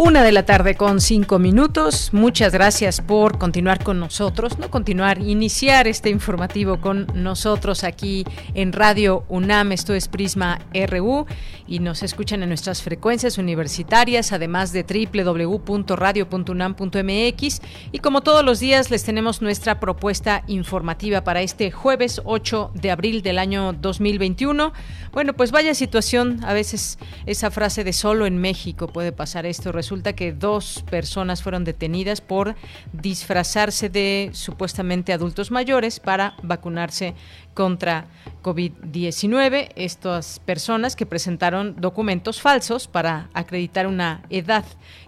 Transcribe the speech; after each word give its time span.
Una 0.00 0.22
de 0.22 0.30
la 0.30 0.46
tarde 0.46 0.76
con 0.76 1.00
cinco 1.00 1.40
minutos. 1.40 2.10
Muchas 2.12 2.52
gracias 2.52 3.00
por 3.00 3.36
continuar 3.36 3.82
con 3.82 3.98
nosotros, 3.98 4.56
no 4.56 4.70
continuar, 4.70 5.20
iniciar 5.20 5.88
este 5.88 6.08
informativo 6.08 6.80
con 6.80 7.08
nosotros 7.14 7.82
aquí 7.82 8.24
en 8.54 8.72
Radio 8.72 9.24
UNAM. 9.28 9.72
Esto 9.72 9.94
es 9.94 10.06
Prisma 10.06 10.60
RU 10.72 11.26
y 11.66 11.80
nos 11.80 12.04
escuchan 12.04 12.44
en 12.44 12.50
nuestras 12.50 12.80
frecuencias 12.80 13.38
universitarias, 13.38 14.30
además 14.30 14.72
de 14.72 14.84
www.radio.unam.mx. 14.84 17.60
Y 17.90 17.98
como 17.98 18.20
todos 18.20 18.44
los 18.44 18.60
días, 18.60 18.92
les 18.92 19.02
tenemos 19.02 19.42
nuestra 19.42 19.80
propuesta 19.80 20.44
informativa 20.46 21.24
para 21.24 21.42
este 21.42 21.72
jueves 21.72 22.22
8 22.24 22.70
de 22.72 22.92
abril 22.92 23.22
del 23.22 23.36
año 23.36 23.72
2021. 23.72 24.72
Bueno, 25.10 25.32
pues 25.32 25.50
vaya 25.50 25.74
situación, 25.74 26.38
a 26.44 26.52
veces 26.52 27.00
esa 27.26 27.50
frase 27.50 27.82
de 27.82 27.92
solo 27.92 28.26
en 28.26 28.38
México 28.38 28.86
puede 28.86 29.10
pasar 29.10 29.44
esto 29.44 29.72
resulta 29.72 29.87
que 30.14 30.32
dos 30.32 30.84
personas 30.90 31.42
fueron 31.42 31.64
detenidas 31.64 32.20
por 32.20 32.54
disfrazarse 32.92 33.88
de 33.88 34.30
supuestamente 34.32 35.12
adultos 35.12 35.50
mayores 35.50 35.98
para 35.98 36.34
vacunarse 36.42 37.14
contra 37.54 38.06
COVID-19. 38.42 39.72
Estas 39.76 40.40
personas 40.40 40.94
que 40.94 41.06
presentaron 41.06 41.76
documentos 41.80 42.40
falsos 42.40 42.86
para 42.86 43.30
acreditar 43.32 43.86
una 43.86 44.22
edad 44.30 44.64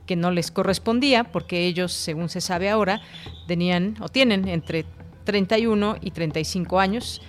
que 0.07 0.17
no 0.17 0.31
les 0.31 0.51
correspondía, 0.51 1.25
porque 1.25 1.67
ellos, 1.67 1.93
según 1.93 2.29
se 2.29 2.41
sabe 2.41 2.71
ahora, 2.71 3.01
tenían 3.47 3.97
o 4.01 4.09
tienen 4.09 4.49
entre 4.49 4.87
31 5.25 5.97
y 6.01 6.11
35 6.11 6.81
años. 6.81 7.21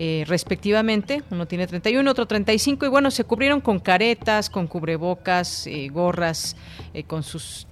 Eh, 0.00 0.24
respectivamente. 0.28 1.24
Uno 1.28 1.48
tiene 1.48 1.66
31, 1.66 2.08
otro 2.08 2.24
35 2.24 2.86
y 2.86 2.88
bueno, 2.88 3.10
se 3.10 3.24
cubrieron 3.24 3.60
con 3.60 3.80
caretas, 3.80 4.48
con 4.48 4.68
cubrebocas, 4.68 5.66
eh, 5.66 5.88
gorras, 5.88 6.54
eh, 6.94 7.02
con 7.02 7.24
sus 7.24 7.66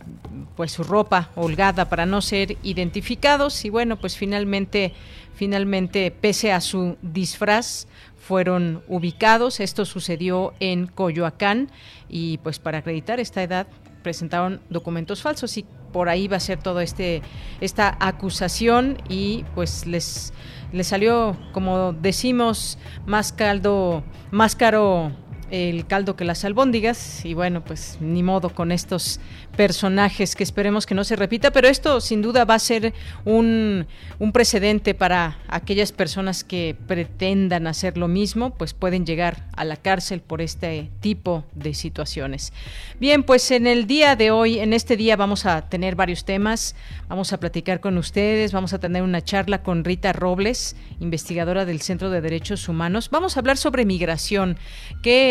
pues 0.57 0.73
su 0.73 0.83
ropa 0.83 1.31
holgada 1.37 1.89
para 1.89 2.05
no 2.05 2.21
ser 2.21 2.57
identificados 2.65 3.65
y 3.65 3.71
bueno, 3.71 3.97
pues 3.97 4.17
finalmente 4.17 4.93
finalmente 5.37 6.11
pese 6.11 6.51
a 6.51 6.61
su 6.61 6.97
disfraz 7.01 7.87
fueron 8.17 8.83
ubicados. 8.89 9.61
Esto 9.61 9.85
sucedió 9.85 10.53
en 10.59 10.89
Coyoacán 10.89 11.71
y 12.09 12.39
pues 12.39 12.59
para 12.59 12.79
acreditar 12.79 13.21
esta 13.21 13.41
edad 13.45 13.69
presentaron 14.03 14.61
documentos 14.69 15.23
falsos 15.23 15.57
y 15.59 15.65
por 15.93 16.09
ahí 16.09 16.27
va 16.27 16.39
a 16.39 16.41
ser 16.41 16.59
todo 16.59 16.81
este 16.81 17.23
esta 17.61 17.97
acusación 18.01 18.99
y 19.09 19.45
pues 19.55 19.87
les 19.87 20.33
le 20.73 20.85
salió, 20.85 21.37
como 21.53 21.93
decimos, 21.93 22.79
más 23.07 23.33
caldo, 23.33 24.03
más 24.31 24.57
caro 24.57 25.13
el 25.51 25.87
caldo 25.87 26.17
que 26.17 26.25
las 26.25 26.45
albóndigas 26.45 27.25
y 27.25 27.35
bueno, 27.35 27.65
pues 27.65 27.99
ni 28.01 28.23
modo 28.23 28.51
con 28.51 28.73
estos 28.73 29.21
personajes 29.57 30.37
que 30.37 30.43
esperemos 30.43 30.87
que 30.87 30.95
no 30.95 31.05
se 31.05 31.17
repita, 31.17 31.51
pero 31.51 31.69
esto 31.69 32.01
sin 32.01 32.21
duda 32.21 32.45
va 32.45 32.55
a 32.55 32.59
ser 32.59 32.93
un, 33.25 33.87
un, 34.19 34.33
precedente 34.33 34.95
para 34.95 35.39
aquellas 35.49 35.93
personas 35.93 36.45
que 36.45 36.77
pretendan 36.87 37.67
hacer 37.67 37.97
lo 37.97 38.09
mismo, 38.09 38.51
pues 38.51 38.75
pueden 38.75 39.07
llegar 39.07 39.47
a 39.57 39.65
la 39.65 39.77
cárcel 39.77 40.21
por 40.21 40.43
este 40.43 40.91
tipo 41.01 41.45
de 41.55 41.75
situaciones. 41.75 42.53
Bien, 43.01 43.23
pues 43.23 43.51
en 43.51 43.67
el 43.67 43.87
día 43.87 44.17
de 44.17 44.31
hoy, 44.31 44.59
en 44.59 44.73
este 44.73 44.97
día 44.97 45.17
vamos 45.17 45.47
a 45.47 45.69
tener 45.69 45.97
varios 45.97 46.25
temas, 46.25 46.75
vamos 47.09 47.33
a 47.33 47.41
platicar 47.41 47.81
con 47.81 47.97
ustedes, 47.99 48.53
vamos 48.53 48.73
a 48.73 48.79
tener 48.79 49.03
una 49.03 49.23
charla 49.23 49.63
con 49.63 49.85
Rita 49.85 50.13
Robles, 50.13 50.77
investigadora 51.01 51.65
del 51.65 51.81
Centro 51.81 52.11
de 52.11 52.21
Derechos 52.21 52.69
Humanos, 52.69 53.09
vamos 53.11 53.37
a 53.37 53.41
hablar 53.41 53.57
sobre 53.57 53.87
migración, 53.87 54.59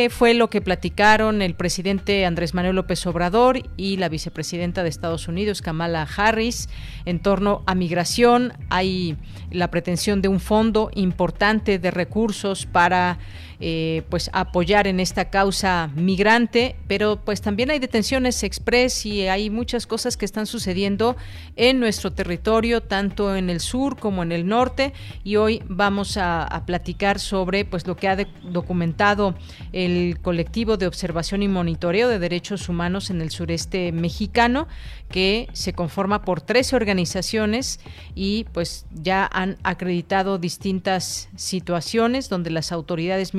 fue 0.10 0.34
lo 0.34 0.50
que 0.50 0.62
platicaron 0.62 1.42
el 1.42 1.56
presidente 1.56 2.26
Andrés 2.26 2.54
Manuel 2.54 2.76
López 2.76 3.06
Obrador 3.08 3.62
y 3.78 3.98
la 3.98 4.10
vicepresidenta 4.10 4.84
de 4.84 4.90
Estados 4.90 5.28
Unidos, 5.28 5.62
Kamala 5.62 6.08
Harris, 6.16 6.70
en 7.06 7.20
torno 7.20 7.64
a 7.66 7.76
migración. 7.76 8.54
Hay 8.70 9.18
la 9.52 9.70
pretensión 9.72 10.22
de 10.22 10.28
un 10.28 10.40
fondo 10.40 10.92
importante 10.96 11.80
de 11.80 11.92
recursos 11.92 12.66
para 12.66 13.20
eh, 13.60 14.04
pues 14.10 14.30
apoyar 14.34 14.88
en 14.88 15.00
esta 15.00 15.30
causa 15.30 15.90
migrante, 15.96 16.76
pero 16.88 17.22
pues 17.24 17.42
también 17.42 17.72
hay 17.72 17.80
detenciones 17.80 18.44
express 18.44 19.06
y 19.06 19.28
hay 19.28 19.50
muchas 19.50 19.88
cosas 19.88 20.18
que 20.18 20.26
están 20.26 20.46
sucediendo 20.46 21.16
en 21.56 21.80
nuestro 21.80 22.12
territorio, 22.12 22.82
tanto 22.82 23.36
en 23.36 23.50
el 23.50 23.60
sur 23.60 23.98
como 23.98 24.24
en 24.24 24.32
el 24.32 24.46
norte, 24.48 24.94
y 25.24 25.38
hoy 25.38 25.62
vamos 25.68 26.18
a, 26.18 26.64
platicar 26.66 27.20
sobre 27.20 27.66
pues 27.66 27.86
lo 27.86 27.96
que 27.96 28.08
ha 28.08 28.18
documentado 28.44 29.36
el 29.72 30.20
colectivo 30.22 30.78
de 30.78 30.88
observación 30.88 31.44
y 31.44 31.48
monitoreo 31.48 32.10
de 32.10 32.18
derechos 32.18 32.70
humanos 32.70 33.10
en 33.10 33.22
el 33.22 33.30
sureste 33.30 33.92
mexicano, 33.92 34.68
que 35.10 35.48
se 35.54 35.74
conforma 35.74 36.24
por 36.24 36.42
13 36.42 36.76
organizaciones 36.76 37.80
y 38.16 38.46
pues 38.54 38.86
ya 38.92 39.30
han 39.32 39.58
acreditado 39.64 40.38
distintas 40.38 41.30
situaciones 41.36 42.30
donde 42.30 42.50
las 42.50 42.72
autoridades 42.72 43.34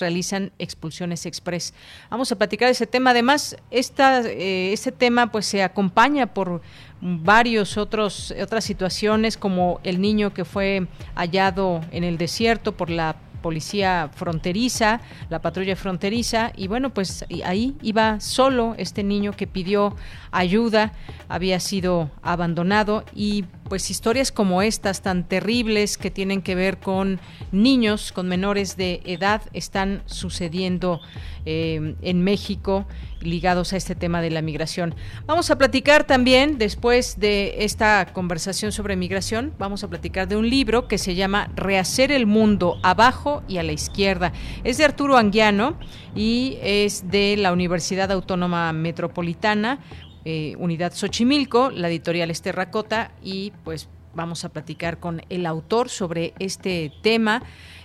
realizan 0.00 0.52
expulsiones 0.58 1.26
express. 1.26 1.74
Vamos 2.10 2.30
a 2.32 2.36
platicar 2.36 2.68
ese 2.68 2.86
tema. 2.86 3.10
Además, 3.10 3.56
esta, 3.70 4.20
este 4.20 4.92
tema 4.92 5.30
pues 5.32 5.46
se 5.46 5.62
acompaña 5.62 6.26
por 6.26 6.62
varios 7.00 7.78
otros 7.78 8.34
otras 8.42 8.64
situaciones 8.64 9.36
como 9.36 9.80
el 9.84 10.00
niño 10.00 10.34
que 10.34 10.44
fue 10.44 10.86
hallado 11.14 11.80
en 11.92 12.04
el 12.04 12.18
desierto 12.18 12.72
por 12.72 12.90
la 12.90 13.16
policía 13.40 14.10
fronteriza, 14.14 15.00
la 15.28 15.40
patrulla 15.40 15.76
fronteriza, 15.76 16.52
y 16.56 16.68
bueno, 16.68 16.90
pues 16.90 17.24
ahí 17.44 17.74
iba 17.82 18.20
solo 18.20 18.74
este 18.78 19.02
niño 19.02 19.32
que 19.32 19.46
pidió 19.46 19.96
ayuda, 20.30 20.92
había 21.28 21.58
sido 21.58 22.10
abandonado 22.22 23.04
y 23.14 23.44
pues 23.70 23.88
historias 23.88 24.32
como 24.32 24.62
estas 24.62 25.00
tan 25.00 25.22
terribles 25.22 25.96
que 25.96 26.10
tienen 26.10 26.42
que 26.42 26.56
ver 26.56 26.78
con 26.78 27.20
niños, 27.52 28.10
con 28.10 28.26
menores 28.26 28.76
de 28.76 29.00
edad, 29.04 29.42
están 29.52 30.02
sucediendo 30.06 31.00
eh, 31.46 31.94
en 32.02 32.24
México 32.24 32.84
ligados 33.20 33.72
a 33.72 33.76
este 33.76 33.94
tema 33.94 34.22
de 34.22 34.30
la 34.30 34.42
migración. 34.42 34.96
Vamos 35.24 35.52
a 35.52 35.56
platicar 35.56 36.04
también, 36.04 36.58
después 36.58 37.20
de 37.20 37.62
esta 37.64 38.06
conversación 38.12 38.72
sobre 38.72 38.96
migración, 38.96 39.54
vamos 39.56 39.84
a 39.84 39.88
platicar 39.88 40.26
de 40.26 40.36
un 40.36 40.50
libro 40.50 40.88
que 40.88 40.98
se 40.98 41.14
llama 41.14 41.48
Rehacer 41.54 42.10
el 42.10 42.26
Mundo 42.26 42.80
abajo 42.82 43.44
y 43.46 43.58
a 43.58 43.62
la 43.62 43.70
izquierda. 43.70 44.32
Es 44.64 44.78
de 44.78 44.84
Arturo 44.84 45.16
Anguiano 45.16 45.78
y 46.16 46.58
es 46.60 47.08
de 47.08 47.36
la 47.36 47.52
Universidad 47.52 48.10
Autónoma 48.10 48.72
Metropolitana, 48.72 49.78
eh, 50.24 50.54
Unidad 50.58 50.92
Xochimilco, 50.94 51.70
la 51.70 51.88
editorial 51.88 52.30
es 52.30 52.42
Terracota 52.42 53.12
y 53.22 53.52
pues 53.64 53.88
vamos 54.14 54.44
a 54.44 54.48
platicar 54.50 54.98
con 54.98 55.22
el 55.28 55.46
autor 55.46 55.88
sobre 55.88 56.34
este 56.38 56.92
tema. 57.02 57.42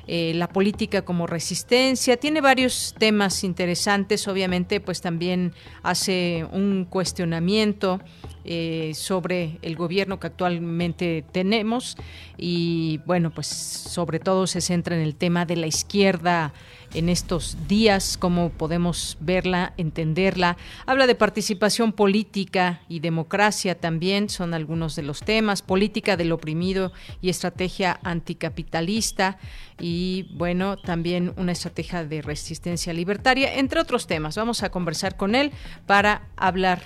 Eh, 0.07 0.33
la 0.35 0.49
política 0.49 1.03
como 1.03 1.25
resistencia, 1.25 2.17
tiene 2.17 2.39
varios 2.39 2.93
temas 2.99 3.43
interesantes, 3.43 4.27
obviamente 4.27 4.79
pues 4.79 5.01
también 5.01 5.53
hace 5.81 6.45
un 6.51 6.85
cuestionamiento 6.87 7.99
eh, 8.43 8.91
sobre 8.93 9.57
el 9.63 9.75
gobierno 9.75 10.19
que 10.19 10.27
actualmente 10.27 11.25
tenemos 11.31 11.97
y 12.37 12.99
bueno 13.07 13.31
pues 13.31 13.47
sobre 13.47 14.19
todo 14.19 14.45
se 14.45 14.61
centra 14.61 14.95
en 14.95 15.01
el 15.01 15.15
tema 15.15 15.47
de 15.47 15.55
la 15.55 15.65
izquierda 15.65 16.53
en 16.95 17.09
estos 17.09 17.57
días, 17.67 18.17
cómo 18.17 18.49
podemos 18.49 19.17
verla, 19.19 19.73
entenderla. 19.77 20.57
Habla 20.85 21.07
de 21.07 21.15
participación 21.15 21.91
política 21.91 22.81
y 22.89 23.01
democracia 23.01 23.75
también, 23.75 24.29
son 24.29 24.53
algunos 24.53 24.95
de 24.95 25.03
los 25.03 25.19
temas, 25.19 25.61
política 25.61 26.17
del 26.17 26.31
oprimido 26.31 26.91
y 27.21 27.29
estrategia 27.29 27.99
anticapitalista 28.03 29.37
y 29.79 30.27
bueno, 30.33 30.77
también 30.77 31.33
una 31.35 31.51
estrategia 31.51 32.05
de 32.05 32.21
resistencia 32.21 32.93
libertaria, 32.93 33.55
entre 33.55 33.81
otros 33.81 34.07
temas. 34.07 34.37
Vamos 34.37 34.63
a 34.63 34.69
conversar 34.69 35.17
con 35.17 35.35
él 35.35 35.51
para 35.85 36.29
hablar 36.37 36.81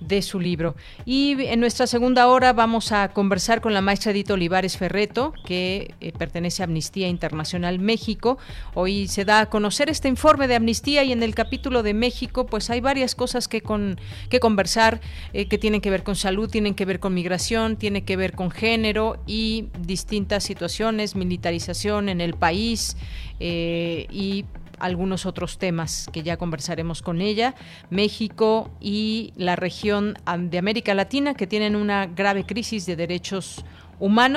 de 0.00 0.22
su 0.22 0.40
libro. 0.40 0.74
Y 1.04 1.36
en 1.44 1.60
nuestra 1.60 1.86
segunda 1.86 2.26
hora 2.28 2.52
vamos 2.52 2.92
a 2.92 3.08
conversar 3.08 3.60
con 3.60 3.74
la 3.74 3.80
maestra 3.80 4.12
Edith 4.12 4.30
Olivares 4.30 4.76
Ferreto, 4.76 5.34
que 5.44 5.94
eh, 6.00 6.12
pertenece 6.12 6.62
a 6.62 6.64
Amnistía 6.64 7.08
Internacional 7.08 7.78
México. 7.78 8.38
Hoy 8.74 9.08
se 9.08 9.24
da 9.24 9.40
a 9.40 9.49
conocer 9.50 9.90
este 9.90 10.08
informe 10.08 10.48
de 10.48 10.54
Amnistía 10.54 11.04
y 11.04 11.12
en 11.12 11.22
el 11.22 11.34
capítulo 11.34 11.82
de 11.82 11.92
México 11.92 12.46
pues 12.46 12.70
hay 12.70 12.80
varias 12.80 13.14
cosas 13.14 13.48
que, 13.48 13.60
con, 13.60 14.00
que 14.30 14.40
conversar 14.40 15.00
eh, 15.32 15.46
que 15.46 15.58
tienen 15.58 15.80
que 15.80 15.90
ver 15.90 16.02
con 16.02 16.16
salud, 16.16 16.48
tienen 16.48 16.74
que 16.74 16.86
ver 16.86 17.00
con 17.00 17.12
migración, 17.12 17.76
tienen 17.76 18.04
que 18.04 18.16
ver 18.16 18.32
con 18.32 18.50
género 18.50 19.22
y 19.26 19.68
distintas 19.80 20.44
situaciones, 20.44 21.16
militarización 21.16 22.08
en 22.08 22.20
el 22.20 22.34
país 22.34 22.96
eh, 23.40 24.06
y 24.10 24.46
algunos 24.78 25.26
otros 25.26 25.58
temas 25.58 26.08
que 26.12 26.22
ya 26.22 26.36
conversaremos 26.36 27.02
con 27.02 27.20
ella, 27.20 27.54
México 27.90 28.70
y 28.80 29.32
la 29.36 29.54
región 29.54 30.16
de 30.38 30.58
América 30.58 30.94
Latina 30.94 31.34
que 31.34 31.46
tienen 31.46 31.76
una 31.76 32.06
grave 32.06 32.44
crisis 32.44 32.86
de 32.86 32.96
derechos 32.96 33.56
humanos, 33.56 33.70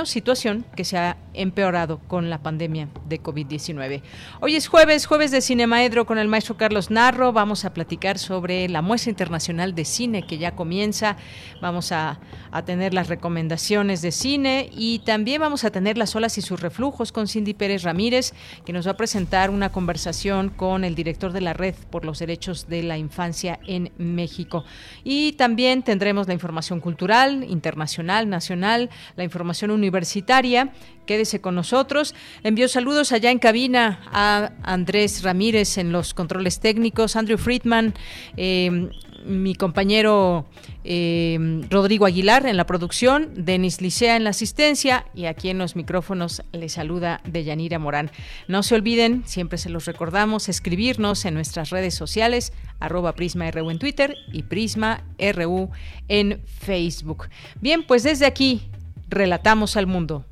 situación 0.05 0.65
que 0.75 0.83
se 0.83 0.97
ha 0.97 1.17
empeorado 1.33 1.99
con 2.07 2.29
la 2.29 2.43
pandemia 2.43 2.89
de 3.07 3.21
COVID-19. 3.21 4.01
Hoy 4.41 4.55
es 4.55 4.67
jueves, 4.67 5.05
jueves 5.05 5.31
de 5.31 5.41
Cinemaedro 5.41 6.05
con 6.05 6.17
el 6.17 6.27
maestro 6.27 6.57
Carlos 6.57 6.91
Narro. 6.91 7.31
Vamos 7.31 7.65
a 7.65 7.73
platicar 7.73 8.19
sobre 8.19 8.67
la 8.67 8.81
muestra 8.81 9.09
internacional 9.09 9.73
de 9.73 9.85
cine 9.85 10.27
que 10.27 10.37
ya 10.37 10.55
comienza. 10.55 11.15
Vamos 11.61 11.91
a, 11.91 12.19
a 12.51 12.65
tener 12.65 12.93
las 12.93 13.07
recomendaciones 13.07 14.01
de 14.01 14.11
cine 14.11 14.69
y 14.71 14.99
también 14.99 15.41
vamos 15.41 15.63
a 15.63 15.71
tener 15.71 15.97
las 15.97 16.15
olas 16.15 16.37
y 16.37 16.41
sus 16.41 16.59
reflujos 16.59 17.11
con 17.11 17.27
Cindy 17.27 17.53
Pérez 17.53 17.83
Ramírez, 17.83 18.33
que 18.65 18.73
nos 18.73 18.85
va 18.85 18.91
a 18.91 18.97
presentar 18.97 19.49
una 19.49 19.71
conversación 19.71 20.49
con 20.49 20.83
el 20.83 20.93
director 20.93 21.31
de 21.31 21.41
la 21.41 21.53
Red 21.53 21.75
por 21.89 22.05
los 22.05 22.19
Derechos 22.19 22.67
de 22.67 22.83
la 22.83 22.97
Infancia 22.97 23.59
en 23.65 23.91
México. 23.97 24.65
Y 25.03 25.33
también 25.33 25.83
tendremos 25.83 26.27
la 26.27 26.33
información 26.33 26.79
cultural, 26.79 27.43
internacional, 27.49 28.29
nacional, 28.29 28.89
la 29.15 29.23
información 29.23 29.52
universitaria. 29.61 30.71
Quédese 31.05 31.41
con 31.41 31.55
nosotros. 31.55 32.15
Envío 32.43 32.67
saludos 32.67 33.11
allá 33.11 33.29
en 33.29 33.39
cabina 33.39 33.99
a 34.11 34.51
Andrés 34.63 35.21
Ramírez 35.23 35.77
en 35.77 35.91
los 35.91 36.13
controles 36.13 36.59
técnicos, 36.59 37.15
Andrew 37.15 37.37
Friedman, 37.37 37.93
eh, 38.37 38.89
mi 39.25 39.55
compañero 39.55 40.45
eh, 40.83 41.61
Rodrigo 41.69 42.05
Aguilar 42.05 42.45
en 42.45 42.57
la 42.57 42.65
producción, 42.65 43.31
Denis 43.35 43.81
Licea 43.81 44.15
en 44.15 44.23
la 44.23 44.31
asistencia 44.31 45.05
y 45.13 45.25
aquí 45.25 45.49
en 45.49 45.57
los 45.57 45.75
micrófonos 45.75 46.43
le 46.51 46.69
saluda 46.69 47.21
Deyanira 47.25 47.79
Morán. 47.79 48.11
No 48.47 48.63
se 48.63 48.75
olviden, 48.75 49.23
siempre 49.25 49.57
se 49.57 49.69
los 49.69 49.85
recordamos, 49.85 50.49
escribirnos 50.49 51.25
en 51.25 51.33
nuestras 51.33 51.69
redes 51.69 51.95
sociales, 51.95 52.53
arroba 52.79 53.15
Prisma 53.15 53.49
RU 53.51 53.71
en 53.71 53.79
Twitter 53.79 54.15
y 54.31 54.43
Prisma 54.43 55.03
RU 55.17 55.69
en 56.07 56.41
Facebook. 56.45 57.29
Bien, 57.61 57.83
pues 57.83 58.03
desde 58.03 58.25
aquí 58.25 58.69
Relatamos 59.13 59.77
al 59.77 59.85
mundo. 59.85 60.25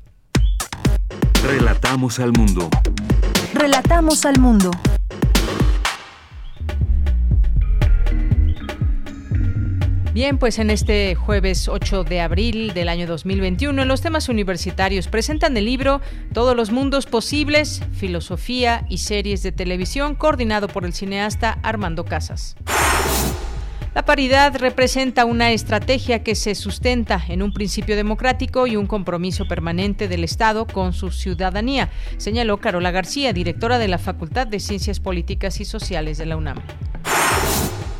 Relatamos 1.46 2.18
al 2.18 2.32
mundo. 2.32 2.68
Relatamos 3.54 4.24
al 4.26 4.40
mundo. 4.40 4.72
Bien, 10.12 10.36
pues 10.36 10.58
en 10.58 10.70
este 10.70 11.14
jueves 11.14 11.68
8 11.68 12.02
de 12.02 12.20
abril 12.20 12.74
del 12.74 12.88
año 12.88 13.06
2021, 13.06 13.82
en 13.82 13.86
los 13.86 14.00
temas 14.00 14.28
universitarios 14.28 15.06
presentan 15.06 15.56
el 15.56 15.66
libro 15.66 16.00
Todos 16.34 16.56
los 16.56 16.72
mundos 16.72 17.06
posibles, 17.06 17.82
filosofía 17.92 18.84
y 18.88 18.98
series 18.98 19.44
de 19.44 19.52
televisión, 19.52 20.16
coordinado 20.16 20.66
por 20.66 20.84
el 20.84 20.92
cineasta 20.92 21.56
Armando 21.62 22.04
Casas. 22.04 22.56
La 23.94 24.06
paridad 24.06 24.56
representa 24.56 25.26
una 25.26 25.52
estrategia 25.52 26.22
que 26.22 26.34
se 26.34 26.54
sustenta 26.54 27.22
en 27.28 27.42
un 27.42 27.52
principio 27.52 27.94
democrático 27.94 28.66
y 28.66 28.76
un 28.76 28.86
compromiso 28.86 29.46
permanente 29.46 30.08
del 30.08 30.24
Estado 30.24 30.66
con 30.66 30.94
su 30.94 31.10
ciudadanía, 31.10 31.90
señaló 32.16 32.56
Carola 32.56 32.90
García, 32.90 33.34
directora 33.34 33.78
de 33.78 33.88
la 33.88 33.98
Facultad 33.98 34.46
de 34.46 34.60
Ciencias 34.60 34.98
Políticas 34.98 35.60
y 35.60 35.66
Sociales 35.66 36.16
de 36.16 36.24
la 36.24 36.38
UNAM. 36.38 36.62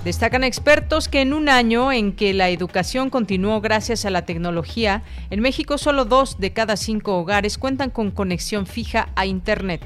Destacan 0.02 0.44
expertos 0.44 1.08
que 1.08 1.20
en 1.20 1.34
un 1.34 1.50
año 1.50 1.92
en 1.92 2.12
que 2.12 2.32
la 2.32 2.48
educación 2.48 3.10
continuó 3.10 3.60
gracias 3.60 4.06
a 4.06 4.10
la 4.10 4.24
tecnología, 4.24 5.02
en 5.28 5.40
México 5.40 5.76
solo 5.76 6.06
dos 6.06 6.40
de 6.40 6.54
cada 6.54 6.76
cinco 6.76 7.18
hogares 7.18 7.58
cuentan 7.58 7.90
con 7.90 8.10
conexión 8.10 8.64
fija 8.64 9.10
a 9.14 9.26
Internet. 9.26 9.82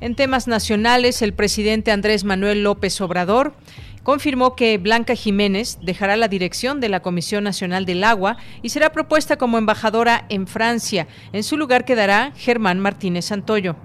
En 0.00 0.14
temas 0.14 0.46
nacionales, 0.46 1.22
el 1.22 1.34
presidente 1.34 1.90
Andrés 1.90 2.22
Manuel 2.22 2.62
López 2.62 3.00
Obrador 3.00 3.52
confirmó 4.08 4.56
que 4.56 4.78
Blanca 4.78 5.14
Jiménez 5.14 5.76
dejará 5.82 6.16
la 6.16 6.28
dirección 6.28 6.80
de 6.80 6.88
la 6.88 7.00
Comisión 7.00 7.44
Nacional 7.44 7.84
del 7.84 8.02
Agua 8.04 8.38
y 8.62 8.70
será 8.70 8.90
propuesta 8.90 9.36
como 9.36 9.58
embajadora 9.58 10.24
en 10.30 10.46
Francia. 10.46 11.06
En 11.34 11.42
su 11.42 11.58
lugar 11.58 11.84
quedará 11.84 12.32
Germán 12.34 12.80
Martínez 12.80 13.26
Santoyo. 13.26 13.76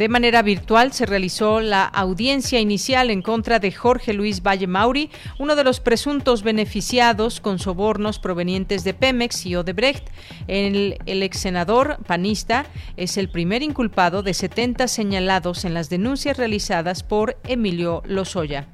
De 0.00 0.08
manera 0.08 0.40
virtual 0.40 0.94
se 0.94 1.04
realizó 1.04 1.60
la 1.60 1.84
audiencia 1.84 2.58
inicial 2.58 3.10
en 3.10 3.20
contra 3.20 3.58
de 3.58 3.70
Jorge 3.70 4.14
Luis 4.14 4.42
Valle 4.42 4.66
Mauri, 4.66 5.10
uno 5.38 5.56
de 5.56 5.62
los 5.62 5.80
presuntos 5.80 6.42
beneficiados 6.42 7.38
con 7.42 7.58
sobornos 7.58 8.18
provenientes 8.18 8.82
de 8.82 8.94
Pemex 8.94 9.44
y 9.44 9.56
Odebrecht. 9.56 10.08
El, 10.48 10.96
el 11.04 11.22
ex 11.22 11.40
senador 11.40 11.98
panista 12.06 12.64
es 12.96 13.18
el 13.18 13.28
primer 13.28 13.62
inculpado 13.62 14.22
de 14.22 14.32
70 14.32 14.88
señalados 14.88 15.66
en 15.66 15.74
las 15.74 15.90
denuncias 15.90 16.38
realizadas 16.38 17.02
por 17.02 17.36
Emilio 17.44 18.02
Lozoya. 18.06 18.68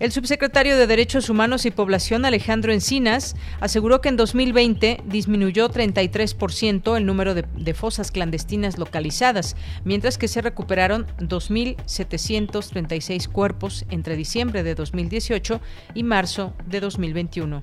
El 0.00 0.10
subsecretario 0.10 0.76
de 0.76 0.88
Derechos 0.88 1.30
Humanos 1.30 1.66
y 1.66 1.70
Población, 1.70 2.24
Alejandro 2.24 2.72
Encinas, 2.72 3.36
aseguró 3.60 4.00
que 4.00 4.08
en 4.08 4.16
2020 4.16 5.02
disminuyó 5.04 5.68
33% 5.68 6.96
el 6.96 7.06
número 7.06 7.34
de, 7.34 7.44
de, 7.56 7.74
fosas 7.74 8.10
clandestinas 8.10 8.76
localizadas, 8.76 9.54
mientras 9.84 10.18
que 10.18 10.26
se 10.26 10.42
recuperaron 10.42 11.06
2.736 11.18 13.28
cuerpos 13.28 13.84
entre 13.90 14.16
diciembre 14.16 14.64
de 14.64 14.74
2018 14.74 15.60
y 15.94 16.02
marzo 16.02 16.54
de 16.66 16.80
2021. 16.80 17.62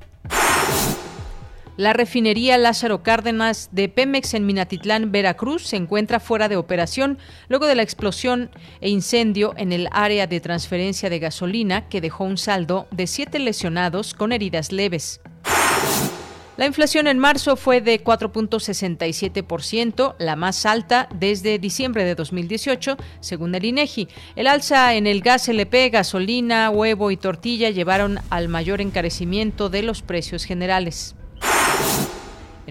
La 1.77 1.93
refinería 1.93 2.57
Lázaro 2.57 3.01
Cárdenas 3.01 3.69
de 3.71 3.87
Pemex 3.87 4.33
en 4.33 4.45
Minatitlán, 4.45 5.11
Veracruz, 5.11 5.63
se 5.63 5.77
encuentra 5.77 6.19
fuera 6.19 6.49
de 6.49 6.57
operación 6.57 7.17
luego 7.47 7.65
de 7.65 7.75
la 7.75 7.81
explosión 7.81 8.51
e 8.81 8.89
incendio 8.89 9.53
en 9.55 9.71
el 9.71 9.87
área 9.91 10.27
de 10.27 10.41
transferencia 10.41 11.09
de 11.09 11.19
gasolina 11.19 11.87
que 11.87 12.01
dejó 12.01 12.25
un 12.25 12.37
saldo 12.37 12.87
de 12.91 13.07
siete 13.07 13.39
lesionados 13.39 14.13
con 14.13 14.33
heridas 14.33 14.73
leves. 14.73 15.21
La 16.57 16.65
inflación 16.65 17.07
en 17.07 17.17
marzo 17.17 17.55
fue 17.55 17.79
de 17.79 18.03
4.67%, 18.03 20.15
la 20.19 20.35
más 20.35 20.65
alta 20.65 21.07
desde 21.15 21.57
diciembre 21.57 22.03
de 22.03 22.15
2018, 22.15 22.97
según 23.21 23.55
el 23.55 23.63
INEGI. 23.63 24.09
El 24.35 24.47
alza 24.47 24.93
en 24.93 25.07
el 25.07 25.21
gas 25.21 25.47
LP, 25.47 25.89
gasolina, 25.89 26.69
huevo 26.69 27.09
y 27.09 27.17
tortilla 27.17 27.69
llevaron 27.69 28.19
al 28.29 28.49
mayor 28.49 28.81
encarecimiento 28.81 29.69
de 29.69 29.83
los 29.83 30.01
precios 30.01 30.43
generales. 30.43 31.15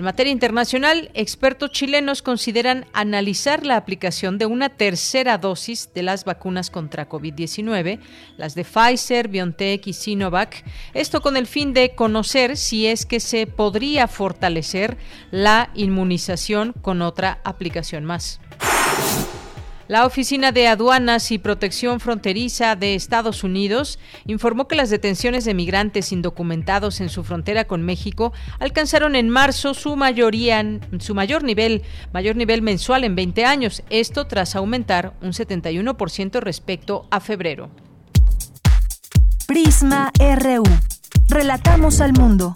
En 0.00 0.04
materia 0.04 0.33
internacional, 0.33 1.11
expertos 1.12 1.73
chilenos 1.73 2.23
consideran 2.23 2.87
analizar 2.95 3.66
la 3.66 3.76
aplicación 3.76 4.38
de 4.38 4.47
una 4.47 4.71
tercera 4.71 5.37
dosis 5.37 5.90
de 5.92 6.02
las 6.02 6.25
vacunas 6.25 6.71
contra 6.71 7.07
COVID-19, 7.07 8.00
las 8.38 8.54
de 8.54 8.64
Pfizer, 8.64 9.28
BioNTech 9.28 9.87
y 9.87 9.92
Sinovac, 9.92 10.64
esto 10.95 11.21
con 11.21 11.37
el 11.37 11.47
fin 11.47 11.75
de 11.75 11.95
conocer 11.95 12.57
si 12.57 12.87
es 12.87 13.04
que 13.04 13.21
se 13.21 13.47
podría 13.47 14.09
fortalecer 14.09 14.97
la 15.30 15.69
inmunización 15.75 16.73
con 16.80 17.02
otra 17.02 17.42
aplicación 17.45 18.07
más. 18.07 18.40
La 19.90 20.06
Oficina 20.06 20.52
de 20.52 20.68
Aduanas 20.68 21.32
y 21.32 21.38
Protección 21.38 21.99
Fronteriza 21.99 22.76
de 22.76 22.94
Estados 22.94 23.42
Unidos 23.42 23.99
informó 24.25 24.68
que 24.68 24.76
las 24.76 24.88
detenciones 24.88 25.44
de 25.44 25.52
migrantes 25.52 26.12
indocumentados 26.12 27.00
en 27.00 27.09
su 27.09 27.25
frontera 27.25 27.64
con 27.64 27.82
México 27.82 28.32
alcanzaron 28.61 29.16
en 29.16 29.28
marzo 29.28 29.75
su 29.75 29.97
mayoría, 29.97 30.64
su 31.00 31.16
mayor 31.16 31.42
nivel, 31.42 31.82
mayor 32.12 32.37
nivel 32.37 32.62
mensual 32.62 33.02
en 33.02 33.16
20 33.16 33.44
años, 33.44 33.82
esto 33.90 34.28
tras 34.28 34.54
aumentar 34.54 35.14
un 35.23 35.32
71% 35.32 36.38
respecto 36.38 37.09
a 37.11 37.18
febrero. 37.18 37.68
Prisma 39.49 40.12
RU. 40.20 40.62
Relatamos 41.28 42.00
al 42.00 42.12
mundo. 42.12 42.54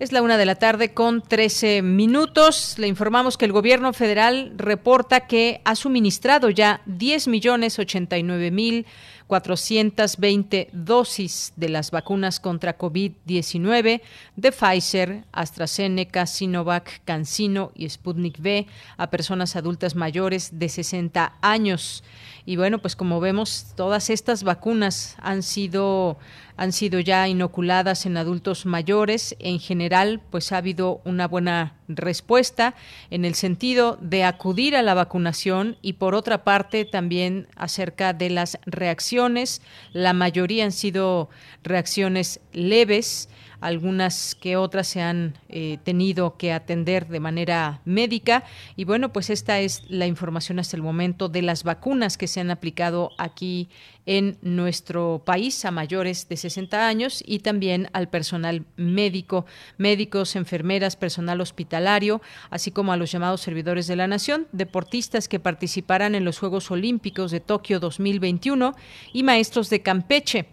Es 0.00 0.12
la 0.12 0.22
una 0.22 0.38
de 0.38 0.46
la 0.46 0.54
tarde 0.54 0.94
con 0.94 1.20
13 1.20 1.82
minutos. 1.82 2.78
Le 2.78 2.88
informamos 2.88 3.36
que 3.36 3.44
el 3.44 3.52
gobierno 3.52 3.92
federal 3.92 4.54
reporta 4.56 5.26
que 5.26 5.60
ha 5.66 5.74
suministrado 5.74 6.48
ya 6.48 6.80
10 6.86 7.28
millones 7.28 7.78
89 7.78 8.50
mil 8.50 8.86
420 9.26 10.70
dosis 10.72 11.52
de 11.56 11.68
las 11.68 11.90
vacunas 11.90 12.40
contra 12.40 12.78
COVID-19 12.78 14.00
de 14.36 14.52
Pfizer, 14.52 15.24
AstraZeneca, 15.32 16.26
Sinovac, 16.26 17.02
CanSino 17.04 17.70
y 17.74 17.86
Sputnik 17.86 18.40
V 18.40 18.66
a 18.96 19.10
personas 19.10 19.54
adultas 19.54 19.96
mayores 19.96 20.58
de 20.58 20.70
60 20.70 21.34
años. 21.42 22.02
Y 22.46 22.56
bueno, 22.56 22.78
pues 22.78 22.96
como 22.96 23.20
vemos, 23.20 23.66
todas 23.76 24.10
estas 24.10 24.42
vacunas 24.42 25.16
han 25.20 25.42
sido 25.42 26.18
han 26.60 26.72
sido 26.72 27.00
ya 27.00 27.26
inoculadas 27.26 28.04
en 28.04 28.18
adultos 28.18 28.66
mayores. 28.66 29.34
En 29.38 29.60
general, 29.60 30.20
pues 30.28 30.52
ha 30.52 30.58
habido 30.58 31.00
una 31.06 31.26
buena 31.26 31.72
respuesta 31.88 32.74
en 33.10 33.24
el 33.24 33.34
sentido 33.34 33.96
de 34.02 34.24
acudir 34.24 34.76
a 34.76 34.82
la 34.82 34.92
vacunación 34.92 35.78
y 35.80 35.94
por 35.94 36.14
otra 36.14 36.44
parte 36.44 36.84
también 36.84 37.48
acerca 37.56 38.12
de 38.12 38.28
las 38.28 38.58
reacciones. 38.66 39.62
La 39.94 40.12
mayoría 40.12 40.66
han 40.66 40.72
sido 40.72 41.30
reacciones 41.64 42.40
leves 42.52 43.30
algunas 43.60 44.34
que 44.34 44.56
otras 44.56 44.88
se 44.88 45.00
han 45.00 45.34
eh, 45.48 45.78
tenido 45.84 46.36
que 46.36 46.52
atender 46.52 47.08
de 47.08 47.20
manera 47.20 47.80
médica. 47.84 48.44
Y 48.76 48.84
bueno, 48.84 49.12
pues 49.12 49.30
esta 49.30 49.60
es 49.60 49.84
la 49.88 50.06
información 50.06 50.58
hasta 50.58 50.76
el 50.76 50.82
momento 50.82 51.28
de 51.28 51.42
las 51.42 51.64
vacunas 51.64 52.16
que 52.16 52.26
se 52.26 52.40
han 52.40 52.50
aplicado 52.50 53.10
aquí 53.18 53.68
en 54.06 54.38
nuestro 54.42 55.22
país 55.24 55.64
a 55.64 55.70
mayores 55.70 56.28
de 56.28 56.36
60 56.36 56.88
años 56.88 57.22
y 57.26 57.40
también 57.40 57.88
al 57.92 58.08
personal 58.08 58.64
médico, 58.76 59.46
médicos, 59.78 60.36
enfermeras, 60.36 60.96
personal 60.96 61.40
hospitalario, 61.40 62.20
así 62.50 62.70
como 62.70 62.92
a 62.92 62.96
los 62.96 63.12
llamados 63.12 63.40
servidores 63.40 63.86
de 63.86 63.96
la 63.96 64.08
nación, 64.08 64.48
deportistas 64.52 65.28
que 65.28 65.38
participarán 65.38 66.14
en 66.14 66.24
los 66.24 66.38
Juegos 66.38 66.70
Olímpicos 66.70 67.30
de 67.30 67.40
Tokio 67.40 67.78
2021 67.78 68.74
y 69.12 69.22
maestros 69.22 69.70
de 69.70 69.82
Campeche. 69.82 70.46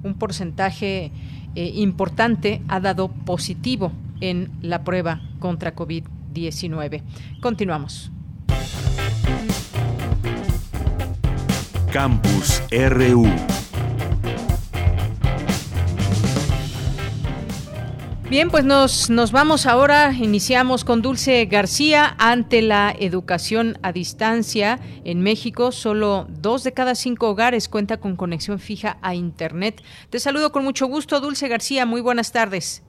un 0.03 0.15
porcentaje 0.15 1.11
eh, 1.55 1.71
importante 1.75 2.61
ha 2.67 2.79
dado 2.79 3.09
positivo 3.09 3.91
en 4.19 4.51
la 4.61 4.83
prueba 4.83 5.21
contra 5.39 5.75
COVID-19. 5.75 7.01
Continuamos. 7.41 8.11
Campus 11.91 12.63
RU. 12.71 13.25
Bien, 18.31 18.47
pues 18.49 18.63
nos, 18.63 19.09
nos 19.09 19.33
vamos 19.33 19.67
ahora, 19.67 20.13
iniciamos 20.13 20.85
con 20.85 21.01
Dulce 21.01 21.43
García 21.51 22.15
ante 22.17 22.61
la 22.61 22.93
educación 22.97 23.73
a 23.83 23.91
distancia. 23.91 24.77
En 25.03 25.21
México, 25.21 25.73
solo 25.73 26.27
dos 26.29 26.63
de 26.63 26.71
cada 26.71 26.95
cinco 26.95 27.29
hogares 27.29 27.67
cuenta 27.67 27.97
con 27.97 28.15
conexión 28.15 28.59
fija 28.59 28.95
a 29.01 29.15
Internet. 29.15 29.81
Te 30.09 30.19
saludo 30.19 30.53
con 30.53 30.63
mucho 30.63 30.87
gusto, 30.87 31.19
Dulce 31.19 31.49
García, 31.49 31.85
muy 31.85 31.99
buenas 31.99 32.31
tardes. 32.31 32.87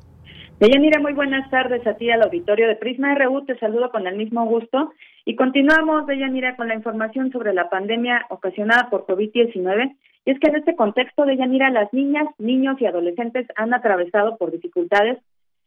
Deyanira, 0.60 1.00
muy 1.00 1.12
buenas 1.12 1.50
tardes 1.50 1.84
a 1.88 1.94
ti 1.94 2.08
al 2.08 2.22
auditorio 2.22 2.68
de 2.68 2.76
Prisma 2.76 3.12
RU, 3.16 3.44
te 3.44 3.58
saludo 3.58 3.90
con 3.90 4.06
el 4.06 4.16
mismo 4.16 4.46
gusto. 4.46 4.92
Y 5.24 5.34
continuamos, 5.34 6.06
Deyanira, 6.06 6.54
con 6.54 6.68
la 6.68 6.76
información 6.76 7.32
sobre 7.32 7.52
la 7.52 7.68
pandemia 7.68 8.26
ocasionada 8.30 8.88
por 8.90 9.06
COVID-19 9.06 9.92
y 10.24 10.30
es 10.30 10.38
que 10.38 10.48
en 10.48 10.56
este 10.56 10.76
contexto 10.76 11.24
de 11.24 11.36
Yanira, 11.36 11.70
las 11.70 11.92
niñas, 11.92 12.26
niños 12.38 12.80
y 12.80 12.86
adolescentes 12.86 13.46
han 13.56 13.74
atravesado 13.74 14.36
por 14.36 14.52
dificultades 14.52 15.18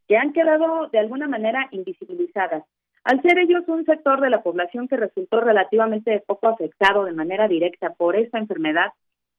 que 0.08 0.18
han 0.18 0.34
quedado 0.34 0.88
de 0.88 1.00
alguna 1.00 1.28
manera 1.28 1.68
invisibilizadas. 1.72 2.64
Al 3.04 3.22
ser 3.22 3.38
ellos 3.38 3.64
un 3.68 3.86
sector 3.86 4.20
de 4.20 4.30
la 4.30 4.42
población 4.42 4.88
que 4.88 4.98
resultó 4.98 5.40
relativamente 5.40 6.24
poco 6.26 6.48
afectado 6.48 7.06
de 7.06 7.14
manera 7.14 7.48
directa 7.48 7.94
por 7.94 8.16
esta 8.16 8.40
enfermedad, 8.40 8.94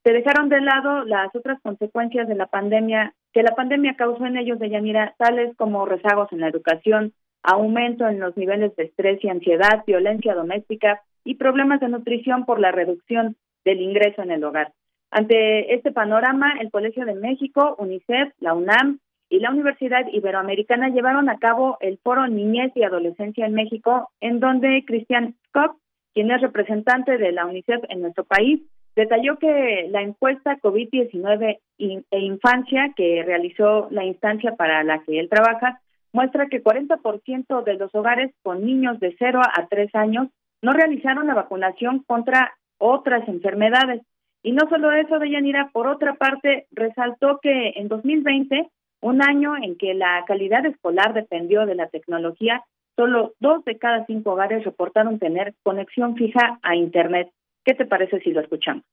se 0.04 0.12
dejaron 0.12 0.48
de 0.48 0.60
lado 0.60 1.04
las 1.04 1.34
otras 1.34 1.60
consecuencias 1.62 2.28
de 2.28 2.36
la 2.36 2.46
pandemia 2.46 3.12
que 3.32 3.42
la 3.42 3.54
pandemia 3.54 3.96
causó 3.96 4.24
en 4.24 4.36
ellos 4.36 4.58
de 4.58 4.70
Yanira, 4.70 5.14
tales 5.18 5.54
como 5.56 5.84
rezagos 5.84 6.32
en 6.32 6.40
la 6.40 6.48
educación, 6.48 7.12
aumento 7.42 8.08
en 8.08 8.18
los 8.18 8.36
niveles 8.36 8.74
de 8.76 8.84
estrés 8.84 9.22
y 9.22 9.28
ansiedad, 9.28 9.84
violencia 9.86 10.34
doméstica 10.34 11.02
y 11.24 11.34
problemas 11.34 11.80
de 11.80 11.88
nutrición 11.88 12.46
por 12.46 12.60
la 12.60 12.72
reducción 12.72 13.36
del 13.64 13.80
ingreso 13.80 14.22
en 14.22 14.30
el 14.30 14.44
hogar. 14.44 14.72
Ante 15.10 15.74
este 15.74 15.92
panorama, 15.92 16.54
el 16.60 16.70
Colegio 16.70 17.04
de 17.04 17.14
México, 17.14 17.74
UNICEF, 17.78 18.32
la 18.38 18.54
UNAM 18.54 19.00
y 19.28 19.40
la 19.40 19.50
Universidad 19.50 20.06
Iberoamericana 20.12 20.88
llevaron 20.88 21.28
a 21.28 21.38
cabo 21.38 21.78
el 21.80 21.98
Foro 21.98 22.28
Niñez 22.28 22.72
y 22.74 22.84
Adolescencia 22.84 23.46
en 23.46 23.54
México, 23.54 24.10
en 24.20 24.40
donde 24.40 24.84
Cristian 24.86 25.34
Scott, 25.48 25.76
quien 26.14 26.30
es 26.30 26.40
representante 26.40 27.18
de 27.18 27.32
la 27.32 27.46
UNICEF 27.46 27.82
en 27.88 28.02
nuestro 28.02 28.24
país, 28.24 28.62
detalló 28.94 29.38
que 29.38 29.88
la 29.90 30.02
encuesta 30.02 30.58
COVID-19 30.60 31.58
e 31.78 32.18
infancia 32.18 32.92
que 32.96 33.22
realizó 33.24 33.88
la 33.90 34.04
instancia 34.04 34.54
para 34.56 34.82
la 34.84 35.02
que 35.02 35.18
él 35.20 35.28
trabaja 35.28 35.80
muestra 36.12 36.46
que 36.46 36.64
40% 36.64 37.62
de 37.64 37.74
los 37.74 37.94
hogares 37.94 38.32
con 38.42 38.64
niños 38.64 38.98
de 39.00 39.14
0 39.18 39.42
a 39.42 39.66
3 39.66 39.94
años 39.94 40.28
no 40.62 40.72
realizaron 40.72 41.26
la 41.26 41.34
vacunación 41.34 42.02
contra 42.06 42.54
otras 42.78 43.28
enfermedades. 43.28 44.00
Y 44.42 44.52
no 44.52 44.66
solo 44.70 44.92
eso, 44.92 45.18
Deyanira, 45.18 45.70
por 45.72 45.88
otra 45.88 46.14
parte, 46.14 46.66
resaltó 46.70 47.38
que 47.42 47.74
en 47.76 47.88
2020 47.88 48.70
un 49.00 49.22
año 49.22 49.56
en 49.56 49.76
que 49.76 49.94
la 49.94 50.24
calidad 50.26 50.64
escolar 50.66 51.14
dependió 51.14 51.66
de 51.66 51.74
la 51.74 51.88
tecnología, 51.88 52.62
solo 52.96 53.34
dos 53.40 53.64
de 53.64 53.78
cada 53.78 54.06
cinco 54.06 54.32
hogares 54.32 54.64
reportaron 54.64 55.18
tener 55.18 55.54
conexión 55.62 56.16
fija 56.16 56.58
a 56.62 56.74
Internet. 56.76 57.28
¿Qué 57.64 57.74
te 57.74 57.84
parece 57.84 58.20
si 58.20 58.30
lo 58.30 58.40
escuchamos? 58.40 58.84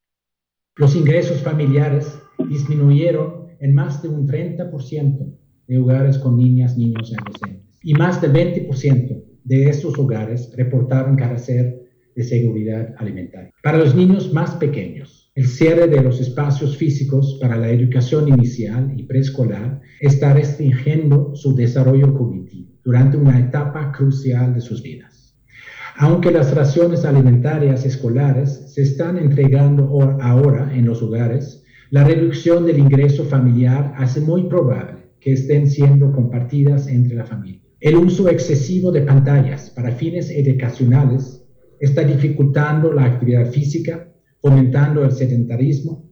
Los 0.76 0.96
ingresos 0.96 1.44
familiares 1.44 2.22
disminuyeron 2.40 3.48
en 3.60 3.76
más 3.76 4.02
de 4.02 4.10
un 4.10 4.28
30% 4.28 5.38
de 5.68 5.78
hogares 5.78 6.18
con 6.18 6.36
niñas, 6.38 6.78
niños 6.78 7.12
y 7.12 7.16
adolescentes. 7.16 7.80
Y 7.84 7.94
más 7.94 8.22
del 8.22 8.34
20% 8.34 9.24
de 9.44 9.70
estos 9.70 9.98
hogares 10.00 10.54
reportaron 10.58 11.16
carecer 11.16 11.84
de 12.16 12.24
seguridad 12.24 12.94
alimentaria. 12.98 13.52
Para 13.62 13.78
los 13.78 13.96
niños 13.96 14.34
más 14.34 14.56
pequeños, 14.56 15.23
el 15.36 15.48
cierre 15.48 15.88
de 15.88 16.00
los 16.00 16.20
espacios 16.20 16.78
físicos 16.78 17.40
para 17.42 17.58
la 17.58 17.72
educación 17.72 18.28
inicial 18.28 18.94
y 18.96 19.02
preescolar 19.02 19.82
está 20.00 20.32
restringiendo 20.32 21.36
su 21.36 21.56
desarrollo 21.56 22.14
cognitivo 22.14 22.70
durante 22.84 23.18
una 23.18 23.40
etapa 23.40 23.92
crucial 23.92 24.54
de 24.54 24.62
sus 24.62 24.84
vidas. 24.84 25.36
Aunque 25.98 26.30
las 26.30 26.54
raciones 26.54 27.04
alimentarias 27.04 27.84
escolares 27.84 28.74
se 28.74 28.84
están 28.84 29.18
entregando 29.18 30.00
ahora 30.22 30.72
en 30.72 30.86
los 30.86 31.02
hogares, 31.02 31.64
la 31.90 32.04
reducción 32.04 32.68
del 32.68 32.78
ingreso 32.78 33.26
familiar 33.26 33.92
hace 33.98 34.22
muy 34.22 34.44
probable 34.44 34.98
que 35.20 35.34
estén 35.34 35.68
siendo 35.68 36.12
compartidas 36.12 36.88
entre 36.88 37.16
la 37.16 37.26
familia. 37.26 37.62
El 37.80 37.96
uso 37.96 38.30
excesivo 38.30 38.92
de 38.92 39.02
pantallas 39.02 39.72
para 39.72 39.92
fines 39.94 40.30
educacionales 40.30 41.44
está 41.80 42.04
dificultando 42.04 42.94
la 42.94 43.06
actividad 43.06 43.48
física 43.52 44.13
fomentando 44.44 45.06
el 45.06 45.12
sedentarismo. 45.12 46.04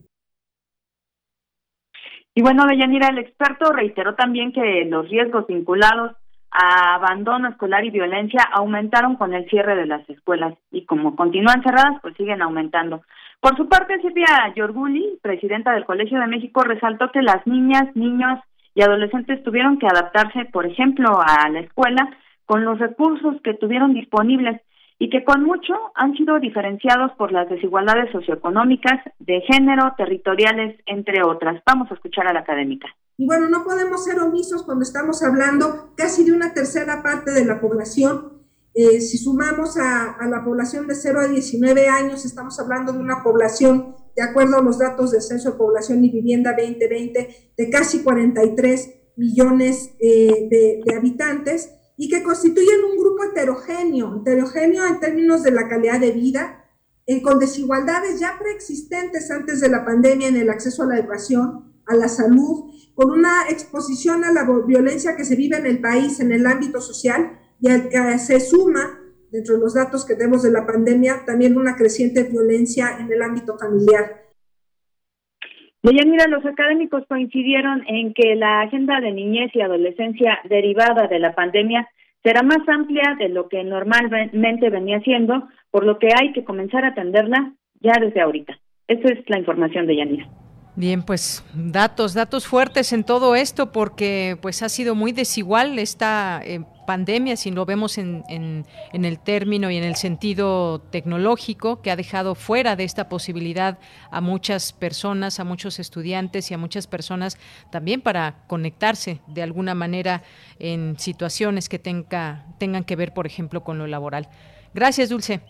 Y 2.34 2.40
bueno, 2.40 2.64
Deyanira, 2.66 3.08
el 3.08 3.18
experto 3.18 3.70
reiteró 3.72 4.14
también 4.14 4.52
que 4.52 4.86
los 4.86 5.06
riesgos 5.10 5.46
vinculados 5.46 6.12
a 6.50 6.94
abandono 6.94 7.50
escolar 7.50 7.84
y 7.84 7.90
violencia 7.90 8.42
aumentaron 8.54 9.16
con 9.16 9.34
el 9.34 9.48
cierre 9.50 9.76
de 9.76 9.86
las 9.86 10.08
escuelas 10.08 10.54
y 10.70 10.86
como 10.86 11.14
continúan 11.14 11.62
cerradas, 11.62 12.00
pues 12.00 12.16
siguen 12.16 12.40
aumentando. 12.40 13.02
Por 13.40 13.56
su 13.56 13.68
parte, 13.68 14.00
Silvia 14.00 14.52
Yorguli, 14.56 15.18
presidenta 15.20 15.72
del 15.72 15.84
Colegio 15.84 16.18
de 16.18 16.26
México, 16.26 16.62
resaltó 16.62 17.10
que 17.10 17.20
las 17.20 17.46
niñas, 17.46 17.94
niños 17.94 18.38
y 18.74 18.82
adolescentes 18.82 19.42
tuvieron 19.42 19.78
que 19.78 19.86
adaptarse, 19.86 20.46
por 20.46 20.64
ejemplo, 20.64 21.20
a 21.20 21.50
la 21.50 21.60
escuela 21.60 22.16
con 22.46 22.64
los 22.64 22.78
recursos 22.78 23.36
que 23.42 23.54
tuvieron 23.54 23.92
disponibles 23.92 24.62
y 25.02 25.10
que 25.10 25.24
con 25.24 25.42
mucho 25.42 25.74
han 25.96 26.16
sido 26.16 26.38
diferenciados 26.38 27.10
por 27.18 27.32
las 27.32 27.50
desigualdades 27.50 28.12
socioeconómicas, 28.12 29.00
de 29.18 29.40
género, 29.40 29.92
territoriales, 29.98 30.78
entre 30.86 31.24
otras. 31.24 31.60
Vamos 31.66 31.90
a 31.90 31.94
escuchar 31.94 32.28
a 32.28 32.32
la 32.32 32.38
académica. 32.38 32.86
Y 33.16 33.26
bueno, 33.26 33.48
no 33.48 33.64
podemos 33.64 34.04
ser 34.04 34.20
omisos 34.20 34.62
cuando 34.62 34.84
estamos 34.84 35.24
hablando 35.24 35.92
casi 35.96 36.22
de 36.22 36.32
una 36.32 36.54
tercera 36.54 37.02
parte 37.02 37.32
de 37.32 37.44
la 37.44 37.60
población. 37.60 38.44
Eh, 38.74 39.00
si 39.00 39.18
sumamos 39.18 39.76
a, 39.76 40.12
a, 40.20 40.28
la 40.28 40.44
población 40.44 40.86
de 40.86 40.94
0 40.94 41.18
a 41.18 41.26
19 41.26 41.88
años, 41.88 42.24
estamos 42.24 42.60
hablando 42.60 42.92
de 42.92 43.00
una 43.00 43.24
población, 43.24 43.96
de 44.14 44.22
acuerdo 44.22 44.58
a 44.58 44.62
los 44.62 44.78
datos 44.78 45.10
del 45.10 45.22
Censo 45.22 45.50
de 45.50 45.58
Población 45.58 46.04
y 46.04 46.10
Vivienda 46.10 46.54
2020, 46.56 47.54
de 47.56 47.70
casi 47.70 48.04
43 48.04 49.14
millones 49.16 49.96
eh, 49.98 50.46
de, 50.48 50.80
de 50.86 50.96
habitantes 50.96 51.81
y 51.96 52.08
que 52.08 52.22
constituyen 52.22 52.84
un 52.90 52.98
grupo 52.98 53.24
heterogéneo, 53.24 54.16
heterogéneo 54.20 54.86
en 54.86 55.00
términos 55.00 55.42
de 55.42 55.50
la 55.50 55.68
calidad 55.68 56.00
de 56.00 56.12
vida, 56.12 56.64
eh, 57.06 57.20
con 57.20 57.38
desigualdades 57.38 58.20
ya 58.20 58.38
preexistentes 58.38 59.30
antes 59.30 59.60
de 59.60 59.68
la 59.68 59.84
pandemia 59.84 60.28
en 60.28 60.36
el 60.36 60.50
acceso 60.50 60.84
a 60.84 60.86
la 60.86 60.98
educación, 60.98 61.72
a 61.86 61.96
la 61.96 62.08
salud, 62.08 62.70
con 62.94 63.10
una 63.10 63.48
exposición 63.48 64.24
a 64.24 64.32
la 64.32 64.48
violencia 64.66 65.16
que 65.16 65.24
se 65.24 65.36
vive 65.36 65.56
en 65.56 65.66
el 65.66 65.80
país 65.80 66.20
en 66.20 66.32
el 66.32 66.46
ámbito 66.46 66.80
social 66.80 67.38
y 67.60 67.70
al 67.70 67.88
que 67.88 68.18
se 68.18 68.40
suma, 68.40 69.00
dentro 69.30 69.54
de 69.54 69.60
los 69.60 69.74
datos 69.74 70.04
que 70.04 70.14
tenemos 70.14 70.42
de 70.42 70.50
la 70.50 70.66
pandemia, 70.66 71.24
también 71.24 71.56
una 71.56 71.74
creciente 71.74 72.24
violencia 72.24 72.98
en 73.00 73.10
el 73.10 73.22
ámbito 73.22 73.56
familiar. 73.58 74.21
Mira, 75.82 76.26
los 76.28 76.44
académicos 76.46 77.04
coincidieron 77.08 77.82
en 77.88 78.14
que 78.14 78.36
la 78.36 78.60
agenda 78.60 79.00
de 79.00 79.12
niñez 79.12 79.50
y 79.54 79.60
adolescencia 79.60 80.38
derivada 80.44 81.08
de 81.08 81.18
la 81.18 81.34
pandemia 81.34 81.88
será 82.22 82.42
más 82.42 82.66
amplia 82.68 83.16
de 83.18 83.28
lo 83.28 83.48
que 83.48 83.64
normalmente 83.64 84.70
venía 84.70 85.00
siendo, 85.00 85.48
por 85.70 85.84
lo 85.84 85.98
que 85.98 86.08
hay 86.14 86.32
que 86.32 86.44
comenzar 86.44 86.84
a 86.84 86.88
atenderla 86.88 87.52
ya 87.80 87.94
desde 88.00 88.20
ahorita. 88.20 88.56
Esa 88.86 89.12
es 89.12 89.28
la 89.28 89.38
información 89.38 89.86
de 89.86 89.96
Yanira. 89.96 90.28
Bien, 90.74 91.02
pues 91.02 91.44
datos, 91.52 92.14
datos 92.14 92.46
fuertes 92.46 92.94
en 92.94 93.04
todo 93.04 93.34
esto 93.36 93.72
porque 93.72 94.38
pues 94.40 94.62
ha 94.62 94.70
sido 94.70 94.94
muy 94.94 95.12
desigual 95.12 95.78
esta 95.78 96.40
eh, 96.42 96.64
pandemia, 96.86 97.36
si 97.36 97.50
lo 97.50 97.66
vemos 97.66 97.98
en, 97.98 98.24
en, 98.30 98.64
en, 98.94 99.04
el 99.04 99.18
término 99.18 99.70
y 99.70 99.76
en 99.76 99.84
el 99.84 99.96
sentido 99.96 100.80
tecnológico, 100.80 101.82
que 101.82 101.90
ha 101.90 101.96
dejado 101.96 102.34
fuera 102.34 102.74
de 102.74 102.84
esta 102.84 103.10
posibilidad 103.10 103.78
a 104.10 104.22
muchas 104.22 104.72
personas, 104.72 105.40
a 105.40 105.44
muchos 105.44 105.78
estudiantes 105.78 106.50
y 106.50 106.54
a 106.54 106.58
muchas 106.58 106.86
personas 106.86 107.38
también 107.70 108.00
para 108.00 108.36
conectarse 108.46 109.20
de 109.26 109.42
alguna 109.42 109.74
manera 109.74 110.22
en 110.58 110.98
situaciones 110.98 111.68
que 111.68 111.78
tenga, 111.78 112.46
tengan 112.56 112.84
que 112.84 112.96
ver, 112.96 113.12
por 113.12 113.26
ejemplo, 113.26 113.62
con 113.62 113.76
lo 113.76 113.86
laboral. 113.86 114.26
Gracias, 114.72 115.10
Dulce. 115.10 115.42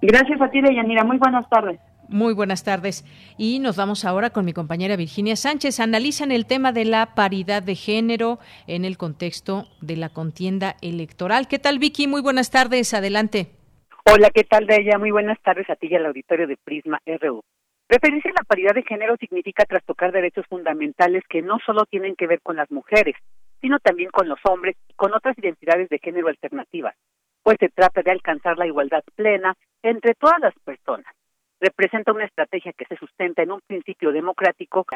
Gracias 0.00 0.40
a 0.40 0.48
ti, 0.48 0.60
Deyanira. 0.60 1.02
Muy 1.02 1.18
buenas 1.18 1.48
tardes. 1.48 1.80
Muy 2.10 2.34
buenas 2.34 2.64
tardes. 2.64 3.04
Y 3.38 3.60
nos 3.60 3.76
vamos 3.76 4.04
ahora 4.04 4.30
con 4.30 4.44
mi 4.44 4.52
compañera 4.52 4.96
Virginia 4.96 5.36
Sánchez. 5.36 5.78
Analizan 5.78 6.32
el 6.32 6.44
tema 6.44 6.72
de 6.72 6.84
la 6.84 7.14
paridad 7.14 7.62
de 7.62 7.76
género 7.76 8.40
en 8.66 8.84
el 8.84 8.98
contexto 8.98 9.68
de 9.80 9.96
la 9.96 10.08
contienda 10.08 10.74
electoral. 10.82 11.46
¿Qué 11.46 11.60
tal, 11.60 11.78
Vicky? 11.78 12.08
Muy 12.08 12.20
buenas 12.20 12.50
tardes. 12.50 12.94
Adelante. 12.94 13.52
Hola, 14.12 14.30
¿qué 14.34 14.42
tal, 14.42 14.66
de 14.66 14.80
ella? 14.80 14.98
Muy 14.98 15.12
buenas 15.12 15.40
tardes 15.40 15.70
a 15.70 15.76
ti 15.76 15.86
y 15.88 15.94
al 15.94 16.06
auditorio 16.06 16.48
de 16.48 16.56
Prisma 16.56 17.00
RU. 17.06 17.42
Referirse 17.88 18.30
a 18.30 18.32
la 18.32 18.44
paridad 18.44 18.74
de 18.74 18.82
género 18.82 19.16
significa 19.16 19.64
trastocar 19.64 20.10
derechos 20.10 20.46
fundamentales 20.48 21.22
que 21.28 21.42
no 21.42 21.58
solo 21.64 21.84
tienen 21.86 22.16
que 22.16 22.26
ver 22.26 22.40
con 22.42 22.56
las 22.56 22.72
mujeres, 22.72 23.14
sino 23.60 23.78
también 23.78 24.10
con 24.10 24.28
los 24.28 24.40
hombres 24.48 24.74
y 24.88 24.94
con 24.94 25.14
otras 25.14 25.38
identidades 25.38 25.88
de 25.88 25.98
género 25.98 26.26
alternativas, 26.26 26.96
pues 27.44 27.56
se 27.60 27.68
trata 27.68 28.02
de 28.02 28.10
alcanzar 28.10 28.58
la 28.58 28.66
igualdad 28.66 29.04
plena 29.14 29.54
entre 29.82 30.14
todas 30.14 30.40
las 30.40 30.54
personas 30.64 31.06
representa 31.60 32.12
una 32.12 32.24
estrategia 32.24 32.72
que 32.72 32.86
se 32.86 32.96
sustenta 32.96 33.42
en 33.42 33.52
un 33.52 33.60
principio 33.60 34.12
democrático. 34.12 34.86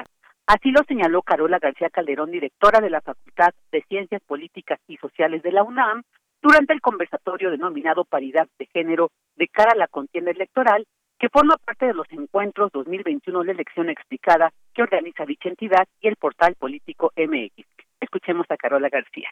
Así 0.47 0.71
lo 0.71 0.83
señaló 0.85 1.23
Carola 1.23 1.59
García 1.59 1.91
Calderón, 1.91 2.31
directora 2.31 2.81
de 2.81 2.91
la 2.91 3.01
Facultad 3.01 3.53
de 3.71 3.83
Ciencias 3.83 4.23
Políticas 4.27 4.81
y 4.89 4.97
Sociales 4.97 5.43
de 5.43 5.53
la 5.53 5.63
UNAM, 5.63 6.03
durante 6.43 6.73
el 6.73 6.81
conversatorio 6.81 7.51
denominado 7.51 8.05
Paridad 8.05 8.49
de 8.59 8.67
Género 8.67 9.11
de 9.37 9.49
cara 9.49 9.73
a 9.73 9.77
la 9.77 9.89
contienda 9.89 10.31
electoral, 10.31 10.87
que 11.19 11.31
forma 11.31 11.57
parte 11.57 11.87
de 11.87 11.95
los 11.95 12.11
encuentros 12.11 12.71
2021 12.73 13.45
de 13.45 13.53
elección 13.53 13.89
explicada 13.89 14.53
que 14.75 14.83
organiza 14.83 15.25
dicha 15.25 15.49
entidad 15.49 15.87
y 16.01 16.09
el 16.09 16.17
portal 16.17 16.55
político 16.57 17.13
MX. 17.17 17.67
Escuchemos 18.01 18.47
a 18.51 18.57
Carola 18.57 18.89
García 18.91 19.31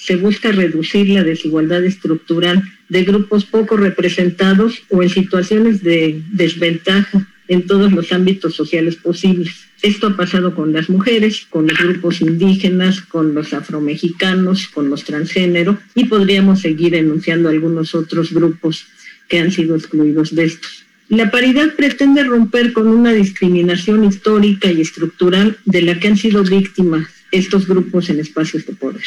se 0.00 0.16
busca 0.16 0.50
reducir 0.50 1.10
la 1.10 1.22
desigualdad 1.22 1.84
estructural 1.84 2.62
de 2.88 3.04
grupos 3.04 3.44
poco 3.44 3.76
representados 3.76 4.82
o 4.88 5.02
en 5.02 5.10
situaciones 5.10 5.82
de 5.82 6.22
desventaja 6.32 7.28
en 7.48 7.66
todos 7.66 7.92
los 7.92 8.12
ámbitos 8.12 8.54
sociales 8.54 8.96
posibles. 8.96 9.52
Esto 9.82 10.08
ha 10.08 10.16
pasado 10.16 10.54
con 10.54 10.72
las 10.72 10.88
mujeres, 10.88 11.46
con 11.50 11.66
los 11.66 11.78
grupos 11.78 12.20
indígenas, 12.22 13.02
con 13.02 13.34
los 13.34 13.52
afromexicanos, 13.52 14.68
con 14.68 14.88
los 14.88 15.04
transgénero 15.04 15.78
y 15.94 16.04
podríamos 16.04 16.60
seguir 16.60 16.94
enunciando 16.94 17.48
algunos 17.48 17.94
otros 17.94 18.32
grupos 18.32 18.86
que 19.28 19.38
han 19.38 19.52
sido 19.52 19.76
excluidos 19.76 20.34
de 20.34 20.44
estos. 20.44 20.84
La 21.08 21.30
paridad 21.30 21.74
pretende 21.76 22.24
romper 22.24 22.72
con 22.72 22.88
una 22.88 23.12
discriminación 23.12 24.04
histórica 24.04 24.70
y 24.70 24.80
estructural 24.80 25.58
de 25.64 25.82
la 25.82 25.98
que 25.98 26.08
han 26.08 26.16
sido 26.16 26.42
víctimas 26.42 27.08
estos 27.32 27.66
grupos 27.66 28.08
en 28.10 28.20
espacios 28.20 28.64
de 28.64 28.74
poder. 28.74 29.02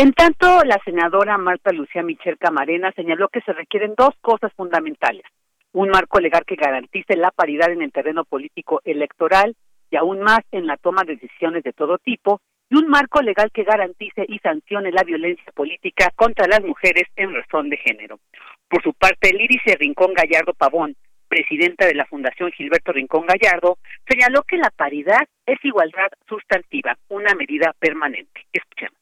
En 0.00 0.12
tanto, 0.12 0.62
la 0.64 0.78
senadora 0.84 1.36
Marta 1.38 1.72
Lucía 1.72 2.04
Michel 2.04 2.38
Camarena 2.38 2.92
señaló 2.92 3.26
que 3.30 3.40
se 3.40 3.52
requieren 3.52 3.94
dos 3.98 4.14
cosas 4.20 4.52
fundamentales. 4.52 5.24
Un 5.72 5.88
marco 5.88 6.20
legal 6.20 6.44
que 6.46 6.54
garantice 6.54 7.16
la 7.16 7.32
paridad 7.32 7.72
en 7.72 7.82
el 7.82 7.90
terreno 7.90 8.24
político 8.24 8.80
electoral 8.84 9.56
y 9.90 9.96
aún 9.96 10.20
más 10.20 10.38
en 10.52 10.68
la 10.68 10.76
toma 10.76 11.02
de 11.02 11.16
decisiones 11.16 11.64
de 11.64 11.72
todo 11.72 11.98
tipo, 11.98 12.40
y 12.70 12.76
un 12.76 12.86
marco 12.86 13.22
legal 13.22 13.50
que 13.52 13.64
garantice 13.64 14.24
y 14.28 14.38
sancione 14.38 14.92
la 14.92 15.02
violencia 15.02 15.50
política 15.52 16.12
contra 16.14 16.46
las 16.46 16.62
mujeres 16.62 17.08
en 17.16 17.34
razón 17.34 17.68
de 17.68 17.78
género. 17.78 18.20
Por 18.68 18.80
su 18.84 18.92
parte, 18.94 19.32
Lírice 19.32 19.74
Rincón 19.80 20.14
Gallardo 20.14 20.54
Pavón, 20.54 20.94
presidenta 21.26 21.86
de 21.88 21.96
la 21.96 22.06
Fundación 22.06 22.52
Gilberto 22.52 22.92
Rincón 22.92 23.26
Gallardo, 23.26 23.78
señaló 24.08 24.44
que 24.44 24.58
la 24.58 24.70
paridad 24.70 25.26
es 25.44 25.58
igualdad 25.64 26.12
sustantiva, 26.28 26.96
una 27.08 27.34
medida 27.34 27.74
permanente. 27.80 28.46
Escuchemos. 28.52 28.97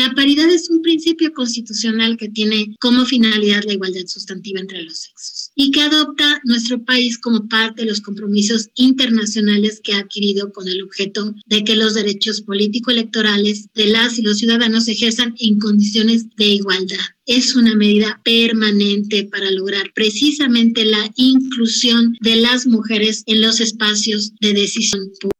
La 0.00 0.14
paridad 0.14 0.48
es 0.48 0.70
un 0.70 0.80
principio 0.80 1.30
constitucional 1.34 2.16
que 2.16 2.30
tiene 2.30 2.74
como 2.80 3.04
finalidad 3.04 3.64
la 3.66 3.74
igualdad 3.74 4.06
sustantiva 4.06 4.58
entre 4.58 4.82
los 4.82 5.00
sexos 5.00 5.52
y 5.54 5.70
que 5.72 5.82
adopta 5.82 6.40
nuestro 6.44 6.82
país 6.82 7.18
como 7.18 7.46
parte 7.48 7.82
de 7.82 7.88
los 7.88 8.00
compromisos 8.00 8.70
internacionales 8.76 9.82
que 9.84 9.92
ha 9.92 9.98
adquirido 9.98 10.54
con 10.54 10.68
el 10.68 10.80
objeto 10.80 11.34
de 11.44 11.64
que 11.64 11.76
los 11.76 11.92
derechos 11.92 12.40
político-electorales 12.40 13.70
de 13.74 13.88
las 13.88 14.18
y 14.18 14.22
los 14.22 14.38
ciudadanos 14.38 14.86
se 14.86 14.92
ejerzan 14.92 15.34
en 15.38 15.58
condiciones 15.58 16.34
de 16.34 16.46
igualdad. 16.46 17.04
Es 17.26 17.54
una 17.54 17.76
medida 17.76 18.22
permanente 18.24 19.28
para 19.30 19.50
lograr 19.50 19.92
precisamente 19.94 20.86
la 20.86 21.10
inclusión 21.16 22.16
de 22.22 22.36
las 22.36 22.66
mujeres 22.66 23.22
en 23.26 23.42
los 23.42 23.60
espacios 23.60 24.32
de 24.40 24.54
decisión 24.54 25.02
pública. 25.20 25.36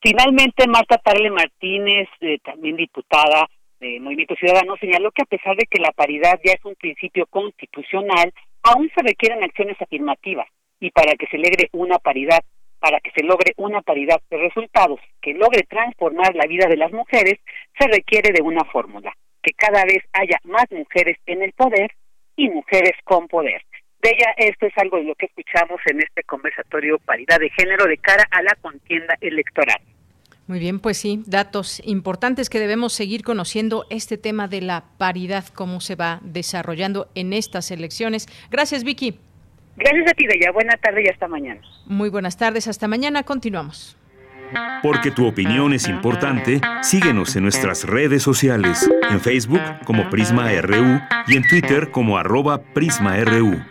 Finalmente, 0.00 0.66
Marta 0.66 0.96
Tarle 0.96 1.30
Martínez, 1.30 2.08
eh, 2.22 2.38
también 2.42 2.76
diputada, 2.76 3.46
de 3.82 3.98
Movimiento 3.98 4.36
Ciudadano 4.36 4.76
señaló 4.76 5.10
que 5.10 5.22
a 5.22 5.26
pesar 5.26 5.56
de 5.56 5.66
que 5.66 5.80
la 5.80 5.90
paridad 5.90 6.38
ya 6.44 6.52
es 6.52 6.64
un 6.64 6.76
principio 6.76 7.26
constitucional, 7.26 8.32
aún 8.62 8.88
se 8.94 9.02
requieren 9.02 9.42
acciones 9.42 9.76
afirmativas 9.80 10.46
y 10.78 10.90
para 10.90 11.14
que 11.16 11.26
se 11.26 11.36
logre 11.36 11.68
una 11.72 11.98
paridad, 11.98 12.40
para 12.78 13.00
que 13.00 13.10
se 13.10 13.24
logre 13.24 13.54
una 13.56 13.82
paridad 13.82 14.20
de 14.30 14.38
resultados 14.38 15.00
que 15.20 15.34
logre 15.34 15.62
transformar 15.68 16.34
la 16.36 16.46
vida 16.46 16.66
de 16.68 16.76
las 16.76 16.92
mujeres, 16.92 17.40
se 17.78 17.88
requiere 17.88 18.32
de 18.32 18.42
una 18.42 18.64
fórmula, 18.64 19.12
que 19.42 19.52
cada 19.52 19.84
vez 19.84 20.02
haya 20.12 20.38
más 20.44 20.66
mujeres 20.70 21.18
en 21.26 21.42
el 21.42 21.52
poder 21.52 21.90
y 22.36 22.48
mujeres 22.50 22.92
con 23.04 23.26
poder. 23.26 23.62
De 24.00 24.10
ella, 24.10 24.32
esto 24.36 24.66
es 24.66 24.72
algo 24.78 24.98
de 24.98 25.04
lo 25.04 25.14
que 25.16 25.26
escuchamos 25.26 25.80
en 25.86 26.00
este 26.00 26.22
conversatorio 26.22 26.98
Paridad 27.00 27.40
de 27.40 27.50
Género 27.50 27.86
de 27.86 27.98
cara 27.98 28.24
a 28.30 28.42
la 28.42 28.54
contienda 28.60 29.16
electoral. 29.20 29.80
Muy 30.46 30.58
bien, 30.58 30.80
pues 30.80 30.98
sí, 30.98 31.22
datos 31.26 31.80
importantes 31.84 32.50
que 32.50 32.58
debemos 32.58 32.92
seguir 32.92 33.22
conociendo 33.22 33.86
este 33.90 34.18
tema 34.18 34.48
de 34.48 34.60
la 34.60 34.84
paridad, 34.98 35.44
cómo 35.54 35.80
se 35.80 35.94
va 35.94 36.20
desarrollando 36.22 37.08
en 37.14 37.32
estas 37.32 37.70
elecciones. 37.70 38.28
Gracias, 38.50 38.82
Vicky. 38.82 39.18
Gracias 39.76 40.10
a 40.10 40.14
ti, 40.14 40.26
Bella. 40.26 40.50
Buena 40.52 40.76
tarde 40.76 41.04
y 41.04 41.08
hasta 41.08 41.28
mañana. 41.28 41.60
Muy 41.86 42.10
buenas 42.10 42.36
tardes, 42.36 42.66
hasta 42.68 42.88
mañana. 42.88 43.22
Continuamos. 43.22 43.96
Porque 44.82 45.10
tu 45.10 45.26
opinión 45.26 45.72
es 45.72 45.88
importante, 45.88 46.60
síguenos 46.82 47.34
en 47.36 47.44
nuestras 47.44 47.84
redes 47.84 48.22
sociales, 48.22 48.90
en 49.10 49.20
Facebook 49.20 49.62
como 49.84 50.10
Prisma 50.10 50.50
RU 50.60 51.00
y 51.26 51.36
en 51.36 51.48
Twitter 51.48 51.90
como 51.90 52.18
arroba 52.18 52.62
PrismaRU. 52.62 53.62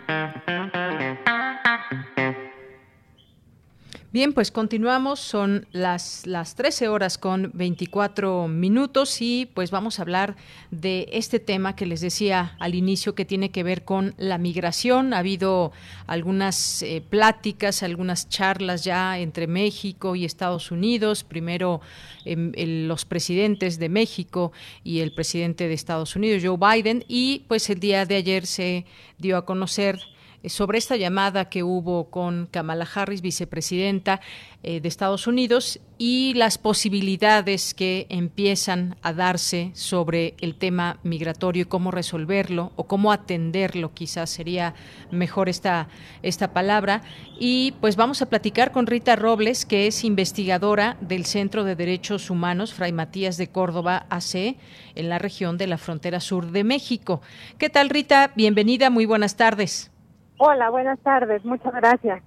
Bien, 4.12 4.34
pues 4.34 4.50
continuamos, 4.50 5.20
son 5.20 5.66
las, 5.72 6.26
las 6.26 6.54
13 6.54 6.88
horas 6.88 7.16
con 7.16 7.50
24 7.54 8.46
minutos 8.46 9.22
y 9.22 9.48
pues 9.54 9.70
vamos 9.70 9.98
a 9.98 10.02
hablar 10.02 10.36
de 10.70 11.08
este 11.12 11.40
tema 11.40 11.74
que 11.74 11.86
les 11.86 12.02
decía 12.02 12.54
al 12.58 12.74
inicio 12.74 13.14
que 13.14 13.24
tiene 13.24 13.50
que 13.50 13.62
ver 13.62 13.86
con 13.86 14.14
la 14.18 14.36
migración. 14.36 15.14
Ha 15.14 15.20
habido 15.20 15.72
algunas 16.06 16.82
eh, 16.82 17.02
pláticas, 17.08 17.82
algunas 17.82 18.28
charlas 18.28 18.84
ya 18.84 19.18
entre 19.18 19.46
México 19.46 20.14
y 20.14 20.26
Estados 20.26 20.70
Unidos. 20.70 21.24
Primero 21.24 21.80
em, 22.26 22.52
los 22.86 23.06
presidentes 23.06 23.78
de 23.78 23.88
México 23.88 24.52
y 24.84 25.00
el 25.00 25.14
presidente 25.14 25.68
de 25.68 25.72
Estados 25.72 26.16
Unidos, 26.16 26.42
Joe 26.44 26.58
Biden, 26.58 27.02
y 27.08 27.46
pues 27.48 27.70
el 27.70 27.80
día 27.80 28.04
de 28.04 28.16
ayer 28.16 28.44
se 28.44 28.84
dio 29.16 29.38
a 29.38 29.46
conocer 29.46 29.98
sobre 30.46 30.78
esta 30.78 30.96
llamada 30.96 31.48
que 31.48 31.62
hubo 31.62 32.10
con 32.10 32.46
Kamala 32.50 32.88
Harris, 32.92 33.22
vicepresidenta 33.22 34.20
eh, 34.62 34.80
de 34.80 34.88
Estados 34.88 35.26
Unidos, 35.26 35.80
y 36.04 36.34
las 36.34 36.58
posibilidades 36.58 37.74
que 37.74 38.06
empiezan 38.08 38.96
a 39.02 39.12
darse 39.12 39.70
sobre 39.74 40.34
el 40.40 40.56
tema 40.56 40.98
migratorio 41.04 41.62
y 41.62 41.66
cómo 41.66 41.92
resolverlo 41.92 42.72
o 42.74 42.88
cómo 42.88 43.12
atenderlo, 43.12 43.94
quizás 43.94 44.28
sería 44.30 44.74
mejor 45.12 45.48
esta, 45.48 45.86
esta 46.22 46.52
palabra. 46.52 47.02
Y 47.38 47.74
pues 47.80 47.94
vamos 47.94 48.20
a 48.20 48.26
platicar 48.26 48.72
con 48.72 48.88
Rita 48.88 49.14
Robles, 49.14 49.64
que 49.64 49.86
es 49.86 50.02
investigadora 50.02 50.96
del 51.00 51.24
Centro 51.24 51.62
de 51.62 51.76
Derechos 51.76 52.30
Humanos 52.30 52.74
Fray 52.74 52.90
Matías 52.90 53.36
de 53.36 53.50
Córdoba 53.50 54.06
AC 54.10 54.56
en 54.96 55.08
la 55.08 55.20
región 55.20 55.56
de 55.56 55.68
la 55.68 55.78
frontera 55.78 56.18
sur 56.18 56.50
de 56.50 56.64
México. 56.64 57.22
¿Qué 57.58 57.70
tal, 57.70 57.90
Rita? 57.90 58.32
Bienvenida, 58.34 58.90
muy 58.90 59.06
buenas 59.06 59.36
tardes. 59.36 59.91
Hola, 60.38 60.70
buenas 60.70 61.00
tardes, 61.00 61.44
muchas 61.44 61.72
gracias. 61.74 62.22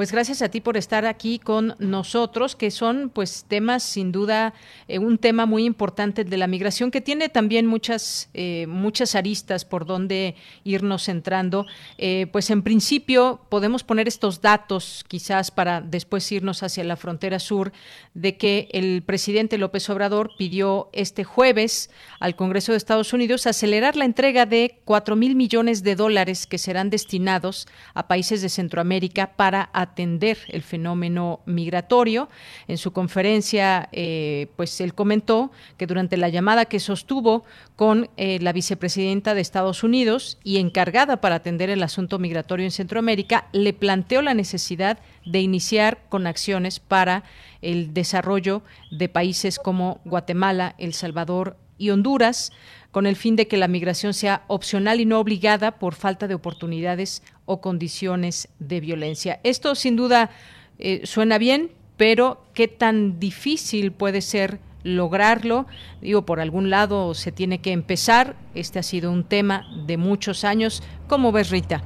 Pues 0.00 0.12
gracias 0.12 0.40
a 0.40 0.48
ti 0.48 0.62
por 0.62 0.78
estar 0.78 1.04
aquí 1.04 1.38
con 1.38 1.74
nosotros, 1.78 2.56
que 2.56 2.70
son 2.70 3.10
pues 3.10 3.44
temas 3.46 3.82
sin 3.82 4.12
duda 4.12 4.54
eh, 4.88 4.98
un 4.98 5.18
tema 5.18 5.44
muy 5.44 5.66
importante 5.66 6.24
de 6.24 6.38
la 6.38 6.46
migración 6.46 6.90
que 6.90 7.02
tiene 7.02 7.28
también 7.28 7.66
muchas 7.66 8.30
eh, 8.32 8.64
muchas 8.66 9.14
aristas 9.14 9.66
por 9.66 9.84
donde 9.84 10.36
irnos 10.64 11.04
centrando. 11.04 11.66
Eh, 11.98 12.28
pues 12.32 12.48
en 12.48 12.62
principio 12.62 13.42
podemos 13.50 13.84
poner 13.84 14.08
estos 14.08 14.40
datos 14.40 15.04
quizás 15.06 15.50
para 15.50 15.82
después 15.82 16.32
irnos 16.32 16.62
hacia 16.62 16.82
la 16.82 16.96
frontera 16.96 17.38
sur 17.38 17.70
de 18.14 18.38
que 18.38 18.70
el 18.72 19.02
presidente 19.02 19.58
López 19.58 19.90
Obrador 19.90 20.30
pidió 20.38 20.88
este 20.94 21.24
jueves 21.24 21.90
al 22.20 22.36
Congreso 22.36 22.72
de 22.72 22.78
Estados 22.78 23.12
Unidos 23.12 23.46
acelerar 23.46 23.96
la 23.96 24.06
entrega 24.06 24.46
de 24.46 24.80
cuatro 24.86 25.14
mil 25.14 25.36
millones 25.36 25.82
de 25.82 25.94
dólares 25.94 26.46
que 26.46 26.56
serán 26.56 26.88
destinados 26.88 27.68
a 27.92 28.08
países 28.08 28.40
de 28.40 28.48
Centroamérica 28.48 29.36
para 29.36 29.68
atender 29.74 29.89
el 29.96 30.62
fenómeno 30.62 31.40
migratorio. 31.46 32.28
En 32.68 32.78
su 32.78 32.92
conferencia, 32.92 33.88
eh, 33.92 34.48
pues 34.56 34.80
él 34.80 34.94
comentó 34.94 35.50
que 35.76 35.86
durante 35.86 36.16
la 36.16 36.28
llamada 36.28 36.64
que 36.64 36.80
sostuvo 36.80 37.44
con 37.76 38.08
eh, 38.16 38.38
la 38.40 38.52
vicepresidenta 38.52 39.34
de 39.34 39.40
Estados 39.40 39.82
Unidos 39.82 40.38
y 40.44 40.58
encargada 40.58 41.20
para 41.20 41.36
atender 41.36 41.70
el 41.70 41.82
asunto 41.82 42.18
migratorio 42.18 42.64
en 42.64 42.70
Centroamérica, 42.70 43.48
le 43.52 43.72
planteó 43.72 44.22
la 44.22 44.34
necesidad 44.34 44.98
de 45.24 45.40
iniciar 45.40 46.02
con 46.08 46.26
acciones 46.26 46.80
para 46.80 47.24
el 47.62 47.92
desarrollo 47.92 48.62
de 48.90 49.08
países 49.08 49.58
como 49.58 50.00
Guatemala, 50.04 50.74
El 50.78 50.94
Salvador 50.94 51.56
y 51.80 51.90
Honduras, 51.90 52.52
con 52.90 53.06
el 53.06 53.16
fin 53.16 53.36
de 53.36 53.48
que 53.48 53.56
la 53.56 53.68
migración 53.68 54.12
sea 54.12 54.42
opcional 54.48 55.00
y 55.00 55.06
no 55.06 55.18
obligada 55.18 55.78
por 55.78 55.94
falta 55.94 56.28
de 56.28 56.34
oportunidades 56.34 57.22
o 57.46 57.60
condiciones 57.60 58.48
de 58.58 58.80
violencia. 58.80 59.40
Esto 59.42 59.74
sin 59.74 59.96
duda 59.96 60.30
eh, 60.78 61.06
suena 61.06 61.38
bien, 61.38 61.70
pero 61.96 62.42
¿qué 62.54 62.68
tan 62.68 63.18
difícil 63.18 63.92
puede 63.92 64.20
ser 64.20 64.58
lograrlo? 64.82 65.66
Digo, 66.00 66.26
por 66.26 66.40
algún 66.40 66.68
lado 66.68 67.14
se 67.14 67.32
tiene 67.32 67.60
que 67.60 67.72
empezar. 67.72 68.34
Este 68.54 68.78
ha 68.78 68.82
sido 68.82 69.10
un 69.10 69.24
tema 69.24 69.64
de 69.86 69.96
muchos 69.96 70.44
años. 70.44 70.82
¿Cómo 71.08 71.32
ves, 71.32 71.50
Rita? 71.50 71.80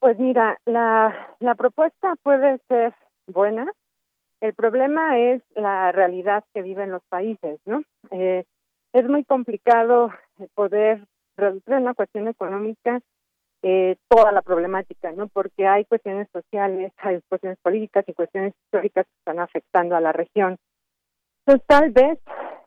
Pues 0.00 0.18
mira, 0.18 0.58
la, 0.66 1.36
la 1.38 1.54
propuesta 1.54 2.14
puede 2.22 2.58
ser 2.68 2.94
buena. 3.26 3.70
El 4.40 4.54
problema 4.54 5.18
es 5.18 5.42
la 5.54 5.92
realidad 5.92 6.44
que 6.52 6.62
viven 6.62 6.90
los 6.90 7.02
países, 7.08 7.58
¿no? 7.64 7.82
Eh, 8.10 8.44
es 8.92 9.08
muy 9.08 9.24
complicado 9.24 10.10
poder 10.54 11.04
reducir 11.36 11.74
en 11.74 11.82
una 11.82 11.94
cuestión 11.94 12.28
económica 12.28 13.00
eh, 13.62 13.96
toda 14.08 14.32
la 14.32 14.42
problemática, 14.42 15.12
¿no? 15.12 15.28
Porque 15.28 15.66
hay 15.66 15.84
cuestiones 15.86 16.28
sociales, 16.32 16.92
hay 16.98 17.20
cuestiones 17.28 17.58
políticas 17.62 18.04
y 18.06 18.14
cuestiones 18.14 18.54
históricas 18.64 19.06
que 19.06 19.18
están 19.18 19.40
afectando 19.40 19.96
a 19.96 20.00
la 20.00 20.12
región. 20.12 20.56
Entonces, 21.44 21.66
tal 21.66 21.90
vez 21.90 22.18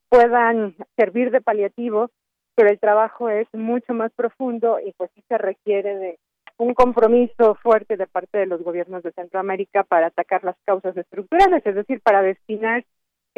puedan 0.09 0.75
servir 0.97 1.31
de 1.31 1.41
paliativo, 1.41 2.09
pero 2.55 2.69
el 2.69 2.79
trabajo 2.79 3.29
es 3.29 3.47
mucho 3.53 3.93
más 3.93 4.11
profundo 4.13 4.79
y 4.79 4.93
pues 4.93 5.11
sí 5.15 5.23
se 5.27 5.37
requiere 5.37 5.95
de 5.95 6.19
un 6.57 6.73
compromiso 6.73 7.55
fuerte 7.55 7.95
de 7.95 8.07
parte 8.07 8.37
de 8.37 8.45
los 8.45 8.61
gobiernos 8.61 9.01
de 9.03 9.13
Centroamérica 9.13 9.83
para 9.83 10.07
atacar 10.07 10.43
las 10.43 10.57
causas 10.65 10.97
estructurales, 10.97 11.65
es 11.65 11.75
decir, 11.75 12.01
para 12.01 12.21
destinar 12.21 12.83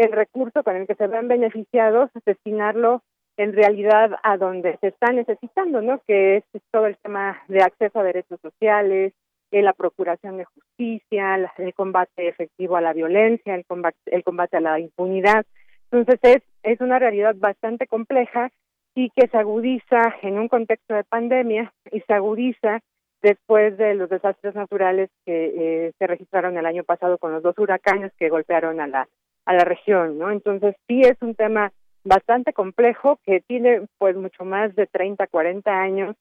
el 0.01 0.11
recurso 0.11 0.63
con 0.63 0.75
el 0.75 0.87
que 0.87 0.95
se 0.95 1.07
ven 1.07 1.27
beneficiados, 1.27 2.09
destinarlo 2.25 3.03
en 3.37 3.53
realidad 3.53 4.11
a 4.23 4.37
donde 4.37 4.77
se 4.77 4.87
está 4.87 5.11
necesitando, 5.11 5.81
¿no? 5.81 6.01
Que 6.05 6.37
es 6.37 6.43
todo 6.71 6.85
el 6.85 6.97
tema 6.97 7.41
de 7.47 7.61
acceso 7.61 7.99
a 7.99 8.03
derechos 8.03 8.39
sociales, 8.41 9.13
la 9.59 9.73
procuración 9.73 10.37
de 10.37 10.45
justicia, 10.45 11.51
el 11.57 11.73
combate 11.73 12.29
efectivo 12.29 12.77
a 12.77 12.81
la 12.81 12.93
violencia, 12.93 13.53
el 13.53 13.65
combate, 13.65 13.97
el 14.05 14.23
combate 14.23 14.57
a 14.57 14.61
la 14.61 14.79
impunidad. 14.79 15.45
Entonces 15.91 16.19
es, 16.23 16.43
es 16.63 16.79
una 16.79 16.99
realidad 16.99 17.35
bastante 17.35 17.85
compleja 17.87 18.49
y 18.95 19.09
que 19.09 19.27
se 19.27 19.37
agudiza 19.37 20.15
en 20.21 20.39
un 20.39 20.47
contexto 20.47 20.93
de 20.93 21.03
pandemia 21.03 21.73
y 21.91 21.99
se 22.01 22.13
agudiza 22.13 22.79
después 23.21 23.77
de 23.77 23.93
los 23.95 24.09
desastres 24.09 24.55
naturales 24.55 25.09
que 25.25 25.87
eh, 25.87 25.91
se 25.99 26.07
registraron 26.07 26.57
el 26.57 26.65
año 26.65 26.83
pasado 26.83 27.17
con 27.17 27.33
los 27.33 27.43
dos 27.43 27.57
huracanes 27.57 28.13
que 28.17 28.29
golpearon 28.29 28.79
a 28.79 28.87
la 28.87 29.07
a 29.45 29.53
la 29.53 29.63
región, 29.63 30.17
¿no? 30.17 30.31
Entonces 30.31 30.75
sí 30.87 31.01
es 31.01 31.17
un 31.21 31.35
tema 31.35 31.71
bastante 32.03 32.53
complejo 32.53 33.19
que 33.25 33.41
tiene 33.41 33.87
pues 33.97 34.15
mucho 34.15 34.43
más 34.43 34.75
de 34.75 34.87
30, 34.87 35.27
40 35.27 35.71
años 35.71 36.15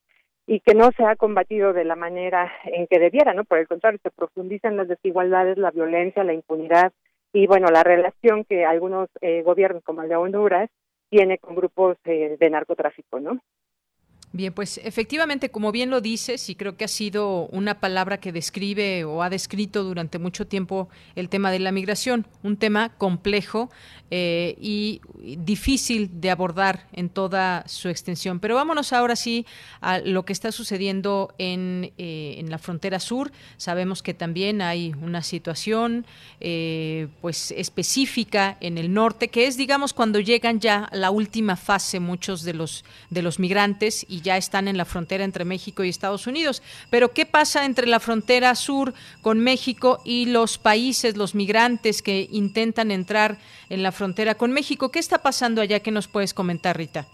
y 0.46 0.60
que 0.60 0.74
no 0.74 0.90
se 0.96 1.04
ha 1.04 1.16
combatido 1.16 1.72
de 1.72 1.84
la 1.84 1.96
manera 1.96 2.52
en 2.64 2.86
que 2.86 2.98
debiera, 2.98 3.34
¿no? 3.34 3.44
Por 3.44 3.58
el 3.58 3.68
contrario, 3.68 4.00
se 4.02 4.10
profundizan 4.10 4.76
las 4.76 4.88
desigualdades, 4.88 5.58
la 5.58 5.70
violencia, 5.70 6.24
la 6.24 6.32
impunidad 6.32 6.92
y 7.32 7.46
bueno, 7.46 7.68
la 7.68 7.84
relación 7.84 8.44
que 8.44 8.64
algunos 8.64 9.08
eh, 9.20 9.42
gobiernos 9.42 9.84
como 9.84 10.02
el 10.02 10.08
de 10.08 10.16
Honduras 10.16 10.68
tiene 11.08 11.38
con 11.38 11.54
grupos 11.54 11.96
eh, 12.04 12.36
de 12.38 12.50
narcotráfico, 12.50 13.20
¿no? 13.20 13.40
Bien, 14.32 14.52
pues 14.52 14.78
efectivamente, 14.84 15.50
como 15.50 15.72
bien 15.72 15.90
lo 15.90 16.00
dices, 16.00 16.50
y 16.50 16.54
creo 16.54 16.76
que 16.76 16.84
ha 16.84 16.88
sido 16.88 17.46
una 17.46 17.80
palabra 17.80 18.20
que 18.20 18.30
describe 18.30 19.02
o 19.02 19.24
ha 19.24 19.30
descrito 19.30 19.82
durante 19.82 20.20
mucho 20.20 20.46
tiempo 20.46 20.88
el 21.16 21.28
tema 21.28 21.50
de 21.50 21.58
la 21.58 21.72
migración, 21.72 22.28
un 22.44 22.56
tema 22.56 22.90
complejo 22.90 23.70
eh, 24.12 24.56
y 24.60 25.00
difícil 25.36 26.20
de 26.20 26.30
abordar 26.30 26.86
en 26.92 27.08
toda 27.08 27.64
su 27.66 27.88
extensión. 27.88 28.38
Pero 28.38 28.54
vámonos 28.54 28.92
ahora 28.92 29.16
sí 29.16 29.46
a 29.80 29.98
lo 29.98 30.24
que 30.24 30.32
está 30.32 30.52
sucediendo 30.52 31.34
en, 31.38 31.92
eh, 31.98 32.36
en 32.38 32.50
la 32.50 32.58
frontera 32.58 33.00
sur. 33.00 33.32
Sabemos 33.56 34.00
que 34.00 34.14
también 34.14 34.62
hay 34.62 34.94
una 35.02 35.22
situación 35.22 36.06
eh, 36.38 37.08
pues 37.20 37.50
específica 37.50 38.56
en 38.60 38.78
el 38.78 38.92
norte, 38.92 39.26
que 39.26 39.48
es, 39.48 39.56
digamos, 39.56 39.92
cuando 39.92 40.20
llegan 40.20 40.60
ya 40.60 40.84
a 40.84 40.96
la 40.96 41.10
última 41.10 41.56
fase 41.56 41.98
muchos 41.98 42.42
de 42.44 42.54
los, 42.54 42.84
de 43.10 43.22
los 43.22 43.40
migrantes 43.40 44.06
y 44.08 44.19
ya 44.22 44.36
están 44.36 44.68
en 44.68 44.76
la 44.76 44.84
frontera 44.84 45.24
entre 45.24 45.44
México 45.44 45.84
y 45.84 45.88
Estados 45.88 46.26
Unidos. 46.26 46.62
Pero 46.90 47.10
¿qué 47.10 47.26
pasa 47.26 47.64
entre 47.64 47.86
la 47.86 48.00
frontera 48.00 48.54
sur 48.54 48.92
con 49.22 49.40
México 49.40 49.98
y 50.04 50.26
los 50.26 50.58
países, 50.58 51.16
los 51.16 51.34
migrantes 51.34 52.02
que 52.02 52.26
intentan 52.30 52.90
entrar 52.90 53.36
en 53.68 53.82
la 53.82 53.92
frontera 53.92 54.34
con 54.34 54.52
México? 54.52 54.90
¿Qué 54.90 54.98
está 54.98 55.18
pasando 55.18 55.60
allá? 55.60 55.80
¿Qué 55.80 55.90
nos 55.90 56.08
puedes 56.08 56.34
comentar, 56.34 56.76
Rita? 56.76 57.06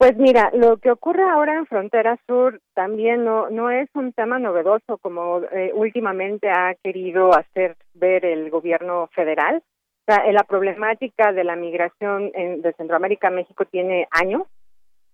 Pues 0.00 0.16
mira, 0.16 0.50
lo 0.54 0.78
que 0.78 0.90
ocurre 0.90 1.22
ahora 1.22 1.56
en 1.56 1.66
Frontera 1.66 2.16
Sur 2.26 2.62
también 2.72 3.22
no, 3.22 3.70
es 3.70 3.90
un 3.92 4.14
tema 4.14 4.38
novedoso 4.38 4.96
como 4.96 5.42
eh, 5.52 5.72
últimamente 5.74 6.48
ha 6.48 6.74
querido 6.82 7.34
hacer 7.34 7.76
ver 7.92 8.24
el 8.24 8.48
gobierno 8.48 9.10
federal. 9.14 9.62
La 10.06 10.42
problemática 10.42 11.32
de 11.32 11.44
la 11.44 11.54
migración 11.54 12.32
de 12.32 12.72
Centroamérica 12.78 13.28
a 13.28 13.30
México 13.30 13.64
tiene 13.66 14.08
años 14.10 14.42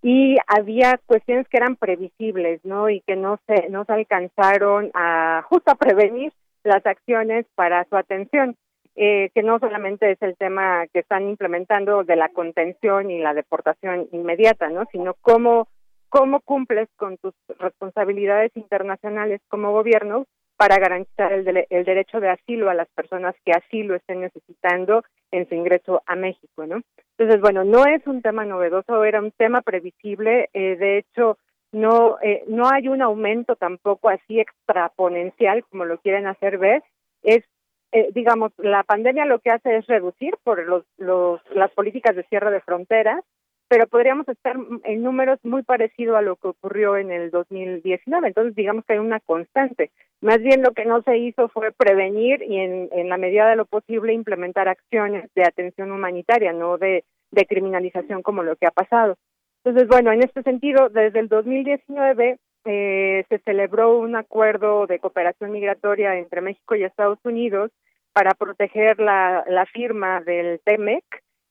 y 0.08 0.36
había 0.46 1.00
cuestiones 1.04 1.48
que 1.48 1.56
eran 1.56 1.74
previsibles, 1.74 2.64
¿no? 2.64 2.88
Y 2.88 3.00
que 3.00 3.16
no 3.16 3.40
se 3.48 3.68
no 3.70 3.84
se 3.84 3.92
alcanzaron 3.92 4.92
a 4.94 5.42
justo 5.48 5.72
a 5.72 5.74
prevenir 5.74 6.32
las 6.62 6.86
acciones 6.86 7.44
para 7.56 7.84
su 7.86 7.96
atención. 7.96 8.54
eh, 8.98 9.30
que 9.34 9.42
no 9.42 9.58
solamente 9.58 10.10
es 10.12 10.22
el 10.22 10.36
tema 10.36 10.86
que 10.86 11.00
están 11.00 11.28
implementando 11.28 12.02
de 12.04 12.16
la 12.16 12.30
contención 12.30 13.10
y 13.10 13.18
la 13.18 13.34
deportación 13.34 14.08
inmediata, 14.12 14.70
¿no? 14.70 14.84
Sino 14.92 15.14
cómo, 15.20 15.68
cómo 16.08 16.40
cumples 16.40 16.88
con 16.96 17.18
tus 17.18 17.34
responsabilidades 17.58 18.52
internacionales 18.54 19.42
como 19.48 19.72
gobierno 19.72 20.24
para 20.56 20.78
garantizar 20.78 21.32
el, 21.32 21.66
el 21.68 21.84
derecho 21.84 22.20
de 22.20 22.30
asilo 22.30 22.70
a 22.70 22.74
las 22.74 22.88
personas 22.88 23.34
que 23.44 23.52
así 23.52 23.82
lo 23.82 23.94
estén 23.94 24.20
necesitando 24.20 25.04
en 25.30 25.48
su 25.48 25.54
ingreso 25.54 26.02
a 26.06 26.16
México, 26.16 26.66
¿no? 26.66 26.82
Entonces, 27.18 27.40
bueno, 27.40 27.64
no 27.64 27.86
es 27.86 28.06
un 28.06 28.22
tema 28.22 28.44
novedoso, 28.44 29.04
era 29.04 29.20
un 29.20 29.32
tema 29.32 29.62
previsible, 29.62 30.48
eh, 30.52 30.76
de 30.76 30.98
hecho, 30.98 31.38
no 31.72 32.18
eh, 32.22 32.44
no 32.46 32.68
hay 32.70 32.88
un 32.88 33.02
aumento 33.02 33.56
tampoco 33.56 34.08
así 34.08 34.40
extraponencial 34.40 35.64
como 35.64 35.84
lo 35.84 35.98
quieren 35.98 36.26
hacer 36.26 36.58
ver, 36.58 36.82
es 37.22 37.44
eh, 37.92 38.10
digamos, 38.12 38.52
la 38.58 38.82
pandemia 38.82 39.24
lo 39.24 39.38
que 39.38 39.50
hace 39.50 39.76
es 39.76 39.86
reducir 39.86 40.34
por 40.42 40.62
los, 40.66 40.84
los, 40.98 41.40
las 41.54 41.70
políticas 41.70 42.16
de 42.16 42.24
cierre 42.24 42.50
de 42.50 42.60
fronteras, 42.60 43.24
pero 43.68 43.86
podríamos 43.86 44.28
estar 44.28 44.56
en 44.84 45.02
números 45.02 45.38
muy 45.42 45.62
parecidos 45.62 46.16
a 46.16 46.22
lo 46.22 46.36
que 46.36 46.48
ocurrió 46.48 46.96
en 46.96 47.10
el 47.10 47.30
2019. 47.30 48.28
Entonces, 48.28 48.54
digamos 48.54 48.84
que 48.84 48.94
hay 48.94 48.98
una 49.00 49.20
constante. 49.20 49.90
Más 50.20 50.40
bien 50.40 50.62
lo 50.62 50.72
que 50.72 50.84
no 50.84 51.02
se 51.02 51.18
hizo 51.18 51.48
fue 51.48 51.72
prevenir 51.72 52.42
y 52.42 52.58
en, 52.58 52.88
en 52.92 53.08
la 53.08 53.18
medida 53.18 53.48
de 53.48 53.56
lo 53.56 53.64
posible 53.66 54.12
implementar 54.12 54.68
acciones 54.68 55.28
de 55.34 55.42
atención 55.44 55.90
humanitaria, 55.90 56.52
no 56.52 56.78
de, 56.78 57.04
de 57.30 57.46
criminalización 57.46 58.22
como 58.22 58.42
lo 58.42 58.56
que 58.56 58.66
ha 58.66 58.70
pasado. 58.70 59.16
Entonces, 59.64 59.88
bueno, 59.88 60.12
en 60.12 60.22
este 60.22 60.42
sentido, 60.42 60.88
desde 60.88 61.18
el 61.18 61.28
2019 61.28 62.38
eh, 62.66 63.24
se 63.28 63.38
celebró 63.40 63.98
un 63.98 64.16
acuerdo 64.16 64.86
de 64.86 65.00
cooperación 65.00 65.50
migratoria 65.50 66.16
entre 66.16 66.40
México 66.40 66.76
y 66.76 66.84
Estados 66.84 67.18
Unidos 67.24 67.72
para 68.12 68.32
proteger 68.32 68.98
la, 69.00 69.44
la 69.48 69.66
firma 69.66 70.20
del 70.20 70.60
TEMEC 70.64 71.04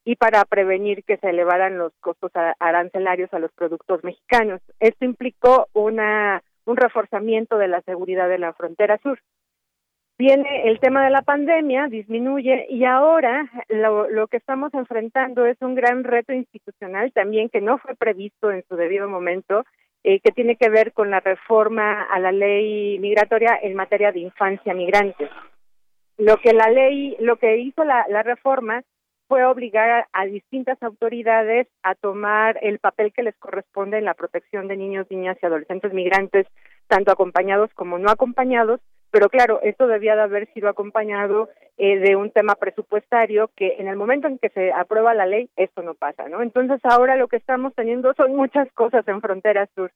y 0.05 0.15
para 0.15 0.45
prevenir 0.45 1.03
que 1.03 1.17
se 1.17 1.31
elevaran 1.31 1.79
los 1.79 1.91
costos 1.99 2.31
arancelarios 2.59 3.33
a 3.33 3.39
los 3.39 3.51
productos 3.53 4.03
mexicanos. 4.03 4.61
Esto 4.79 5.03
implicó 5.03 5.67
una, 5.73 6.43
un 6.65 6.77
reforzamiento 6.77 7.57
de 7.57 7.67
la 7.67 7.81
seguridad 7.81 8.29
de 8.29 8.37
la 8.37 8.53
frontera 8.53 8.99
sur. 9.01 9.19
Viene 10.17 10.69
el 10.69 10.79
tema 10.79 11.03
de 11.03 11.09
la 11.09 11.23
pandemia, 11.23 11.87
disminuye 11.87 12.67
y 12.69 12.85
ahora 12.85 13.49
lo, 13.67 14.07
lo 14.09 14.27
que 14.27 14.37
estamos 14.37 14.73
enfrentando 14.73 15.45
es 15.45 15.57
un 15.59 15.75
gran 15.75 16.05
reto 16.05 16.31
institucional 16.31 17.11
también 17.11 17.49
que 17.49 17.59
no 17.59 17.79
fue 17.79 17.95
previsto 17.95 18.49
en 18.51 18.63
su 18.69 18.77
debido 18.77 19.09
momento 19.09 19.65
eh, 20.03 20.19
que 20.19 20.31
tiene 20.31 20.55
que 20.55 20.69
ver 20.69 20.93
con 20.93 21.09
la 21.09 21.19
reforma 21.19 22.03
a 22.03 22.19
la 22.19 22.31
ley 22.31 22.99
migratoria 22.99 23.59
en 23.61 23.73
materia 23.73 24.11
de 24.11 24.19
infancia 24.19 24.73
migrante. 24.75 25.27
Lo 26.17 26.37
que 26.37 26.53
la 26.53 26.69
ley, 26.69 27.17
lo 27.19 27.37
que 27.37 27.57
hizo 27.57 27.83
la, 27.83 28.05
la 28.07 28.21
reforma 28.21 28.83
fue 29.27 29.43
obligar 29.45 30.07
a, 30.11 30.25
distintas 30.25 30.81
autoridades 30.83 31.67
a 31.83 31.95
tomar 31.95 32.57
el 32.61 32.79
papel 32.79 33.11
que 33.13 33.23
les 33.23 33.35
corresponde 33.37 33.97
en 33.97 34.05
la 34.05 34.13
protección 34.13 34.67
de 34.67 34.77
niños, 34.77 35.07
niñas 35.09 35.37
y 35.41 35.45
adolescentes 35.45 35.93
migrantes, 35.93 36.47
tanto 36.87 37.11
acompañados 37.11 37.73
como 37.73 37.97
no 37.97 38.09
acompañados, 38.09 38.81
pero 39.11 39.29
claro, 39.29 39.61
esto 39.61 39.87
debía 39.87 40.15
de 40.15 40.23
haber 40.23 40.51
sido 40.53 40.67
acompañado 40.67 41.49
eh, 41.77 41.99
de 41.99 42.15
un 42.15 42.31
tema 42.31 42.55
presupuestario 42.55 43.49
que 43.55 43.75
en 43.79 43.87
el 43.87 43.95
momento 43.95 44.27
en 44.27 44.37
que 44.37 44.49
se 44.49 44.73
aprueba 44.73 45.13
la 45.13 45.25
ley, 45.25 45.49
esto 45.55 45.81
no 45.83 45.93
pasa, 45.93 46.27
¿no? 46.27 46.41
Entonces 46.41 46.81
ahora 46.83 47.15
lo 47.15 47.27
que 47.27 47.37
estamos 47.37 47.73
teniendo 47.75 48.13
son 48.15 48.35
muchas 48.35 48.71
cosas 48.73 49.07
en 49.07 49.21
frontera 49.21 49.67
sur. 49.73 49.91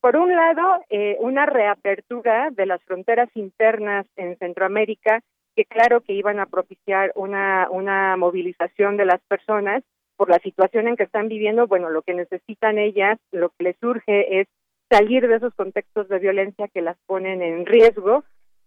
Por 0.00 0.16
un 0.16 0.34
lado, 0.34 0.82
eh, 0.90 1.16
una 1.20 1.46
reapertura 1.46 2.50
de 2.50 2.66
las 2.66 2.82
fronteras 2.82 3.30
internas 3.34 4.06
en 4.16 4.36
Centroamérica, 4.36 5.20
que 5.54 5.64
claro 5.64 6.00
que 6.00 6.12
iban 6.12 6.40
a 6.40 6.46
propiciar 6.46 7.12
una, 7.14 7.68
una 7.70 8.16
movilización 8.16 8.96
de 8.96 9.06
las 9.06 9.20
personas 9.28 9.82
por 10.16 10.30
la 10.30 10.38
situación 10.38 10.88
en 10.88 10.96
que 10.96 11.04
están 11.04 11.28
viviendo, 11.28 11.66
bueno, 11.66 11.90
lo 11.90 12.02
que 12.02 12.14
necesitan 12.14 12.78
ellas, 12.78 13.18
lo 13.32 13.50
que 13.50 13.64
les 13.64 13.76
surge 13.78 14.40
es 14.40 14.48
salir 14.90 15.26
de 15.26 15.36
esos 15.36 15.54
contextos 15.54 16.08
de 16.08 16.18
violencia 16.18 16.68
que 16.68 16.82
las 16.82 16.96
ponen 17.06 17.42
en 17.42 17.66
riesgo 17.66 18.24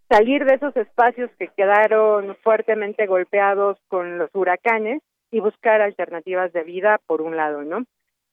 salir 0.10 0.46
de 0.46 0.56
esos 0.56 0.76
espacios 0.78 1.30
que 1.38 1.50
quedaron 1.50 2.36
fuertemente 2.44 3.06
golpeados 3.08 3.78
con 3.88 4.18
los 4.18 4.30
huracanes 4.34 5.02
y 5.32 5.40
buscar 5.40 5.82
alternativas 5.82 6.54
de 6.54 6.64
vida 6.64 7.00
por 7.08 7.22
un 7.22 7.36
lado, 7.36 7.64
¿no? 7.64 7.84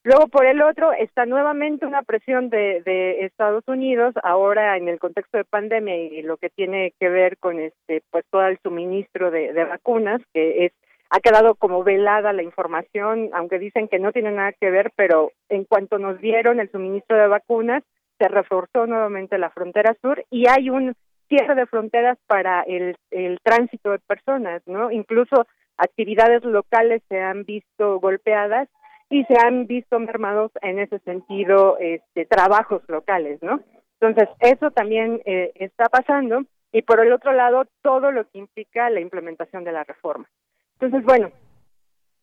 Luego, 0.04 0.28
por 0.28 0.44
el 0.44 0.60
otro, 0.60 0.92
está 0.92 1.24
nuevamente 1.24 1.86
una 1.86 2.02
presión 2.02 2.50
de, 2.50 2.82
de 2.84 3.24
Estados 3.24 3.64
Unidos, 3.66 4.14
ahora 4.22 4.76
en 4.76 4.88
el 4.88 4.98
contexto 4.98 5.38
de 5.38 5.44
pandemia 5.44 5.96
y 5.96 6.20
lo 6.20 6.36
que 6.36 6.50
tiene 6.50 6.92
que 7.00 7.08
ver 7.08 7.38
con 7.38 7.58
este, 7.58 8.02
pues 8.10 8.22
todo 8.30 8.46
el 8.46 8.58
suministro 8.62 9.30
de, 9.30 9.54
de 9.54 9.64
vacunas, 9.64 10.20
que 10.34 10.66
es 10.66 10.72
ha 11.10 11.20
quedado 11.20 11.54
como 11.54 11.84
velada 11.84 12.32
la 12.32 12.42
información, 12.42 13.30
aunque 13.32 13.58
dicen 13.58 13.88
que 13.88 13.98
no 13.98 14.10
tiene 14.10 14.32
nada 14.32 14.52
que 14.52 14.70
ver, 14.70 14.90
pero 14.96 15.30
en 15.48 15.64
cuanto 15.64 15.98
nos 15.98 16.20
dieron 16.20 16.60
el 16.60 16.70
suministro 16.70 17.16
de 17.16 17.28
vacunas, 17.28 17.82
se 18.18 18.28
reforzó 18.28 18.86
nuevamente 18.86 19.38
la 19.38 19.50
frontera 19.50 19.96
sur 20.02 20.24
y 20.30 20.48
hay 20.48 20.70
un 20.70 20.94
cierre 21.28 21.54
de 21.54 21.66
fronteras 21.66 22.18
para 22.26 22.62
el, 22.62 22.96
el 23.10 23.38
tránsito 23.42 23.92
de 23.92 24.00
personas, 24.00 24.60
¿no? 24.66 24.90
Incluso 24.90 25.46
actividades 25.76 26.42
locales 26.44 27.02
se 27.08 27.20
han 27.20 27.44
visto 27.44 28.00
golpeadas 28.00 28.68
y 29.10 29.24
se 29.24 29.34
han 29.38 29.66
visto 29.66 29.98
mermados 29.98 30.50
en 30.62 30.78
ese 30.78 30.98
sentido 31.00 31.76
este, 31.78 32.26
trabajos 32.26 32.82
locales, 32.88 33.42
¿no? 33.42 33.60
Entonces, 34.00 34.28
eso 34.40 34.70
también 34.70 35.20
eh, 35.24 35.52
está 35.54 35.86
pasando 35.88 36.44
y 36.72 36.82
por 36.82 37.00
el 37.00 37.12
otro 37.12 37.32
lado, 37.32 37.66
todo 37.82 38.10
lo 38.10 38.28
que 38.28 38.38
implica 38.38 38.90
la 38.90 39.00
implementación 39.00 39.62
de 39.62 39.72
la 39.72 39.84
reforma. 39.84 40.28
Entonces, 40.72 41.04
bueno, 41.04 41.30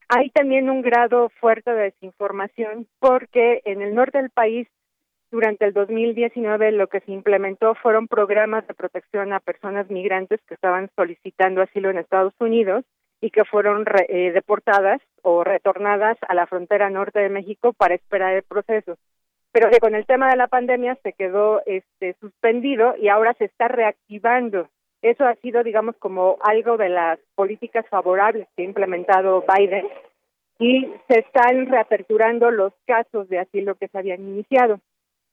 hay 0.09 0.29
también 0.31 0.69
un 0.69 0.81
grado 0.81 1.29
fuerte 1.39 1.71
de 1.71 1.83
desinformación 1.83 2.85
porque 2.99 3.61
en 3.63 3.81
el 3.81 3.95
norte 3.95 4.17
del 4.17 4.29
país 4.29 4.67
durante 5.31 5.63
el 5.63 5.73
2019 5.73 6.73
lo 6.73 6.87
que 6.87 6.99
se 6.99 7.13
implementó 7.13 7.75
fueron 7.75 8.09
programas 8.09 8.67
de 8.67 8.73
protección 8.73 9.31
a 9.31 9.39
personas 9.39 9.89
migrantes 9.89 10.41
que 10.47 10.53
estaban 10.55 10.89
solicitando 10.97 11.61
asilo 11.61 11.89
en 11.89 11.97
Estados 11.97 12.33
Unidos 12.39 12.83
y 13.21 13.29
que 13.29 13.45
fueron 13.45 13.85
eh, 14.09 14.31
deportadas 14.31 14.99
o 15.21 15.43
retornadas 15.43 16.17
a 16.27 16.33
la 16.33 16.47
frontera 16.47 16.89
norte 16.89 17.19
de 17.19 17.29
México 17.29 17.71
para 17.73 17.93
esperar 17.93 18.33
el 18.33 18.43
proceso. 18.43 18.97
Pero 19.51 19.69
que 19.69 19.79
con 19.79 19.95
el 19.95 20.05
tema 20.05 20.29
de 20.29 20.37
la 20.37 20.47
pandemia 20.47 20.97
se 21.03 21.13
quedó 21.13 21.61
este, 21.65 22.15
suspendido 22.19 22.95
y 22.97 23.09
ahora 23.09 23.33
se 23.35 23.45
está 23.45 23.67
reactivando. 23.67 24.67
Eso 25.01 25.25
ha 25.25 25.35
sido, 25.35 25.63
digamos, 25.63 25.95
como 25.97 26.37
algo 26.41 26.77
de 26.77 26.89
las 26.89 27.19
políticas 27.35 27.87
favorables 27.89 28.47
que 28.55 28.63
ha 28.63 28.65
implementado 28.65 29.43
Biden 29.47 29.87
y 30.59 30.91
se 31.07 31.19
están 31.19 31.67
reaperturando 31.67 32.49
los 32.49 32.73
casos 32.85 33.27
de 33.29 33.39
asilo 33.39 33.75
que 33.75 33.87
se 33.87 33.97
habían 33.97 34.21
iniciado. 34.21 34.79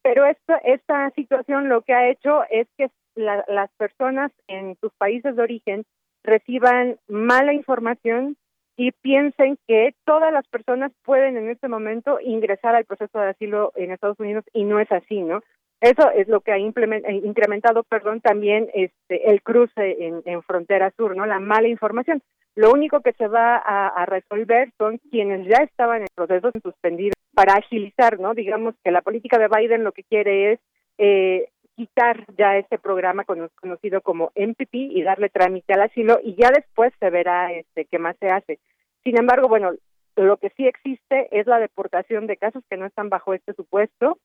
Pero 0.01 0.25
esto, 0.25 0.53
esta 0.63 1.09
situación 1.11 1.69
lo 1.69 1.81
que 1.81 1.93
ha 1.93 2.09
hecho 2.09 2.43
es 2.49 2.67
que 2.77 2.89
las 3.15 3.69
personas 3.77 4.31
en 4.47 4.75
sus 4.79 4.91
países 4.93 5.35
de 5.35 5.41
origen 5.41 5.85
reciban 6.23 6.97
mala 7.07 7.53
información 7.53 8.37
y 8.77 8.91
piensen 8.91 9.57
que 9.67 9.93
todas 10.05 10.31
las 10.31 10.47
personas 10.47 10.91
pueden 11.03 11.37
en 11.37 11.49
este 11.49 11.67
momento 11.67 12.19
ingresar 12.21 12.75
al 12.75 12.85
proceso 12.85 13.19
de 13.19 13.29
asilo 13.29 13.73
en 13.75 13.91
Estados 13.91 14.19
Unidos 14.19 14.45
y 14.53 14.63
no 14.63 14.79
es 14.79 14.91
así, 14.91 15.21
¿no? 15.21 15.41
Eso 15.81 16.11
es 16.11 16.27
lo 16.27 16.41
que 16.41 16.51
ha 16.51 16.57
eh, 16.57 17.21
incrementado, 17.23 17.83
perdón, 17.83 18.21
también 18.21 18.69
este 18.73 19.31
el 19.31 19.41
cruce 19.41 20.05
en, 20.05 20.21
en 20.25 20.43
frontera 20.43 20.91
sur, 20.97 21.15
¿no? 21.15 21.25
La 21.25 21.39
mala 21.39 21.67
información. 21.67 22.21
Lo 22.55 22.71
único 22.71 22.99
que 23.01 23.13
se 23.13 23.27
va 23.27 23.55
a, 23.55 24.05
resolver 24.05 24.71
son 24.77 24.97
quienes 25.11 25.47
ya 25.47 25.63
estaban 25.63 26.01
en 26.01 26.07
procesos 26.13 26.51
suspendidos 26.61 27.15
para 27.33 27.53
agilizar, 27.53 28.19
¿no? 28.19 28.33
Digamos 28.33 28.75
que 28.83 28.91
la 28.91 29.01
política 29.01 29.37
de 29.37 29.47
Biden 29.47 29.85
lo 29.85 29.93
que 29.93 30.03
quiere 30.03 30.53
es 30.53 30.59
eh, 30.97 31.47
quitar 31.79 32.25
ya 32.37 32.57
este 32.57 32.77
programa 32.77 33.23
conocido 33.23 34.01
como 34.01 34.33
MPP 34.35 34.73
y 34.73 35.01
darle 35.01 35.29
trámite 35.29 35.73
al 35.73 35.83
asilo 35.83 36.19
y 36.21 36.35
ya 36.35 36.51
después 36.51 36.91
se 36.99 37.09
verá 37.09 37.53
este 37.53 37.85
qué 37.85 37.97
más 37.97 38.17
se 38.19 38.27
hace. 38.27 38.59
Sin 39.01 39.17
embargo, 39.17 39.47
bueno, 39.47 39.71
lo 40.17 40.35
que 40.35 40.49
sí 40.57 40.67
existe 40.67 41.29
es 41.31 41.47
la 41.47 41.57
deportación 41.57 42.27
de 42.27 42.35
casos 42.35 42.65
que 42.69 42.75
no 42.75 42.85
están 42.85 43.07
bajo 43.07 43.33
este 43.33 43.53
supuesto 43.53 44.17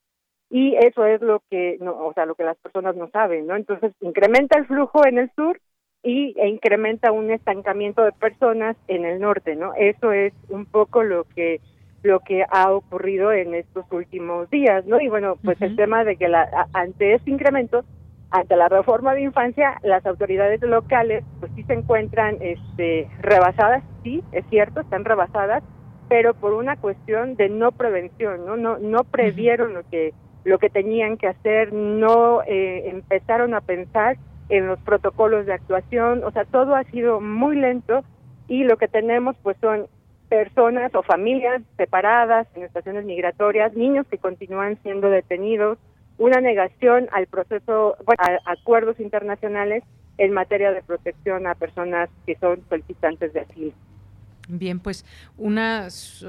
y 0.50 0.74
eso 0.74 1.06
es 1.06 1.22
lo 1.22 1.44
que 1.48 1.78
no, 1.80 1.92
o 1.92 2.12
sea, 2.12 2.26
lo 2.26 2.34
que 2.34 2.42
las 2.42 2.56
personas 2.56 2.96
no 2.96 3.08
saben, 3.10 3.46
¿no? 3.46 3.54
Entonces, 3.54 3.92
incrementa 4.00 4.58
el 4.58 4.66
flujo 4.66 5.06
en 5.06 5.18
el 5.18 5.30
sur 5.36 5.60
y 6.02 6.34
e 6.36 6.48
incrementa 6.48 7.12
un 7.12 7.30
estancamiento 7.30 8.02
de 8.02 8.10
personas 8.10 8.76
en 8.88 9.04
el 9.04 9.20
norte, 9.20 9.54
¿no? 9.54 9.74
Eso 9.76 10.10
es 10.10 10.32
un 10.48 10.66
poco 10.66 11.04
lo 11.04 11.22
que 11.36 11.60
lo 12.04 12.20
que 12.20 12.44
ha 12.50 12.70
ocurrido 12.70 13.32
en 13.32 13.54
estos 13.54 13.86
últimos 13.90 14.48
días, 14.50 14.84
¿no? 14.86 15.00
Y 15.00 15.08
bueno, 15.08 15.36
pues 15.42 15.60
el 15.62 15.74
tema 15.74 16.04
de 16.04 16.16
que 16.16 16.28
la, 16.28 16.68
ante 16.74 17.14
este 17.14 17.30
incremento, 17.30 17.82
ante 18.30 18.56
la 18.56 18.68
reforma 18.68 19.14
de 19.14 19.22
infancia, 19.22 19.80
las 19.82 20.04
autoridades 20.04 20.60
locales 20.62 21.24
pues 21.40 21.50
sí 21.56 21.62
se 21.64 21.72
encuentran 21.72 22.36
este 22.40 23.08
rebasadas, 23.20 23.82
sí, 24.02 24.22
es 24.32 24.44
cierto, 24.50 24.80
están 24.80 25.06
rebasadas, 25.06 25.64
pero 26.10 26.34
por 26.34 26.52
una 26.52 26.76
cuestión 26.76 27.36
de 27.36 27.48
no 27.48 27.72
prevención, 27.72 28.44
¿no? 28.44 28.56
No 28.56 28.78
no 28.78 29.04
previeron 29.04 29.72
lo 29.72 29.82
que 29.88 30.12
lo 30.44 30.58
que 30.58 30.68
tenían 30.68 31.16
que 31.16 31.28
hacer, 31.28 31.72
no 31.72 32.42
eh, 32.42 32.90
empezaron 32.90 33.54
a 33.54 33.62
pensar 33.62 34.18
en 34.50 34.66
los 34.66 34.78
protocolos 34.80 35.46
de 35.46 35.54
actuación, 35.54 36.22
o 36.22 36.30
sea, 36.32 36.44
todo 36.44 36.74
ha 36.74 36.84
sido 36.84 37.22
muy 37.22 37.56
lento 37.56 38.04
y 38.46 38.64
lo 38.64 38.76
que 38.76 38.88
tenemos 38.88 39.36
pues 39.42 39.56
son 39.62 39.86
personas 40.35 40.92
o 40.97 41.03
familias 41.05 41.62
separadas 41.77 42.49
en 42.57 42.64
estaciones 42.64 43.05
migratorias, 43.05 43.73
niños 43.75 44.05
que 44.11 44.18
continúan 44.18 44.77
siendo 44.83 45.09
detenidos, 45.09 45.79
una 46.18 46.40
negación 46.40 47.09
al 47.12 47.29
proceso, 47.29 47.97
bueno, 48.05 48.20
a 48.20 48.51
acuerdos 48.51 48.99
internacionales 48.99 49.85
en 50.18 50.33
materia 50.33 50.73
de 50.73 50.83
protección 50.83 51.47
a 51.47 51.55
personas 51.55 52.11
que 52.27 52.35
son 52.35 52.61
solicitantes 52.68 53.33
de 53.33 53.40
asilo. 53.40 53.73
Bien, 54.46 54.78
pues 54.78 55.07
una 55.38 55.88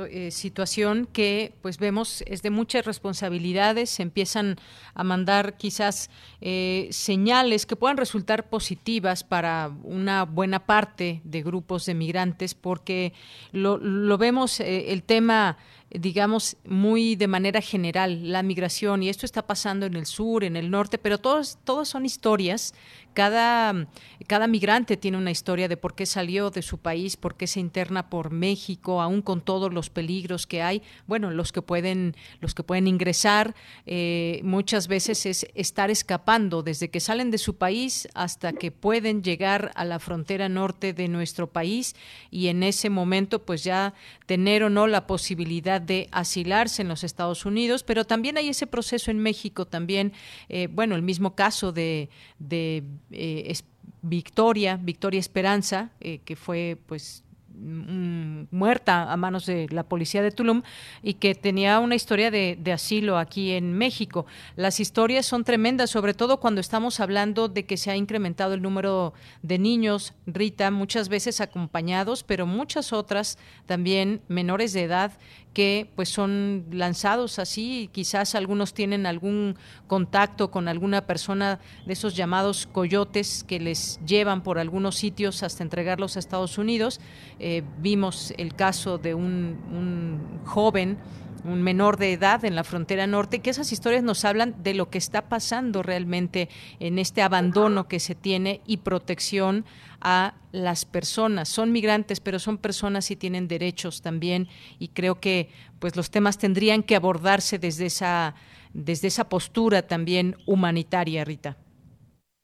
eh, 0.10 0.32
situación 0.32 1.06
que 1.12 1.54
pues 1.62 1.78
vemos 1.80 2.23
es 2.28 2.41
de 2.43 2.49
muchas 2.49 2.86
responsabilidades, 2.86 3.89
se 3.89 4.04
empiezan 4.04 4.56
a 4.93 5.04
mandar 5.04 5.58
quizás 5.58 6.10
eh, 6.39 6.88
señales 6.91 7.65
que 7.65 7.75
puedan 7.75 7.97
resultar 7.97 8.47
positivas 8.47 9.25
para 9.25 9.69
una 9.84 10.23
buena 10.23 10.65
parte 10.65 11.21
de 11.25 11.43
grupos 11.43 11.86
de 11.86 11.93
migrantes, 11.93 12.56
porque 12.56 13.12
lo, 13.51 13.78
lo 13.78 14.17
vemos 14.17 14.62
eh, 14.62 14.93
el 14.93 15.04
tema 15.04 15.58
digamos, 15.91 16.58
muy 16.65 17.15
de 17.15 17.28
manera 17.28 17.62
general, 17.62 18.32
la 18.32 18.43
migración, 18.43 19.04
y 19.04 19.10
esto 19.10 19.25
está 19.25 19.45
pasando 19.45 19.86
en 19.86 19.95
el 19.95 20.06
sur, 20.06 20.43
en 20.43 20.56
el 20.56 20.69
norte, 20.69 20.97
pero 20.97 21.19
todos, 21.19 21.58
todos 21.63 21.88
son 21.88 22.06
historias 22.06 22.73
cada, 23.15 23.88
cada 24.28 24.45
migrante 24.45 24.97
tiene 24.97 25.17
una 25.17 25.32
historia 25.32 25.67
de 25.67 25.78
por 25.78 25.95
qué 25.95 26.06
salió 26.06 26.51
de 26.51 26.62
su 26.62 26.78
país, 26.78 27.17
por 27.17 27.36
qué 27.36 27.47
se 27.47 27.60
interna 27.60 28.10
por 28.12 28.30
México, 28.30 29.01
aún 29.01 29.23
con 29.23 29.41
todos 29.41 29.73
los 29.73 29.89
peligros 29.89 30.45
que 30.45 30.62
hay. 30.62 30.84
Bueno, 31.08 31.32
los 31.32 31.51
que 31.51 31.63
pueden, 31.63 32.15
los 32.41 32.54
que 32.54 32.62
pueden 32.62 32.88
ingresar 32.88 33.56
eh, 33.88 34.41
muchas 34.43 34.88
veces 34.88 35.25
es 35.25 35.47
estar 35.56 35.89
escapando 35.89 36.62
desde 36.62 36.89
que 36.89 36.99
salen 36.99 37.32
de 37.32 37.39
su 37.39 37.56
país 37.58 38.08
hasta 38.13 38.54
que 38.54 38.69
pueden 38.69 39.23
llegar 39.23 39.71
a 39.75 39.86
la 39.86 39.99
frontera 39.99 40.49
norte 40.49 40.93
de 40.93 41.08
nuestro 41.08 41.47
país 41.47 41.95
y 42.30 42.49
en 42.49 42.62
ese 42.62 42.89
momento 42.89 43.45
pues 43.45 43.63
ya 43.63 43.93
tener 44.25 44.63
o 44.63 44.69
no 44.69 44.88
la 44.88 45.08
posibilidad 45.08 45.80
de 45.80 46.10
asilarse 46.12 46.82
en 46.82 46.89
los 46.89 47.04
Estados 47.04 47.45
Unidos, 47.45 47.84
pero 47.84 48.04
también 48.04 48.38
hay 48.38 48.49
ese 48.49 48.67
proceso 48.67 49.10
en 49.10 49.19
México 49.19 49.65
también, 49.65 50.12
eh, 50.49 50.67
bueno, 50.69 50.95
el 50.95 51.01
mismo 51.01 51.34
caso 51.34 51.71
de, 51.71 52.10
de 52.39 52.84
eh, 53.12 53.54
Victoria, 54.02 54.78
Victoria 54.82 55.20
Esperanza, 55.20 55.91
eh, 56.00 56.20
que 56.26 56.36
fue 56.36 56.78
pues 56.86 57.26
Mm, 57.58 58.48
muerta 58.52 59.12
a 59.12 59.15
manos 59.15 59.46
de 59.46 59.68
la 59.70 59.84
policía 59.84 60.22
de 60.22 60.32
Tulum 60.32 60.62
y 61.02 61.15
que 61.15 61.36
tenía 61.36 61.80
una 61.80 61.96
historia 61.96 62.30
de, 62.30 62.60
asilo 62.74 63.18
aquí 63.18 63.52
en 63.52 63.74
México. 63.74 64.26
Las 64.58 64.82
historias 64.82 65.26
son 65.26 65.46
tremendas, 65.46 65.89
sobre 65.89 66.13
todo 66.13 66.41
cuando 66.41 66.60
estamos 66.60 67.00
hablando 67.00 67.48
de 67.48 67.65
que 67.65 67.78
se 67.78 67.91
ha 67.91 67.96
incrementado 67.96 68.54
el 68.56 68.62
número 68.62 69.13
de 69.41 69.58
niños, 69.58 70.13
Rita, 70.26 70.70
muchas 70.70 71.08
veces 71.08 71.39
acompañados, 71.39 72.24
pero 72.24 72.46
muchas 72.46 72.91
otras 72.91 73.38
también 73.68 74.22
menores 74.28 74.74
de 74.74 74.84
edad 74.84 75.13
que 75.56 75.89
pues 75.96 76.10
son 76.10 76.65
lanzados 76.70 77.39
así, 77.39 77.89
quizás 77.94 78.36
algunos 78.36 78.74
tienen 78.74 79.06
algún 79.06 79.56
contacto 79.88 80.52
con 80.52 80.68
alguna 80.68 81.08
persona 81.08 81.62
de 81.86 81.94
esos 81.94 82.13
llamados 82.13 82.68
coyotes 82.68 83.46
que 83.48 83.62
les 83.62 83.98
llevan 84.06 84.44
por 84.44 84.60
algunos 84.60 84.98
sitios 84.98 85.44
hasta 85.44 85.63
entregarlos 85.63 86.18
a 86.18 86.20
Estados 86.20 86.58
Unidos. 86.58 87.00
Eh, 87.39 87.63
vimos 87.80 88.34
el 88.38 88.54
caso 88.54 88.98
de 88.98 89.13
un, 89.13 89.58
un 89.72 90.46
joven 90.46 90.98
un 91.46 91.62
menor 91.62 91.98
de 91.98 92.12
edad 92.12 92.44
en 92.44 92.56
la 92.56 92.63
frontera 92.63 93.06
norte, 93.06 93.39
que 93.39 93.52
esas 93.52 93.72
historias 93.72 94.04
nos 94.04 94.26
hablan 94.26 94.56
de 94.63 94.74
lo 94.74 94.89
que 94.89 94.98
está 94.98 95.30
pasando 95.30 95.84
realmente 95.84 96.50
en 96.80 96.98
este 96.98 97.22
abandono 97.22 97.88
que 97.88 98.00
se 98.00 98.15
tiene 98.15 98.62
y 98.65 98.78
protección 98.78 99.63
a 100.08 100.36
las 100.52 100.86
personas. 100.86 101.50
Son 101.50 101.72
migrantes, 101.72 102.20
pero 102.20 102.38
son 102.38 102.60
personas 102.60 103.10
y 103.10 103.15
tienen 103.15 103.48
derechos 103.48 104.04
también 104.04 104.48
y 104.78 104.89
creo 104.89 105.15
que 105.15 105.50
pues 105.80 105.96
los 105.96 106.12
temas 106.12 106.38
tendrían 106.38 106.84
que 106.84 106.96
abordarse 106.96 107.58
desde 107.58 107.88
esa 107.88 108.36
desde 108.72 109.08
esa 109.08 109.30
postura 109.30 109.88
también 109.88 110.36
humanitaria, 110.46 111.24
Rita. 111.24 111.58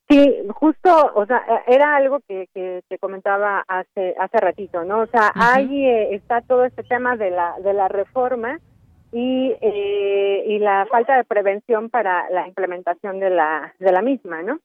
Sí, 0.10 0.34
justo, 0.56 1.12
o 1.14 1.26
sea, 1.26 1.44
era 1.68 1.96
algo 1.98 2.20
que, 2.28 2.48
que 2.54 2.82
te 2.90 2.98
comentaba 2.98 3.64
hace 3.68 4.16
hace 4.20 4.38
ratito, 4.40 4.84
¿no? 4.84 5.02
O 5.02 5.08
sea, 5.08 5.32
ahí 5.36 5.86
eh, 5.86 6.16
está 6.16 6.42
todo 6.42 6.66
este 6.66 6.84
tema 6.84 7.16
de 7.16 7.30
la 7.30 7.56
de 7.64 7.74
la 7.74 7.88
reforma 7.90 8.60
y, 9.12 9.54
eh, 9.62 10.44
y 10.48 10.58
la 10.60 10.88
falta 10.90 11.16
de 11.16 11.26
prevención 11.26 11.90
para 11.90 12.28
la 12.32 12.48
implementación 12.48 13.20
de 13.20 13.30
la, 13.30 13.74
de 13.78 13.92
la 13.92 14.02
misma, 14.02 14.42
¿no? 14.42 14.60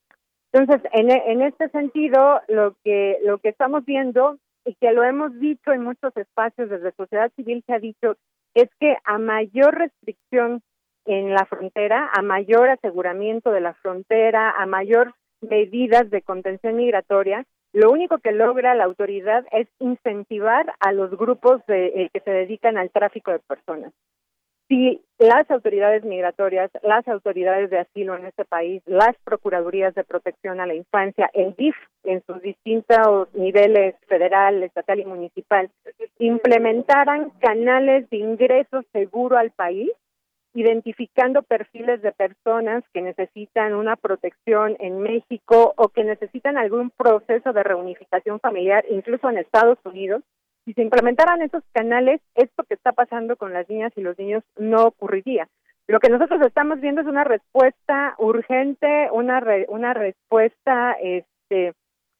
Entonces, 0.56 0.90
en, 0.94 1.10
en 1.10 1.42
este 1.42 1.68
sentido, 1.68 2.40
lo 2.48 2.76
que, 2.82 3.18
lo 3.22 3.36
que 3.36 3.50
estamos 3.50 3.84
viendo 3.84 4.38
y 4.64 4.74
que 4.76 4.90
lo 4.92 5.04
hemos 5.04 5.38
dicho 5.38 5.70
en 5.70 5.84
muchos 5.84 6.16
espacios 6.16 6.70
desde 6.70 6.92
sociedad 6.92 7.30
civil 7.36 7.62
se 7.66 7.74
ha 7.74 7.78
dicho 7.78 8.16
es 8.54 8.70
que 8.80 8.96
a 9.04 9.18
mayor 9.18 9.76
restricción 9.76 10.62
en 11.04 11.34
la 11.34 11.44
frontera, 11.44 12.08
a 12.10 12.22
mayor 12.22 12.70
aseguramiento 12.70 13.50
de 13.50 13.60
la 13.60 13.74
frontera, 13.74 14.50
a 14.50 14.64
mayor 14.64 15.12
medidas 15.42 16.08
de 16.08 16.22
contención 16.22 16.76
migratoria, 16.76 17.44
lo 17.74 17.92
único 17.92 18.16
que 18.16 18.32
logra 18.32 18.74
la 18.74 18.84
autoridad 18.84 19.44
es 19.52 19.68
incentivar 19.78 20.72
a 20.80 20.92
los 20.92 21.10
grupos 21.18 21.60
de, 21.66 21.88
eh, 21.88 22.10
que 22.14 22.20
se 22.20 22.30
dedican 22.30 22.78
al 22.78 22.88
tráfico 22.88 23.30
de 23.30 23.40
personas 23.40 23.92
si 24.68 25.00
las 25.18 25.50
autoridades 25.50 26.04
migratorias, 26.04 26.70
las 26.82 27.06
autoridades 27.08 27.70
de 27.70 27.78
asilo 27.78 28.16
en 28.16 28.26
este 28.26 28.44
país, 28.44 28.82
las 28.86 29.16
procuradurías 29.24 29.94
de 29.94 30.04
protección 30.04 30.60
a 30.60 30.66
la 30.66 30.74
infancia, 30.74 31.30
el 31.32 31.54
DIF 31.56 31.76
en 32.04 32.22
sus 32.26 32.42
distintos 32.42 33.32
niveles 33.34 33.94
federal, 34.08 34.62
estatal 34.62 35.00
y 35.00 35.04
municipal, 35.04 35.70
implementaran 36.18 37.30
canales 37.40 38.08
de 38.10 38.18
ingreso 38.18 38.82
seguro 38.92 39.38
al 39.38 39.50
país, 39.52 39.90
identificando 40.54 41.42
perfiles 41.42 42.00
de 42.02 42.12
personas 42.12 42.82
que 42.92 43.02
necesitan 43.02 43.74
una 43.74 43.96
protección 43.96 44.76
en 44.80 45.00
México 45.00 45.74
o 45.76 45.88
que 45.88 46.02
necesitan 46.02 46.56
algún 46.56 46.90
proceso 46.90 47.52
de 47.52 47.62
reunificación 47.62 48.40
familiar, 48.40 48.84
incluso 48.90 49.28
en 49.28 49.38
Estados 49.38 49.78
Unidos, 49.84 50.22
si 50.66 50.72
se 50.74 50.82
implementaran 50.82 51.40
esos 51.42 51.62
canales, 51.72 52.20
esto 52.34 52.64
que 52.64 52.74
está 52.74 52.92
pasando 52.92 53.36
con 53.36 53.52
las 53.52 53.68
niñas 53.70 53.92
y 53.94 54.00
los 54.00 54.18
niños 54.18 54.42
no 54.58 54.86
ocurriría. 54.86 55.48
Lo 55.86 56.00
que 56.00 56.08
nosotros 56.08 56.40
estamos 56.44 56.80
viendo 56.80 57.00
es 57.00 57.06
una 57.06 57.22
respuesta 57.22 58.16
urgente, 58.18 59.08
una 59.12 59.40
una 59.68 59.94
respuesta, 59.94 60.96
este, 61.00 61.72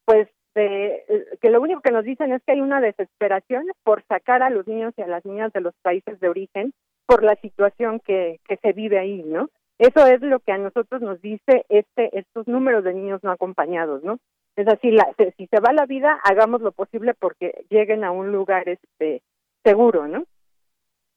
pues, 0.05 0.29
que 0.55 1.51
lo 1.51 1.61
único 1.61 1.81
que 1.81 1.91
nos 1.91 2.05
dicen 2.05 2.33
es 2.33 2.43
que 2.45 2.53
hay 2.53 2.61
una 2.61 2.81
desesperación 2.81 3.67
por 3.83 4.05
sacar 4.05 4.43
a 4.43 4.49
los 4.49 4.67
niños 4.67 4.95
y 4.97 5.03
a 5.03 5.09
las 5.09 5.25
niñas 5.27 5.53
de 5.53 5.61
los 5.61 5.75
países 5.83 6.19
de 6.21 6.29
origen 6.29 6.73
por 7.05 7.25
la 7.25 7.35
situación 7.37 8.01
que, 8.01 8.39
que 8.49 8.57
se 8.59 8.73
vive 8.73 8.99
ahí, 8.99 9.23
¿no? 9.25 9.51
Eso 9.79 10.07
es 10.07 10.23
lo 10.23 10.39
que 10.39 10.53
a 10.53 10.59
nosotros 10.59 11.03
nos 11.03 11.21
dice 11.21 11.67
este 11.69 12.17
estos 12.19 12.47
números 12.49 12.85
de 12.85 12.95
niños 12.95 13.23
no 13.23 13.33
acompañados, 13.33 14.03
¿no? 14.03 14.19
Es 14.57 14.67
así, 14.69 14.91
la, 14.91 15.07
si 15.37 15.47
se 15.47 15.61
va 15.61 15.73
la 15.73 15.87
vida, 15.87 16.19
hagamos 16.25 16.63
lo 16.63 16.73
posible 16.73 17.15
porque 17.15 17.65
lleguen 17.69 18.05
a 18.05 18.11
un 18.11 18.33
lugar 18.33 18.69
este 18.69 19.23
seguro, 19.63 20.09
¿no? 20.09 20.25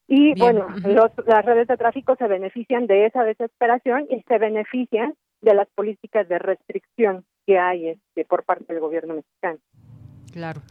Y 0.08 0.38
bueno, 0.39 0.67
los, 0.86 1.12
las 1.28 1.45
redes 1.45 1.67
de 1.67 1.78
tráfico 1.78 2.15
se 2.17 2.28
benefician 2.28 2.88
de 2.88 3.06
esa 3.06 3.23
desesperación 3.23 4.08
y 4.10 4.21
se 4.28 4.38
benefician 4.39 5.13
de 5.41 5.54
las 5.54 5.67
políticas 5.69 6.28
de 6.28 6.39
restricción 6.39 7.25
que 7.45 7.60
hay 7.60 7.89
este, 7.89 8.25
por 8.25 8.43
parte 8.43 8.73
del 8.73 8.82
gobierno 8.82 9.13
mexicano. 9.15 9.60
Claro. 10.32 10.62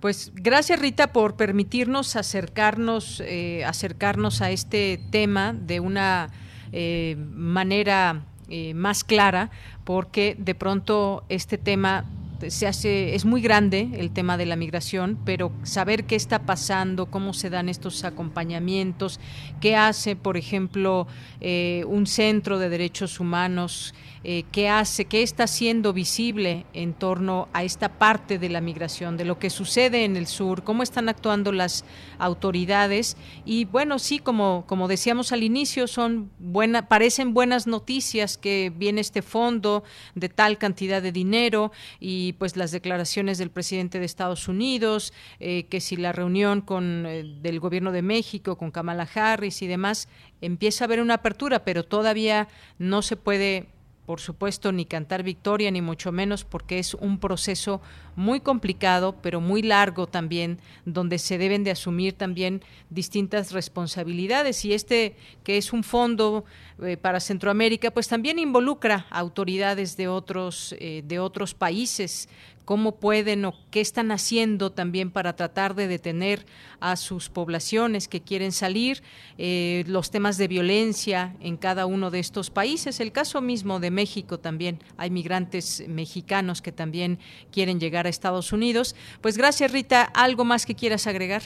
Pues 0.00 0.32
gracias 0.34 0.80
Rita 0.80 1.12
por 1.12 1.36
permitirnos 1.36 2.16
acercarnos, 2.16 3.20
eh, 3.20 3.64
acercarnos 3.64 4.42
a 4.42 4.50
este 4.50 5.00
tema 5.10 5.52
de 5.52 5.80
una 5.80 6.28
eh, 6.72 7.16
manera 7.18 8.22
eh, 8.48 8.74
más 8.74 9.04
clara, 9.04 9.50
porque 9.84 10.36
de 10.38 10.54
pronto 10.54 11.24
este 11.28 11.58
tema 11.58 12.04
se 12.48 12.66
hace, 12.66 13.14
es 13.14 13.24
muy 13.24 13.40
grande 13.40 13.88
el 13.94 14.10
tema 14.10 14.36
de 14.36 14.46
la 14.46 14.56
migración, 14.56 15.18
pero 15.24 15.52
saber 15.62 16.04
qué 16.04 16.16
está 16.16 16.40
pasando, 16.40 17.06
cómo 17.06 17.32
se 17.32 17.50
dan 17.50 17.68
estos 17.68 18.04
acompañamientos, 18.04 19.20
qué 19.60 19.76
hace, 19.76 20.16
por 20.16 20.36
ejemplo, 20.36 21.06
eh, 21.40 21.84
un 21.86 22.06
centro 22.06 22.58
de 22.58 22.68
derechos 22.68 23.20
humanos 23.20 23.94
eh, 24.24 24.44
qué 24.50 24.68
hace, 24.68 25.04
qué 25.04 25.22
está 25.22 25.44
haciendo 25.44 25.92
visible 25.92 26.66
en 26.72 26.92
torno 26.92 27.48
a 27.52 27.62
esta 27.62 27.88
parte 27.98 28.38
de 28.38 28.48
la 28.48 28.60
migración, 28.60 29.16
de 29.16 29.24
lo 29.24 29.38
que 29.38 29.48
sucede 29.48 30.04
en 30.04 30.16
el 30.16 30.26
sur, 30.26 30.64
cómo 30.64 30.82
están 30.82 31.08
actuando 31.08 31.52
las 31.52 31.84
autoridades. 32.18 33.16
Y 33.44 33.64
bueno, 33.66 34.00
sí, 34.00 34.18
como, 34.18 34.64
como 34.66 34.88
decíamos 34.88 35.30
al 35.30 35.44
inicio, 35.44 35.86
son 35.86 36.32
buena, 36.40 36.88
parecen 36.88 37.32
buenas 37.32 37.68
noticias 37.68 38.36
que 38.36 38.72
viene 38.74 39.00
este 39.00 39.22
fondo 39.22 39.84
de 40.16 40.28
tal 40.28 40.58
cantidad 40.58 41.00
de 41.00 41.12
dinero 41.12 41.70
y 42.00 42.27
pues 42.32 42.56
las 42.56 42.70
declaraciones 42.70 43.38
del 43.38 43.50
presidente 43.50 43.98
de 43.98 44.04
Estados 44.04 44.48
Unidos, 44.48 45.12
eh, 45.40 45.64
que 45.64 45.80
si 45.80 45.96
la 45.96 46.12
reunión 46.12 46.60
con 46.60 47.06
eh, 47.06 47.24
del 47.40 47.60
gobierno 47.60 47.92
de 47.92 48.02
México, 48.02 48.56
con 48.56 48.70
Kamala 48.70 49.08
Harris 49.14 49.62
y 49.62 49.66
demás, 49.66 50.08
empieza 50.40 50.84
a 50.84 50.86
haber 50.86 51.00
una 51.00 51.14
apertura, 51.14 51.64
pero 51.64 51.84
todavía 51.84 52.48
no 52.78 53.02
se 53.02 53.16
puede 53.16 53.68
por 54.08 54.20
supuesto, 54.22 54.72
ni 54.72 54.86
cantar 54.86 55.22
victoria, 55.22 55.70
ni 55.70 55.82
mucho 55.82 56.12
menos, 56.12 56.42
porque 56.42 56.78
es 56.78 56.94
un 56.94 57.20
proceso 57.20 57.82
muy 58.16 58.40
complicado, 58.40 59.14
pero 59.20 59.42
muy 59.42 59.60
largo 59.60 60.06
también, 60.06 60.60
donde 60.86 61.18
se 61.18 61.36
deben 61.36 61.62
de 61.62 61.72
asumir 61.72 62.14
también 62.14 62.62
distintas 62.88 63.52
responsabilidades. 63.52 64.64
Y 64.64 64.72
este, 64.72 65.14
que 65.44 65.58
es 65.58 65.74
un 65.74 65.84
fondo 65.84 66.46
eh, 66.82 66.96
para 66.96 67.20
Centroamérica, 67.20 67.90
pues 67.90 68.08
también 68.08 68.38
involucra 68.38 69.06
autoridades 69.10 69.98
de 69.98 70.08
otros, 70.08 70.74
eh, 70.78 71.02
de 71.04 71.18
otros 71.18 71.52
países 71.52 72.30
cómo 72.68 72.96
pueden 72.96 73.46
o 73.46 73.54
qué 73.70 73.80
están 73.80 74.10
haciendo 74.10 74.72
también 74.72 75.10
para 75.10 75.34
tratar 75.34 75.74
de 75.74 75.88
detener 75.88 76.40
a 76.80 76.96
sus 76.96 77.30
poblaciones 77.30 78.08
que 78.08 78.20
quieren 78.20 78.52
salir, 78.52 78.98
eh, 79.38 79.84
los 79.86 80.10
temas 80.10 80.36
de 80.36 80.48
violencia 80.48 81.32
en 81.40 81.56
cada 81.56 81.86
uno 81.86 82.10
de 82.10 82.18
estos 82.18 82.50
países. 82.50 83.00
El 83.00 83.10
caso 83.10 83.40
mismo 83.40 83.80
de 83.80 83.90
México 83.90 84.38
también, 84.38 84.80
hay 84.98 85.08
migrantes 85.08 85.88
mexicanos 85.88 86.60
que 86.60 86.70
también 86.70 87.18
quieren 87.50 87.80
llegar 87.80 88.04
a 88.04 88.10
Estados 88.10 88.52
Unidos. 88.52 88.94
Pues 89.22 89.38
gracias 89.38 89.72
Rita, 89.72 90.02
¿algo 90.02 90.44
más 90.44 90.66
que 90.66 90.74
quieras 90.74 91.06
agregar? 91.06 91.40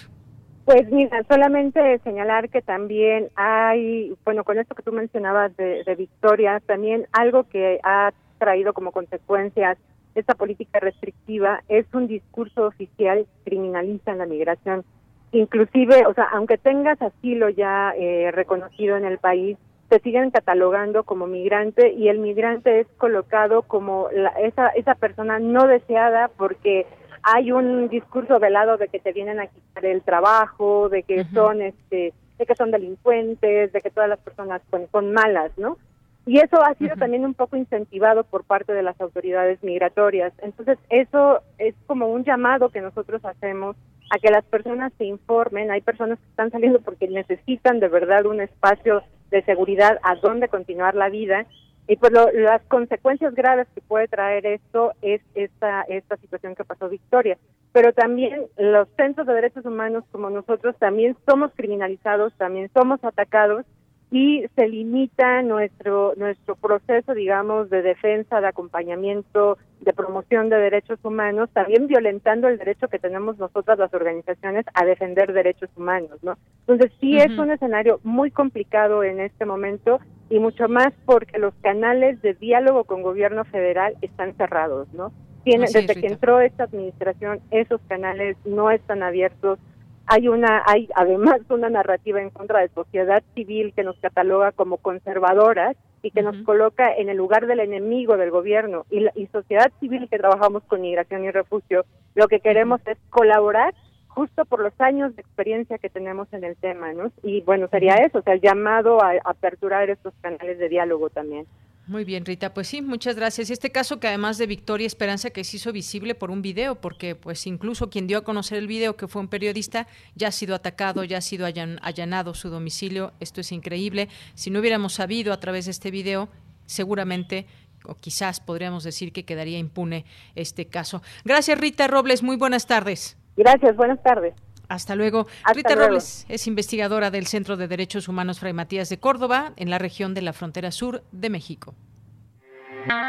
Pues 0.64 0.90
mira, 0.90 1.22
solamente 1.28 2.00
señalar 2.02 2.48
que 2.48 2.62
también 2.62 3.28
hay, 3.36 4.12
bueno, 4.24 4.42
con 4.42 4.58
esto 4.58 4.74
que 4.74 4.82
tú 4.82 4.90
mencionabas 4.90 5.56
de, 5.56 5.84
de 5.84 5.94
Victoria, 5.94 6.60
también 6.66 7.06
algo 7.12 7.44
que 7.44 7.78
ha 7.84 8.12
traído 8.40 8.72
como 8.72 8.90
consecuencias 8.90 9.78
esta 10.14 10.34
política 10.34 10.80
restrictiva 10.80 11.62
es 11.68 11.86
un 11.92 12.06
discurso 12.06 12.66
oficial 12.66 13.26
criminaliza 13.44 14.14
la 14.14 14.26
migración. 14.26 14.84
Inclusive, 15.32 16.06
o 16.06 16.14
sea, 16.14 16.28
aunque 16.32 16.58
tengas 16.58 17.00
asilo 17.00 17.48
ya 17.48 17.94
eh, 17.96 18.30
reconocido 18.32 18.96
en 18.96 19.04
el 19.04 19.18
país, 19.18 19.56
te 19.88 20.00
siguen 20.00 20.30
catalogando 20.30 21.04
como 21.04 21.26
migrante 21.26 21.92
y 21.92 22.08
el 22.08 22.18
migrante 22.18 22.80
es 22.80 22.86
colocado 22.96 23.62
como 23.62 24.08
esa 24.40 24.68
esa 24.68 24.94
persona 24.94 25.38
no 25.38 25.66
deseada 25.66 26.28
porque 26.28 26.86
hay 27.22 27.52
un 27.52 27.88
discurso 27.88 28.38
velado 28.38 28.78
de 28.78 28.88
que 28.88 28.98
te 28.98 29.12
vienen 29.12 29.38
a 29.38 29.46
quitar 29.46 29.84
el 29.84 30.02
trabajo, 30.02 30.88
de 30.88 31.02
que 31.02 31.24
son 31.24 31.60
este 31.60 32.14
de 32.38 32.46
que 32.46 32.54
son 32.54 32.70
delincuentes, 32.70 33.72
de 33.72 33.80
que 33.80 33.90
todas 33.90 34.08
las 34.08 34.18
personas 34.18 34.62
pues, 34.70 34.88
son 34.90 35.12
malas, 35.12 35.52
¿no? 35.58 35.76
Y 36.24 36.38
eso 36.38 36.62
ha 36.62 36.74
sido 36.74 36.96
también 36.96 37.24
un 37.24 37.34
poco 37.34 37.56
incentivado 37.56 38.22
por 38.22 38.44
parte 38.44 38.72
de 38.72 38.82
las 38.82 39.00
autoridades 39.00 39.62
migratorias. 39.62 40.32
Entonces, 40.38 40.78
eso 40.88 41.40
es 41.58 41.74
como 41.86 42.06
un 42.06 42.22
llamado 42.24 42.68
que 42.68 42.80
nosotros 42.80 43.24
hacemos 43.24 43.76
a 44.10 44.18
que 44.18 44.30
las 44.30 44.44
personas 44.44 44.92
se 44.98 45.04
informen. 45.04 45.70
Hay 45.70 45.80
personas 45.80 46.20
que 46.20 46.28
están 46.28 46.50
saliendo 46.52 46.80
porque 46.80 47.08
necesitan 47.08 47.80
de 47.80 47.88
verdad 47.88 48.26
un 48.26 48.40
espacio 48.40 49.02
de 49.30 49.42
seguridad 49.42 49.98
a 50.04 50.14
donde 50.16 50.48
continuar 50.48 50.94
la 50.94 51.08
vida. 51.08 51.46
Y 51.88 51.96
pues 51.96 52.12
las 52.12 52.62
consecuencias 52.68 53.34
graves 53.34 53.66
que 53.74 53.80
puede 53.80 54.06
traer 54.06 54.46
esto 54.46 54.92
es 55.02 55.20
esta, 55.34 55.82
esta 55.82 56.16
situación 56.18 56.54
que 56.54 56.62
pasó 56.62 56.88
Victoria. 56.88 57.36
Pero 57.72 57.92
también 57.92 58.46
los 58.56 58.86
centros 58.96 59.26
de 59.26 59.34
derechos 59.34 59.64
humanos 59.64 60.04
como 60.12 60.30
nosotros 60.30 60.76
también 60.78 61.16
somos 61.26 61.50
criminalizados, 61.56 62.32
también 62.34 62.70
somos 62.72 63.02
atacados 63.02 63.66
y 64.12 64.44
se 64.54 64.68
limita 64.68 65.40
nuestro 65.40 66.12
nuestro 66.16 66.54
proceso, 66.54 67.14
digamos, 67.14 67.70
de 67.70 67.80
defensa, 67.80 68.42
de 68.42 68.46
acompañamiento, 68.46 69.56
de 69.80 69.94
promoción 69.94 70.50
de 70.50 70.56
derechos 70.56 70.98
humanos, 71.02 71.48
también 71.54 71.86
violentando 71.86 72.46
el 72.46 72.58
derecho 72.58 72.88
que 72.88 72.98
tenemos 72.98 73.38
nosotras 73.38 73.78
las 73.78 73.92
organizaciones 73.94 74.66
a 74.74 74.84
defender 74.84 75.32
derechos 75.32 75.70
humanos, 75.76 76.22
¿no? 76.22 76.36
Entonces 76.60 76.92
sí 77.00 77.16
es 77.16 77.38
un 77.38 77.50
escenario 77.50 78.00
muy 78.04 78.30
complicado 78.30 79.02
en 79.02 79.18
este 79.18 79.46
momento 79.46 79.98
y 80.28 80.38
mucho 80.38 80.68
más 80.68 80.92
porque 81.06 81.38
los 81.38 81.54
canales 81.62 82.20
de 82.20 82.34
diálogo 82.34 82.84
con 82.84 83.02
gobierno 83.02 83.44
federal 83.46 83.94
están 84.02 84.34
cerrados, 84.36 84.92
¿no? 84.92 85.10
Tiene, 85.42 85.66
desde 85.72 86.00
que 86.00 86.06
entró 86.06 86.40
esta 86.40 86.64
administración, 86.64 87.40
esos 87.50 87.80
canales 87.88 88.36
no 88.44 88.70
están 88.70 89.02
abiertos 89.02 89.58
hay 90.06 90.28
una 90.28 90.62
hay 90.66 90.88
además 90.94 91.40
una 91.48 91.70
narrativa 91.70 92.20
en 92.20 92.30
contra 92.30 92.60
de 92.60 92.68
sociedad 92.68 93.22
civil 93.34 93.72
que 93.74 93.84
nos 93.84 93.96
cataloga 93.98 94.52
como 94.52 94.76
conservadoras 94.78 95.76
y 96.02 96.10
que 96.10 96.22
nos 96.22 96.36
coloca 96.44 96.92
en 96.92 97.08
el 97.08 97.16
lugar 97.16 97.46
del 97.46 97.60
enemigo 97.60 98.16
del 98.16 98.30
gobierno 98.30 98.84
y, 98.90 99.06
y 99.14 99.26
sociedad 99.28 99.70
civil 99.78 100.08
que 100.10 100.18
trabajamos 100.18 100.64
con 100.64 100.80
migración 100.82 101.24
y 101.24 101.30
refugio 101.30 101.84
lo 102.14 102.26
que 102.28 102.40
queremos 102.40 102.80
es 102.86 102.98
colaborar 103.10 103.74
justo 104.14 104.44
por 104.44 104.60
los 104.60 104.78
años 104.78 105.14
de 105.16 105.22
experiencia 105.22 105.78
que 105.78 105.88
tenemos 105.88 106.30
en 106.32 106.44
el 106.44 106.56
tema, 106.56 106.92
¿no? 106.92 107.10
Y 107.22 107.40
bueno, 107.42 107.68
sería 107.68 107.94
eso, 107.94 108.18
o 108.18 108.22
sea, 108.22 108.34
el 108.34 108.40
llamado 108.40 109.02
a 109.02 109.12
aperturar 109.24 109.88
estos 109.88 110.12
canales 110.20 110.58
de 110.58 110.68
diálogo 110.68 111.08
también. 111.08 111.46
Muy 111.88 112.04
bien, 112.04 112.24
Rita. 112.24 112.54
Pues 112.54 112.68
sí, 112.68 112.80
muchas 112.80 113.16
gracias. 113.16 113.50
Este 113.50 113.70
caso 113.70 113.98
que 113.98 114.06
además 114.06 114.38
de 114.38 114.46
Victoria 114.46 114.86
Esperanza 114.86 115.30
que 115.30 115.42
se 115.42 115.56
hizo 115.56 115.72
visible 115.72 116.14
por 116.14 116.30
un 116.30 116.40
video, 116.40 116.76
porque 116.76 117.16
pues 117.16 117.46
incluso 117.46 117.90
quien 117.90 118.06
dio 118.06 118.18
a 118.18 118.24
conocer 118.24 118.58
el 118.58 118.68
video, 118.68 118.96
que 118.96 119.08
fue 119.08 119.20
un 119.20 119.28
periodista, 119.28 119.88
ya 120.14 120.28
ha 120.28 120.32
sido 120.32 120.54
atacado, 120.54 121.02
ya 121.02 121.18
ha 121.18 121.22
sido 121.22 121.44
allanado 121.46 122.34
su 122.34 122.50
domicilio. 122.50 123.12
Esto 123.18 123.40
es 123.40 123.50
increíble. 123.50 124.08
Si 124.34 124.50
no 124.50 124.60
hubiéramos 124.60 124.94
sabido 124.94 125.32
a 125.32 125.40
través 125.40 125.64
de 125.64 125.72
este 125.72 125.90
video, 125.90 126.28
seguramente 126.66 127.46
o 127.84 127.96
quizás 127.96 128.38
podríamos 128.38 128.84
decir 128.84 129.12
que 129.12 129.24
quedaría 129.24 129.58
impune 129.58 130.04
este 130.36 130.66
caso. 130.66 131.02
Gracias, 131.24 131.58
Rita 131.58 131.88
Robles. 131.88 132.22
Muy 132.22 132.36
buenas 132.36 132.66
tardes. 132.68 133.16
Gracias, 133.36 133.74
buenas 133.76 134.00
tardes. 134.04 134.34
Hasta 134.72 134.96
luego. 134.96 135.26
Rita 135.52 135.74
Robles 135.74 136.24
es 136.30 136.46
investigadora 136.46 137.10
del 137.10 137.26
Centro 137.26 137.58
de 137.58 137.68
Derechos 137.68 138.08
Humanos 138.08 138.40
Fray 138.40 138.54
Matías 138.54 138.88
de 138.88 138.98
Córdoba, 138.98 139.52
en 139.56 139.68
la 139.68 139.76
región 139.76 140.14
de 140.14 140.22
la 140.22 140.32
frontera 140.32 140.70
sur 140.70 141.04
de 141.12 141.28
México. 141.28 141.74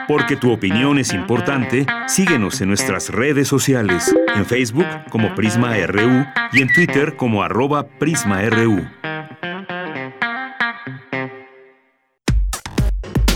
Porque 0.09 0.36
tu 0.36 0.51
opinión 0.51 0.99
es 0.99 1.14
importante, 1.14 1.86
síguenos 2.07 2.59
en 2.59 2.68
nuestras 2.68 3.09
redes 3.09 3.47
sociales, 3.47 4.14
en 4.36 4.45
Facebook 4.45 4.86
como 5.09 5.34
Prisma 5.36 5.78
RU 5.88 6.26
y 6.51 6.61
en 6.61 6.74
Twitter 6.74 7.16
como 7.16 7.41
arroba 7.41 7.88
PrismaRU. 7.88 8.86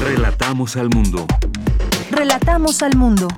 Relatamos 0.01 0.75
al 0.75 0.89
mundo. 0.89 1.25
Relatamos 2.11 2.84
al 2.84 2.95
mundo. 2.97 3.30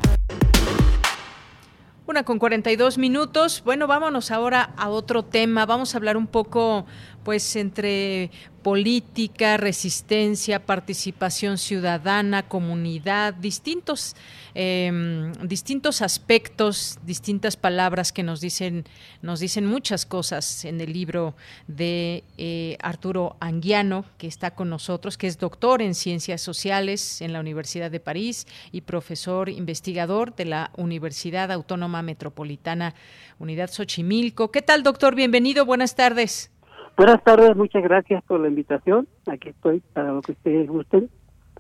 Una 2.10 2.24
con 2.24 2.40
42 2.40 2.98
minutos. 2.98 3.62
Bueno, 3.64 3.86
vámonos 3.86 4.32
ahora 4.32 4.72
a 4.78 4.90
otro 4.90 5.22
tema. 5.22 5.68
Vamos 5.68 5.94
a 5.94 6.00
hablar 6.00 6.18
un 6.18 6.26
poco, 6.26 6.88
pues, 7.24 7.56
entre 7.56 8.32
política, 8.60 9.58
resistencia, 9.58 10.66
participación 10.66 11.58
ciudadana, 11.58 12.48
comunidad, 12.48 13.34
distintos, 13.34 14.16
em, 14.54 15.32
distintos 15.48 16.02
aspectos, 16.02 17.00
distintas 17.06 17.56
palabras 17.56 18.12
que 18.12 18.24
nos 18.24 18.42
dicen, 18.42 18.86
nos 19.22 19.40
dicen 19.40 19.66
muchas 19.66 20.06
cosas 20.06 20.66
en 20.66 20.82
el 20.82 20.92
libro 20.94 21.36
de 21.68 22.24
eh, 22.38 22.78
Arturo 22.82 23.38
Anguiano, 23.40 24.06
que 24.18 24.28
está 24.28 24.52
con 24.52 24.70
nosotros, 24.70 25.18
que 25.18 25.28
es 25.28 25.40
doctor 25.40 25.82
en 25.82 25.96
ciencias 25.96 26.42
sociales 26.42 27.22
en 27.22 27.34
la 27.34 27.40
Universidad 27.40 27.90
de 27.90 28.00
París 28.00 28.46
y 28.72 28.82
profesor 28.82 29.50
investigador 29.50 30.36
de 30.36 30.46
la 30.46 30.72
Universidad 30.76 31.52
Autónoma 31.52 32.02
Metropolitana 32.02 32.94
Unidad 33.40 33.72
Xochimilco. 33.72 34.52
¿Qué 34.52 34.62
tal, 34.62 34.84
doctor? 34.84 35.16
Bienvenido, 35.16 35.66
buenas 35.66 35.96
tardes. 35.96 36.52
Buenas 37.00 37.24
tardes, 37.24 37.56
muchas 37.56 37.82
gracias 37.82 38.22
por 38.26 38.42
la 38.42 38.50
invitación. 38.50 39.08
Aquí 39.26 39.48
estoy 39.48 39.82
para 39.94 40.12
lo 40.12 40.22
que 40.22 40.34
ustedes 40.34 40.68
gusten. 40.68 41.10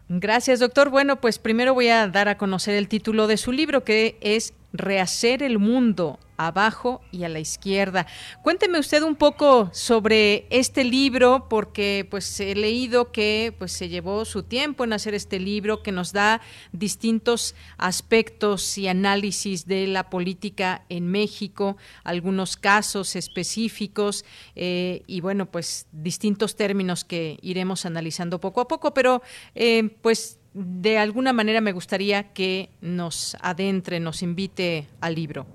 Gracias, 0.09 0.59
doctor. 0.59 0.89
Bueno, 0.89 1.21
pues 1.21 1.39
primero 1.39 1.73
voy 1.73 1.87
a 1.87 2.09
dar 2.09 2.27
a 2.27 2.37
conocer 2.37 2.75
el 2.75 2.89
título 2.89 3.25
de 3.25 3.37
su 3.37 3.53
libro, 3.53 3.85
que 3.85 4.17
es 4.19 4.53
Rehacer 4.73 5.43
el 5.43 5.59
Mundo, 5.59 6.19
abajo 6.39 7.01
y 7.11 7.23
a 7.25 7.29
la 7.29 7.39
izquierda. 7.39 8.07
Cuénteme 8.41 8.79
usted 8.79 9.03
un 9.03 9.15
poco 9.15 9.69
sobre 9.73 10.47
este 10.49 10.85
libro, 10.85 11.47
porque 11.49 12.07
pues 12.09 12.39
he 12.39 12.55
leído 12.55 13.11
que 13.11 13.53
pues 13.59 13.73
se 13.73 13.89
llevó 13.89 14.23
su 14.23 14.43
tiempo 14.43 14.85
en 14.85 14.93
hacer 14.93 15.13
este 15.13 15.39
libro, 15.39 15.83
que 15.83 15.91
nos 15.91 16.13
da 16.13 16.41
distintos 16.71 17.55
aspectos 17.77 18.77
y 18.77 18.87
análisis 18.87 19.67
de 19.67 19.85
la 19.87 20.09
política 20.09 20.85
en 20.87 21.07
México, 21.07 21.75
algunos 22.05 22.55
casos 22.55 23.17
específicos 23.17 24.23
eh, 24.55 25.03
y 25.07 25.19
bueno, 25.19 25.45
pues 25.51 25.87
distintos 25.91 26.55
términos 26.55 27.03
que 27.03 27.37
iremos 27.41 27.85
analizando 27.85 28.39
poco 28.39 28.61
a 28.61 28.67
poco, 28.67 28.93
pero 28.93 29.21
eh, 29.55 29.97
pues 30.01 30.38
de 30.53 30.97
alguna 30.97 31.33
manera 31.33 31.61
me 31.61 31.71
gustaría 31.71 32.33
que 32.33 32.69
nos 32.81 33.37
adentre, 33.41 33.99
nos 33.99 34.23
invite 34.23 34.87
al 35.01 35.15
libro. 35.15 35.45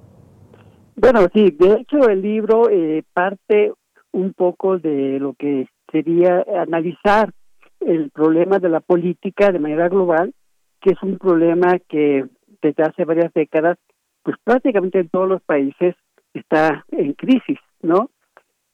Bueno, 0.96 1.26
sí, 1.34 1.50
de 1.50 1.80
hecho 1.80 2.08
el 2.08 2.22
libro 2.22 2.70
eh, 2.70 3.02
parte 3.12 3.72
un 4.12 4.32
poco 4.32 4.78
de 4.78 5.18
lo 5.18 5.34
que 5.34 5.66
sería 5.90 6.44
analizar 6.60 7.32
el 7.80 8.10
problema 8.10 8.58
de 8.58 8.68
la 8.68 8.80
política 8.80 9.50
de 9.50 9.58
manera 9.58 9.88
global, 9.88 10.32
que 10.80 10.92
es 10.92 11.02
un 11.02 11.18
problema 11.18 11.78
que 11.88 12.24
desde 12.62 12.82
hace 12.82 13.04
varias 13.04 13.32
décadas, 13.34 13.78
pues 14.22 14.36
prácticamente 14.42 15.00
en 15.00 15.08
todos 15.08 15.28
los 15.28 15.42
países 15.42 15.94
está 16.32 16.84
en 16.90 17.12
crisis, 17.12 17.58
¿no? 17.82 18.10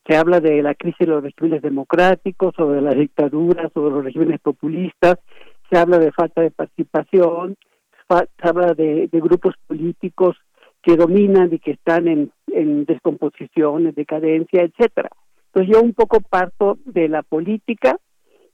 Se 0.06 0.16
habla 0.16 0.40
de 0.40 0.62
la 0.62 0.74
crisis 0.74 1.00
de 1.00 1.06
los 1.06 1.22
regímenes 1.22 1.62
democráticos, 1.62 2.54
sobre 2.56 2.80
la 2.80 2.92
dictadura, 2.92 3.68
sobre 3.74 3.94
los 3.94 4.04
regímenes 4.04 4.40
populistas, 4.40 5.18
se 5.70 5.78
habla 5.78 5.98
de 5.98 6.12
falta 6.12 6.42
de 6.42 6.50
participación, 6.50 7.56
se 8.08 8.48
habla 8.48 8.74
de, 8.74 9.08
grupos 9.12 9.54
políticos 9.66 10.36
que 10.82 10.96
dominan 10.96 11.52
y 11.52 11.58
que 11.58 11.72
están 11.72 12.08
en, 12.08 12.32
en 12.48 12.84
descomposición, 12.84 13.86
en 13.86 13.94
decadencia, 13.94 14.62
etcétera. 14.62 15.10
Entonces 15.46 15.74
yo 15.74 15.82
un 15.82 15.94
poco 15.94 16.20
parto 16.20 16.78
de 16.84 17.08
la 17.08 17.22
política 17.22 17.96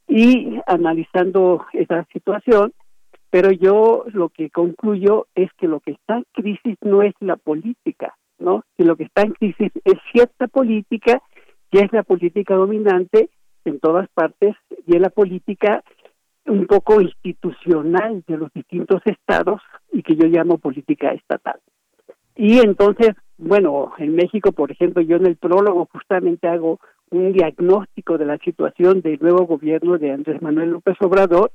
y 0.09 0.59
analizando 0.67 1.67
esa 1.73 2.05
situación, 2.13 2.73
pero 3.31 3.51
yo 3.51 4.05
lo 4.13 4.29
que 4.29 4.51
concluyo 4.51 5.27
es 5.35 5.51
que 5.59 5.69
lo 5.69 5.81
que 5.81 5.93
está 5.93 6.17
en 6.17 6.25
crisis 6.33 6.77
no 6.83 7.03
es 7.03 7.15
la 7.21 7.37
política, 7.37 8.15
¿no? 8.39 8.65
Que 8.77 8.85
lo 8.85 8.97
que 8.97 9.05
está 9.05 9.23
en 9.23 9.33
crisis 9.33 9.73
es 9.85 9.95
cierta 10.13 10.49
política, 10.49 11.23
que 11.71 11.81
es 11.81 11.93
la 11.93 12.03
política 12.03 12.55
dominante 12.55 13.31
en 13.65 13.81
todas 13.81 14.09
partes 14.11 14.55
y 14.87 14.97
es 14.97 15.03
la 15.03 15.11
política 15.11 15.83
un 16.47 16.67
poco 16.67 17.01
institucional 17.01 18.23
de 18.27 18.37
los 18.37 18.53
distintos 18.53 19.03
estados 19.05 19.61
y 19.93 20.03
que 20.03 20.17
yo 20.17 20.27
llamo 20.27 20.59
política 20.59 21.11
estatal. 21.13 21.61
Y 22.35 22.59
entonces, 22.59 23.11
bueno, 23.39 23.93
en 23.99 24.15
México, 24.15 24.53
por 24.53 24.71
ejemplo, 24.71 25.03
yo 25.03 25.17
en 25.17 25.27
el 25.27 25.37
prólogo 25.37 25.89
justamente 25.91 26.49
hago 26.49 26.79
un 27.11 27.33
diagnóstico 27.33 28.19
de 28.19 28.27
la 28.27 28.39
situación 28.39 29.01
del 29.01 29.19
nuevo 29.21 29.47
gobierno 29.47 29.97
de 29.99 30.13
Andrés 30.13 30.43
Manuel 30.43 30.71
López 30.71 30.97
Obrador, 31.01 31.51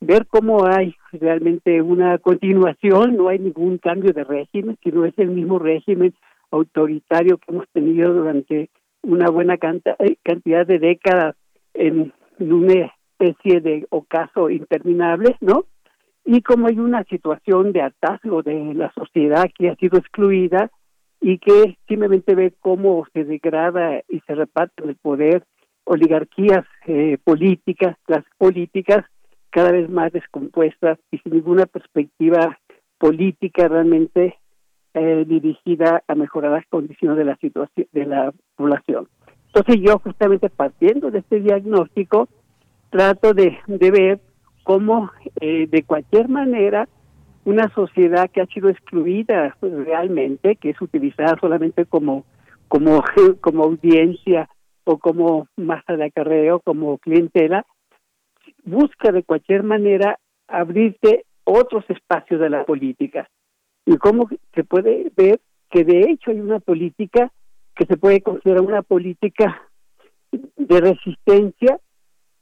ver 0.00 0.26
cómo 0.26 0.66
hay 0.66 0.94
realmente 1.12 1.82
una 1.82 2.18
continuación, 2.18 3.16
no 3.16 3.28
hay 3.28 3.38
ningún 3.38 3.78
cambio 3.78 4.12
de 4.12 4.24
régimen, 4.24 4.78
sino 4.82 5.04
es 5.04 5.14
el 5.18 5.28
mismo 5.28 5.58
régimen 5.58 6.14
autoritario 6.50 7.38
que 7.38 7.52
hemos 7.52 7.68
tenido 7.72 8.12
durante 8.12 8.70
una 9.02 9.28
buena 9.30 9.54
eh, 9.54 10.16
cantidad 10.22 10.66
de 10.66 10.78
décadas 10.78 11.36
en 11.74 12.12
una 12.38 12.92
especie 13.18 13.60
de 13.60 13.86
ocaso 13.90 14.50
interminable, 14.50 15.36
¿no? 15.40 15.64
Y 16.24 16.40
como 16.42 16.68
hay 16.68 16.78
una 16.78 17.04
situación 17.04 17.72
de 17.72 17.82
hartazgo 17.82 18.42
de 18.42 18.74
la 18.74 18.92
sociedad 18.92 19.50
que 19.56 19.68
ha 19.68 19.76
sido 19.76 19.98
excluida 19.98 20.70
y 21.20 21.38
que 21.38 21.76
simplemente 21.86 22.34
ve 22.34 22.54
cómo 22.60 23.06
se 23.12 23.24
degrada 23.24 24.00
y 24.08 24.20
se 24.20 24.34
reparte 24.34 24.84
el 24.84 24.96
poder, 24.96 25.44
oligarquías 25.84 26.64
eh, 26.86 27.18
políticas, 27.22 27.96
las 28.06 28.24
políticas 28.38 29.04
cada 29.50 29.70
vez 29.70 29.88
más 29.90 30.12
descompuestas 30.12 30.98
y 31.10 31.18
sin 31.18 31.34
ninguna 31.34 31.66
perspectiva 31.66 32.58
política 32.98 33.68
realmente 33.68 34.38
eh, 34.94 35.24
dirigida 35.26 36.02
a 36.08 36.14
mejorar 36.14 36.52
las 36.52 36.66
condiciones 36.66 37.18
de 37.18 37.24
la 37.24 37.36
situación 37.36 37.86
de 37.92 38.06
la 38.06 38.32
población. 38.56 39.08
Entonces 39.46 39.76
yo 39.86 39.98
justamente 39.98 40.48
partiendo 40.48 41.10
de 41.10 41.20
este 41.20 41.40
diagnóstico 41.40 42.28
trato 42.94 43.34
de, 43.34 43.58
ver 43.66 44.20
cómo 44.62 45.10
eh, 45.40 45.66
de 45.66 45.82
cualquier 45.82 46.28
manera 46.28 46.88
una 47.44 47.68
sociedad 47.70 48.30
que 48.30 48.40
ha 48.40 48.46
sido 48.46 48.68
excluida 48.68 49.56
realmente, 49.60 50.54
que 50.54 50.70
es 50.70 50.80
utilizada 50.80 51.36
solamente 51.40 51.86
como 51.86 52.24
como 52.68 53.02
como 53.40 53.64
audiencia 53.64 54.48
o 54.84 54.98
como 54.98 55.48
masa 55.56 55.96
de 55.96 56.04
acarreo, 56.04 56.60
como 56.60 56.98
clientela, 56.98 57.66
busca 58.62 59.10
de 59.10 59.24
cualquier 59.24 59.64
manera 59.64 60.20
abrirte 60.46 61.24
otros 61.42 61.84
espacios 61.88 62.40
de 62.40 62.48
la 62.48 62.64
política. 62.64 63.28
Y 63.86 63.96
cómo 63.96 64.28
se 64.54 64.62
puede 64.62 65.10
ver 65.16 65.40
que 65.68 65.82
de 65.82 66.12
hecho 66.12 66.30
hay 66.30 66.38
una 66.38 66.60
política 66.60 67.32
que 67.74 67.86
se 67.86 67.96
puede 67.96 68.20
considerar 68.20 68.62
una 68.62 68.82
política 68.82 69.62
de 70.30 70.80
resistencia 70.80 71.80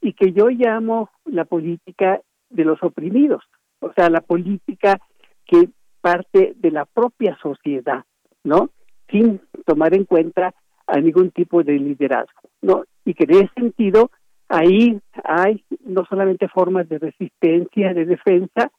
y 0.03 0.13
que 0.13 0.33
yo 0.33 0.49
llamo 0.49 1.09
la 1.25 1.45
política 1.45 2.19
de 2.49 2.65
los 2.65 2.83
oprimidos, 2.83 3.41
o 3.79 3.91
sea, 3.93 4.09
la 4.09 4.19
política 4.19 4.99
que 5.45 5.69
parte 6.01 6.53
de 6.57 6.71
la 6.71 6.85
propia 6.85 7.37
sociedad, 7.41 8.03
¿no? 8.43 8.69
Sin 9.09 9.39
tomar 9.65 9.95
en 9.95 10.03
cuenta 10.03 10.53
a 10.85 10.99
ningún 10.99 11.31
tipo 11.31 11.63
de 11.63 11.79
liderazgo, 11.79 12.49
¿no? 12.61 12.83
Y 13.05 13.13
que 13.13 13.23
en 13.23 13.31
ese 13.31 13.49
sentido 13.55 14.11
ahí 14.49 14.99
hay 15.23 15.63
no 15.85 16.05
solamente 16.05 16.49
formas 16.49 16.89
de 16.89 16.99
resistencia, 16.99 17.93
de 17.93 18.05
defensa, 18.05 18.71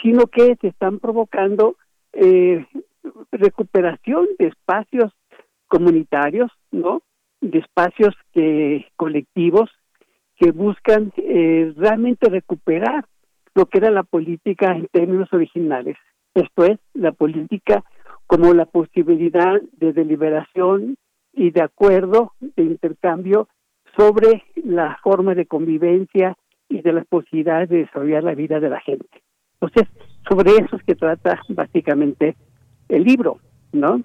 sino 0.00 0.26
que 0.26 0.56
se 0.60 0.68
están 0.68 1.00
provocando 1.00 1.76
eh, 2.14 2.66
recuperación 3.30 4.26
de 4.38 4.46
espacios 4.46 5.12
comunitarios, 5.68 6.50
¿no? 6.70 7.02
De 7.42 7.58
espacios 7.58 8.14
que 8.32 8.86
colectivos 8.96 9.68
que 10.42 10.50
buscan 10.50 11.12
eh, 11.18 11.72
realmente 11.76 12.28
recuperar 12.28 13.04
lo 13.54 13.66
que 13.66 13.78
era 13.78 13.92
la 13.92 14.02
política 14.02 14.72
en 14.72 14.88
términos 14.88 15.32
originales. 15.32 15.96
Esto 16.34 16.64
es, 16.64 16.80
la 16.94 17.12
política 17.12 17.84
como 18.26 18.52
la 18.52 18.66
posibilidad 18.66 19.60
de 19.78 19.92
deliberación 19.92 20.96
y 21.32 21.50
de 21.50 21.62
acuerdo, 21.62 22.32
de 22.40 22.64
intercambio 22.64 23.48
sobre 23.96 24.42
la 24.56 24.98
forma 25.04 25.34
de 25.36 25.46
convivencia 25.46 26.36
y 26.68 26.80
de 26.80 26.92
las 26.92 27.06
posibilidades 27.06 27.68
de 27.68 27.78
desarrollar 27.78 28.24
la 28.24 28.34
vida 28.34 28.58
de 28.58 28.70
la 28.70 28.80
gente. 28.80 29.22
Entonces, 29.60 29.88
sobre 30.28 30.52
eso 30.52 30.74
es 30.74 30.82
que 30.82 30.96
trata 30.96 31.40
básicamente 31.50 32.34
el 32.88 33.04
libro, 33.04 33.38
¿no? 33.72 34.02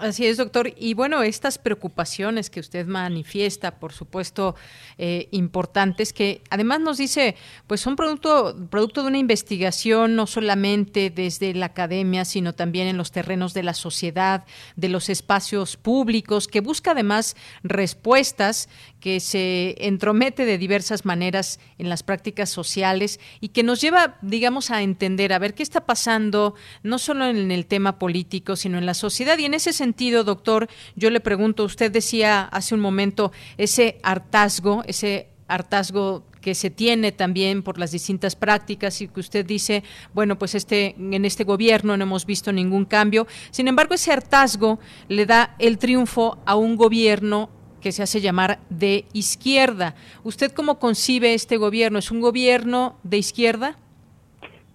Así 0.00 0.26
es, 0.26 0.36
doctor. 0.36 0.74
Y 0.76 0.94
bueno, 0.94 1.22
estas 1.22 1.58
preocupaciones 1.58 2.50
que 2.50 2.58
usted 2.58 2.86
manifiesta, 2.86 3.78
por 3.78 3.92
supuesto, 3.92 4.56
eh, 4.98 5.28
importantes, 5.30 6.12
que 6.12 6.42
además 6.50 6.80
nos 6.80 6.98
dice, 6.98 7.36
pues 7.68 7.80
son 7.80 7.94
producto, 7.94 8.56
producto 8.68 9.02
de 9.02 9.08
una 9.08 9.18
investigación 9.18 10.16
no 10.16 10.26
solamente 10.26 11.10
desde 11.10 11.54
la 11.54 11.66
academia, 11.66 12.24
sino 12.24 12.52
también 12.52 12.88
en 12.88 12.96
los 12.96 13.12
terrenos 13.12 13.54
de 13.54 13.62
la 13.62 13.74
sociedad, 13.74 14.44
de 14.74 14.88
los 14.88 15.08
espacios 15.08 15.76
públicos, 15.76 16.48
que 16.48 16.60
busca 16.60 16.90
además 16.90 17.36
respuestas 17.62 18.68
que 18.98 19.20
se 19.20 19.76
entromete 19.78 20.44
de 20.44 20.58
diversas 20.58 21.04
maneras 21.04 21.60
en 21.78 21.88
las 21.88 22.02
prácticas 22.02 22.50
sociales 22.50 23.20
y 23.40 23.50
que 23.50 23.62
nos 23.62 23.80
lleva, 23.80 24.18
digamos, 24.20 24.72
a 24.72 24.82
entender, 24.82 25.32
a 25.32 25.38
ver 25.38 25.54
qué 25.54 25.62
está 25.62 25.86
pasando, 25.86 26.56
no 26.82 26.98
solo 26.98 27.26
en 27.26 27.52
el 27.52 27.66
tema 27.66 28.00
político, 28.00 28.56
sino 28.56 28.78
en 28.78 28.86
la 28.86 28.94
sociedad. 28.94 29.38
Y 29.38 29.44
en 29.44 29.54
ese 29.54 29.75
sentido, 29.76 30.24
doctor, 30.24 30.68
yo 30.96 31.10
le 31.10 31.20
pregunto, 31.20 31.64
usted 31.64 31.92
decía 31.92 32.42
hace 32.42 32.74
un 32.74 32.80
momento 32.80 33.32
ese 33.56 33.98
hartazgo, 34.02 34.82
ese 34.86 35.28
hartazgo 35.48 36.24
que 36.40 36.54
se 36.54 36.70
tiene 36.70 37.10
también 37.10 37.64
por 37.64 37.76
las 37.76 37.90
distintas 37.90 38.36
prácticas 38.36 39.00
y 39.00 39.08
que 39.08 39.18
usted 39.18 39.44
dice, 39.44 39.82
bueno, 40.14 40.38
pues 40.38 40.54
este 40.54 40.94
en 40.96 41.24
este 41.24 41.42
gobierno 41.42 41.96
no 41.96 42.04
hemos 42.04 42.24
visto 42.24 42.52
ningún 42.52 42.84
cambio. 42.84 43.26
Sin 43.50 43.66
embargo, 43.66 43.94
ese 43.94 44.12
hartazgo 44.12 44.78
le 45.08 45.26
da 45.26 45.56
el 45.58 45.76
triunfo 45.78 46.38
a 46.46 46.54
un 46.54 46.76
gobierno 46.76 47.50
que 47.80 47.90
se 47.90 48.02
hace 48.02 48.20
llamar 48.20 48.60
de 48.70 49.06
izquierda. 49.12 49.96
¿Usted 50.22 50.52
cómo 50.52 50.78
concibe 50.78 51.34
este 51.34 51.56
gobierno? 51.56 51.98
¿Es 51.98 52.10
un 52.10 52.20
gobierno 52.20 52.96
de 53.02 53.18
izquierda? 53.18 53.76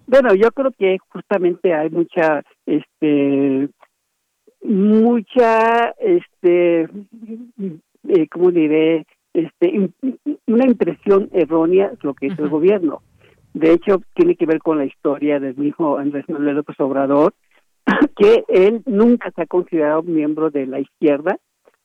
Bueno, 0.06 0.34
yo 0.34 0.50
creo 0.52 0.72
que 0.72 0.98
justamente 1.08 1.72
hay 1.72 1.88
mucha, 1.88 2.42
este, 2.66 3.70
mucha, 4.62 5.90
este, 5.98 6.82
eh, 8.08 8.28
¿cómo 8.30 8.50
diré? 8.50 9.06
Este, 9.34 9.90
una 10.46 10.66
impresión 10.66 11.28
errónea 11.32 11.92
lo 12.02 12.14
que 12.14 12.26
es 12.26 12.38
el 12.38 12.48
gobierno. 12.48 13.02
De 13.54 13.72
hecho, 13.72 14.02
tiene 14.14 14.36
que 14.36 14.46
ver 14.46 14.58
con 14.58 14.78
la 14.78 14.84
historia 14.84 15.40
del 15.40 15.56
mismo 15.56 15.96
Andrés 15.96 16.28
Manuel 16.28 16.56
López 16.56 16.78
Obrador, 16.80 17.34
que 18.16 18.44
él 18.48 18.82
nunca 18.86 19.30
se 19.32 19.42
ha 19.42 19.46
considerado 19.46 20.02
miembro 20.02 20.50
de 20.50 20.66
la 20.66 20.80
izquierda, 20.80 21.36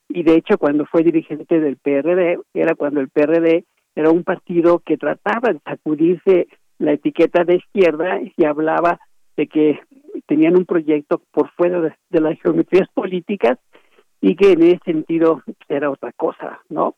y 0.09 0.23
de 0.23 0.35
hecho 0.35 0.57
cuando 0.57 0.85
fue 0.85 1.03
dirigente 1.03 1.59
del 1.59 1.77
PRD, 1.77 2.39
era 2.53 2.75
cuando 2.75 3.01
el 3.01 3.09
PRD 3.09 3.65
era 3.95 4.11
un 4.11 4.23
partido 4.23 4.79
que 4.79 4.97
trataba 4.97 5.51
de 5.51 5.59
sacudirse 5.65 6.47
la 6.79 6.93
etiqueta 6.93 7.43
de 7.43 7.55
izquierda 7.55 8.19
y 8.37 8.45
hablaba 8.45 8.99
de 9.35 9.47
que 9.47 9.79
tenían 10.25 10.55
un 10.55 10.65
proyecto 10.65 11.21
por 11.31 11.49
fuera 11.51 11.81
de, 11.81 12.19
las 12.19 12.39
geometrías 12.41 12.87
políticas 12.93 13.57
y 14.21 14.35
que 14.35 14.53
en 14.53 14.63
ese 14.63 14.79
sentido 14.85 15.43
era 15.67 15.89
otra 15.89 16.11
cosa, 16.13 16.61
¿no? 16.69 16.95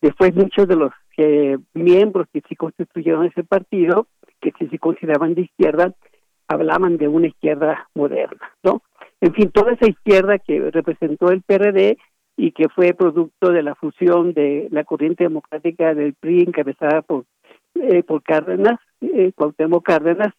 Después 0.00 0.34
muchos 0.34 0.68
de 0.68 0.76
los 0.76 0.92
eh, 1.16 1.58
miembros 1.74 2.28
que 2.32 2.42
sí 2.48 2.54
constituyeron 2.54 3.24
ese 3.24 3.42
partido, 3.42 4.06
que 4.40 4.52
sí 4.58 4.68
se 4.68 4.78
consideraban 4.78 5.34
de 5.34 5.42
izquierda, 5.42 5.94
hablaban 6.46 6.96
de 6.96 7.08
una 7.08 7.26
izquierda 7.26 7.88
moderna, 7.94 8.52
¿no? 8.62 8.82
En 9.20 9.34
fin, 9.34 9.50
toda 9.50 9.72
esa 9.72 9.88
izquierda 9.88 10.38
que 10.38 10.70
representó 10.70 11.30
el 11.30 11.42
PRD 11.42 11.98
y 12.36 12.52
que 12.52 12.68
fue 12.68 12.94
producto 12.94 13.50
de 13.50 13.62
la 13.62 13.74
fusión 13.74 14.32
de 14.32 14.68
la 14.70 14.84
corriente 14.84 15.24
democrática 15.24 15.94
del 15.94 16.14
PRI 16.14 16.42
encabezada 16.42 17.02
por 17.02 17.24
eh, 17.74 18.02
por 18.02 18.22
Cárdenas, 18.22 18.80
eh, 19.00 19.32
Cuauhtémoc 19.34 19.84
Cárdenas 19.84 20.34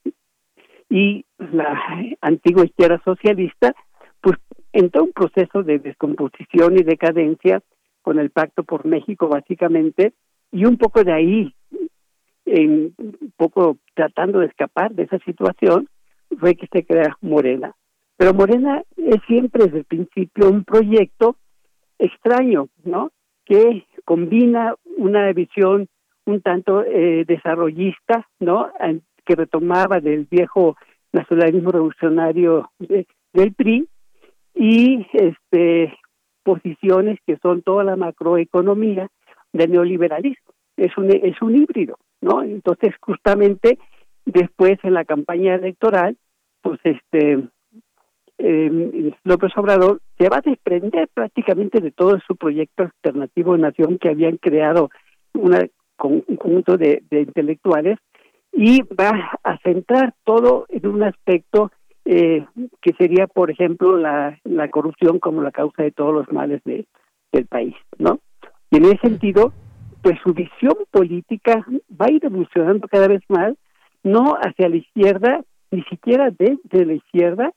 y 0.89 1.25
la 1.37 1.79
antigua 2.21 2.65
izquierda 2.65 3.01
socialista, 3.05 3.73
pues 4.21 4.37
entró 4.73 5.03
un 5.03 5.11
proceso 5.11 5.63
de 5.63 5.79
descomposición 5.79 6.77
y 6.77 6.83
decadencia 6.83 7.61
con 8.01 8.19
el 8.19 8.31
Pacto 8.31 8.63
por 8.63 8.85
México 8.85 9.27
básicamente 9.27 10.13
y 10.51 10.65
un 10.65 10.77
poco 10.77 11.03
de 11.03 11.13
ahí 11.13 11.55
en 12.45 12.93
un 12.97 13.33
poco 13.37 13.77
tratando 13.93 14.39
de 14.39 14.47
escapar 14.47 14.91
de 14.93 15.03
esa 15.03 15.19
situación, 15.19 15.87
fue 16.39 16.55
que 16.55 16.67
se 16.71 16.83
crea 16.83 17.17
Morena. 17.21 17.75
Pero 18.17 18.33
Morena 18.33 18.83
es 18.97 19.17
siempre 19.27 19.65
desde 19.65 19.79
el 19.79 19.85
principio 19.85 20.49
un 20.49 20.63
proyecto 20.63 21.35
extraño, 21.97 22.69
¿no? 22.83 23.11
Que 23.45 23.85
combina 24.05 24.75
una 24.97 25.31
visión 25.33 25.87
un 26.25 26.41
tanto 26.41 26.83
eh, 26.83 27.25
desarrollista, 27.27 28.27
¿no? 28.39 28.71
Que 29.30 29.36
retomaba 29.36 29.99
del 29.99 30.25
viejo 30.25 30.75
nacionalismo 31.13 31.71
revolucionario 31.71 32.71
del 32.80 33.53
PRI 33.53 33.88
y 34.55 35.05
este 35.13 35.93
posiciones 36.41 37.19
que 37.27 37.38
son 37.38 37.61
toda 37.61 37.84
la 37.84 37.95
macroeconomía 37.95 39.07
del 39.53 39.71
neoliberalismo. 39.71 40.51
Es 40.77 40.97
un 40.97 41.11
es 41.11 41.39
un 41.43 41.55
híbrido, 41.55 41.99
¿no? 42.21 42.41
Entonces 42.41 42.95
justamente 42.99 43.77
después 44.25 44.80
en 44.82 44.95
la 44.95 45.05
campaña 45.05 45.53
electoral, 45.53 46.17
pues 46.63 46.80
este 46.84 47.43
eh, 48.39 49.11
López 49.25 49.51
Obrador 49.57 50.01
se 50.17 50.27
va 50.27 50.38
a 50.38 50.49
desprender 50.49 51.07
prácticamente 51.13 51.82
de 51.82 51.91
todo 51.91 52.17
su 52.25 52.36
proyecto 52.36 52.82
alternativo 52.82 53.53
de 53.53 53.59
nación 53.59 53.99
que 53.99 54.09
habían 54.09 54.38
creado 54.38 54.89
una, 55.36 55.67
un 56.01 56.21
conjunto 56.21 56.77
de, 56.77 57.03
intelectuales 57.11 57.99
y 58.52 58.82
va 58.84 59.32
a 59.43 59.58
centrar 59.60 60.14
todo 60.24 60.66
en 60.70 60.88
un 60.88 61.04
aspecto 61.04 61.72
eh, 62.06 62.45
que 62.82 62.93
sería, 62.93 63.28
por 63.28 63.52
ejemplo, 63.52 63.97
la, 63.97 64.39
la 64.43 64.70
corrupción 64.70 65.20
como 65.20 65.41
la 65.41 65.52
causa 65.52 65.84
de 65.84 65.91
todos 65.91 66.14
los 66.14 66.32
males 66.32 66.62
de, 66.66 66.88
del 67.32 67.45
país, 67.45 67.76
¿no? 67.97 68.20
Y 68.72 68.78
en 68.78 68.86
ese 68.86 68.97
sentido, 69.00 69.54
pues 70.02 70.18
su 70.24 70.34
visión 70.34 70.76
política 70.91 71.66
va 71.89 72.08
a 72.08 72.12
ir 72.12 72.24
evolucionando 72.26 72.88
cada 72.88 73.08
vez 73.08 73.22
más, 73.28 73.54
no 74.04 74.36
hacia 74.36 74.70
la 74.70 74.78
izquierda, 74.78 75.41
ni 75.72 75.84
siquiera 75.84 76.32
desde 76.32 76.86
la 76.86 76.93
izquierda, 76.93 77.52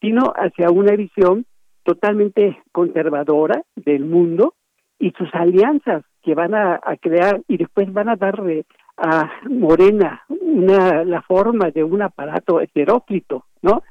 sino 0.00 0.32
hacia 0.36 0.70
una 0.70 0.94
visión 0.94 1.44
totalmente 1.82 2.58
conservadora 2.72 3.62
del 3.76 4.04
mundo 4.04 4.54
y 4.98 5.10
sus 5.12 5.28
alianzas 5.34 6.04
que 6.22 6.34
van 6.34 6.54
a, 6.54 6.80
crear 7.00 7.40
y 7.48 7.56
después 7.56 7.92
van 7.92 8.08
a 8.08 8.16
darle 8.16 8.66
a 8.98 9.30
Morena 9.48 10.22
una 10.28 11.04
la 11.04 11.22
forma 11.22 11.70
de 11.70 11.84
un 11.84 12.02
aparato 12.02 12.60
heteróclito, 12.60 13.44
¿no? 13.62 13.82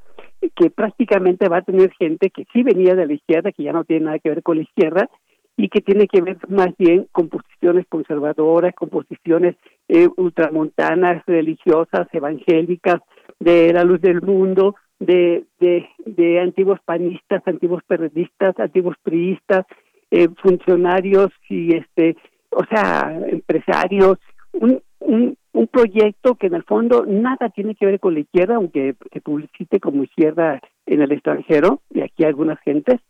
Que 0.55 0.69
prácticamente 0.69 1.49
va 1.49 1.57
a 1.57 1.61
tener 1.61 1.91
gente 1.93 2.29
que 2.29 2.45
sí 2.53 2.63
venía 2.63 2.95
de 2.95 3.07
la 3.07 3.13
izquierda, 3.13 3.51
que 3.51 3.63
ya 3.63 3.73
no 3.73 3.85
tiene 3.85 4.05
nada 4.05 4.19
que 4.19 4.29
ver 4.29 4.43
con 4.43 4.57
la 4.57 4.63
izquierda, 4.63 5.09
y 5.55 5.69
que 5.69 5.81
tiene 5.81 6.07
que 6.07 6.21
ver 6.21 6.37
más 6.49 6.69
bien 6.77 7.07
con 7.11 7.29
posiciones 7.29 7.85
conservadoras, 7.89 8.75
con 8.75 8.89
posiciones 8.89 9.55
eh, 9.87 10.07
ultramontanas, 10.15 11.23
religiosas, 11.25 12.07
evangélicas, 12.13 13.01
de 13.39 13.73
la 13.73 13.83
luz 13.83 13.99
del 14.01 14.21
mundo, 14.21 14.75
de, 14.99 15.45
de, 15.59 15.87
de 16.05 16.39
antiguos 16.39 16.79
panistas, 16.85 17.41
antiguos 17.45 17.83
periodistas, 17.87 18.59
antiguos 18.59 18.95
priistas, 19.01 19.65
eh, 20.11 20.27
funcionarios 20.41 21.31
y 21.49 21.75
este, 21.75 22.17
o 22.51 22.63
sea, 22.65 23.11
empresarios, 23.27 24.19
un, 24.59 24.81
un, 24.99 25.67
proyecto 25.67 26.35
que 26.35 26.47
en 26.47 26.55
el 26.55 26.63
fondo 26.63 27.05
nada 27.05 27.49
tiene 27.49 27.75
que 27.75 27.85
ver 27.85 27.99
con 27.99 28.13
la 28.13 28.21
izquierda, 28.21 28.55
aunque 28.55 28.95
se 29.11 29.21
publicite 29.21 29.79
como 29.79 30.03
izquierda 30.03 30.61
en 30.85 31.01
el 31.01 31.11
extranjero, 31.11 31.81
y 31.89 32.01
aquí 32.01 32.23
algunas 32.23 32.59
gentes, 32.61 33.01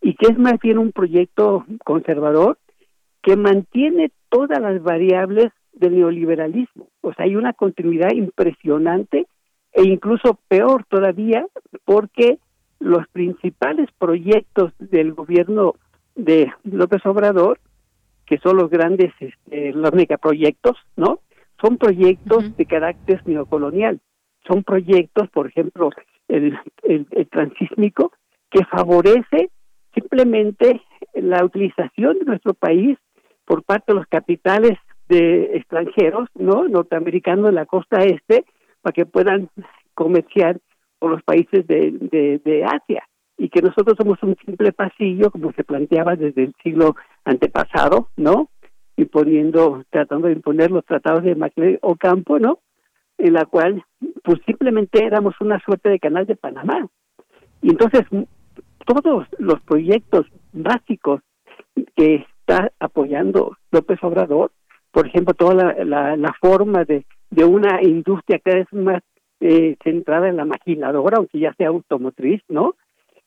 y 0.00 0.14
que 0.14 0.32
es 0.32 0.38
más 0.38 0.58
bien 0.60 0.78
un 0.78 0.92
proyecto 0.92 1.64
conservador 1.84 2.58
que 3.22 3.36
mantiene 3.36 4.10
todas 4.28 4.60
las 4.60 4.82
variables 4.82 5.52
del 5.72 5.96
neoliberalismo. 5.96 6.88
O 7.00 7.12
sea, 7.14 7.24
hay 7.24 7.36
una 7.36 7.52
continuidad 7.52 8.12
impresionante 8.12 9.26
e 9.72 9.82
incluso 9.84 10.38
peor 10.48 10.84
todavía 10.88 11.46
porque 11.84 12.38
los 12.78 13.06
principales 13.08 13.88
proyectos 13.98 14.72
del 14.78 15.14
gobierno 15.14 15.74
de 16.14 16.52
López 16.64 17.04
Obrador, 17.06 17.58
que 18.32 18.38
son 18.38 18.56
los 18.56 18.70
grandes, 18.70 19.12
este, 19.20 19.72
los 19.74 19.92
megaproyectos, 19.92 20.78
¿no? 20.96 21.20
Son 21.60 21.76
proyectos 21.76 22.56
de 22.56 22.64
carácter 22.64 23.20
neocolonial. 23.26 24.00
Son 24.48 24.64
proyectos, 24.64 25.28
por 25.28 25.48
ejemplo, 25.48 25.90
el, 26.28 26.58
el, 26.82 27.06
el 27.10 27.28
transísmico, 27.28 28.10
que 28.50 28.64
favorece 28.64 29.50
simplemente 29.92 30.80
la 31.12 31.44
utilización 31.44 32.20
de 32.20 32.24
nuestro 32.24 32.54
país 32.54 32.96
por 33.44 33.64
parte 33.64 33.92
de 33.92 33.98
los 33.98 34.06
capitales 34.06 34.78
de 35.10 35.58
extranjeros, 35.58 36.26
¿no? 36.34 36.66
Norteamericanos 36.66 37.44
de 37.44 37.52
la 37.52 37.66
costa 37.66 38.02
este, 38.02 38.46
para 38.80 38.94
que 38.94 39.04
puedan 39.04 39.50
comerciar 39.92 40.58
con 40.98 41.10
los 41.10 41.22
países 41.22 41.66
de, 41.66 42.40
de, 42.42 42.64
Asia 42.64 43.06
y 43.42 43.48
que 43.48 43.60
nosotros 43.60 43.96
somos 43.98 44.22
un 44.22 44.36
simple 44.46 44.70
pasillo, 44.72 45.32
como 45.32 45.52
se 45.52 45.64
planteaba 45.64 46.14
desde 46.14 46.44
el 46.44 46.54
siglo 46.62 46.94
antepasado, 47.24 48.08
¿no? 48.16 48.50
Imponiendo, 48.96 49.82
tratando 49.90 50.28
de 50.28 50.34
imponer 50.34 50.70
los 50.70 50.84
tratados 50.84 51.24
de 51.24 51.34
Maclay 51.34 51.76
Ocampo, 51.82 52.38
¿no? 52.38 52.60
En 53.18 53.32
la 53.32 53.44
cual, 53.46 53.84
pues 54.22 54.38
simplemente 54.46 55.04
éramos 55.04 55.34
una 55.40 55.58
suerte 55.58 55.88
de 55.88 55.98
canal 55.98 56.24
de 56.24 56.36
Panamá. 56.36 56.86
Y 57.60 57.70
entonces, 57.70 58.02
todos 58.86 59.26
los 59.38 59.60
proyectos 59.62 60.26
básicos 60.52 61.20
que 61.96 62.26
está 62.38 62.70
apoyando 62.78 63.56
López 63.72 63.98
Obrador, 64.02 64.52
por 64.92 65.08
ejemplo, 65.08 65.34
toda 65.34 65.54
la, 65.54 65.84
la, 65.84 66.16
la 66.16 66.32
forma 66.40 66.84
de 66.84 67.04
de 67.32 67.44
una 67.44 67.82
industria 67.82 68.38
cada 68.38 68.58
vez 68.58 68.72
más 68.72 69.02
eh, 69.40 69.76
centrada 69.82 70.28
en 70.28 70.36
la 70.36 70.44
maquinadora, 70.44 71.16
aunque 71.16 71.40
ya 71.40 71.52
sea 71.54 71.68
automotriz, 71.68 72.42
¿no? 72.48 72.76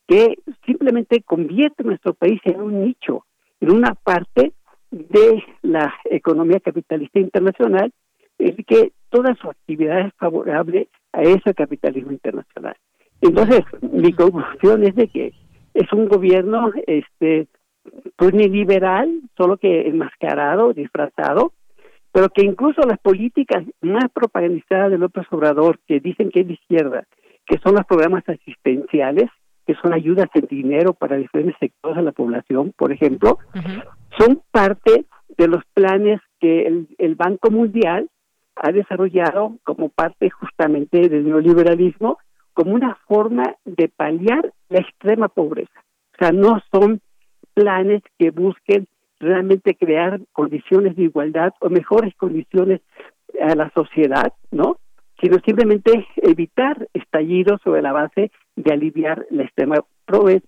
Que 0.06 0.38
simplemente 0.64 1.22
convierte 1.22 1.82
nuestro 1.82 2.14
país 2.14 2.40
en 2.44 2.60
un 2.60 2.84
nicho, 2.84 3.24
en 3.60 3.72
una 3.72 3.94
parte 3.94 4.52
de 4.90 5.42
la 5.62 5.92
economía 6.04 6.60
capitalista 6.60 7.18
internacional, 7.18 7.92
es 8.38 8.54
que 8.66 8.92
toda 9.10 9.34
su 9.34 9.48
actividad 9.48 10.00
es 10.00 10.14
favorable 10.14 10.88
a 11.12 11.22
ese 11.22 11.54
capitalismo 11.54 12.12
internacional. 12.12 12.76
Entonces, 13.20 13.62
mi 13.80 14.12
conclusión 14.12 14.84
es 14.84 14.94
de 14.94 15.08
que 15.08 15.32
es 15.74 15.92
un 15.92 16.08
gobierno 16.08 16.70
este 16.86 17.48
pues 18.16 18.34
ni 18.34 18.48
liberal, 18.48 19.20
solo 19.36 19.58
que 19.58 19.88
enmascarado, 19.88 20.72
disfrazado, 20.72 21.52
pero 22.12 22.28
que 22.30 22.44
incluso 22.44 22.80
las 22.82 22.98
políticas 22.98 23.64
más 23.80 24.10
propagandizadas 24.12 24.90
de 24.90 24.98
López 24.98 25.26
Obrador, 25.30 25.78
que 25.86 26.00
dicen 26.00 26.30
que 26.30 26.40
es 26.40 26.48
de 26.48 26.54
izquierda, 26.54 27.06
que 27.46 27.58
son 27.58 27.74
los 27.74 27.86
programas 27.86 28.28
asistenciales, 28.28 29.30
que 29.66 29.74
son 29.82 29.92
ayudas 29.92 30.28
en 30.34 30.46
dinero 30.46 30.92
para 30.92 31.16
diferentes 31.16 31.56
sectores 31.58 31.96
de 31.96 32.02
la 32.04 32.12
población, 32.12 32.72
por 32.76 32.92
ejemplo, 32.92 33.38
son 34.18 34.42
parte 34.50 35.06
de 35.36 35.48
los 35.48 35.64
planes 35.74 36.20
que 36.40 36.66
el, 36.66 36.88
el, 36.98 37.14
Banco 37.16 37.50
Mundial 37.50 38.08
ha 38.54 38.72
desarrollado 38.72 39.56
como 39.64 39.88
parte 39.88 40.30
justamente 40.30 41.08
del 41.08 41.24
neoliberalismo, 41.24 42.18
como 42.54 42.74
una 42.74 42.94
forma 43.06 43.56
de 43.64 43.88
paliar 43.88 44.52
la 44.68 44.78
extrema 44.78 45.28
pobreza. 45.28 45.80
O 46.14 46.18
sea, 46.18 46.32
no 46.32 46.60
son 46.72 47.00
planes 47.52 48.02
que 48.18 48.30
busquen 48.30 48.86
realmente 49.18 49.74
crear 49.74 50.20
condiciones 50.32 50.96
de 50.96 51.04
igualdad 51.04 51.52
o 51.60 51.70
mejores 51.70 52.14
condiciones 52.16 52.80
a 53.40 53.54
la 53.54 53.70
sociedad, 53.70 54.32
¿no? 54.50 54.78
Sino 55.20 55.38
simplemente 55.44 56.06
evitar 56.16 56.88
estallidos 56.92 57.60
sobre 57.62 57.82
la 57.82 57.92
base 57.92 58.30
de 58.56 58.72
aliviar 58.72 59.26
la 59.30 59.44
extrema 59.44 59.76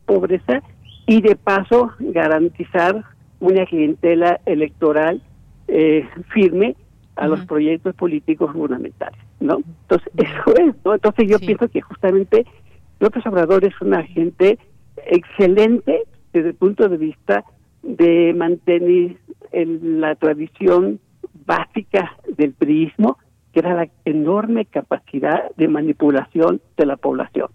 pobreza 0.07 0.63
y 1.07 1.21
de 1.21 1.37
paso 1.37 1.93
garantizar 1.99 3.05
una 3.41 3.67
clientela 3.67 4.41
electoral 4.47 5.23
eh, 5.69 6.09
firme 6.33 6.77
a 7.17 7.27
los 7.27 7.45
proyectos 7.47 7.95
políticos 7.95 8.53
gubernamentales, 8.53 9.19
¿no? 9.41 9.59
Entonces, 9.83 10.13
eso 10.17 10.57
es, 10.57 10.75
¿no? 10.85 10.95
Entonces 10.95 11.29
yo 11.29 11.39
pienso 11.39 11.69
que 11.69 11.81
justamente 11.81 12.47
López 13.01 13.27
Obrador 13.27 13.65
es 13.65 13.75
un 13.81 13.95
agente 13.95 14.59
excelente 15.07 16.05
desde 16.33 16.51
el 16.51 16.55
punto 16.55 16.89
de 16.89 16.97
vista 16.97 17.45
de 17.83 18.35
mantener 18.35 19.17
la 19.53 20.15
tradición 20.15 21.01
básica 21.47 22.17
del 22.37 22.53
priismo, 22.53 23.19
que 23.53 23.61
era 23.61 23.75
la 23.75 23.89
enorme 24.05 24.67
capacidad 24.67 25.51
de 25.57 25.69
manipulación 25.69 26.61
de 26.77 26.87
la 26.87 26.97
población. 26.97 27.49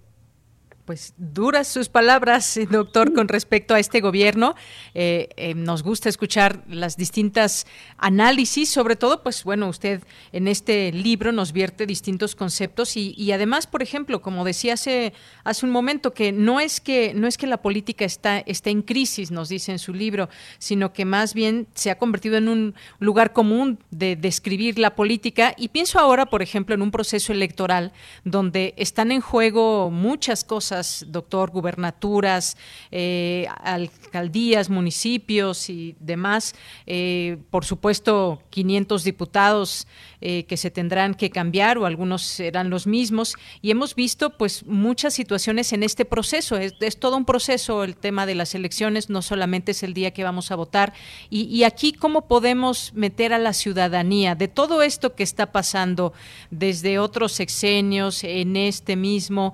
Pues 0.86 1.14
duras 1.18 1.68
sus 1.68 1.90
palabras, 1.90 2.58
eh, 2.58 2.68
doctor, 2.70 3.14
con 3.14 3.28
respecto 3.28 3.74
a 3.74 3.80
este 3.80 4.02
gobierno. 4.02 4.56
Eh, 4.94 5.30
eh, 5.38 5.54
nos 5.54 5.84
gusta 5.84 6.10
escuchar 6.10 6.64
las 6.68 6.98
distintas 6.98 7.66
análisis, 7.98 8.70
sobre 8.70 8.96
todo, 8.96 9.24
pues 9.24 9.44
bueno, 9.44 9.70
usted 9.70 10.04
en 10.32 10.48
este 10.48 10.92
libro 10.92 11.32
nos 11.32 11.54
vierte 11.54 11.86
distintos 11.86 12.36
conceptos 12.36 12.98
y, 12.98 13.14
y, 13.18 13.32
además, 13.32 13.68
por 13.68 13.82
ejemplo, 13.82 14.22
como 14.22 14.44
decía 14.44 14.74
hace, 14.74 15.14
hace 15.44 15.66
un 15.66 15.72
momento, 15.72 16.14
que 16.14 16.32
no 16.32 16.60
es 16.60 16.82
que 16.82 17.14
no 17.14 17.28
es 17.28 17.38
que 17.38 17.48
la 17.48 17.62
política 17.62 18.06
está, 18.06 18.40
está 18.40 18.70
en 18.70 18.82
crisis, 18.82 19.32
nos 19.32 19.50
dice 19.50 19.72
en 19.72 19.80
su 19.80 19.94
libro, 19.94 20.30
sino 20.58 20.92
que 20.92 21.06
más 21.06 21.34
bien 21.34 21.68
se 21.76 21.92
ha 21.92 21.98
convertido 21.98 22.38
en 22.38 22.50
un 22.50 22.76
lugar 23.00 23.32
común 23.32 23.80
de 23.92 24.16
describir 24.16 24.80
la 24.80 24.96
política. 24.96 25.54
Y 25.58 25.70
pienso 25.70 26.00
ahora, 26.00 26.26
por 26.26 26.42
ejemplo, 26.42 26.76
en 26.76 26.82
un 26.82 26.92
proceso 26.92 27.32
electoral 27.32 27.94
donde 28.26 28.74
están 28.78 29.12
en 29.12 29.22
juego 29.22 29.90
muchas 29.90 30.44
cosas 30.44 30.73
doctor, 31.08 31.52
gubernaturas, 31.52 32.58
eh, 32.92 33.48
alcaldías, 33.64 34.70
municipios 34.70 35.70
y 35.70 35.96
demás. 36.00 36.56
Eh, 36.86 37.38
por 37.50 37.66
supuesto, 37.66 38.42
500 38.50 39.04
diputados 39.04 39.88
eh, 40.26 40.46
que 40.46 40.56
se 40.56 40.72
tendrán 40.72 41.16
que 41.16 41.30
cambiar 41.32 41.78
o 41.78 41.86
algunos 41.86 42.22
serán 42.22 42.70
los 42.70 42.88
mismos. 42.88 43.36
Y 43.62 43.72
hemos 43.72 43.94
visto 43.94 44.38
pues 44.38 44.66
muchas 44.66 45.14
situaciones 45.14 45.74
en 45.74 45.84
este 45.84 46.06
proceso. 46.06 46.56
Es, 46.56 46.98
todo 46.98 47.18
un 47.18 47.26
proceso 47.26 47.84
el 47.84 47.98
tema 47.98 48.26
de 48.26 48.34
las 48.34 48.56
elecciones, 48.56 49.10
no 49.10 49.22
solamente 49.22 49.72
es 49.72 49.84
el 49.84 49.94
día 49.94 50.12
que 50.12 50.24
vamos 50.24 50.50
a 50.50 50.56
votar. 50.56 50.94
Y, 51.30 51.64
aquí, 51.66 51.92
¿cómo 51.92 52.30
podemos 52.30 52.94
meter 52.94 53.34
a 53.34 53.38
la 53.38 53.52
ciudadanía 53.52 54.34
de 54.36 54.48
todo 54.48 54.82
esto 54.82 55.14
que 55.14 55.24
está 55.24 55.52
pasando 55.52 56.14
desde 56.52 57.00
otros 57.00 57.34
sexenios, 57.34 58.24
en 58.24 58.56
este 58.56 58.96
mismo? 58.96 59.54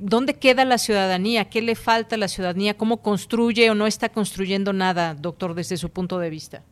¿Dónde 0.00 0.34
queda 0.34 0.59
la 0.64 0.78
ciudadanía? 0.78 1.50
¿Qué 1.50 1.62
le 1.62 1.74
falta 1.74 2.16
a 2.16 2.18
la 2.18 2.28
ciudadanía? 2.28 2.76
¿Cómo 2.76 3.02
construye 3.02 3.70
o 3.70 3.74
no 3.74 3.86
está 3.86 4.08
construyendo 4.10 4.72
nada, 4.72 5.14
doctor, 5.14 5.54
desde 5.54 5.76
su 5.76 5.90
punto 5.90 6.18
de 6.18 6.30
vista? 6.30 6.62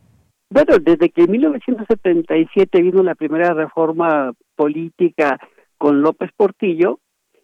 Bueno, 0.51 0.79
desde 0.79 1.09
que 1.09 1.23
en 1.23 1.31
1977 1.31 2.81
vino 2.81 3.03
la 3.03 3.15
primera 3.15 3.53
reforma 3.53 4.33
política 4.55 5.39
con 5.77 6.01
López 6.01 6.31
Portillo 6.35 6.99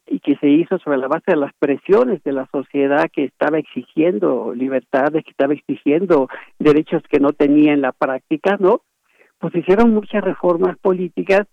y 0.07 0.19
que 0.19 0.35
se 0.37 0.49
hizo 0.49 0.77
sobre 0.79 0.97
la 0.97 1.07
base 1.07 1.31
de 1.31 1.37
las 1.37 1.51
presiones 1.57 2.23
de 2.23 2.31
la 2.31 2.47
sociedad 2.51 3.09
que 3.11 3.25
estaba 3.25 3.57
exigiendo 3.57 4.53
libertades, 4.55 5.23
que 5.23 5.31
estaba 5.31 5.53
exigiendo 5.53 6.29
derechos 6.59 7.01
que 7.09 7.19
no 7.19 7.33
tenía 7.33 7.73
en 7.73 7.81
la 7.81 7.91
práctica, 7.91 8.57
¿no? 8.59 8.81
Pues 9.39 9.55
hicieron 9.55 9.93
muchas 9.93 10.23
reformas 10.23 10.77
políticas 10.79 11.47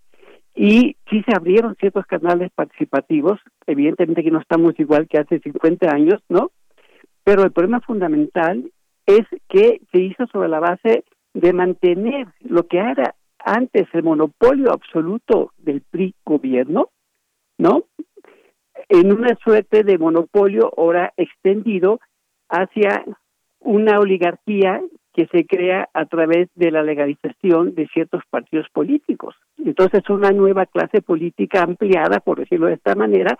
y 0.55 0.97
sí 1.09 1.23
se 1.27 1.35
abrieron 1.35 1.77
ciertos 1.77 2.07
canales 2.07 2.51
participativos, 2.55 3.41
evidentemente 3.67 4.23
que 4.23 4.31
no 4.31 4.41
estamos 4.41 4.79
igual 4.79 5.09
que 5.09 5.19
hace 5.19 5.41
50 5.41 5.91
años, 5.91 6.21
¿no? 6.29 6.51
Pero 7.25 7.45
el 7.45 7.53
problema 7.53 7.81
fundamental 7.81 8.71
es 9.07 9.27
que 9.49 9.81
se 9.91 9.99
hizo 9.99 10.27
sobre 10.27 10.49
la 10.49 10.61
base 10.61 11.05
de 11.35 11.53
mantener 11.53 12.29
lo 12.41 12.67
que 12.67 12.79
era 12.79 13.15
antes 13.39 13.89
el 13.93 14.03
monopolio 14.03 14.73
absoluto 14.73 15.53
del 15.59 15.81
PRI 15.81 16.15
gobierno, 16.25 16.91
¿no? 17.59 17.85
En 18.89 19.13
una 19.13 19.37
suerte 19.43 19.85
de 19.85 19.99
monopolio 19.99 20.71
ahora 20.77 21.13
extendido 21.17 22.01
hacia 22.49 23.05
una 23.61 23.99
oligarquía 23.99 24.83
que 25.13 25.27
se 25.27 25.47
crea 25.47 25.89
a 25.93 26.07
través 26.07 26.49
de 26.55 26.71
la 26.71 26.83
legalización 26.83 27.75
de 27.75 27.87
ciertos 27.89 28.23
partidos 28.31 28.67
políticos. 28.73 29.35
Entonces, 29.59 30.09
una 30.09 30.31
nueva 30.31 30.67
clase 30.67 31.03
política 31.03 31.63
ampliada, 31.63 32.21
por 32.21 32.39
decirlo 32.39 32.67
de 32.67 32.75
esta 32.75 32.95
manera, 32.95 33.37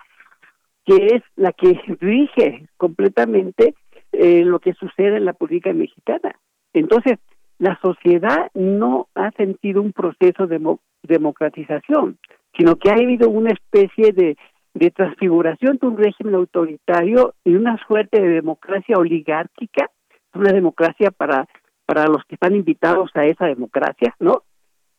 que 0.85 1.07
es 1.15 1.23
la 1.35 1.51
que 1.51 1.79
rige 1.99 2.67
completamente 2.77 3.73
eh, 4.11 4.43
lo 4.43 4.59
que 4.59 4.73
sucede 4.73 5.17
en 5.17 5.25
la 5.25 5.33
política 5.33 5.73
mexicana. 5.73 6.35
Entonces, 6.73 7.17
la 7.57 7.79
sociedad 7.81 8.51
no 8.53 9.07
ha 9.15 9.31
sentido 9.31 9.81
un 9.81 9.93
proceso 9.93 10.47
de 10.47 10.59
democratización, 11.03 12.17
sino 12.55 12.75
que 12.75 12.89
ha 12.89 12.95
habido 12.95 13.29
una 13.29 13.51
especie 13.51 14.11
de, 14.11 14.37
de 14.73 14.91
transfiguración 14.91 15.77
de 15.81 15.87
un 15.87 15.97
régimen 15.97 16.35
autoritario 16.35 17.33
y 17.43 17.55
una 17.55 17.77
suerte 17.87 18.21
de 18.21 18.29
democracia 18.29 18.97
oligárquica, 18.97 19.89
una 20.33 20.51
democracia 20.51 21.11
para, 21.11 21.47
para 21.93 22.07
los 22.07 22.25
que 22.25 22.35
están 22.35 22.55
invitados 22.55 23.11
a 23.13 23.25
esa 23.25 23.45
democracia, 23.45 24.15
¿no? 24.19 24.41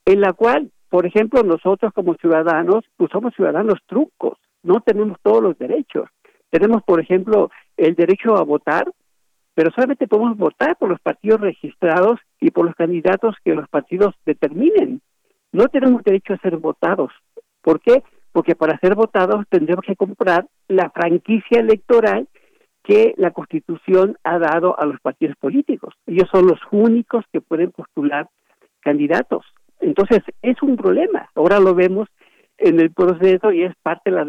En 0.04 0.20
la 0.20 0.32
cual, 0.32 0.70
por 0.88 1.06
ejemplo, 1.06 1.42
nosotros 1.42 1.92
como 1.92 2.14
ciudadanos, 2.14 2.84
pues 2.96 3.10
somos 3.10 3.34
ciudadanos 3.34 3.80
trucos, 3.86 4.38
no 4.62 4.80
tenemos 4.80 5.18
todos 5.20 5.42
los 5.42 5.58
derechos. 5.58 6.08
Tenemos, 6.50 6.84
por 6.84 7.00
ejemplo, 7.00 7.50
el 7.76 7.96
derecho 7.96 8.36
a 8.36 8.44
votar, 8.44 8.92
pero 9.54 9.72
solamente 9.72 10.06
podemos 10.06 10.36
votar 10.36 10.76
por 10.76 10.88
los 10.88 11.00
partidos 11.00 11.40
registrados 11.40 12.20
y 12.40 12.52
por 12.52 12.64
los 12.64 12.76
candidatos 12.76 13.34
que 13.44 13.54
los 13.54 13.68
partidos 13.68 14.14
determinen. 14.24 15.00
No 15.50 15.66
tenemos 15.66 16.04
derecho 16.04 16.34
a 16.34 16.38
ser 16.38 16.58
votados. 16.58 17.10
¿Por 17.60 17.80
qué? 17.80 18.04
Porque 18.30 18.54
para 18.54 18.78
ser 18.78 18.94
votados 18.94 19.44
tendremos 19.48 19.84
que 19.84 19.96
comprar 19.96 20.46
la 20.68 20.90
franquicia 20.90 21.58
electoral 21.58 22.28
que 22.84 23.14
la 23.16 23.32
Constitución 23.32 24.16
ha 24.22 24.38
dado 24.38 24.78
a 24.78 24.84
los 24.84 25.00
partidos 25.00 25.36
políticos. 25.36 25.94
Ellos 26.06 26.28
son 26.30 26.46
los 26.46 26.60
únicos 26.70 27.24
que 27.32 27.40
pueden 27.40 27.72
postular 27.72 28.28
candidatos. 28.80 29.44
Entonces, 29.80 30.20
es 30.42 30.62
un 30.62 30.76
problema. 30.76 31.30
Ahora 31.34 31.58
lo 31.58 31.74
vemos 31.74 32.08
en 32.58 32.78
el 32.78 32.92
proceso 32.92 33.50
y 33.52 33.64
es 33.64 33.74
parte 33.82 34.10
de 34.10 34.16
la 34.16 34.26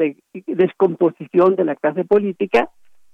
descomposición 0.48 1.56
de 1.56 1.66
la 1.66 1.76
clase 1.76 2.06
política 2.06 2.70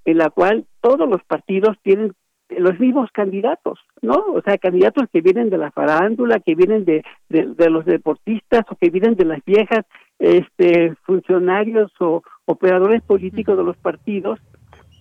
en 0.06 0.18
la 0.18 0.30
cual 0.30 0.66
todos 0.80 1.10
los 1.10 1.24
partidos 1.24 1.76
tienen 1.84 2.14
los 2.50 2.80
mismos 2.80 3.10
candidatos, 3.12 3.80
¿no? 4.02 4.14
O 4.34 4.42
sea, 4.42 4.58
candidatos 4.58 5.06
que 5.12 5.22
vienen 5.22 5.50
de 5.50 5.58
la 5.58 5.72
farándula, 5.72 6.40
que 6.40 6.54
vienen 6.54 6.84
de, 6.86 7.04
de, 7.30 7.70
los 7.70 7.86
deportistas 7.86 8.64
o 8.70 8.76
que 8.76 8.90
vienen 8.90 9.16
de 9.16 9.26
las 9.26 9.44
viejas 9.46 9.86
este, 10.20 10.96
funcionarios 11.04 11.92
o 12.00 12.24
operadores 12.46 13.02
políticos 13.04 13.58
de 13.58 13.64
los 13.64 13.78
partidos, 13.78 14.40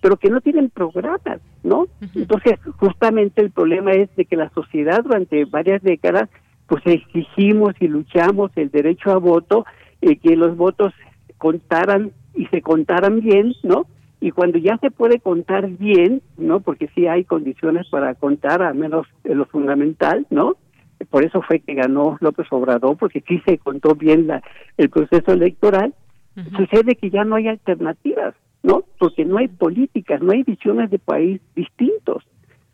pero 0.01 0.17
que 0.17 0.29
no 0.29 0.41
tienen 0.41 0.69
programas, 0.69 1.39
¿no? 1.63 1.87
Entonces, 2.15 2.59
justamente 2.77 3.41
el 3.41 3.51
problema 3.51 3.91
es 3.91 4.13
de 4.15 4.25
que 4.25 4.35
la 4.35 4.49
sociedad 4.49 5.03
durante 5.03 5.45
varias 5.45 5.81
décadas, 5.81 6.29
pues 6.67 6.81
exigimos 6.85 7.73
y 7.79 7.87
luchamos 7.87 8.51
el 8.55 8.71
derecho 8.71 9.11
a 9.11 9.17
voto, 9.17 9.65
y 10.01 10.15
que 10.17 10.35
los 10.35 10.57
votos 10.57 10.93
contaran 11.37 12.11
y 12.33 12.47
se 12.47 12.61
contaran 12.61 13.21
bien, 13.21 13.53
¿no? 13.63 13.85
y 14.21 14.29
cuando 14.29 14.59
ya 14.59 14.77
se 14.77 14.91
puede 14.91 15.19
contar 15.19 15.67
bien, 15.67 16.21
¿no? 16.37 16.59
Porque 16.59 16.87
sí 16.93 17.07
hay 17.07 17.25
condiciones 17.25 17.89
para 17.89 18.13
contar, 18.13 18.61
al 18.61 18.75
menos 18.75 19.07
lo 19.23 19.45
fundamental, 19.45 20.27
¿no? 20.29 20.57
Por 21.09 21.25
eso 21.25 21.41
fue 21.41 21.59
que 21.59 21.73
ganó 21.73 22.17
López 22.21 22.45
Obrador, 22.51 22.97
porque 22.97 23.23
sí 23.27 23.41
se 23.45 23.57
contó 23.57 23.95
bien 23.95 24.27
la, 24.27 24.43
el 24.77 24.91
proceso 24.91 25.33
electoral. 25.33 25.95
Sucede 26.55 26.95
que 26.95 27.09
ya 27.09 27.25
no 27.25 27.35
hay 27.35 27.47
alternativas, 27.47 28.35
¿no? 28.63 28.83
Porque 28.99 29.25
no 29.25 29.37
hay 29.37 29.47
políticas, 29.47 30.21
no 30.21 30.31
hay 30.31 30.43
visiones 30.43 30.89
de 30.89 30.99
país 30.99 31.41
distintos, 31.55 32.23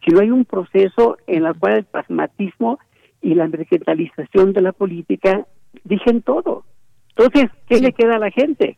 sino 0.05 0.19
hay 0.19 0.31
un 0.31 0.45
proceso 0.45 1.17
en 1.27 1.45
el 1.45 1.55
cual 1.57 1.77
el 1.77 1.85
pragmatismo 1.85 2.79
y 3.21 3.35
la 3.35 3.47
mercantilización 3.47 4.53
de 4.53 4.61
la 4.61 4.71
política 4.71 5.45
dicen 5.83 6.21
todo. 6.21 6.65
Entonces, 7.09 7.49
¿qué 7.67 7.79
le 7.79 7.93
queda 7.93 8.15
a 8.15 8.19
la 8.19 8.31
gente? 8.31 8.77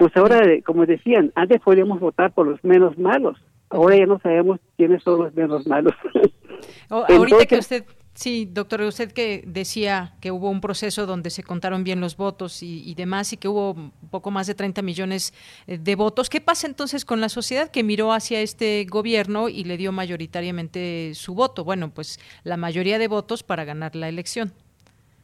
pues 0.00 0.16
ahora, 0.16 0.40
como 0.64 0.86
decían, 0.86 1.30
antes 1.34 1.60
podíamos 1.60 2.00
votar 2.00 2.32
por 2.32 2.46
los 2.46 2.64
menos 2.64 2.96
malos, 2.96 3.36
ahora 3.68 3.98
ya 3.98 4.06
no 4.06 4.18
sabemos 4.20 4.58
quiénes 4.78 5.02
son 5.02 5.24
los 5.24 5.34
menos 5.34 5.66
malos. 5.66 5.92
ahorita 6.88 7.44
que 7.44 7.58
usted, 7.58 7.84
sí, 8.20 8.46
doctor, 8.52 8.82
usted 8.82 9.12
que 9.12 9.42
decía 9.46 10.12
que 10.20 10.30
hubo 10.30 10.50
un 10.50 10.60
proceso 10.60 11.06
donde 11.06 11.30
se 11.30 11.42
contaron 11.42 11.84
bien 11.84 12.02
los 12.02 12.18
votos 12.18 12.62
y, 12.62 12.94
demás 12.94 13.32
y 13.32 13.38
que 13.38 13.48
hubo 13.48 13.92
poco 14.10 14.30
más 14.30 14.46
de 14.46 14.54
30 14.54 14.82
millones 14.82 15.32
eh, 15.66 15.78
de 15.78 15.94
votos, 15.96 16.28
¿qué 16.28 16.42
pasa 16.42 16.66
entonces 16.66 17.06
con 17.06 17.22
la 17.22 17.30
sociedad 17.30 17.70
que 17.70 17.82
miró 17.82 18.12
hacia 18.12 18.42
este 18.42 18.84
gobierno 18.84 19.48
y 19.48 19.64
le 19.64 19.78
dio 19.78 19.90
mayoritariamente 19.90 21.12
su 21.14 21.34
voto? 21.34 21.64
Bueno, 21.64 21.90
pues 21.90 22.20
la 22.44 22.58
mayoría 22.58 22.98
de 22.98 23.08
votos 23.08 23.42
para 23.42 23.64
ganar 23.64 23.96
la 23.96 24.08
elección. 24.10 24.52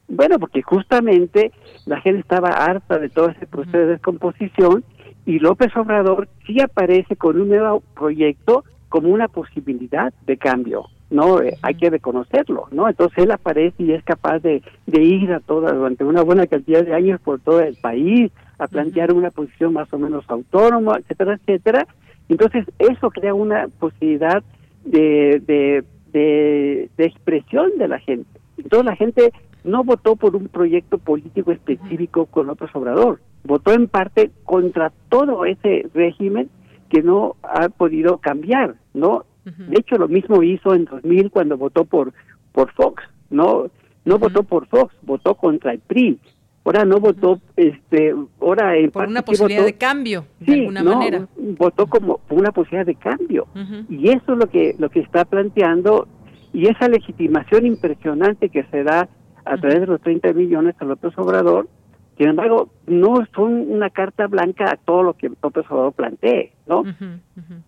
Bueno, 0.09 0.39
porque 0.39 0.63
justamente 0.63 1.53
la 1.85 2.01
gente 2.01 2.21
estaba 2.21 2.49
harta 2.49 2.99
de 2.99 3.11
todo 3.11 3.29
ese 3.29 3.47
proceso 3.47 3.77
de 3.77 3.87
descomposición 3.87 4.85
y 5.27 5.39
López 5.39 5.77
Obrador 5.77 6.29
sí 6.47 6.63
aparece 6.63 7.17
con 7.17 7.39
un 7.39 7.49
nuevo 7.49 7.81
proyecto 7.95 8.65
como 8.89 9.09
una 9.11 9.29
posibilidad 9.29 10.15
de 10.25 10.39
cambio, 10.39 10.87
¿no? 11.11 11.41
Eh, 11.41 11.57
hay 11.63 11.75
que 11.75 11.91
reconocerlo, 11.91 12.69
¿no? 12.71 12.89
Entonces 12.89 13.19
él 13.19 13.31
aparece 13.31 13.83
y 13.83 13.93
es 13.93 14.03
capaz 14.05 14.41
de, 14.41 14.63
de 14.87 15.03
ir 15.03 15.33
a 15.33 15.41
toda, 15.41 15.73
durante 15.73 16.05
una 16.05 16.23
buena 16.23 16.47
cantidad 16.47 16.85
de 16.85 16.95
años 16.95 17.21
por 17.21 17.41
todo 17.41 17.61
el 17.61 17.77
país, 17.77 18.33
a 18.59 18.67
plantear 18.69 19.13
una 19.13 19.31
posición 19.31 19.73
más 19.73 19.93
o 19.93 19.99
menos 19.99 20.25
autónoma, 20.29 20.99
etcétera, 20.99 21.35
etcétera. 21.35 21.87
Entonces 22.29 22.67
eso 22.79 23.11
crea 23.11 23.35
una 23.35 23.69
posibilidad 23.79 24.43
de, 24.85 25.43
de, 25.47 25.85
de, 26.13 26.91
de 26.97 27.05
expresión 27.05 27.71
de 27.79 27.89
la 27.89 27.99
gente. 27.99 28.41
Entonces 28.57 28.87
la 28.87 28.97
gente 28.97 29.33
no 29.65 29.85
votó 29.85 30.17
por 30.17 30.37
un 30.37 30.49
proyecto 30.49 30.99
político 30.99 31.53
específico 31.53 32.27
con 32.27 32.49
otro 32.49 32.69
Obrador, 32.73 33.21
votó 33.45 33.73
en 33.73 33.89
parte 33.89 34.31
contra 34.45 34.93
todo 35.09 35.45
ese 35.45 35.89
régimen 35.93 36.49
que 36.89 37.03
no 37.03 37.35
ha 37.43 37.69
podido 37.69 38.19
cambiar, 38.19 38.77
¿no? 38.95 39.25
De 39.47 39.79
hecho, 39.79 39.97
lo 39.97 40.09
mismo 40.09 40.43
hizo 40.43 40.75
en 40.75 40.87
2000 40.87 41.31
cuando 41.31 41.57
votó 41.57 41.85
por 41.85 42.13
por 42.53 42.73
Fox, 42.73 43.03
no 43.31 43.71
no 44.05 44.19
votó 44.19 44.43
por 44.43 44.67
Fox, 44.67 44.95
votó 45.03 45.35
contra 45.35 45.73
el 45.73 45.81
PRI. 45.81 46.19
Ahora 46.65 46.85
no 46.85 46.99
votó, 46.99 47.41
este, 47.55 48.13
ahora 48.41 48.73
por 48.93 49.07
una 49.07 49.23
posibilidad 49.23 49.65
de 49.65 49.75
cambio, 49.75 50.25
de 50.41 50.55
alguna 50.55 50.83
manera. 50.83 51.29
Votó 51.37 51.87
como 51.87 52.19
por 52.19 52.39
una 52.39 52.51
posibilidad 52.51 52.87
de 52.87 52.97
cambio. 52.97 53.47
Y 53.89 54.09
eso 54.09 54.33
es 54.33 54.39
lo 54.39 54.49
que 54.49 54.75
lo 54.77 54.91
que 54.91 54.99
está 55.01 55.25
planteando 55.25 56.09
y 56.53 56.67
esa 56.67 56.89
legitimación 56.89 57.67
impresionante 57.67 58.49
que 58.49 58.65
se 58.65 58.83
da 58.83 59.09
a 59.45 59.57
través 59.59 59.81
de 59.81 59.87
los 59.87 60.01
30 60.01 60.33
millones 60.33 60.75
a 60.81 60.85
López 60.85 61.13
Obrador, 61.19 61.69
sin 62.17 62.29
embargo, 62.29 62.71
no 62.87 63.27
son 63.35 63.71
una 63.71 63.91
carta 63.91 64.27
blanca 64.27 64.71
a 64.71 64.77
todo 64.77 65.03
lo 65.03 65.15
que 65.15 65.31
López 65.43 65.67
Obrador 65.69 65.93
plantee, 65.93 66.53
¿no? 66.67 66.85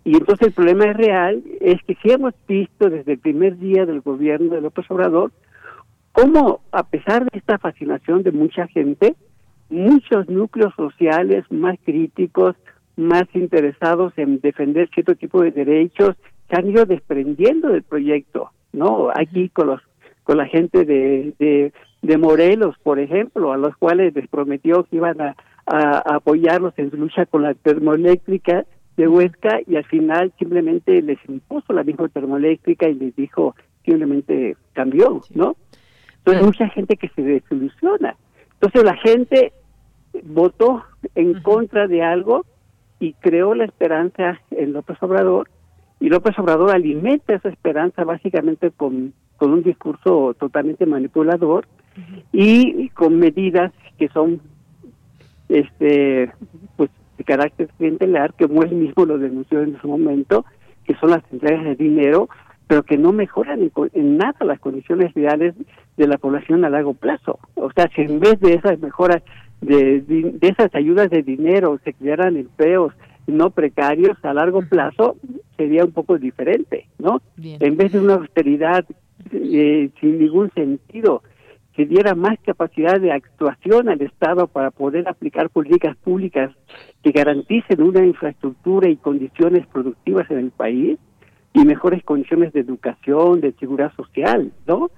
Y 0.03 0.17
entonces 0.17 0.47
el 0.47 0.53
problema 0.53 0.85
es 0.85 0.97
real, 0.97 1.43
es 1.61 1.81
que 1.83 1.95
si 2.01 2.11
hemos 2.11 2.33
visto 2.47 2.89
desde 2.89 3.13
el 3.13 3.19
primer 3.19 3.57
día 3.59 3.85
del 3.85 4.01
gobierno 4.01 4.55
de 4.55 4.61
López 4.61 4.89
Obrador, 4.89 5.31
cómo 6.13 6.61
a 6.71 6.83
pesar 6.83 7.29
de 7.29 7.37
esta 7.37 7.59
fascinación 7.59 8.23
de 8.23 8.31
mucha 8.31 8.67
gente, 8.67 9.15
muchos 9.69 10.27
núcleos 10.27 10.73
sociales 10.75 11.45
más 11.51 11.77
críticos, 11.85 12.55
más 12.95 13.25
interesados 13.33 14.13
en 14.17 14.39
defender 14.41 14.89
cierto 14.93 15.15
tipo 15.15 15.43
de 15.43 15.51
derechos, 15.51 16.15
se 16.49 16.55
han 16.57 16.69
ido 16.71 16.85
desprendiendo 16.85 17.69
del 17.69 17.83
proyecto, 17.83 18.49
¿no? 18.73 19.09
Aquí 19.13 19.49
con 19.49 19.67
los 19.67 19.81
con 20.23 20.37
la 20.37 20.45
gente 20.45 20.85
de, 20.85 21.33
de, 21.39 21.73
Morelos, 22.17 22.75
por 22.81 22.99
ejemplo, 22.99 23.51
a 23.51 23.57
los 23.57 23.75
cuales 23.77 24.13
les 24.15 24.27
prometió 24.27 24.83
que 24.83 24.97
iban 24.97 25.19
a, 25.21 25.35
apoyarlos 25.67 26.73
en 26.77 26.89
su 26.89 26.97
lucha 26.97 27.27
con 27.27 27.43
la 27.43 27.53
termoeléctrica 27.53 28.65
de 28.97 29.07
Huesca 29.07 29.59
y 29.67 29.75
al 29.75 29.85
final 29.85 30.33
simplemente 30.39 30.99
les 31.03 31.19
impuso 31.29 31.73
la 31.73 31.83
misma 31.83 32.07
termoeléctrica 32.07 32.89
y 32.89 32.95
les 32.95 33.15
dijo 33.15 33.55
simplemente 33.85 34.57
cambió, 34.73 35.21
¿no? 35.35 35.57
Entonces 36.17 36.43
mucha 36.43 36.69
gente 36.69 36.97
que 36.97 37.09
se 37.09 37.21
desilusiona. 37.21 38.15
Entonces 38.53 38.83
la 38.83 38.97
gente 38.97 39.53
votó 40.23 40.83
en 41.13 41.39
contra 41.43 41.87
de 41.87 42.01
algo 42.01 42.45
y 42.99 43.13
creó 43.13 43.53
la 43.53 43.65
esperanza 43.65 44.41
en 44.49 44.73
López 44.73 44.97
Obrador 45.01 45.49
y 45.99 46.09
López 46.09 46.37
Obrador 46.39 46.71
alimenta 46.71 47.35
esa 47.35 47.49
esperanza 47.49 48.03
básicamente 48.05 48.71
con, 48.71 49.13
con 49.37 49.51
un 49.51 49.63
discurso 49.63 50.33
totalmente 50.39 50.85
manipulador 50.85 51.67
y 52.31 52.89
con 52.89 53.17
medidas 53.17 53.71
que 53.97 54.07
son 54.09 54.41
este 55.49 56.31
pues 56.75 56.89
de 57.17 57.23
carácter 57.23 57.69
clientelar, 57.77 58.33
que 58.33 58.45
él 58.45 58.75
mismo 58.75 59.05
lo 59.05 59.17
denunció 59.17 59.61
en 59.61 59.79
su 59.81 59.87
momento, 59.87 60.45
que 60.85 60.95
son 60.95 61.11
las 61.11 61.23
entregas 61.31 61.65
de 61.65 61.75
dinero, 61.75 62.29
pero 62.67 62.83
que 62.83 62.97
no 62.97 63.11
mejoran 63.11 63.69
en, 63.93 64.17
nada 64.17 64.45
las 64.45 64.59
condiciones 64.59 65.13
reales 65.13 65.53
de 65.97 66.07
la 66.07 66.17
población 66.17 66.63
a 66.63 66.69
largo 66.69 66.93
plazo. 66.93 67.39
O 67.55 67.71
sea, 67.71 67.89
si 67.93 68.01
en 68.01 68.19
vez 68.19 68.39
de 68.39 68.53
esas 68.53 68.79
mejoras, 68.79 69.21
de, 69.59 70.01
de 70.01 70.47
esas 70.47 70.73
ayudas 70.73 71.09
de 71.09 71.23
dinero, 71.23 71.77
se 71.83 71.93
crearan 71.93 72.37
empleos 72.37 72.93
no 73.29 73.51
precarios 73.51 74.17
a 74.23 74.33
largo 74.33 74.61
plazo, 74.61 75.17
sería 75.57 75.85
un 75.85 75.91
poco 75.91 76.17
diferente, 76.17 76.87
¿no? 76.97 77.21
En 77.37 77.77
vez 77.77 77.91
de 77.91 77.99
una 77.99 78.15
austeridad 78.15 78.85
eh, 79.31 79.89
sin 79.99 80.19
ningún 80.19 80.51
sentido, 80.51 81.21
que 81.73 81.85
diera 81.85 82.15
más 82.15 82.37
capacidad 82.45 82.99
de 82.99 83.11
actuación 83.11 83.89
al 83.89 84.01
Estado 84.01 84.47
para 84.47 84.71
poder 84.71 85.07
aplicar 85.07 85.49
políticas 85.49 85.95
públicas 85.97 86.51
que 87.03 87.11
garanticen 87.11 87.81
una 87.81 88.05
infraestructura 88.05 88.89
y 88.89 88.97
condiciones 88.97 89.65
productivas 89.67 90.29
en 90.31 90.39
el 90.39 90.51
país 90.51 90.97
y 91.53 91.65
mejores 91.65 92.03
condiciones 92.03 92.53
de 92.53 92.61
educación, 92.61 93.41
de 93.41 93.53
seguridad 93.53 93.93
social, 93.95 94.51
¿no? 94.67 94.91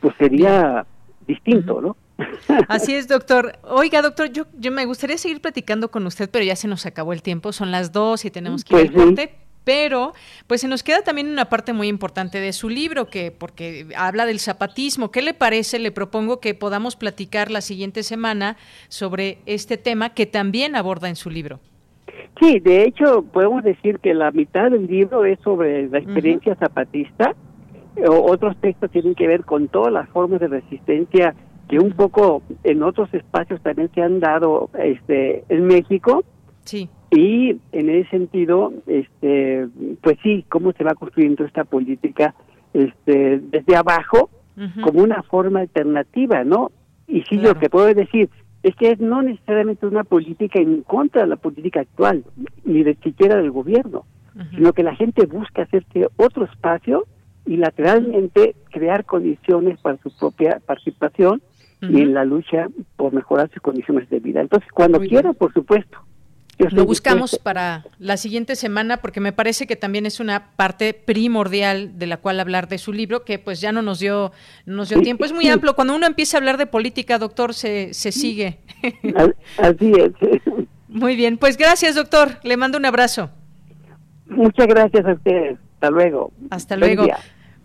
Pues 0.00 0.14
sería 0.18 0.86
distinto, 1.26 1.80
¿no? 1.80 1.96
Así 2.68 2.94
es, 2.94 3.08
doctor. 3.08 3.58
Oiga, 3.62 4.02
doctor, 4.02 4.30
yo, 4.30 4.44
yo 4.58 4.70
me 4.70 4.84
gustaría 4.84 5.18
seguir 5.18 5.40
platicando 5.40 5.90
con 5.90 6.06
usted, 6.06 6.28
pero 6.30 6.44
ya 6.44 6.56
se 6.56 6.68
nos 6.68 6.86
acabó 6.86 7.12
el 7.12 7.22
tiempo, 7.22 7.52
son 7.52 7.70
las 7.70 7.92
dos 7.92 8.24
y 8.24 8.30
tenemos 8.30 8.64
que 8.64 8.74
ir 8.74 8.80
al 8.80 9.14
pues. 9.14 9.30
Pero, 9.64 10.12
pues 10.46 10.62
se 10.62 10.68
nos 10.68 10.82
queda 10.82 11.02
también 11.02 11.28
una 11.28 11.46
parte 11.46 11.72
muy 11.72 11.88
importante 11.88 12.40
de 12.40 12.52
su 12.52 12.68
libro, 12.68 13.06
que 13.06 13.30
porque 13.30 13.86
habla 13.96 14.26
del 14.26 14.38
zapatismo. 14.38 15.10
¿Qué 15.10 15.22
le 15.22 15.34
parece? 15.34 15.78
Le 15.78 15.92
propongo 15.92 16.40
que 16.40 16.54
podamos 16.54 16.96
platicar 16.96 17.50
la 17.50 17.60
siguiente 17.60 18.02
semana 18.02 18.56
sobre 18.88 19.38
este 19.46 19.76
tema 19.76 20.14
que 20.14 20.26
también 20.26 20.76
aborda 20.76 21.08
en 21.08 21.16
su 21.16 21.30
libro. 21.30 21.60
Sí, 22.40 22.58
de 22.60 22.84
hecho, 22.84 23.22
podemos 23.22 23.62
decir 23.62 23.98
que 23.98 24.14
la 24.14 24.30
mitad 24.30 24.70
del 24.70 24.86
libro 24.86 25.24
es 25.24 25.38
sobre 25.40 25.88
la 25.88 25.98
experiencia 25.98 26.54
zapatista. 26.56 27.34
otros 28.08 28.56
textos 28.60 28.90
tienen 28.90 29.14
que 29.14 29.26
ver 29.26 29.44
con 29.44 29.68
todas 29.68 29.92
las 29.92 30.08
formas 30.08 30.40
de 30.40 30.48
resistencia 30.48 31.34
que 31.68 31.78
un 31.78 31.92
poco 31.92 32.42
en 32.64 32.82
otros 32.82 33.12
espacios 33.14 33.60
también 33.62 33.90
se 33.94 34.02
han 34.02 34.20
dado 34.20 34.70
este 34.78 35.44
en 35.48 35.66
México. 35.66 36.24
Sí. 36.64 36.88
Y 37.10 37.56
en 37.72 37.90
ese 37.90 38.10
sentido, 38.10 38.72
este 38.86 39.66
pues 40.00 40.18
sí, 40.22 40.44
cómo 40.48 40.72
se 40.72 40.84
va 40.84 40.94
construyendo 40.94 41.44
esta 41.44 41.64
política 41.64 42.34
este 42.72 43.40
desde 43.40 43.76
abajo 43.76 44.30
como 44.82 45.02
una 45.02 45.22
forma 45.22 45.60
alternativa, 45.60 46.44
¿no? 46.44 46.70
Y 47.08 47.22
sí, 47.22 47.38
lo 47.38 47.54
que 47.54 47.70
puedo 47.70 47.92
decir 47.94 48.28
es 48.62 48.76
que 48.76 48.90
es 48.90 49.00
no 49.00 49.22
necesariamente 49.22 49.86
una 49.86 50.04
política 50.04 50.60
en 50.60 50.82
contra 50.82 51.22
de 51.22 51.28
la 51.28 51.36
política 51.36 51.80
actual, 51.80 52.24
ni 52.64 52.82
de 52.82 52.94
siquiera 53.02 53.36
del 53.36 53.50
gobierno, 53.50 54.04
sino 54.54 54.72
que 54.72 54.82
la 54.82 54.94
gente 54.94 55.26
busca 55.26 55.62
hacerse 55.62 56.08
otro 56.16 56.44
espacio 56.44 57.06
y 57.46 57.56
lateralmente 57.56 58.54
crear 58.70 59.04
condiciones 59.04 59.80
para 59.80 59.96
su 59.98 60.16
propia 60.16 60.60
participación 60.64 61.42
y 61.80 62.02
en 62.02 62.12
la 62.12 62.24
lucha 62.24 62.68
por 62.96 63.14
mejorar 63.14 63.50
sus 63.50 63.62
condiciones 63.62 64.08
de 64.10 64.20
vida. 64.20 64.42
Entonces, 64.42 64.70
cuando 64.72 65.00
quiera, 65.00 65.32
por 65.32 65.52
supuesto. 65.52 65.98
Lo 66.70 66.84
buscamos 66.84 67.38
para 67.38 67.84
la 67.98 68.16
siguiente 68.16 68.56
semana 68.56 68.98
porque 68.98 69.20
me 69.20 69.32
parece 69.32 69.66
que 69.66 69.76
también 69.76 70.06
es 70.06 70.20
una 70.20 70.52
parte 70.56 70.94
primordial 70.94 71.98
de 71.98 72.06
la 72.06 72.18
cual 72.18 72.40
hablar 72.40 72.68
de 72.68 72.78
su 72.78 72.92
libro 72.92 73.24
que 73.24 73.38
pues 73.38 73.60
ya 73.60 73.72
no 73.72 73.82
nos 73.82 73.98
dio 73.98 74.32
nos 74.66 74.88
dio 74.90 75.00
tiempo. 75.00 75.24
Es 75.24 75.32
muy 75.32 75.48
amplio. 75.48 75.74
Cuando 75.74 75.94
uno 75.94 76.06
empieza 76.06 76.36
a 76.36 76.38
hablar 76.38 76.56
de 76.58 76.66
política, 76.66 77.18
doctor, 77.18 77.54
se, 77.54 77.94
se 77.94 78.12
sigue. 78.12 78.58
Así 79.58 79.92
es. 79.92 80.12
Muy 80.88 81.14
bien. 81.16 81.38
Pues 81.38 81.56
gracias, 81.56 81.94
doctor. 81.94 82.38
Le 82.42 82.56
mando 82.56 82.76
un 82.76 82.84
abrazo. 82.84 83.30
Muchas 84.26 84.66
gracias 84.66 85.06
a 85.06 85.12
ustedes. 85.12 85.58
Hasta 85.74 85.90
luego. 85.90 86.32
Hasta 86.50 86.76
luego. 86.76 87.06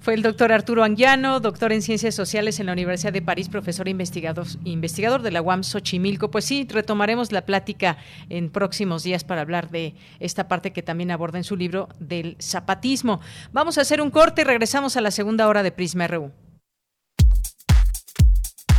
Fue 0.06 0.14
el 0.14 0.22
doctor 0.22 0.52
Arturo 0.52 0.84
Anguiano, 0.84 1.40
doctor 1.40 1.74
en 1.74 1.82
Ciencias 1.82 2.14
Sociales 2.14 2.60
en 2.60 2.68
la 2.68 2.74
Universidad 2.74 3.12
de 3.12 3.24
París, 3.24 3.50
profesor 3.50 3.88
investigador, 3.88 4.46
investigador 4.64 5.24
de 5.24 5.32
la 5.32 5.42
UAM 5.42 5.64
Xochimilco. 5.64 6.30
Pues 6.30 6.46
sí, 6.46 6.68
retomaremos 6.70 7.32
la 7.32 7.44
plática 7.44 7.98
en 8.30 8.52
próximos 8.52 9.02
días 9.02 9.24
para 9.24 9.42
hablar 9.42 9.72
de 9.72 9.96
esta 10.20 10.48
parte 10.48 10.74
que 10.74 10.84
también 10.84 11.10
aborda 11.10 11.40
en 11.40 11.44
su 11.44 11.56
libro 11.56 11.90
del 12.00 12.38
zapatismo. 12.40 13.20
Vamos 13.52 13.80
a 13.80 13.82
hacer 13.82 14.00
un 14.00 14.12
corte 14.12 14.44
y 14.44 14.46
regresamos 14.46 14.96
a 14.96 15.02
la 15.02 15.10
segunda 15.10 15.48
hora 15.48 15.64
de 15.64 15.72
Prisma 15.72 16.06
RU. 16.06 16.32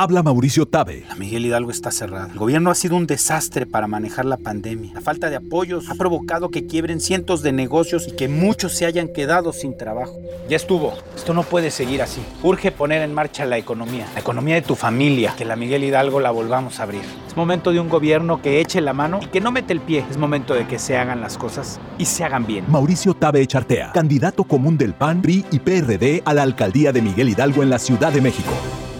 Habla 0.00 0.22
Mauricio 0.22 0.64
Tabe. 0.64 1.04
La 1.08 1.16
Miguel 1.16 1.44
Hidalgo 1.44 1.72
está 1.72 1.90
cerrada. 1.90 2.28
El 2.30 2.38
gobierno 2.38 2.70
ha 2.70 2.76
sido 2.76 2.94
un 2.94 3.08
desastre 3.08 3.66
para 3.66 3.88
manejar 3.88 4.26
la 4.26 4.36
pandemia. 4.36 4.94
La 4.94 5.00
falta 5.00 5.28
de 5.28 5.34
apoyos 5.34 5.90
ha 5.90 5.96
provocado 5.96 6.50
que 6.50 6.68
quiebren 6.68 7.00
cientos 7.00 7.42
de 7.42 7.50
negocios 7.50 8.06
y 8.06 8.12
que 8.12 8.28
muchos 8.28 8.74
se 8.74 8.86
hayan 8.86 9.08
quedado 9.08 9.52
sin 9.52 9.76
trabajo. 9.76 10.16
Ya 10.48 10.54
estuvo. 10.54 10.92
Esto 11.16 11.34
no 11.34 11.42
puede 11.42 11.72
seguir 11.72 12.00
así. 12.00 12.20
Urge 12.44 12.70
poner 12.70 13.02
en 13.02 13.12
marcha 13.12 13.44
la 13.44 13.58
economía, 13.58 14.06
la 14.14 14.20
economía 14.20 14.54
de 14.54 14.62
tu 14.62 14.76
familia, 14.76 15.34
que 15.36 15.44
la 15.44 15.56
Miguel 15.56 15.82
Hidalgo 15.82 16.20
la 16.20 16.30
volvamos 16.30 16.78
a 16.78 16.84
abrir. 16.84 17.02
Es 17.26 17.36
momento 17.36 17.72
de 17.72 17.80
un 17.80 17.88
gobierno 17.88 18.40
que 18.40 18.60
eche 18.60 18.80
la 18.80 18.92
mano 18.92 19.18
y 19.20 19.26
que 19.26 19.40
no 19.40 19.50
mete 19.50 19.72
el 19.72 19.80
pie. 19.80 20.04
Es 20.08 20.16
momento 20.16 20.54
de 20.54 20.68
que 20.68 20.78
se 20.78 20.96
hagan 20.96 21.20
las 21.20 21.36
cosas 21.36 21.80
y 21.98 22.04
se 22.04 22.22
hagan 22.22 22.46
bien. 22.46 22.66
Mauricio 22.68 23.14
Tabe 23.14 23.40
Echartea, 23.40 23.90
candidato 23.90 24.44
común 24.44 24.78
del 24.78 24.94
PAN, 24.94 25.22
PRI 25.22 25.44
y 25.50 25.58
PRD 25.58 26.22
a 26.24 26.34
la 26.34 26.44
alcaldía 26.44 26.92
de 26.92 27.02
Miguel 27.02 27.30
Hidalgo 27.30 27.64
en 27.64 27.70
la 27.70 27.80
Ciudad 27.80 28.12
de 28.12 28.20
México. 28.20 28.52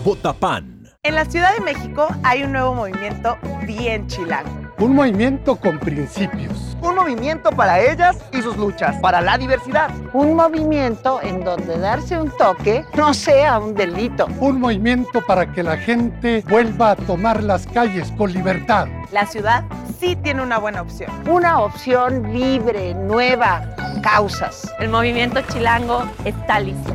Vota 0.05 0.33
PAN. 0.33 0.78
En 1.09 1.15
la 1.15 1.25
Ciudad 1.25 1.55
de 1.55 1.63
México 1.63 2.07
hay 2.23 2.43
un 2.43 2.53
nuevo 2.53 2.75
movimiento 2.75 3.39
bien 3.63 4.07
chilango. 4.09 4.51
Un 4.79 4.95
movimiento 4.95 5.57
con 5.57 5.79
principios. 5.79 6.77
Un 6.83 6.97
movimiento 6.97 7.49
para 7.49 7.81
ellas 7.81 8.19
y 8.31 8.43
sus 8.43 8.59
luchas, 8.59 8.95
para 9.01 9.23
la 9.23 9.39
diversidad. 9.39 9.89
Un 10.13 10.35
movimiento 10.35 11.23
en 11.23 11.45
donde 11.45 11.79
darse 11.79 12.21
un 12.21 12.31
toque 12.37 12.85
no 12.95 13.15
sea 13.15 13.59
un 13.59 13.75
delito. 13.75 14.27
Un 14.39 14.61
movimiento 14.61 15.25
para 15.27 15.51
que 15.51 15.63
la 15.63 15.79
gente 15.79 16.45
vuelva 16.47 16.91
a 16.91 16.97
tomar 16.97 17.43
las 17.43 17.67
calles 17.67 18.13
con 18.19 18.31
libertad. 18.31 18.87
La 19.11 19.25
ciudad 19.25 19.65
sí 19.99 20.15
tiene 20.15 20.43
una 20.43 20.59
buena 20.59 20.83
opción. 20.83 21.11
Una 21.27 21.61
opción 21.61 22.35
libre, 22.35 22.93
nueva, 22.93 23.63
causas. 24.03 24.71
El 24.79 24.91
movimiento 24.91 25.41
chilango 25.51 26.05
está 26.27 26.61
listo. 26.61 26.95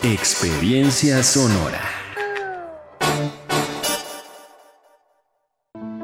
Experiencia 0.03 1.23
sonora. 1.23 1.98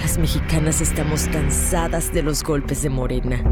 Las 0.00 0.18
mexicanas 0.18 0.80
estamos 0.80 1.28
cansadas 1.28 2.12
de 2.12 2.22
los 2.22 2.42
golpes 2.42 2.82
de 2.82 2.90
Morena. 2.90 3.42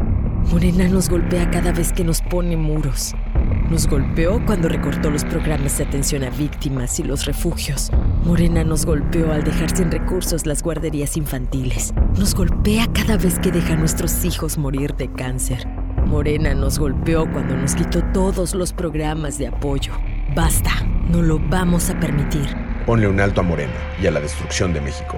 Morena 0.51 0.87
nos 0.87 1.09
golpea 1.09 1.49
cada 1.49 1.71
vez 1.71 1.93
que 1.93 2.03
nos 2.03 2.21
pone 2.21 2.57
muros. 2.57 3.13
Nos 3.69 3.87
golpeó 3.87 4.45
cuando 4.45 4.69
recortó 4.69 5.09
los 5.09 5.23
programas 5.23 5.77
de 5.77 5.85
atención 5.85 6.23
a 6.23 6.29
víctimas 6.29 6.99
y 6.99 7.03
los 7.03 7.25
refugios. 7.25 7.91
Morena 8.23 8.63
nos 8.63 8.85
golpeó 8.85 9.31
al 9.31 9.43
dejar 9.43 9.75
sin 9.75 9.89
recursos 9.89 10.45
las 10.45 10.61
guarderías 10.61 11.17
infantiles. 11.17 11.93
Nos 12.17 12.35
golpea 12.35 12.87
cada 12.93 13.17
vez 13.17 13.39
que 13.39 13.51
deja 13.51 13.73
a 13.73 13.77
nuestros 13.77 14.23
hijos 14.25 14.57
morir 14.57 14.93
de 14.95 15.11
cáncer. 15.11 15.67
Morena 16.05 16.53
nos 16.53 16.77
golpeó 16.77 17.29
cuando 17.31 17.55
nos 17.55 17.73
quitó 17.73 18.03
todos 18.13 18.53
los 18.53 18.73
programas 18.73 19.37
de 19.37 19.47
apoyo. 19.47 19.93
Basta, 20.35 20.71
no 21.09 21.21
lo 21.21 21.39
vamos 21.39 21.89
a 21.89 21.99
permitir. 21.99 22.55
Ponle 22.85 23.07
un 23.07 23.19
alto 23.19 23.41
a 23.41 23.43
Morena 23.43 23.73
y 24.01 24.07
a 24.07 24.11
la 24.11 24.19
destrucción 24.19 24.73
de 24.73 24.81
México. 24.81 25.17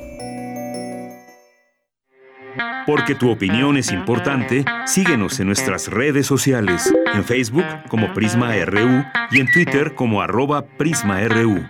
Porque 2.85 3.15
tu 3.15 3.29
opinión 3.29 3.77
es 3.77 3.91
importante, 3.91 4.65
síguenos 4.85 5.39
en 5.39 5.47
nuestras 5.47 5.87
redes 5.87 6.25
sociales, 6.25 6.93
en 7.13 7.23
Facebook 7.23 7.65
como 7.89 8.13
Prisma 8.13 8.53
RU 8.65 9.03
y 9.31 9.39
en 9.39 9.51
Twitter 9.51 9.93
como 9.95 10.21
arroba 10.21 10.65
PrismaRU. 10.65 11.63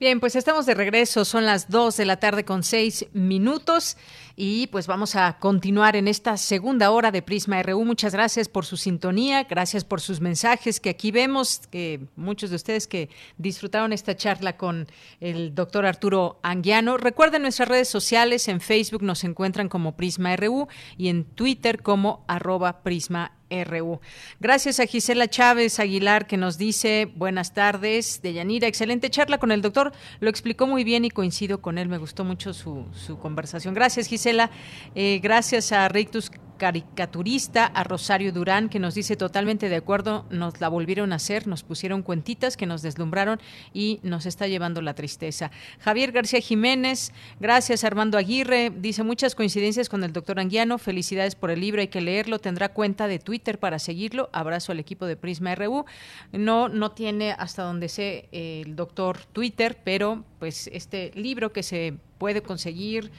Bien, 0.00 0.20
pues 0.20 0.36
estamos 0.36 0.64
de 0.64 0.74
regreso, 0.74 1.24
son 1.24 1.44
las 1.44 1.70
2 1.70 1.96
de 1.96 2.04
la 2.04 2.18
tarde 2.18 2.44
con 2.44 2.62
6 2.62 3.06
minutos 3.14 3.96
y 4.40 4.68
pues 4.68 4.86
vamos 4.86 5.16
a 5.16 5.36
continuar 5.40 5.96
en 5.96 6.06
esta 6.06 6.36
segunda 6.36 6.92
hora 6.92 7.10
de 7.10 7.22
Prisma 7.22 7.60
RU. 7.60 7.84
Muchas 7.84 8.12
gracias 8.12 8.48
por 8.48 8.64
su 8.64 8.76
sintonía, 8.76 9.42
gracias 9.42 9.82
por 9.84 10.00
sus 10.00 10.20
mensajes 10.20 10.78
que 10.78 10.90
aquí 10.90 11.10
vemos, 11.10 11.62
que 11.72 12.06
muchos 12.14 12.50
de 12.50 12.56
ustedes 12.56 12.86
que 12.86 13.10
disfrutaron 13.36 13.92
esta 13.92 14.16
charla 14.16 14.56
con 14.56 14.86
el 15.18 15.56
doctor 15.56 15.86
Arturo 15.86 16.38
Anguiano. 16.44 16.98
Recuerden 16.98 17.42
nuestras 17.42 17.68
redes 17.68 17.88
sociales, 17.88 18.46
en 18.46 18.60
Facebook 18.60 19.02
nos 19.02 19.24
encuentran 19.24 19.68
como 19.68 19.96
Prisma 19.96 20.36
RU 20.36 20.68
y 20.96 21.08
en 21.08 21.24
Twitter 21.24 21.82
como 21.82 22.24
arroba 22.28 22.84
Prisma 22.84 23.37
RU. 23.50 24.00
Gracias 24.40 24.80
a 24.80 24.86
Gisela 24.86 25.28
Chávez 25.28 25.78
Aguilar 25.80 26.26
que 26.26 26.36
nos 26.36 26.58
dice 26.58 27.10
buenas 27.16 27.54
tardes, 27.54 28.20
de 28.22 28.32
Yanira, 28.32 28.68
excelente 28.68 29.10
charla 29.10 29.38
con 29.38 29.52
el 29.52 29.62
doctor, 29.62 29.92
lo 30.20 30.30
explicó 30.30 30.66
muy 30.66 30.84
bien 30.84 31.04
y 31.04 31.10
coincido 31.10 31.60
con 31.60 31.78
él, 31.78 31.88
me 31.88 31.98
gustó 31.98 32.24
mucho 32.24 32.52
su, 32.52 32.86
su 32.92 33.18
conversación. 33.18 33.74
Gracias 33.74 34.06
Gisela, 34.06 34.50
eh, 34.94 35.20
gracias 35.22 35.72
a 35.72 35.88
Rictus 35.88 36.30
caricaturista, 36.58 37.64
a 37.64 37.84
Rosario 37.84 38.32
Durán, 38.32 38.68
que 38.68 38.78
nos 38.78 38.94
dice 38.94 39.16
totalmente 39.16 39.68
de 39.68 39.76
acuerdo, 39.76 40.26
nos 40.30 40.60
la 40.60 40.68
volvieron 40.68 41.12
a 41.12 41.16
hacer, 41.16 41.46
nos 41.46 41.62
pusieron 41.62 42.02
cuentitas 42.02 42.56
que 42.56 42.66
nos 42.66 42.82
deslumbraron 42.82 43.40
y 43.72 44.00
nos 44.02 44.26
está 44.26 44.46
llevando 44.46 44.82
la 44.82 44.94
tristeza. 44.94 45.50
Javier 45.80 46.12
García 46.12 46.40
Jiménez, 46.40 47.12
gracias 47.40 47.84
Armando 47.84 48.18
Aguirre, 48.18 48.70
dice 48.70 49.02
muchas 49.02 49.34
coincidencias 49.34 49.88
con 49.88 50.04
el 50.04 50.12
doctor 50.12 50.40
Anguiano, 50.40 50.78
felicidades 50.78 51.34
por 51.34 51.50
el 51.50 51.60
libro, 51.60 51.80
hay 51.80 51.88
que 51.88 52.00
leerlo, 52.00 52.38
tendrá 52.38 52.68
cuenta 52.70 53.08
de 53.08 53.18
Twitter 53.18 53.58
para 53.58 53.78
seguirlo, 53.78 54.28
abrazo 54.32 54.72
al 54.72 54.80
equipo 54.80 55.06
de 55.06 55.16
Prisma 55.16 55.54
RU. 55.54 55.86
No, 56.32 56.68
no 56.68 56.90
tiene 56.90 57.32
hasta 57.32 57.62
donde 57.62 57.88
sé 57.88 58.28
el 58.32 58.76
doctor 58.76 59.24
Twitter, 59.32 59.78
pero 59.84 60.24
pues 60.38 60.68
este 60.72 61.12
libro 61.14 61.52
que 61.52 61.62
se 61.62 61.94
puede 62.18 62.42
conseguir 62.42 63.10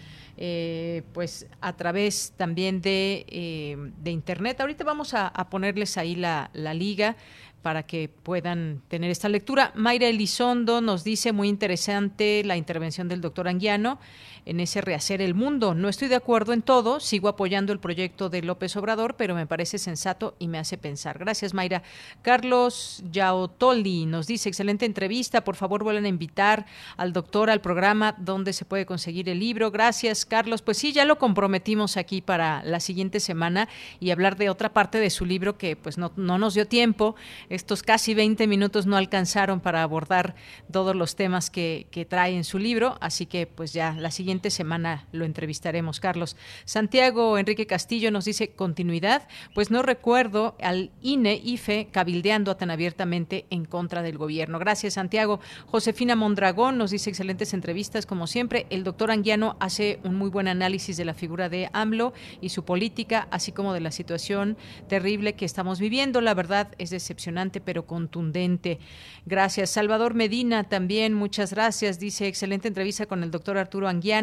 eh, 0.41 1.03
pues 1.11 1.47
a 1.59 1.75
través 1.75 2.31
también 2.37 2.81
de, 2.81 3.25
eh, 3.27 3.75
de, 4.01 4.11
internet. 4.11 4.61
Ahorita 4.61 4.85
vamos 4.85 5.13
a, 5.13 5.33
ponerles 5.49 5.97
ahí 5.97 6.15
la, 6.15 6.49
la, 6.53 6.73
liga 6.73 7.17
para 7.61 7.83
que 7.83 8.07
puedan 8.07 8.81
tener 8.87 9.11
esta 9.11 9.27
lectura. 9.27 9.73
Mayra 9.75 10.07
Elizondo 10.07 10.79
nos 10.79 11.03
dice 11.03 11.33
muy 11.33 11.49
interesante 11.49 12.41
la 12.45 12.55
intervención 12.55 13.09
del 13.09 13.19
doctor 13.19 13.49
Anguiano 13.49 13.99
en 14.45 14.59
ese 14.59 14.81
rehacer 14.81 15.21
el 15.21 15.33
mundo. 15.33 15.73
No 15.73 15.89
estoy 15.89 16.07
de 16.07 16.15
acuerdo 16.15 16.53
en 16.53 16.61
todo, 16.61 16.99
sigo 16.99 17.27
apoyando 17.27 17.73
el 17.73 17.79
proyecto 17.79 18.29
de 18.29 18.41
López 18.41 18.75
Obrador, 18.75 19.15
pero 19.15 19.35
me 19.35 19.47
parece 19.47 19.77
sensato 19.77 20.35
y 20.39 20.47
me 20.47 20.57
hace 20.57 20.77
pensar. 20.77 21.17
Gracias, 21.19 21.53
Mayra. 21.53 21.83
Carlos 22.21 23.03
Yaotoli 23.11 24.05
nos 24.05 24.27
dice, 24.27 24.49
excelente 24.49 24.85
entrevista, 24.85 25.43
por 25.43 25.55
favor 25.55 25.83
vuelvan 25.83 26.05
a 26.05 26.09
invitar 26.09 26.65
al 26.97 27.13
doctor 27.13 27.49
al 27.49 27.61
programa 27.61 28.15
donde 28.17 28.53
se 28.53 28.65
puede 28.65 28.85
conseguir 28.85 29.29
el 29.29 29.39
libro. 29.39 29.71
Gracias, 29.71 30.25
Carlos. 30.25 30.61
Pues 30.61 30.77
sí, 30.77 30.93
ya 30.93 31.05
lo 31.05 31.17
comprometimos 31.17 31.97
aquí 31.97 32.21
para 32.21 32.63
la 32.63 32.79
siguiente 32.79 33.19
semana 33.19 33.67
y 33.99 34.11
hablar 34.11 34.37
de 34.37 34.49
otra 34.49 34.73
parte 34.73 34.99
de 34.99 35.09
su 35.09 35.25
libro 35.25 35.57
que 35.57 35.75
pues 35.75 35.97
no, 35.97 36.11
no 36.15 36.37
nos 36.37 36.53
dio 36.53 36.67
tiempo. 36.67 37.15
Estos 37.49 37.83
casi 37.83 38.13
20 38.13 38.47
minutos 38.47 38.85
no 38.85 38.97
alcanzaron 38.97 39.59
para 39.59 39.83
abordar 39.83 40.35
todos 40.71 40.95
los 40.95 41.15
temas 41.15 41.49
que, 41.49 41.87
que 41.91 42.05
trae 42.05 42.35
en 42.35 42.43
su 42.43 42.59
libro, 42.59 42.97
así 43.01 43.25
que 43.25 43.47
pues 43.47 43.73
ya 43.73 43.93
la 43.93 44.11
siguiente 44.11 44.28
siguiente 44.29 44.51
semana 44.51 45.07
lo 45.11 45.25
entrevistaremos, 45.25 45.99
Carlos. 45.99 46.37
Santiago 46.63 47.39
Enrique 47.39 47.65
Castillo 47.65 48.11
nos 48.11 48.25
dice 48.25 48.49
continuidad, 48.49 49.27
pues 49.55 49.71
no 49.71 49.81
recuerdo 49.81 50.55
al 50.61 50.91
INE 51.01 51.41
IFE 51.43 51.87
cabildeando 51.91 52.55
tan 52.55 52.69
abiertamente 52.69 53.47
en 53.49 53.65
contra 53.65 54.03
del 54.03 54.19
gobierno. 54.19 54.59
Gracias, 54.59 54.93
Santiago. 54.93 55.39
Josefina 55.65 56.15
Mondragón 56.15 56.77
nos 56.77 56.91
dice 56.91 57.09
excelentes 57.09 57.55
entrevistas, 57.55 58.05
como 58.05 58.27
siempre. 58.27 58.67
El 58.69 58.83
doctor 58.83 59.09
Anguiano 59.09 59.57
hace 59.59 59.99
un 60.03 60.13
muy 60.13 60.29
buen 60.29 60.47
análisis 60.47 60.95
de 60.95 61.05
la 61.05 61.15
figura 61.15 61.49
de 61.49 61.71
AMLO 61.73 62.13
y 62.39 62.49
su 62.49 62.63
política, 62.63 63.27
así 63.31 63.51
como 63.51 63.73
de 63.73 63.79
la 63.79 63.89
situación 63.89 64.57
terrible 64.87 65.33
que 65.33 65.45
estamos 65.45 65.79
viviendo. 65.79 66.21
La 66.21 66.35
verdad 66.35 66.67
es 66.77 66.91
decepcionante, 66.91 67.61
pero 67.61 67.87
contundente. 67.87 68.77
Gracias. 69.25 69.71
Salvador 69.71 70.13
Medina 70.13 70.65
también, 70.65 71.15
muchas 71.15 71.51
gracias. 71.51 71.99
Dice 71.99 72.27
excelente 72.27 72.67
entrevista 72.67 73.07
con 73.07 73.23
el 73.23 73.31
doctor 73.31 73.57
Arturo 73.57 73.87
Anguiano 73.87 74.18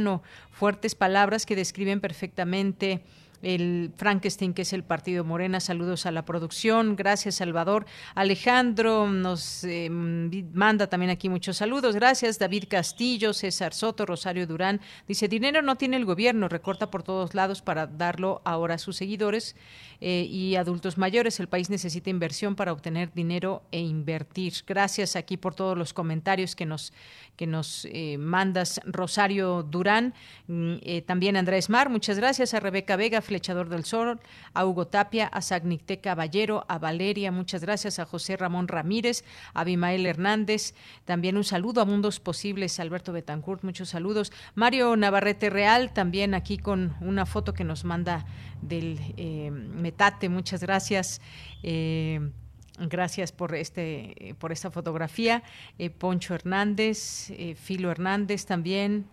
fuertes 0.51 0.95
palabras 0.95 1.47
que 1.47 1.57
describen 1.57 2.01
perfectamente 2.01 3.03
el 3.43 3.93
Frankenstein, 3.97 4.55
que 4.55 4.63
es 4.63 4.73
el 4.73 4.83
Partido 4.83 5.25
Morena. 5.25 5.61
Saludos 5.61 6.07
a 6.07 6.11
la 6.11 6.25
producción. 6.25 6.97
Gracias, 6.97 7.37
Salvador. 7.37 7.87
Alejandro 8.15 9.09
nos 9.09 9.65
eh, 9.65 9.89
manda 9.91 10.87
también 10.87 11.11
aquí 11.11 11.29
muchos 11.29 11.59
saludos. 11.59 11.95
Gracias, 11.95 12.39
David 12.39 12.65
Castillo, 12.69 13.33
César 13.33 13.75
Soto, 13.75 14.07
Rosario 14.07 14.47
Durán. 14.47 14.81
Dice, 15.07 15.29
dinero 15.29 15.63
no 15.63 15.77
tiene 15.77 15.97
el 15.97 16.05
gobierno, 16.05 16.49
recorta 16.49 16.91
por 16.91 17.03
todos 17.03 17.35
lados 17.35 17.63
para 17.63 17.87
darlo 17.87 18.41
ahora 18.45 18.75
a 18.75 18.79
sus 18.79 18.97
seguidores 18.97 19.57
eh, 20.01 20.27
y 20.29 20.57
adultos 20.57 20.99
mayores. 20.99 21.41
El 21.41 21.49
país 21.49 21.71
necesita 21.71 22.11
inversión 22.11 22.55
para 22.57 22.73
obtener 22.73 23.13
dinero 23.13 23.63
e 23.71 23.81
invertir. 23.81 24.55
Gracias 24.67 25.17
aquí 25.17 25.37
por 25.37 25.55
todos 25.55 25.77
los 25.77 25.93
comentarios 25.93 26.57
que 26.57 26.67
nos, 26.67 26.93
que 27.37 27.47
nos 27.47 27.87
eh, 27.91 28.17
mandas, 28.19 28.81
Rosario 28.85 29.63
Durán. 29.63 30.15
Mm, 30.47 30.77
también 31.07 31.37
Andrés 31.37 31.71
Mar, 31.71 31.91
muchas 31.91 32.19
gracias. 32.19 32.55
A 32.55 32.61
Rebeca 32.61 32.97
Vega, 32.97 33.21
Flechador 33.27 33.69
del 33.69 33.85
Sol, 33.85 34.19
a 34.55 34.65
Hugo 34.65 34.87
Tapia, 34.87 35.27
a 35.27 35.43
Sagnicté 35.43 36.01
Caballero, 36.01 36.65
a 36.69 36.79
Valeria, 36.79 37.31
muchas 37.31 37.63
gracias, 37.63 37.99
a 37.99 38.07
José 38.07 38.37
Ramón 38.37 38.69
Ramírez, 38.69 39.25
a 39.53 39.61
Abimael 39.61 40.07
Hernández, 40.07 40.75
también 41.05 41.37
un 41.37 41.45
saludo 41.45 41.81
a 41.81 41.85
Mundos 41.85 42.21
Posibles, 42.21 42.81
Alberto 42.81 43.13
Betancourt, 43.13 43.63
muchos 43.65 43.91
saludos. 43.91 44.33
Mario 44.55 44.97
Navarrete 44.97 45.51
Real, 45.51 45.93
también 45.93 46.35
aquí 46.35 46.57
con 46.57 46.95
una 47.01 47.27
foto 47.27 47.53
que 47.53 47.65
nos 47.65 47.85
manda 47.85 48.25
del 48.63 48.99
eh, 49.17 49.51
Metate, 49.51 50.29
muchas 50.29 50.63
gracias. 50.63 51.21
Eh, 51.63 52.31
gracias 52.79 53.33
por 53.33 53.55
este 53.55 54.37
por 54.39 54.53
esta 54.53 54.71
fotografía. 54.71 55.43
Eh, 55.79 55.91
Poncho 55.91 56.35
Hernández, 56.35 57.33
Filo 57.57 57.91
Hernández 57.91 58.47
también. 58.47 59.07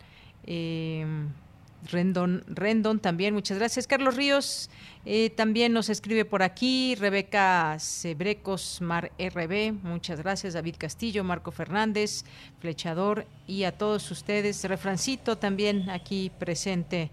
Rendon, 1.91 2.43
Rendon 2.47 2.99
también, 2.99 3.33
muchas 3.33 3.57
gracias. 3.57 3.87
Carlos 3.87 4.15
Ríos 4.15 4.69
eh, 5.05 5.29
también 5.29 5.73
nos 5.73 5.89
escribe 5.89 6.25
por 6.25 6.43
aquí. 6.43 6.95
Rebeca 6.95 7.77
Sebrecos, 7.79 8.79
Mar 8.81 9.11
RB, 9.19 9.73
muchas 9.83 10.19
gracias. 10.19 10.53
David 10.53 10.75
Castillo, 10.77 11.23
Marco 11.23 11.51
Fernández, 11.51 12.23
Flechador 12.59 13.25
y 13.47 13.63
a 13.63 13.77
todos 13.77 14.09
ustedes. 14.11 14.63
Refrancito 14.63 15.37
también 15.37 15.89
aquí 15.89 16.31
presente 16.39 17.11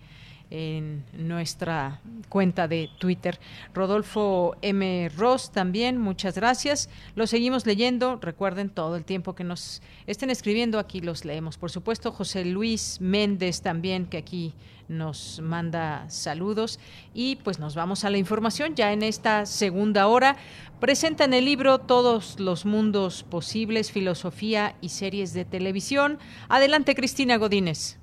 en 0.50 1.04
nuestra 1.12 2.00
cuenta 2.28 2.68
de 2.68 2.90
Twitter. 2.98 3.38
Rodolfo 3.72 4.56
M. 4.62 5.08
Ross 5.16 5.50
también, 5.50 5.98
muchas 5.98 6.34
gracias. 6.34 6.90
Lo 7.14 7.26
seguimos 7.26 7.66
leyendo. 7.66 8.18
Recuerden 8.20 8.68
todo 8.68 8.96
el 8.96 9.04
tiempo 9.04 9.34
que 9.34 9.44
nos 9.44 9.82
estén 10.06 10.30
escribiendo, 10.30 10.78
aquí 10.78 11.00
los 11.00 11.24
leemos. 11.24 11.56
Por 11.56 11.70
supuesto, 11.70 12.12
José 12.12 12.44
Luis 12.44 13.00
Méndez 13.00 13.62
también, 13.62 14.06
que 14.06 14.18
aquí 14.18 14.54
nos 14.88 15.40
manda 15.40 16.10
saludos. 16.10 16.80
Y 17.14 17.36
pues 17.36 17.58
nos 17.58 17.74
vamos 17.76 18.04
a 18.04 18.10
la 18.10 18.18
información 18.18 18.74
ya 18.74 18.92
en 18.92 19.02
esta 19.02 19.46
segunda 19.46 20.08
hora. 20.08 20.36
Presentan 20.80 21.32
el 21.32 21.44
libro 21.44 21.78
Todos 21.78 22.40
los 22.40 22.66
mundos 22.66 23.22
posibles, 23.22 23.92
filosofía 23.92 24.74
y 24.80 24.88
series 24.88 25.32
de 25.32 25.44
televisión. 25.44 26.18
Adelante, 26.48 26.94
Cristina 26.94 27.36
Godínez. 27.36 27.99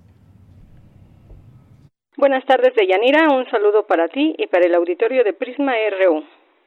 Buenas 2.17 2.43
tardes, 2.47 2.73
Deyanira. 2.75 3.29
Un 3.29 3.45
saludo 3.51 3.85
para 3.85 4.07
ti 4.07 4.33
y 4.39 4.47
para 4.47 4.65
el 4.65 4.73
auditorio 4.73 5.23
de 5.23 5.33
Prisma 5.33 5.73
RU. 6.01 6.23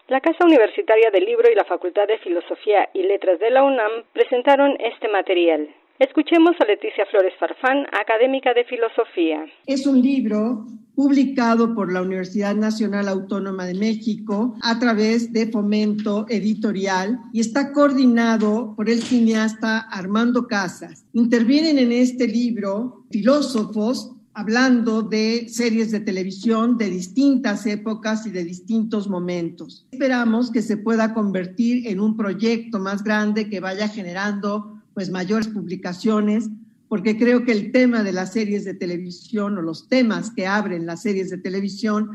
La 0.07 0.20
Casa 0.20 0.44
Universitaria 0.44 1.11
del 1.11 1.24
Libro 1.24 1.51
y 1.51 1.57
la 1.57 1.64
Facultad 1.64 2.07
de 2.07 2.18
Filosofía 2.18 2.88
y 2.94 3.03
Letras 3.03 3.40
de 3.40 3.51
la 3.51 3.64
UNAM 3.64 4.05
presentaron 4.12 4.76
este 4.78 5.09
material. 5.09 5.68
Escuchemos 5.98 6.55
a 6.61 6.66
Leticia 6.66 7.05
Flores 7.07 7.34
Farfán, 7.40 7.84
académica 8.01 8.55
de 8.55 8.62
Filosofía. 8.62 9.44
Es 9.66 9.88
un 9.88 10.01
libro 10.01 10.66
publicado 10.94 11.74
por 11.74 11.92
la 11.92 12.03
Universidad 12.03 12.55
Nacional 12.55 13.09
Autónoma 13.09 13.66
de 13.66 13.74
México 13.74 14.55
a 14.62 14.78
través 14.78 15.32
de 15.32 15.51
Fomento 15.51 16.26
Editorial 16.28 17.18
y 17.32 17.40
está 17.40 17.72
coordinado 17.72 18.74
por 18.76 18.88
el 18.88 19.03
cineasta 19.03 19.80
Armando 19.90 20.46
Casas. 20.46 21.05
Intervienen 21.12 21.80
en 21.80 21.90
este 21.90 22.28
libro 22.28 23.05
filósofos 23.11 24.14
hablando 24.41 25.03
de 25.03 25.51
series 25.51 25.91
de 25.91 26.01
televisión 26.01 26.78
de 26.78 26.88
distintas 26.88 27.66
épocas 27.66 28.26
y 28.26 28.30
de 28.30 28.43
distintos 28.43 29.07
momentos. 29.07 29.86
Esperamos 29.93 30.51
que 30.51 30.62
se 30.62 30.78
pueda 30.78 31.12
convertir 31.12 31.86
en 31.86 32.01
un 32.01 32.16
proyecto 32.16 32.78
más 32.78 33.05
grande 33.05 33.51
que 33.51 33.61
vaya 33.61 33.86
generando 33.86 34.80
pues 34.95 35.11
mayores 35.11 35.49
publicaciones, 35.49 36.49
porque 36.88 37.18
creo 37.18 37.45
que 37.45 37.53
el 37.53 37.70
tema 37.70 38.03
de 38.03 38.12
las 38.12 38.32
series 38.32 38.64
de 38.64 38.72
televisión 38.72 39.59
o 39.59 39.62
los 39.62 39.88
temas 39.88 40.30
que 40.30 40.47
abren 40.47 40.86
las 40.86 41.03
series 41.03 41.28
de 41.28 41.36
televisión 41.36 42.09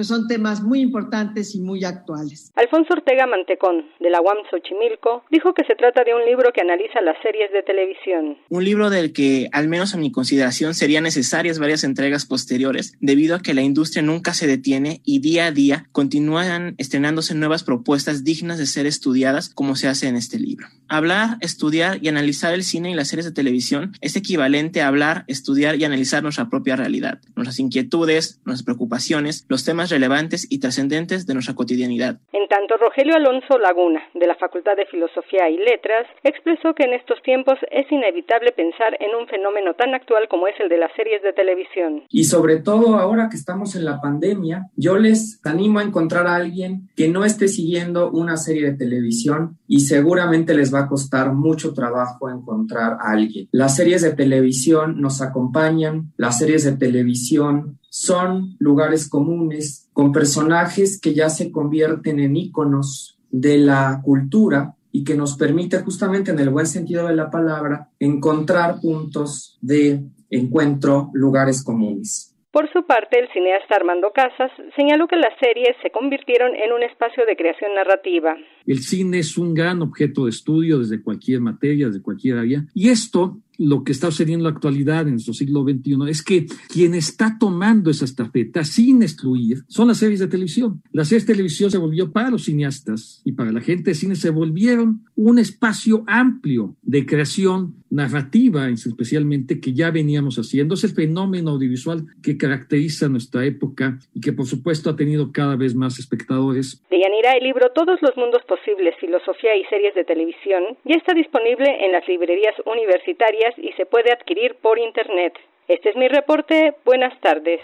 pues 0.00 0.08
son 0.08 0.28
temas 0.28 0.62
muy 0.62 0.80
importantes 0.80 1.54
y 1.54 1.60
muy 1.60 1.84
actuales. 1.84 2.50
Alfonso 2.56 2.94
Ortega 2.94 3.26
Mantecón, 3.26 3.84
de 4.00 4.08
la 4.08 4.22
UAM 4.22 4.38
Xochimilco, 4.50 5.24
dijo 5.30 5.52
que 5.52 5.62
se 5.64 5.74
trata 5.74 6.04
de 6.04 6.14
un 6.14 6.24
libro 6.24 6.52
que 6.54 6.62
analiza 6.62 7.02
las 7.02 7.20
series 7.22 7.52
de 7.52 7.62
televisión. 7.62 8.38
Un 8.48 8.64
libro 8.64 8.88
del 8.88 9.12
que, 9.12 9.50
al 9.52 9.68
menos 9.68 9.92
a 9.92 9.98
mi 9.98 10.10
consideración, 10.10 10.72
serían 10.72 11.04
necesarias 11.04 11.58
varias 11.58 11.84
entregas 11.84 12.24
posteriores, 12.24 12.96
debido 13.00 13.36
a 13.36 13.40
que 13.40 13.52
la 13.52 13.60
industria 13.60 14.00
nunca 14.00 14.32
se 14.32 14.46
detiene 14.46 15.02
y 15.04 15.18
día 15.18 15.48
a 15.48 15.52
día 15.52 15.84
continúan 15.92 16.76
estrenándose 16.78 17.34
nuevas 17.34 17.62
propuestas 17.62 18.24
dignas 18.24 18.56
de 18.56 18.64
ser 18.64 18.86
estudiadas 18.86 19.52
como 19.52 19.76
se 19.76 19.88
hace 19.88 20.08
en 20.08 20.16
este 20.16 20.38
libro. 20.38 20.66
Hablar, 20.88 21.36
estudiar 21.42 21.98
y 22.02 22.08
analizar 22.08 22.54
el 22.54 22.64
cine 22.64 22.90
y 22.90 22.94
las 22.94 23.08
series 23.08 23.26
de 23.26 23.32
televisión 23.32 23.92
es 24.00 24.16
equivalente 24.16 24.80
a 24.80 24.88
hablar, 24.88 25.24
estudiar 25.26 25.76
y 25.76 25.84
analizar 25.84 26.22
nuestra 26.22 26.48
propia 26.48 26.74
realidad, 26.74 27.20
nuestras 27.36 27.60
inquietudes, 27.60 28.40
nuestras 28.46 28.64
preocupaciones, 28.64 29.44
los 29.48 29.62
temas 29.62 29.89
relevantes 29.90 30.46
y 30.50 30.60
trascendentes 30.60 31.26
de 31.26 31.34
nuestra 31.34 31.54
cotidianidad. 31.54 32.18
En 32.32 32.48
tanto, 32.48 32.76
Rogelio 32.76 33.16
Alonso 33.16 33.58
Laguna, 33.58 34.02
de 34.14 34.26
la 34.26 34.36
Facultad 34.36 34.76
de 34.76 34.86
Filosofía 34.86 35.48
y 35.50 35.58
Letras, 35.58 36.06
expresó 36.24 36.74
que 36.74 36.84
en 36.84 36.94
estos 36.94 37.20
tiempos 37.22 37.58
es 37.70 37.90
inevitable 37.90 38.52
pensar 38.52 38.96
en 39.00 39.14
un 39.14 39.26
fenómeno 39.28 39.74
tan 39.74 39.94
actual 39.94 40.28
como 40.28 40.46
es 40.46 40.54
el 40.60 40.68
de 40.68 40.78
las 40.78 40.92
series 40.96 41.22
de 41.22 41.32
televisión. 41.32 42.04
Y 42.08 42.24
sobre 42.24 42.58
todo 42.58 42.96
ahora 42.96 43.28
que 43.28 43.36
estamos 43.36 43.76
en 43.76 43.84
la 43.84 44.00
pandemia, 44.00 44.68
yo 44.76 44.96
les 44.96 45.40
animo 45.44 45.78
a 45.78 45.82
encontrar 45.82 46.26
a 46.26 46.36
alguien 46.36 46.88
que 46.96 47.08
no 47.08 47.24
esté 47.24 47.48
siguiendo 47.48 48.10
una 48.10 48.36
serie 48.36 48.70
de 48.70 48.76
televisión 48.76 49.58
y 49.66 49.80
seguramente 49.80 50.54
les 50.54 50.72
va 50.72 50.80
a 50.80 50.88
costar 50.88 51.32
mucho 51.32 51.74
trabajo 51.74 52.30
encontrar 52.30 52.98
a 53.00 53.12
alguien. 53.12 53.48
Las 53.52 53.76
series 53.76 54.02
de 54.02 54.12
televisión 54.12 55.00
nos 55.00 55.22
acompañan, 55.22 56.12
las 56.16 56.38
series 56.38 56.64
de 56.64 56.72
televisión 56.72 57.79
son 57.90 58.56
lugares 58.58 59.08
comunes 59.08 59.90
con 59.92 60.12
personajes 60.12 60.98
que 60.98 61.12
ya 61.12 61.28
se 61.28 61.52
convierten 61.52 62.20
en 62.20 62.36
íconos 62.36 63.18
de 63.30 63.58
la 63.58 64.00
cultura 64.02 64.76
y 64.92 65.04
que 65.04 65.16
nos 65.16 65.36
permite 65.36 65.78
justamente 65.80 66.30
en 66.30 66.38
el 66.38 66.50
buen 66.50 66.66
sentido 66.66 67.06
de 67.06 67.16
la 67.16 67.30
palabra 67.30 67.90
encontrar 67.98 68.80
puntos 68.80 69.58
de 69.60 70.02
encuentro, 70.30 71.10
lugares 71.12 71.62
comunes. 71.64 72.30
Por 72.52 72.70
su 72.72 72.84
parte, 72.84 73.20
el 73.20 73.28
cineasta 73.32 73.76
Armando 73.76 74.10
Casas 74.12 74.50
señaló 74.74 75.06
que 75.06 75.14
las 75.14 75.38
series 75.38 75.76
se 75.82 75.90
convirtieron 75.90 76.56
en 76.56 76.72
un 76.72 76.82
espacio 76.82 77.24
de 77.24 77.36
creación 77.36 77.74
narrativa. 77.76 78.34
El 78.66 78.80
cine 78.80 79.20
es 79.20 79.38
un 79.38 79.54
gran 79.54 79.82
objeto 79.82 80.24
de 80.24 80.30
estudio 80.30 80.80
desde 80.80 81.00
cualquier 81.00 81.40
materia, 81.40 81.86
desde 81.86 82.02
cualquier 82.02 82.38
área, 82.38 82.64
y 82.74 82.88
esto 82.88 83.36
lo 83.60 83.84
que 83.84 83.92
está 83.92 84.10
sucediendo 84.10 84.46
en 84.46 84.52
la 84.52 84.56
actualidad 84.56 85.06
en 85.06 85.14
nuestro 85.14 85.34
siglo 85.34 85.64
XXI 85.64 85.96
es 86.08 86.22
que 86.22 86.46
quien 86.68 86.94
está 86.94 87.36
tomando 87.38 87.90
esa 87.90 88.06
estafeta 88.06 88.64
sin 88.64 89.02
excluir 89.02 89.64
son 89.68 89.88
las 89.88 89.98
series 89.98 90.20
de 90.20 90.28
televisión. 90.28 90.82
Las 90.92 91.08
series 91.08 91.26
de 91.26 91.34
televisión 91.34 91.70
se 91.70 91.76
volvió 91.76 92.10
para 92.10 92.30
los 92.30 92.44
cineastas 92.44 93.20
y 93.22 93.32
para 93.32 93.52
la 93.52 93.60
gente 93.60 93.90
de 93.90 93.94
cine 93.94 94.16
se 94.16 94.30
volvieron 94.30 95.04
un 95.14 95.38
espacio 95.38 96.04
amplio 96.06 96.74
de 96.80 97.04
creación 97.04 97.74
narrativa, 97.90 98.68
especialmente 98.68 99.60
que 99.60 99.72
ya 99.72 99.90
veníamos 99.90 100.36
haciendo. 100.36 100.74
Es 100.74 100.84
el 100.84 100.90
fenómeno 100.90 101.50
audiovisual 101.50 102.06
que 102.22 102.38
caracteriza 102.38 103.08
nuestra 103.08 103.44
época 103.44 103.98
y 104.14 104.20
que 104.20 104.32
por 104.32 104.46
supuesto 104.46 104.90
ha 104.90 104.96
tenido 104.96 105.32
cada 105.32 105.56
vez 105.56 105.74
más 105.74 105.98
espectadores. 105.98 106.82
De 106.90 107.00
Yanira, 107.00 107.32
el 107.32 107.44
libro 107.44 107.70
Todos 107.74 108.00
los 108.02 108.16
mundos 108.16 108.42
posibles, 108.44 108.94
filosofía 109.00 109.56
y 109.56 109.64
series 109.64 109.94
de 109.94 110.04
televisión 110.04 110.62
ya 110.84 110.96
está 110.96 111.12
disponible 111.14 111.84
en 111.84 111.92
las 111.92 112.06
librerías 112.06 112.54
universitarias 112.64 113.54
y 113.58 113.72
se 113.72 113.86
puede 113.86 114.12
adquirir 114.12 114.56
por 114.62 114.78
Internet. 114.78 115.34
Este 115.68 115.90
es 115.90 115.96
mi 115.96 116.08
reporte. 116.08 116.74
Buenas 116.84 117.18
tardes. 117.20 117.60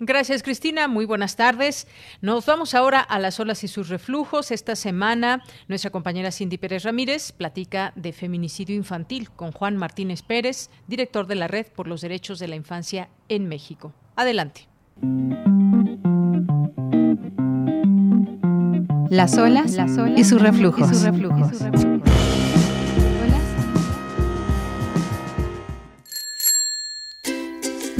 Gracias, 0.00 0.42
Cristina. 0.42 0.88
Muy 0.88 1.04
buenas 1.04 1.36
tardes. 1.36 1.86
Nos 2.22 2.46
vamos 2.46 2.74
ahora 2.74 3.00
a 3.00 3.18
las 3.18 3.38
olas 3.38 3.62
y 3.64 3.68
sus 3.68 3.90
reflujos. 3.90 4.50
Esta 4.50 4.74
semana, 4.74 5.44
nuestra 5.68 5.90
compañera 5.90 6.32
Cindy 6.32 6.56
Pérez 6.56 6.84
Ramírez 6.84 7.32
platica 7.32 7.92
de 7.96 8.14
feminicidio 8.14 8.74
infantil 8.74 9.30
con 9.30 9.52
Juan 9.52 9.76
Martínez 9.76 10.22
Pérez, 10.22 10.70
director 10.86 11.26
de 11.26 11.34
la 11.34 11.48
Red 11.48 11.66
por 11.76 11.86
los 11.86 12.00
Derechos 12.00 12.38
de 12.38 12.48
la 12.48 12.56
Infancia 12.56 13.10
en 13.28 13.46
México. 13.46 13.92
Adelante. 14.16 14.68
Las 19.10 19.36
olas, 19.36 19.76
y 20.16 20.24
sus 20.24 20.40
reflujos. 20.40 20.90
Y 20.90 20.94
sus 20.94 21.02
reflujos. 21.02 22.29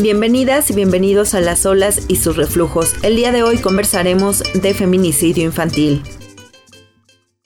Bienvenidas 0.02 0.70
y 0.70 0.74
bienvenidos 0.74 1.34
a 1.34 1.42
Las 1.42 1.66
olas 1.66 2.06
y 2.08 2.16
sus 2.16 2.34
reflujos. 2.34 2.94
El 3.02 3.16
día 3.16 3.32
de 3.32 3.42
hoy 3.42 3.58
conversaremos 3.58 4.42
de 4.54 4.72
feminicidio 4.72 5.44
infantil. 5.44 6.02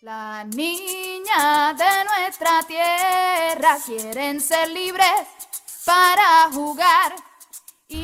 La 0.03 0.45
niña 0.45 1.75
de 1.75 2.05
nuestra 2.05 2.63
tierra 2.69 3.77
quieren 3.85 4.41
ser 4.41 4.71
libres 4.71 5.09
para 5.85 6.49
jugar 6.53 7.17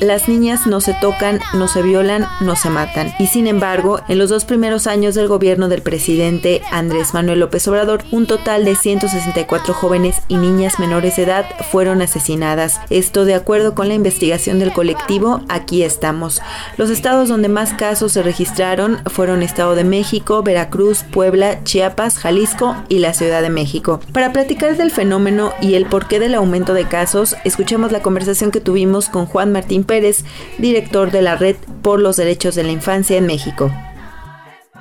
las 0.01 0.27
niñas 0.27 0.65
no 0.65 0.81
se 0.81 0.95
tocan, 0.95 1.39
no 1.53 1.67
se 1.67 1.83
violan, 1.83 2.27
no 2.41 2.55
se 2.55 2.71
matan. 2.71 3.13
Y 3.19 3.27
sin 3.27 3.45
embargo, 3.45 4.01
en 4.07 4.17
los 4.17 4.29
dos 4.29 4.45
primeros 4.45 4.87
años 4.87 5.13
del 5.13 5.27
gobierno 5.27 5.69
del 5.69 5.83
presidente 5.83 6.61
Andrés 6.71 7.13
Manuel 7.13 7.39
López 7.39 7.67
Obrador, 7.67 8.03
un 8.11 8.25
total 8.25 8.65
de 8.65 8.75
164 8.75 9.73
jóvenes 9.75 10.21
y 10.27 10.37
niñas 10.37 10.79
menores 10.79 11.15
de 11.15 11.23
edad 11.23 11.45
fueron 11.71 12.01
asesinadas. 12.01 12.79
Esto 12.89 13.25
de 13.25 13.35
acuerdo 13.35 13.75
con 13.75 13.87
la 13.87 13.93
investigación 13.93 14.57
del 14.57 14.73
colectivo 14.73 15.41
Aquí 15.49 15.83
estamos. 15.83 16.41
Los 16.77 16.89
estados 16.89 17.29
donde 17.29 17.47
más 17.47 17.73
casos 17.73 18.13
se 18.13 18.23
registraron 18.23 18.99
fueron 19.05 19.43
Estado 19.43 19.75
de 19.75 19.83
México, 19.83 20.41
Veracruz, 20.41 21.03
Puebla, 21.11 21.63
Chiapas, 21.63 22.17
Jalisco 22.17 22.75
y 22.89 22.99
la 22.99 23.13
Ciudad 23.13 23.43
de 23.43 23.49
México. 23.49 23.99
Para 24.13 24.33
platicar 24.33 24.77
del 24.77 24.89
fenómeno 24.89 25.53
y 25.61 25.75
el 25.75 25.85
porqué 25.85 26.19
del 26.19 26.33
aumento 26.33 26.73
de 26.73 26.87
casos, 26.87 27.35
escuchemos 27.43 27.91
la 27.91 28.01
conversación 28.01 28.49
que 28.49 28.61
tuvimos 28.61 29.09
con 29.09 29.27
Juan 29.27 29.51
Martín 29.51 29.83
Pérez, 29.91 30.23
director 30.57 31.11
de 31.11 31.21
la 31.21 31.35
Red 31.35 31.57
por 31.83 31.99
los 31.99 32.15
Derechos 32.15 32.55
de 32.55 32.63
la 32.63 32.71
Infancia 32.71 33.17
en 33.17 33.25
México. 33.25 33.69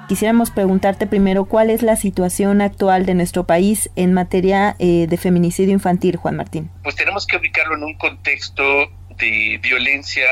Quisiéramos 0.06 0.52
preguntarte 0.52 1.08
primero 1.08 1.46
cuál 1.46 1.68
es 1.68 1.82
la 1.82 1.96
situación 1.96 2.60
actual 2.60 3.06
de 3.06 3.14
nuestro 3.14 3.44
país 3.44 3.90
en 3.96 4.12
materia 4.12 4.76
eh, 4.78 5.08
de 5.08 5.16
feminicidio 5.16 5.72
infantil, 5.72 6.14
Juan 6.14 6.36
Martín. 6.36 6.70
Pues 6.84 6.94
tenemos 6.94 7.26
que 7.26 7.38
ubicarlo 7.38 7.74
en 7.74 7.82
un 7.82 7.94
contexto 7.98 8.62
de 9.18 9.58
violencia 9.60 10.28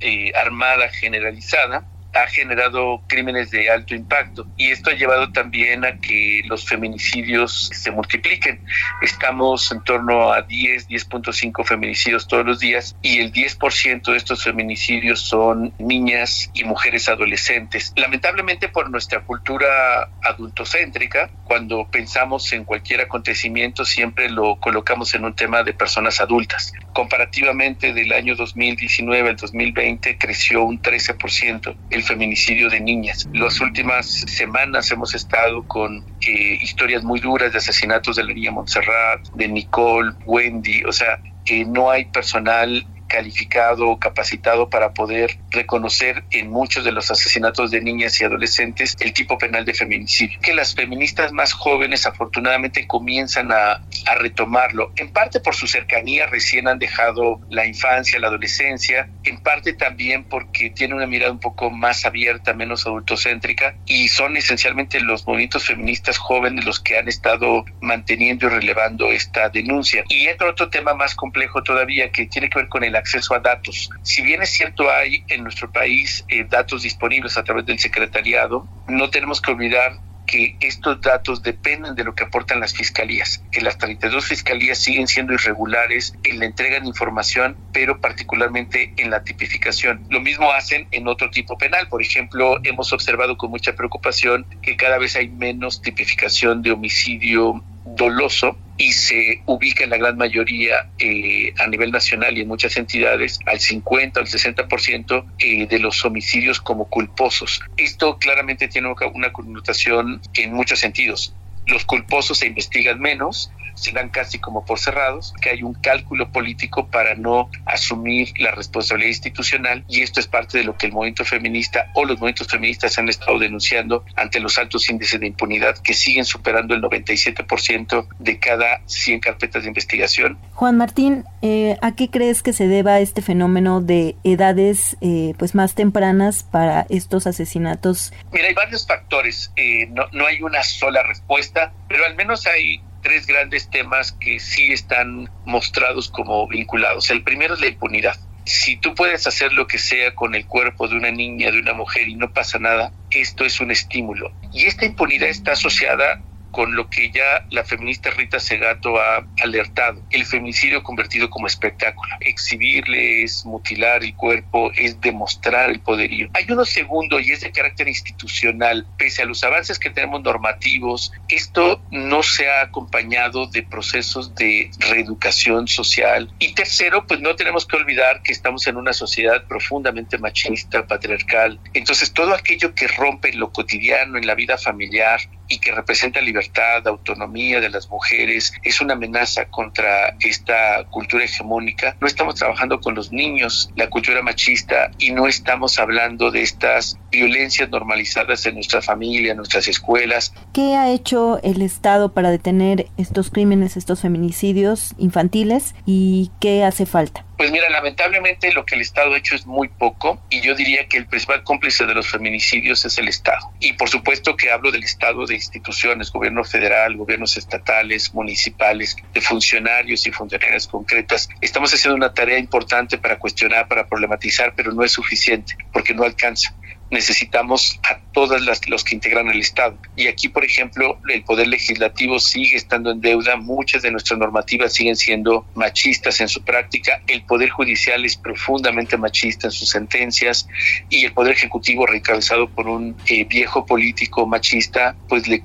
eh, 0.00 0.32
armada 0.34 0.88
generalizada 0.88 1.84
ha 2.14 2.26
generado 2.26 3.02
crímenes 3.06 3.50
de 3.50 3.70
alto 3.70 3.94
impacto 3.94 4.46
y 4.56 4.70
esto 4.70 4.90
ha 4.90 4.94
llevado 4.94 5.32
también 5.32 5.84
a 5.84 5.98
que 5.98 6.42
los 6.46 6.64
feminicidios 6.64 7.70
se 7.72 7.90
multipliquen. 7.90 8.60
Estamos 9.00 9.70
en 9.72 9.82
torno 9.82 10.32
a 10.32 10.42
10, 10.42 10.88
10.5 10.88 11.64
feminicidios 11.64 12.28
todos 12.28 12.44
los 12.44 12.58
días 12.58 12.96
y 13.02 13.18
el 13.18 13.32
10% 13.32 14.10
de 14.10 14.16
estos 14.16 14.44
feminicidios 14.44 15.20
son 15.20 15.72
niñas 15.78 16.50
y 16.54 16.64
mujeres 16.64 17.08
adolescentes. 17.08 17.92
Lamentablemente 17.96 18.68
por 18.68 18.90
nuestra 18.90 19.20
cultura 19.20 20.10
adultocéntrica, 20.22 21.30
cuando 21.44 21.88
pensamos 21.90 22.52
en 22.52 22.64
cualquier 22.64 23.02
acontecimiento 23.02 23.84
siempre 23.84 24.28
lo 24.28 24.56
colocamos 24.56 25.14
en 25.14 25.24
un 25.24 25.34
tema 25.34 25.62
de 25.62 25.72
personas 25.72 26.20
adultas. 26.20 26.72
Comparativamente 26.92 27.92
del 27.92 28.12
año 28.12 28.36
2019 28.36 29.30
al 29.30 29.36
2020 29.36 30.18
creció 30.18 30.64
un 30.64 30.80
13% 30.80 31.76
el 31.90 32.01
feminicidio 32.02 32.68
de 32.68 32.80
niñas. 32.80 33.28
Las 33.32 33.60
últimas 33.60 34.06
semanas 34.06 34.90
hemos 34.90 35.14
estado 35.14 35.66
con 35.66 36.04
eh, 36.26 36.58
historias 36.60 37.02
muy 37.02 37.20
duras 37.20 37.52
de 37.52 37.58
asesinatos 37.58 38.16
de 38.16 38.24
la 38.24 38.32
niña 38.32 38.50
Montserrat, 38.50 39.20
de 39.34 39.48
Nicole, 39.48 40.12
Wendy, 40.26 40.84
o 40.84 40.92
sea, 40.92 41.18
que 41.44 41.64
no 41.64 41.90
hay 41.90 42.06
personal 42.06 42.86
calificado 43.12 43.98
capacitado 43.98 44.70
para 44.70 44.94
poder 44.94 45.38
reconocer 45.50 46.24
en 46.30 46.50
muchos 46.50 46.82
de 46.82 46.92
los 46.92 47.10
asesinatos 47.10 47.70
de 47.70 47.82
niñas 47.82 48.18
y 48.20 48.24
adolescentes 48.24 48.96
el 49.00 49.12
tipo 49.12 49.36
penal 49.36 49.66
de 49.66 49.74
feminicidio. 49.74 50.38
Que 50.40 50.54
las 50.54 50.74
feministas 50.74 51.30
más 51.30 51.52
jóvenes 51.52 52.06
afortunadamente 52.06 52.86
comienzan 52.86 53.52
a, 53.52 53.82
a 54.06 54.14
retomarlo, 54.16 54.92
en 54.96 55.12
parte 55.12 55.40
por 55.40 55.54
su 55.54 55.66
cercanía, 55.66 56.26
recién 56.26 56.68
han 56.68 56.78
dejado 56.78 57.40
la 57.50 57.66
infancia, 57.66 58.18
la 58.18 58.28
adolescencia, 58.28 59.10
en 59.24 59.38
parte 59.38 59.74
también 59.74 60.24
porque 60.24 60.70
tienen 60.70 60.96
una 60.96 61.06
mirada 61.06 61.32
un 61.32 61.40
poco 61.40 61.70
más 61.70 62.06
abierta, 62.06 62.54
menos 62.54 62.86
adultocéntrica, 62.86 63.76
y 63.84 64.08
son 64.08 64.38
esencialmente 64.38 65.00
los 65.00 65.26
movimientos 65.26 65.66
feministas 65.66 66.16
jóvenes 66.16 66.64
los 66.64 66.80
que 66.80 66.96
han 66.96 67.08
estado 67.08 67.64
manteniendo 67.80 68.46
y 68.46 68.50
relevando 68.50 69.10
esta 69.10 69.50
denuncia. 69.50 70.04
Y 70.08 70.28
entra 70.28 70.48
otro 70.48 70.70
tema 70.70 70.94
más 70.94 71.14
complejo 71.14 71.62
todavía 71.62 72.10
que 72.10 72.26
tiene 72.26 72.48
que 72.48 72.60
ver 72.60 72.68
con 72.68 72.84
el 72.84 72.96
acceso 73.02 73.34
a 73.34 73.40
datos. 73.40 73.90
Si 74.02 74.22
bien 74.22 74.42
es 74.42 74.50
cierto 74.50 74.90
hay 74.90 75.24
en 75.28 75.42
nuestro 75.42 75.70
país 75.70 76.24
eh, 76.28 76.44
datos 76.48 76.82
disponibles 76.82 77.36
a 77.36 77.44
través 77.44 77.66
del 77.66 77.78
secretariado, 77.78 78.66
no 78.88 79.10
tenemos 79.10 79.40
que 79.40 79.52
olvidar 79.52 80.00
que 80.26 80.56
estos 80.60 81.00
datos 81.00 81.42
dependen 81.42 81.94
de 81.94 82.04
lo 82.04 82.14
que 82.14 82.24
aportan 82.24 82.60
las 82.60 82.72
fiscalías, 82.72 83.44
que 83.50 83.60
las 83.60 83.76
32 83.78 84.24
fiscalías 84.24 84.78
siguen 84.78 85.06
siendo 85.06 85.34
irregulares 85.34 86.14
en 86.24 86.38
la 86.38 86.46
entrega 86.46 86.80
de 86.80 86.86
información, 86.86 87.56
pero 87.72 88.00
particularmente 88.00 88.94
en 88.96 89.10
la 89.10 89.24
tipificación. 89.24 90.06
Lo 90.08 90.20
mismo 90.20 90.50
hacen 90.52 90.88
en 90.90 91.06
otro 91.08 91.30
tipo 91.30 91.58
penal. 91.58 91.88
Por 91.88 92.02
ejemplo, 92.02 92.60
hemos 92.64 92.92
observado 92.92 93.36
con 93.36 93.50
mucha 93.50 93.74
preocupación 93.74 94.46
que 94.62 94.76
cada 94.76 94.98
vez 94.98 95.16
hay 95.16 95.28
menos 95.28 95.82
tipificación 95.82 96.62
de 96.62 96.72
homicidio 96.72 97.62
doloso 97.84 98.56
y 98.76 98.92
se 98.92 99.42
ubica 99.46 99.84
en 99.84 99.90
la 99.90 99.96
gran 99.96 100.16
mayoría 100.16 100.90
eh, 100.98 101.52
a 101.58 101.66
nivel 101.66 101.90
nacional 101.90 102.36
y 102.36 102.42
en 102.42 102.48
muchas 102.48 102.76
entidades 102.76 103.38
al 103.46 103.60
50 103.60 104.20
o 104.20 104.22
al 104.22 104.28
60% 104.28 105.24
eh, 105.38 105.66
de 105.66 105.78
los 105.78 106.04
homicidios 106.04 106.60
como 106.60 106.88
culposos. 106.88 107.60
Esto 107.76 108.18
claramente 108.18 108.68
tiene 108.68 108.92
una 109.14 109.32
connotación 109.32 110.20
en 110.34 110.52
muchos 110.52 110.80
sentidos. 110.80 111.34
Los 111.66 111.84
culposos 111.84 112.38
se 112.38 112.46
investigan 112.46 113.00
menos, 113.00 113.52
se 113.82 113.92
dan 113.92 114.10
casi 114.10 114.38
como 114.38 114.64
por 114.64 114.78
cerrados, 114.78 115.34
que 115.40 115.50
hay 115.50 115.62
un 115.62 115.74
cálculo 115.74 116.30
político 116.30 116.88
para 116.88 117.14
no 117.14 117.50
asumir 117.66 118.32
la 118.38 118.52
responsabilidad 118.52 119.08
institucional 119.08 119.84
y 119.88 120.02
esto 120.02 120.20
es 120.20 120.26
parte 120.26 120.58
de 120.58 120.64
lo 120.64 120.76
que 120.76 120.86
el 120.86 120.92
movimiento 120.92 121.24
feminista 121.24 121.90
o 121.94 122.04
los 122.04 122.18
movimientos 122.18 122.46
feministas 122.46 122.98
han 122.98 123.08
estado 123.08 123.38
denunciando 123.38 124.04
ante 124.16 124.40
los 124.40 124.58
altos 124.58 124.88
índices 124.88 125.20
de 125.20 125.26
impunidad 125.26 125.76
que 125.78 125.94
siguen 125.94 126.24
superando 126.24 126.74
el 126.74 126.82
97% 126.82 128.06
de 128.18 128.38
cada 128.38 128.80
100 128.86 129.20
carpetas 129.20 129.62
de 129.62 129.68
investigación. 129.68 130.38
Juan 130.52 130.76
Martín, 130.76 131.24
eh, 131.42 131.76
¿a 131.82 131.94
qué 131.96 132.08
crees 132.08 132.42
que 132.42 132.52
se 132.52 132.68
deba 132.68 133.00
este 133.00 133.22
fenómeno 133.22 133.80
de 133.80 134.16
edades 134.22 134.96
eh, 135.00 135.34
pues 135.38 135.54
más 135.54 135.74
tempranas 135.74 136.44
para 136.44 136.86
estos 136.88 137.26
asesinatos? 137.26 138.12
Mira, 138.32 138.46
hay 138.46 138.54
varios 138.54 138.86
factores, 138.86 139.52
eh, 139.56 139.86
no, 139.88 140.06
no 140.12 140.26
hay 140.26 140.42
una 140.42 140.62
sola 140.62 141.02
respuesta, 141.02 141.72
pero 141.88 142.04
al 142.04 142.14
menos 142.14 142.46
hay 142.46 142.80
tres 143.02 143.26
grandes 143.26 143.68
temas 143.68 144.12
que 144.12 144.40
sí 144.40 144.72
están 144.72 145.28
mostrados 145.44 146.08
como 146.08 146.46
vinculados. 146.48 147.10
El 147.10 147.22
primero 147.22 147.54
es 147.54 147.60
la 147.60 147.66
impunidad. 147.66 148.16
Si 148.44 148.76
tú 148.76 148.94
puedes 148.94 149.26
hacer 149.26 149.52
lo 149.52 149.66
que 149.66 149.78
sea 149.78 150.14
con 150.14 150.34
el 150.34 150.46
cuerpo 150.46 150.88
de 150.88 150.96
una 150.96 151.10
niña, 151.10 151.50
de 151.50 151.58
una 151.60 151.74
mujer 151.74 152.08
y 152.08 152.16
no 152.16 152.32
pasa 152.32 152.58
nada, 152.58 152.92
esto 153.10 153.44
es 153.44 153.60
un 153.60 153.70
estímulo. 153.70 154.32
Y 154.52 154.64
esta 154.64 154.86
impunidad 154.86 155.28
está 155.28 155.52
asociada 155.52 156.22
con 156.52 156.76
lo 156.76 156.88
que 156.88 157.10
ya 157.10 157.44
la 157.50 157.64
feminista 157.64 158.10
Rita 158.10 158.38
Segato 158.38 159.00
ha 159.00 159.26
alertado, 159.42 160.00
el 160.10 160.24
feminicidio 160.24 160.82
convertido 160.82 161.30
como 161.30 161.46
espectáculo. 161.46 162.14
Exhibirle 162.20 163.24
es 163.24 163.44
mutilar 163.44 164.04
el 164.04 164.14
cuerpo, 164.14 164.70
es 164.76 165.00
demostrar 165.00 165.70
el 165.70 165.80
poderío. 165.80 166.28
Hay 166.34 166.44
uno 166.48 166.64
segundo 166.64 167.18
y 167.18 167.32
es 167.32 167.40
de 167.40 167.50
carácter 167.50 167.88
institucional. 167.88 168.86
Pese 168.96 169.22
a 169.22 169.24
los 169.24 169.42
avances 169.42 169.78
que 169.78 169.90
tenemos 169.90 170.22
normativos, 170.22 171.12
esto 171.28 171.82
no 171.90 172.22
se 172.22 172.48
ha 172.48 172.62
acompañado 172.62 173.46
de 173.46 173.62
procesos 173.62 174.34
de 174.34 174.70
reeducación 174.78 175.66
social. 175.66 176.32
Y 176.38 176.54
tercero, 176.54 177.06
pues 177.06 177.20
no 177.20 177.34
tenemos 177.34 177.66
que 177.66 177.76
olvidar 177.76 178.22
que 178.22 178.32
estamos 178.32 178.66
en 178.66 178.76
una 178.76 178.92
sociedad 178.92 179.44
profundamente 179.46 180.18
machista, 180.18 180.86
patriarcal. 180.86 181.58
Entonces, 181.72 182.12
todo 182.12 182.34
aquello 182.34 182.74
que 182.74 182.88
rompe 182.88 183.32
lo 183.32 183.52
cotidiano, 183.52 184.18
en 184.18 184.26
la 184.26 184.34
vida 184.34 184.58
familiar 184.58 185.20
y 185.48 185.58
que 185.58 185.72
representa 185.72 186.20
libertad, 186.20 186.41
autonomía 186.90 187.60
de 187.60 187.70
las 187.70 187.88
mujeres, 187.88 188.52
es 188.62 188.80
una 188.80 188.94
amenaza 188.94 189.46
contra 189.46 190.16
esta 190.20 190.84
cultura 190.90 191.24
hegemónica. 191.24 191.96
No 192.00 192.06
estamos 192.06 192.36
trabajando 192.36 192.80
con 192.80 192.94
los 192.94 193.12
niños, 193.12 193.70
la 193.76 193.88
cultura 193.88 194.22
machista, 194.22 194.90
y 194.98 195.10
no 195.10 195.26
estamos 195.26 195.78
hablando 195.78 196.30
de 196.30 196.42
estas 196.42 196.98
violencias 197.10 197.68
normalizadas 197.70 198.46
en 198.46 198.54
nuestra 198.54 198.82
familia, 198.82 199.32
en 199.32 199.36
nuestras 199.38 199.68
escuelas. 199.68 200.32
¿Qué 200.52 200.74
ha 200.74 200.90
hecho 200.90 201.40
el 201.42 201.62
Estado 201.62 202.12
para 202.12 202.30
detener 202.30 202.86
estos 202.96 203.30
crímenes, 203.30 203.76
estos 203.76 204.00
feminicidios 204.00 204.94
infantiles 204.98 205.74
y 205.86 206.30
qué 206.40 206.64
hace 206.64 206.86
falta? 206.86 207.24
Pues 207.36 207.50
mira, 207.50 207.68
lamentablemente 207.70 208.52
lo 208.52 208.64
que 208.64 208.74
el 208.74 208.82
Estado 208.82 209.14
ha 209.14 209.18
hecho 209.18 209.34
es 209.34 209.46
muy 209.46 209.68
poco 209.68 210.22
y 210.30 210.40
yo 210.42 210.54
diría 210.54 210.86
que 210.86 210.98
el 210.98 211.06
principal 211.06 211.42
cómplice 211.42 211.86
de 211.86 211.94
los 211.94 212.08
feminicidios 212.08 212.84
es 212.84 212.98
el 212.98 213.08
Estado. 213.08 213.50
Y 213.58 213.72
por 213.72 213.88
supuesto 213.88 214.36
que 214.36 214.50
hablo 214.50 214.70
del 214.70 214.84
Estado 214.84 215.26
de 215.26 215.34
instituciones, 215.34 216.12
gobierno 216.12 216.44
federal, 216.44 216.96
gobiernos 216.96 217.36
estatales, 217.36 218.14
municipales, 218.14 218.96
de 219.12 219.20
funcionarios 219.20 220.06
y 220.06 220.12
funcionarias 220.12 220.68
concretas. 220.68 221.28
Estamos 221.40 221.72
haciendo 221.74 221.96
una 221.96 222.14
tarea 222.14 222.38
importante 222.38 222.98
para 222.98 223.18
cuestionar, 223.18 223.66
para 223.66 223.86
problematizar, 223.86 224.54
pero 224.54 224.72
no 224.72 224.84
es 224.84 224.92
suficiente 224.92 225.56
porque 225.72 225.94
no 225.94 226.04
alcanza 226.04 226.54
necesitamos 226.92 227.80
a 227.90 227.98
todas 228.12 228.42
las 228.42 228.68
los 228.68 228.84
que 228.84 228.94
integran 228.94 229.28
el 229.28 229.40
Estado. 229.40 229.76
Y 229.96 230.06
aquí, 230.06 230.28
por 230.28 230.44
ejemplo, 230.44 230.98
el 231.08 231.24
Poder 231.24 231.48
Legislativo 231.48 232.20
sigue 232.20 232.56
estando 232.56 232.92
en 232.92 233.00
deuda, 233.00 233.36
muchas 233.36 233.82
de 233.82 233.90
nuestras 233.90 234.20
normativas 234.20 234.74
siguen 234.74 234.94
siendo 234.94 235.46
machistas 235.54 236.20
en 236.20 236.28
su 236.28 236.44
práctica, 236.44 237.02
el 237.06 237.24
Poder 237.24 237.48
Judicial 237.48 238.04
es 238.04 238.16
profundamente 238.16 238.96
machista 238.98 239.48
en 239.48 239.52
sus 239.52 239.70
sentencias 239.70 240.46
y 240.90 241.04
el 241.04 241.12
Poder 241.12 241.32
Ejecutivo, 241.32 241.86
radicalizado 241.86 242.48
por 242.50 242.68
un 242.68 242.94
eh, 243.06 243.24
viejo 243.24 243.64
político 243.64 244.26
machista, 244.26 244.94
pues 245.08 245.26
le 245.26 245.42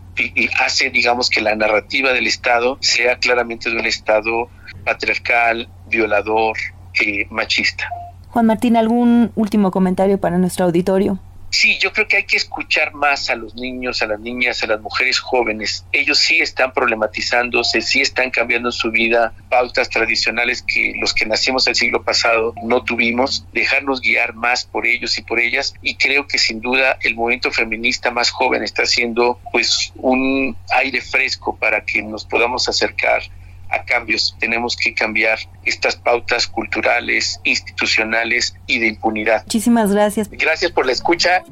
hace, 0.59 0.89
digamos, 0.89 1.29
que 1.29 1.41
la 1.41 1.55
narrativa 1.55 2.11
del 2.11 2.27
Estado 2.27 2.77
sea 2.81 3.17
claramente 3.19 3.69
de 3.69 3.77
un 3.77 3.85
Estado 3.85 4.49
patriarcal, 4.83 5.69
violador, 5.87 6.57
eh, 7.01 7.25
machista. 7.29 7.87
Juan 8.29 8.45
Martín, 8.45 8.75
¿algún 8.75 9.31
último 9.35 9.71
comentario 9.71 10.19
para 10.19 10.37
nuestro 10.37 10.65
auditorio? 10.65 11.19
Sí, 11.49 11.77
yo 11.79 11.93
creo 11.93 12.07
que 12.07 12.17
hay 12.17 12.23
que 12.23 12.35
escuchar 12.37 12.93
más 12.93 13.29
a 13.29 13.35
los 13.35 13.55
niños, 13.55 14.01
a 14.01 14.07
las 14.07 14.19
niñas, 14.19 14.61
a 14.63 14.67
las 14.67 14.81
mujeres 14.81 15.19
jóvenes. 15.19 15.85
Ellos 15.93 16.19
sí 16.19 16.39
están 16.39 16.73
problematizándose, 16.73 17.81
sí 17.81 18.01
están 18.01 18.31
cambiando 18.31 18.69
en 18.69 18.73
su 18.73 18.91
vida 18.91 19.33
pautas 19.49 19.89
tradicionales 19.89 20.61
que 20.61 20.93
los 20.99 21.13
que 21.13 21.25
nacimos 21.25 21.65
el 21.67 21.75
siglo 21.75 22.03
pasado 22.03 22.53
no 22.63 22.83
tuvimos, 22.83 23.45
dejarnos 23.53 24.01
guiar 24.01 24.33
más 24.33 24.65
por 24.65 24.85
ellos 24.85 25.17
y 25.17 25.21
por 25.21 25.39
ellas. 25.39 25.73
Y 25.81 25.95
creo 25.95 26.27
que 26.27 26.37
sin 26.37 26.59
duda 26.59 26.97
el 27.01 27.15
movimiento 27.15 27.51
feminista 27.51 28.11
más 28.11 28.29
joven 28.29 28.63
está 28.63 28.83
haciendo 28.83 29.39
pues 29.51 29.93
un 29.95 30.57
aire 30.75 31.01
fresco 31.01 31.55
para 31.55 31.85
que 31.85 32.01
nos 32.01 32.25
podamos 32.25 32.67
acercar 32.67 33.23
a 33.69 33.83
cambios. 33.83 34.35
Tenemos 34.39 34.75
que 34.75 34.93
cambiar 34.93 35.39
estas 35.63 35.95
pautas 35.95 36.47
culturales, 36.47 37.39
institucionales 37.43 38.55
y 38.67 38.79
de 38.79 38.87
impunidad. 38.87 39.43
Muchísimas 39.43 39.91
gracias. 39.91 40.29
Gracias 40.31 40.71
por 40.71 40.85
la 40.85 40.91
escucha. 40.91 41.43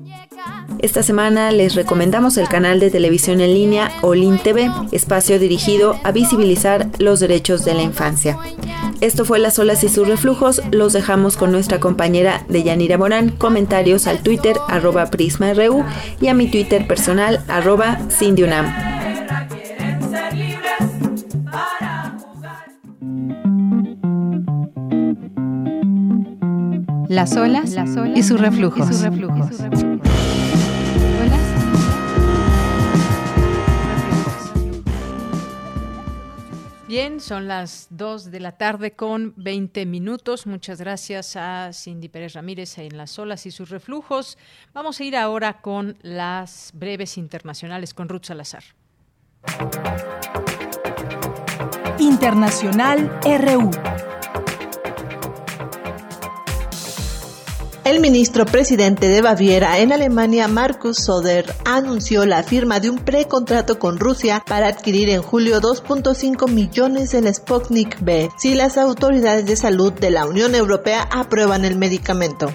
Esta 0.80 1.04
semana 1.04 1.52
les 1.52 1.76
recomendamos 1.76 2.38
el 2.38 2.48
canal 2.48 2.80
de 2.80 2.92
televisión 2.92 3.42
en 3.42 3.54
línea 3.54 3.92
Olin 4.02 4.38
TV, 4.38 4.70
espacio 4.92 5.40
dirigido 5.40 6.00
a 6.04 6.12
visibilizar 6.12 6.88
los 7.00 7.20
derechos 7.20 7.66
de 7.66 7.74
la 7.74 7.82
infancia. 7.82 8.38
Esto 9.02 9.26
fue 9.26 9.40
Las 9.40 9.60
olas 9.60 9.84
y 9.84 9.90
sus 9.90 10.08
reflujos. 10.08 10.62
Los 10.72 10.94
dejamos 10.94 11.38
con 11.38 11.52
nuestra 11.52 11.80
compañera 11.80 12.46
Deyanira 12.48 12.98
Morán. 12.98 13.30
Comentarios 13.30 14.08
al 14.08 14.24
Twitter 14.24 14.58
arroba 14.68 15.08
PrismaRU 15.08 15.84
y 16.22 16.28
a 16.28 16.34
mi 16.34 16.50
Twitter 16.50 16.88
personal 16.88 17.44
arroba 17.48 18.00
CindyUNAM. 18.10 18.96
Las 27.10 27.36
olas, 27.36 27.76
y 28.15 28.23
sus 28.23 28.40
reflujos. 28.40 28.90
Bien, 36.88 37.19
son 37.19 37.48
las 37.48 37.88
2 37.90 38.32
de 38.32 38.40
la 38.40 38.53
tarde 38.53 38.94
con 38.94 39.34
20 39.36 39.86
minutos. 39.86 40.48
Muchas 40.48 40.80
gracias 40.80 41.36
a 41.36 41.72
Cindy 41.73 42.07
Pérez 42.07 42.34
Ramírez 42.34 42.77
en 42.77 42.95
Las 42.95 43.19
Olas 43.19 43.45
y 43.45 43.52
sus 43.52 43.69
reflujos. 43.69 44.38
Vamos 44.73 44.99
a 44.99 45.03
ir 45.03 45.18
ahora 45.18 45.61
con 45.61 45.98
las 46.03 46.72
breves 46.73 47.18
internacionales 47.18 47.94
con 47.94 48.07
Ruth 48.07 48.23
Salazar. 48.26 48.64
Internacional 51.99 53.11
RU. 53.23 53.72
El 57.86 57.99
ministro 57.99 58.48
presidente 58.48 59.10
de 59.10 59.22
Baviera 59.22 59.78
en 59.78 59.94
Alemania, 59.94 60.48
Markus 60.48 60.98
Söder, 60.98 61.45
anunció 61.66 62.26
la 62.26 62.41
firma 62.41 62.80
de 62.80 62.90
un 62.90 62.98
precontrato 62.98 63.78
con 63.78 63.99
Rusia 63.99 64.44
para 64.44 64.70
adquirir 64.70 65.07
en 65.10 65.22
julio 65.22 65.62
2.5 65.62 66.49
millones 66.49 67.12
del 67.12 67.32
Sputnik 67.32 67.99
B 68.02 68.32
si 68.40 68.56
las 68.56 68.80
autoridades 68.80 69.45
de 69.45 69.56
salud 69.56 69.94
de 69.94 70.10
la 70.10 70.26
Unión 70.26 70.56
Europea 70.56 71.07
aprueban 71.12 71.64
el 71.64 71.78
medicamento. 71.78 72.52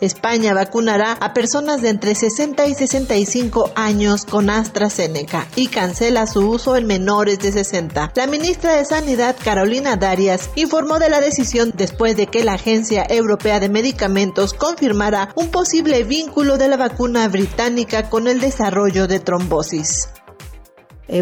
España 0.00 0.54
vacunará 0.54 1.12
a 1.12 1.34
personas 1.34 1.82
de 1.82 1.88
entre 1.88 2.14
60 2.14 2.66
y 2.66 2.74
65 2.74 3.72
años 3.74 4.24
con 4.24 4.50
AstraZeneca 4.50 5.46
y 5.56 5.68
cancela 5.68 6.26
su 6.26 6.48
uso 6.48 6.76
en 6.76 6.86
menores 6.86 7.38
de 7.40 7.52
60. 7.52 8.12
La 8.14 8.26
ministra 8.26 8.74
de 8.74 8.84
Sanidad, 8.84 9.36
Carolina 9.42 9.96
Darias, 9.96 10.50
informó 10.54 10.98
de 10.98 11.10
la 11.10 11.20
decisión 11.20 11.72
después 11.74 12.16
de 12.16 12.26
que 12.26 12.44
la 12.44 12.54
Agencia 12.54 13.06
Europea 13.08 13.60
de 13.60 13.68
Medicamentos 13.68 14.54
confirmara 14.54 15.30
un 15.34 15.48
posible 15.48 16.04
vínculo 16.04 16.58
de 16.58 16.68
la 16.68 16.76
vacuna 16.76 17.26
británica 17.28 18.08
con 18.08 18.28
el 18.28 18.40
desarrollo 18.40 19.08
de 19.08 19.20
trombosis 19.20 20.08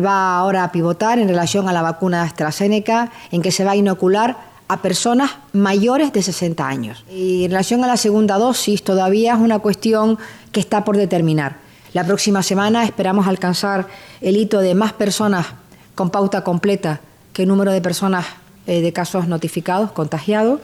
va 0.04 0.36
ahora 0.36 0.64
a 0.64 0.72
pivotar 0.72 1.18
en 1.18 1.28
relación 1.28 1.68
a 1.68 1.72
la 1.72 1.82
vacuna 1.82 2.22
AstraZeneca, 2.22 3.12
en 3.30 3.42
que 3.42 3.52
se 3.52 3.64
va 3.64 3.72
a 3.72 3.76
inocular 3.76 4.55
a 4.68 4.82
personas 4.82 5.30
mayores 5.52 6.12
de 6.12 6.22
60 6.22 6.66
años. 6.66 7.04
Y 7.10 7.44
en 7.44 7.50
relación 7.50 7.84
a 7.84 7.86
la 7.86 7.96
segunda 7.96 8.36
dosis, 8.36 8.82
todavía 8.82 9.34
es 9.34 9.38
una 9.38 9.60
cuestión 9.60 10.18
que 10.52 10.60
está 10.60 10.84
por 10.84 10.96
determinar. 10.96 11.58
La 11.92 12.04
próxima 12.04 12.42
semana 12.42 12.84
esperamos 12.84 13.26
alcanzar 13.26 13.86
el 14.20 14.36
hito 14.36 14.60
de 14.60 14.74
más 14.74 14.92
personas 14.92 15.46
con 15.94 16.10
pauta 16.10 16.42
completa 16.42 17.00
que 17.32 17.46
número 17.46 17.72
de 17.72 17.80
personas 17.80 18.26
eh, 18.66 18.80
de 18.80 18.92
casos 18.92 19.28
notificados, 19.28 19.92
contagiados. 19.92 20.60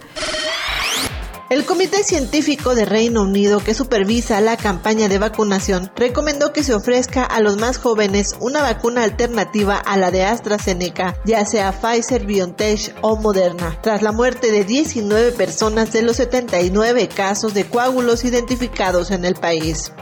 El 1.52 1.66
Comité 1.66 2.02
Científico 2.02 2.74
de 2.74 2.86
Reino 2.86 3.24
Unido 3.24 3.62
que 3.62 3.74
supervisa 3.74 4.40
la 4.40 4.56
campaña 4.56 5.08
de 5.08 5.18
vacunación 5.18 5.92
recomendó 5.94 6.50
que 6.50 6.64
se 6.64 6.72
ofrezca 6.72 7.24
a 7.24 7.42
los 7.42 7.58
más 7.58 7.76
jóvenes 7.76 8.36
una 8.40 8.62
vacuna 8.62 9.02
alternativa 9.02 9.76
a 9.76 9.98
la 9.98 10.10
de 10.10 10.24
AstraZeneca, 10.24 11.14
ya 11.26 11.44
sea 11.44 11.72
Pfizer, 11.72 12.24
BioNTech 12.24 12.96
o 13.02 13.16
Moderna, 13.16 13.78
tras 13.82 14.00
la 14.00 14.12
muerte 14.12 14.50
de 14.50 14.64
19 14.64 15.32
personas 15.32 15.92
de 15.92 16.00
los 16.00 16.16
79 16.16 17.08
casos 17.08 17.52
de 17.52 17.66
coágulos 17.66 18.24
identificados 18.24 19.10
en 19.10 19.26
el 19.26 19.34
país. 19.34 19.92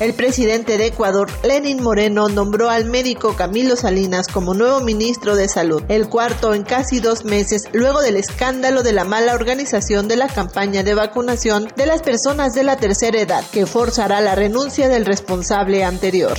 El 0.00 0.14
presidente 0.14 0.78
de 0.78 0.86
Ecuador, 0.86 1.28
Lenin 1.44 1.82
Moreno, 1.82 2.30
nombró 2.30 2.70
al 2.70 2.86
médico 2.86 3.36
Camilo 3.36 3.76
Salinas 3.76 4.28
como 4.28 4.54
nuevo 4.54 4.80
ministro 4.80 5.36
de 5.36 5.46
Salud, 5.46 5.82
el 5.88 6.08
cuarto 6.08 6.54
en 6.54 6.62
casi 6.62 7.00
dos 7.00 7.26
meses 7.26 7.64
luego 7.74 8.00
del 8.00 8.16
escándalo 8.16 8.82
de 8.82 8.94
la 8.94 9.04
mala 9.04 9.34
organización 9.34 10.08
de 10.08 10.16
la 10.16 10.28
campaña 10.28 10.82
de 10.82 10.94
vacunación 10.94 11.70
de 11.76 11.84
las 11.84 12.00
personas 12.00 12.54
de 12.54 12.64
la 12.64 12.78
tercera 12.78 13.20
edad, 13.20 13.44
que 13.52 13.66
forzará 13.66 14.22
la 14.22 14.34
renuncia 14.34 14.88
del 14.88 15.04
responsable 15.04 15.84
anterior. 15.84 16.38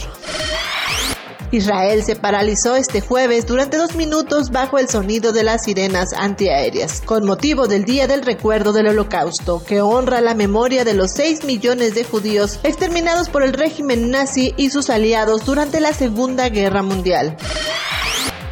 Israel 1.51 2.01
se 2.03 2.15
paralizó 2.15 2.77
este 2.77 3.01
jueves 3.01 3.45
durante 3.45 3.75
dos 3.75 3.95
minutos 3.95 4.51
bajo 4.51 4.79
el 4.79 4.87
sonido 4.87 5.33
de 5.33 5.43
las 5.43 5.65
sirenas 5.65 6.13
antiaéreas, 6.13 7.01
con 7.01 7.25
motivo 7.25 7.67
del 7.67 7.83
Día 7.83 8.07
del 8.07 8.21
Recuerdo 8.21 8.71
del 8.71 8.87
Holocausto, 8.87 9.61
que 9.61 9.81
honra 9.81 10.21
la 10.21 10.33
memoria 10.33 10.85
de 10.85 10.93
los 10.93 11.11
6 11.11 11.43
millones 11.43 11.93
de 11.93 12.05
judíos 12.05 12.61
exterminados 12.63 13.27
por 13.27 13.43
el 13.43 13.51
régimen 13.51 14.11
nazi 14.11 14.53
y 14.55 14.69
sus 14.69 14.89
aliados 14.89 15.45
durante 15.45 15.81
la 15.81 15.91
Segunda 15.91 16.47
Guerra 16.47 16.83
Mundial. 16.83 17.35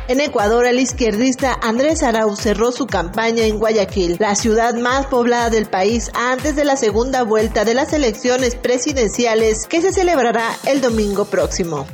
En 0.10 0.20
Ecuador, 0.20 0.66
el 0.66 0.80
izquierdista 0.80 1.58
Andrés 1.62 2.04
Arau 2.04 2.36
cerró 2.36 2.72
su 2.74 2.86
campaña 2.86 3.46
en 3.46 3.60
Guayaquil, 3.60 4.18
la 4.20 4.36
ciudad 4.36 4.74
más 4.74 5.06
poblada 5.06 5.50
del 5.50 5.68
país 5.68 6.12
antes 6.16 6.56
de 6.56 6.66
la 6.66 6.76
segunda 6.76 7.24
vuelta 7.24 7.64
de 7.64 7.76
las 7.76 7.94
elecciones 7.94 8.56
presidenciales 8.56 9.68
que 9.68 9.82
se 9.82 9.94
celebrará 9.94 10.58
el 10.66 10.82
domingo 10.82 11.26
próximo. 11.26 11.86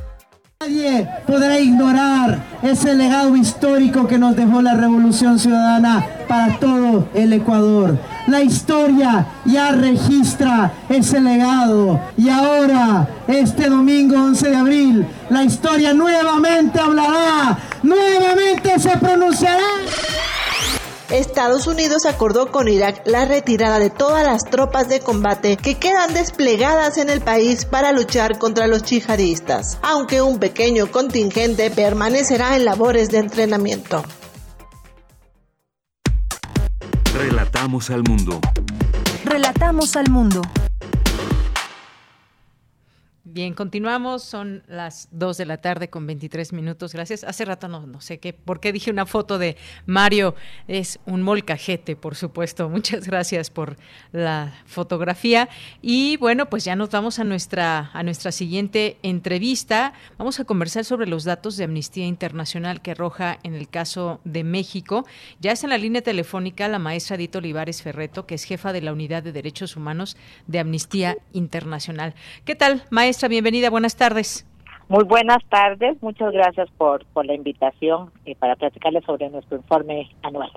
Nadie 0.66 1.08
podrá 1.28 1.60
ignorar 1.60 2.40
ese 2.64 2.96
legado 2.96 3.36
histórico 3.36 4.08
que 4.08 4.18
nos 4.18 4.36
dejó 4.36 4.64
la 4.64 4.74
Revolución 4.74 5.38
Ciudadana 5.38 6.04
para 6.28 6.58
todo 6.58 7.08
el 7.14 7.34
Ecuador. 7.34 8.00
La 8.26 8.42
historia 8.42 9.28
ya 9.46 9.74
registra 9.74 10.72
ese 10.90 11.22
legado 11.22 12.00
y 12.18 12.30
ahora, 12.30 13.08
este 13.28 13.70
domingo 13.70 14.16
11 14.16 14.50
de 14.50 14.56
abril, 14.56 15.06
la 15.30 15.44
historia 15.44 15.94
nuevamente 15.94 16.80
hablará, 16.80 17.60
nuevamente 17.84 18.80
se 18.80 18.98
pronunciará. 18.98 19.62
Estados 21.10 21.68
Unidos 21.68 22.06
acordó 22.06 22.52
con 22.52 22.68
Irak 22.68 23.04
la 23.06 23.26
retirada 23.26 23.78
de 23.78 23.90
todas 23.90 24.26
las 24.26 24.44
tropas 24.44 24.90
de 24.90 25.02
combate 25.02 25.56
que 25.56 25.76
quedan 25.76 26.14
desplegadas 26.14 26.98
en 26.98 27.10
el 27.10 27.22
país 27.22 27.66
para 27.66 27.92
luchar 27.92 28.40
contra 28.40 28.68
los 28.68 28.84
yihadistas, 28.84 29.78
aunque 29.84 30.22
un 30.22 30.40
pequeño 30.40 30.92
contingente 30.92 31.70
permanecerá 31.70 32.56
en 32.56 32.66
labores 32.66 33.10
de 33.10 33.20
entrenamiento. 33.20 34.04
Relatamos 37.14 37.90
al 37.92 38.04
mundo. 38.04 38.40
Relatamos 39.24 39.96
al 39.96 40.10
mundo. 40.10 40.42
Bien, 43.36 43.54
continuamos. 43.54 44.24
Son 44.24 44.64
las 44.66 45.10
2 45.12 45.36
de 45.36 45.46
la 45.46 45.58
tarde 45.58 45.90
con 45.90 46.08
23 46.08 46.54
minutos. 46.54 46.94
Gracias. 46.94 47.26
Hace 47.26 47.44
rato 47.44 47.68
no, 47.68 47.86
no 47.86 48.00
sé 48.00 48.18
qué, 48.18 48.32
por 48.32 48.62
qué 48.62 48.72
dije 48.72 48.90
una 48.90 49.06
foto 49.06 49.38
de 49.38 49.58
Mario. 49.86 50.36
Es 50.70 51.00
un 51.06 51.22
molcajete, 51.22 51.98
por 51.98 52.16
supuesto. 52.16 52.70
Muchas 52.76 53.06
gracias 53.06 53.50
por 53.50 53.76
la 54.14 54.54
fotografía. 54.66 55.50
Y 55.82 56.16
bueno, 56.16 56.50
pues 56.50 56.64
ya 56.64 56.78
nos 56.78 56.92
vamos 56.92 57.20
a 57.20 57.26
nuestra, 57.26 57.92
a 57.92 58.04
nuestra 58.04 58.32
siguiente 58.32 59.00
entrevista. 59.04 59.92
Vamos 60.18 60.40
a 60.40 60.46
conversar 60.46 60.86
sobre 60.86 61.06
los 61.06 61.26
datos 61.26 61.58
de 61.58 61.66
Amnistía 61.66 62.06
Internacional 62.06 62.82
que 62.82 62.92
arroja 62.92 63.40
en 63.44 63.54
el 63.54 63.68
caso 63.68 64.22
de 64.24 64.46
México. 64.46 65.06
Ya 65.42 65.52
está 65.52 65.66
en 65.66 65.72
la 65.72 65.78
línea 65.78 66.02
telefónica 66.02 66.70
la 66.70 66.80
maestra 66.80 67.18
Dito 67.18 67.40
Olivares 67.40 67.82
Ferreto, 67.82 68.28
que 68.28 68.36
es 68.36 68.46
jefa 68.46 68.72
de 68.72 68.82
la 68.82 68.94
Unidad 68.94 69.24
de 69.24 69.34
Derechos 69.34 69.76
Humanos 69.76 70.16
de 70.48 70.60
Amnistía 70.60 71.18
Internacional. 71.34 72.16
¿Qué 72.46 72.56
tal, 72.56 72.86
maestra? 72.92 73.25
Bienvenida, 73.28 73.70
buenas 73.70 73.96
tardes. 73.96 74.46
Muy 74.88 75.04
buenas 75.04 75.44
tardes, 75.50 76.02
muchas 76.02 76.32
gracias 76.32 76.70
por, 76.78 77.06
por 77.08 77.26
la 77.26 77.34
invitación 77.34 78.12
y 78.24 78.36
para 78.36 78.56
platicarles 78.56 79.04
sobre 79.06 79.30
nuestro 79.30 79.58
informe 79.58 80.10
anual. 80.22 80.52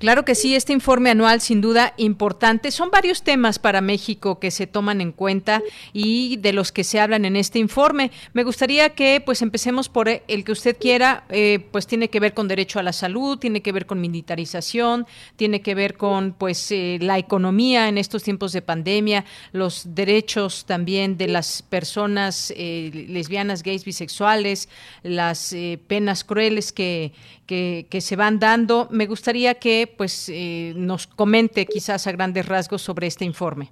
Claro 0.00 0.24
que 0.24 0.34
sí, 0.34 0.54
este 0.54 0.72
informe 0.72 1.10
anual 1.10 1.42
sin 1.42 1.60
duda 1.60 1.92
importante. 1.98 2.70
Son 2.70 2.90
varios 2.90 3.22
temas 3.22 3.58
para 3.58 3.82
México 3.82 4.38
que 4.38 4.50
se 4.50 4.66
toman 4.66 5.02
en 5.02 5.12
cuenta 5.12 5.62
y 5.92 6.38
de 6.38 6.54
los 6.54 6.72
que 6.72 6.84
se 6.84 6.98
hablan 6.98 7.26
en 7.26 7.36
este 7.36 7.58
informe. 7.58 8.10
Me 8.32 8.42
gustaría 8.42 8.94
que 8.94 9.22
pues 9.24 9.42
empecemos 9.42 9.90
por 9.90 10.08
el 10.08 10.44
que 10.44 10.52
usted 10.52 10.78
quiera, 10.78 11.24
eh, 11.28 11.66
pues 11.70 11.86
tiene 11.86 12.08
que 12.08 12.18
ver 12.18 12.32
con 12.32 12.48
derecho 12.48 12.78
a 12.78 12.82
la 12.82 12.94
salud, 12.94 13.38
tiene 13.38 13.60
que 13.60 13.72
ver 13.72 13.84
con 13.84 14.00
militarización, 14.00 15.06
tiene 15.36 15.60
que 15.60 15.74
ver 15.74 15.98
con 15.98 16.32
pues 16.32 16.72
eh, 16.72 16.96
la 17.02 17.18
economía 17.18 17.86
en 17.86 17.98
estos 17.98 18.22
tiempos 18.22 18.52
de 18.52 18.62
pandemia, 18.62 19.26
los 19.52 19.94
derechos 19.94 20.64
también 20.64 21.18
de 21.18 21.28
las 21.28 21.60
personas 21.60 22.54
eh, 22.56 23.06
lesbianas, 23.08 23.62
gays, 23.62 23.84
bisexuales, 23.84 24.70
las 25.02 25.54
penas 25.86 26.24
crueles 26.24 26.72
que, 26.72 27.12
que, 27.44 27.86
que 27.90 28.00
se 28.00 28.16
van 28.16 28.38
dando. 28.38 28.88
Me 28.90 29.06
gustaría 29.06 29.56
que 29.60 29.92
pues 29.96 30.28
eh, 30.28 30.72
nos 30.76 31.06
comente 31.06 31.66
quizás 31.66 32.06
a 32.06 32.12
grandes 32.12 32.46
rasgos 32.46 32.82
sobre 32.82 33.06
este 33.06 33.24
informe. 33.24 33.70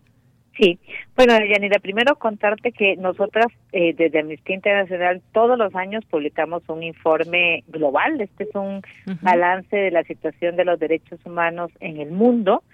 Sí, 0.59 0.79
bueno, 1.15 1.35
Yanira, 1.39 1.79
primero 1.79 2.17
contarte 2.17 2.73
que 2.73 2.97
nosotras 2.97 3.47
eh, 3.71 3.95
desde 3.95 4.19
Amnistía 4.19 4.57
Internacional 4.57 5.23
todos 5.33 5.57
los 5.57 5.73
años 5.77 6.05
publicamos 6.05 6.65
un 6.69 6.83
informe 6.83 7.63
global. 7.69 8.21
Este 8.21 8.43
es 8.45 8.55
un 8.55 8.83
balance 9.23 9.77
de 9.77 9.93
la 9.93 10.03
situación 10.03 10.57
de 10.57 10.65
los 10.65 10.81
derechos 10.81 11.21
humanos 11.25 11.71
en 11.79 12.01
el 12.01 12.11
mundo. 12.11 12.65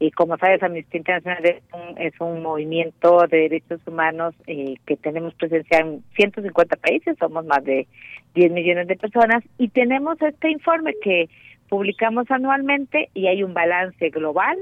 Y 0.00 0.10
como 0.10 0.38
sabes, 0.38 0.62
Amnistía 0.62 0.98
Internacional 0.98 1.44
es 1.44 1.62
un, 1.72 1.98
es 2.00 2.14
un 2.18 2.42
movimiento 2.42 3.26
de 3.30 3.36
derechos 3.36 3.80
humanos 3.86 4.34
eh, 4.46 4.76
que 4.86 4.96
tenemos 4.96 5.34
presencia 5.34 5.78
en 5.80 6.02
150 6.16 6.76
países, 6.76 7.16
somos 7.18 7.44
más 7.44 7.62
de 7.62 7.86
10 8.34 8.52
millones 8.52 8.88
de 8.88 8.96
personas 8.96 9.44
y 9.58 9.68
tenemos 9.68 10.20
este 10.20 10.50
informe 10.50 10.94
que 11.02 11.28
publicamos 11.68 12.30
anualmente 12.30 13.10
y 13.14 13.26
hay 13.26 13.42
un 13.42 13.54
balance 13.54 14.10
global, 14.10 14.58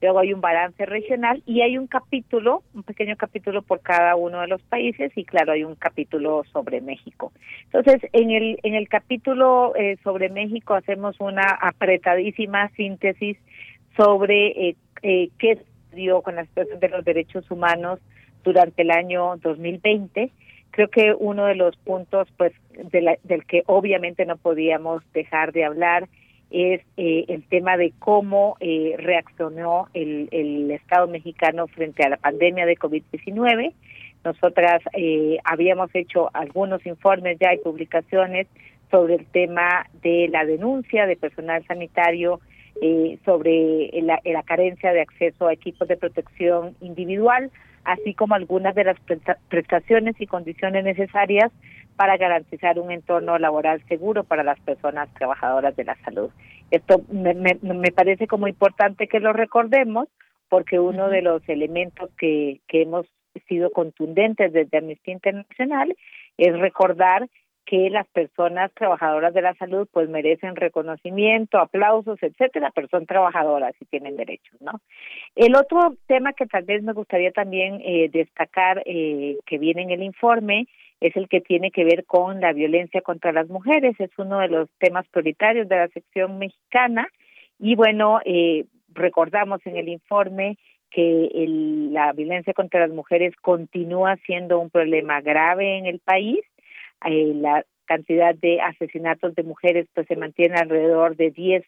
luego 0.00 0.20
hay 0.20 0.32
un 0.32 0.40
balance 0.40 0.84
regional 0.86 1.42
y 1.46 1.60
hay 1.62 1.76
un 1.78 1.86
capítulo, 1.86 2.62
un 2.74 2.82
pequeño 2.82 3.16
capítulo 3.16 3.62
por 3.62 3.80
cada 3.80 4.16
uno 4.16 4.40
de 4.40 4.48
los 4.48 4.62
países 4.62 5.12
y 5.16 5.24
claro, 5.24 5.52
hay 5.52 5.64
un 5.64 5.74
capítulo 5.74 6.44
sobre 6.52 6.80
México. 6.80 7.32
Entonces, 7.64 8.08
en 8.12 8.30
el 8.30 8.58
en 8.62 8.74
el 8.74 8.88
capítulo 8.88 9.74
eh, 9.76 9.98
sobre 10.02 10.28
México 10.28 10.74
hacemos 10.74 11.20
una 11.20 11.48
apretadísima 11.60 12.68
síntesis 12.70 13.36
sobre 13.96 14.68
eh, 14.68 14.76
eh, 15.02 15.30
qué 15.38 15.58
dio 15.92 16.22
con 16.22 16.36
la 16.36 16.44
situación 16.44 16.80
de 16.80 16.88
los 16.88 17.04
derechos 17.04 17.50
humanos 17.50 17.98
durante 18.44 18.82
el 18.82 18.90
año 18.90 19.36
2020 19.38 20.30
creo 20.70 20.88
que 20.88 21.14
uno 21.18 21.46
de 21.46 21.56
los 21.56 21.76
puntos 21.76 22.28
pues 22.36 22.52
del 22.92 23.44
que 23.46 23.62
obviamente 23.66 24.24
no 24.26 24.36
podíamos 24.36 25.02
dejar 25.12 25.52
de 25.52 25.64
hablar 25.64 26.08
es 26.50 26.80
eh, 26.96 27.26
el 27.28 27.42
tema 27.44 27.76
de 27.76 27.92
cómo 27.98 28.56
eh, 28.60 28.94
reaccionó 28.98 29.88
el, 29.92 30.28
el, 30.32 30.70
Estado 30.70 31.06
mexicano 31.06 31.66
frente 31.66 32.04
a 32.04 32.08
la 32.08 32.16
pandemia 32.16 32.64
de 32.64 32.76
COVID-19. 32.76 33.72
Nosotras 34.24 34.82
eh, 34.94 35.38
habíamos 35.44 35.90
hecho 35.94 36.30
algunos 36.32 36.84
informes 36.86 37.38
ya 37.38 37.52
y 37.52 37.58
publicaciones 37.58 38.46
sobre 38.90 39.16
el 39.16 39.26
tema 39.26 39.86
de 40.02 40.28
la 40.28 40.46
denuncia 40.46 41.06
de 41.06 41.16
personal 41.16 41.64
sanitario, 41.66 42.40
sobre 43.24 43.90
la, 44.02 44.20
la 44.24 44.42
carencia 44.44 44.92
de 44.92 45.00
acceso 45.00 45.48
a 45.48 45.52
equipos 45.52 45.88
de 45.88 45.96
protección 45.96 46.76
individual, 46.80 47.50
así 47.82 48.14
como 48.14 48.36
algunas 48.36 48.72
de 48.76 48.84
las 48.84 48.96
prestaciones 49.48 50.14
y 50.20 50.28
condiciones 50.28 50.84
necesarias 50.84 51.50
para 51.98 52.16
garantizar 52.16 52.78
un 52.78 52.92
entorno 52.92 53.40
laboral 53.40 53.82
seguro 53.88 54.22
para 54.22 54.44
las 54.44 54.60
personas 54.60 55.12
trabajadoras 55.14 55.74
de 55.74 55.82
la 55.82 55.96
salud. 56.04 56.30
Esto 56.70 57.02
me, 57.10 57.34
me, 57.34 57.90
parece 57.90 58.28
como 58.28 58.46
importante 58.46 59.08
que 59.08 59.18
lo 59.18 59.32
recordemos 59.32 60.06
porque 60.48 60.78
uno 60.78 61.08
de 61.08 61.22
los 61.22 61.42
elementos 61.48 62.08
que, 62.16 62.60
que 62.68 62.82
hemos 62.82 63.04
sido 63.48 63.72
contundentes 63.72 64.52
desde 64.52 64.78
Amnistía 64.78 65.14
Internacional 65.14 65.96
es 66.36 66.56
recordar 66.60 67.28
que 67.64 67.90
las 67.90 68.06
personas 68.06 68.72
trabajadoras 68.74 69.34
de 69.34 69.42
la 69.42 69.54
salud 69.56 69.88
pues 69.92 70.08
merecen 70.08 70.54
reconocimiento, 70.54 71.58
aplausos, 71.58 72.22
etcétera, 72.22 72.70
pero 72.72 72.86
son 72.88 73.06
trabajadoras 73.06 73.74
y 73.80 73.86
tienen 73.86 74.16
derechos, 74.16 74.58
¿no? 74.60 74.80
El 75.34 75.56
otro 75.56 75.96
tema 76.06 76.32
que 76.32 76.46
tal 76.46 76.62
vez 76.62 76.80
me 76.84 76.92
gustaría 76.92 77.32
también 77.32 77.80
eh, 77.84 78.08
destacar 78.10 78.84
eh, 78.86 79.36
que 79.44 79.58
viene 79.58 79.82
en 79.82 79.90
el 79.90 80.02
informe 80.04 80.68
es 81.00 81.16
el 81.16 81.28
que 81.28 81.40
tiene 81.40 81.70
que 81.70 81.84
ver 81.84 82.04
con 82.04 82.40
la 82.40 82.52
violencia 82.52 83.00
contra 83.02 83.32
las 83.32 83.48
mujeres. 83.48 83.94
Es 83.98 84.10
uno 84.18 84.40
de 84.40 84.48
los 84.48 84.68
temas 84.78 85.06
prioritarios 85.08 85.68
de 85.68 85.76
la 85.76 85.88
sección 85.88 86.38
mexicana. 86.38 87.08
Y 87.58 87.76
bueno, 87.76 88.20
eh, 88.24 88.64
recordamos 88.94 89.60
en 89.64 89.76
el 89.76 89.88
informe 89.88 90.58
que 90.90 91.26
el, 91.26 91.92
la 91.92 92.12
violencia 92.12 92.54
contra 92.54 92.80
las 92.80 92.90
mujeres 92.90 93.34
continúa 93.36 94.16
siendo 94.26 94.58
un 94.58 94.70
problema 94.70 95.20
grave 95.20 95.78
en 95.78 95.86
el 95.86 96.00
país. 96.00 96.40
Eh, 97.04 97.32
la 97.34 97.64
cantidad 97.84 98.34
de 98.34 98.60
asesinatos 98.60 99.34
de 99.34 99.42
mujeres 99.42 99.86
pues 99.94 100.06
se 100.06 100.16
mantiene 100.16 100.56
alrededor 100.56 101.16
de 101.16 101.30
10 101.30 101.64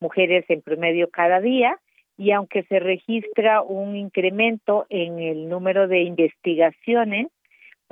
mujeres 0.00 0.44
en 0.48 0.60
promedio 0.60 1.08
cada 1.10 1.40
día 1.40 1.78
y 2.18 2.32
aunque 2.32 2.64
se 2.64 2.78
registra 2.78 3.62
un 3.62 3.96
incremento 3.96 4.86
en 4.90 5.18
el 5.18 5.48
número 5.48 5.88
de 5.88 6.02
investigaciones 6.02 7.28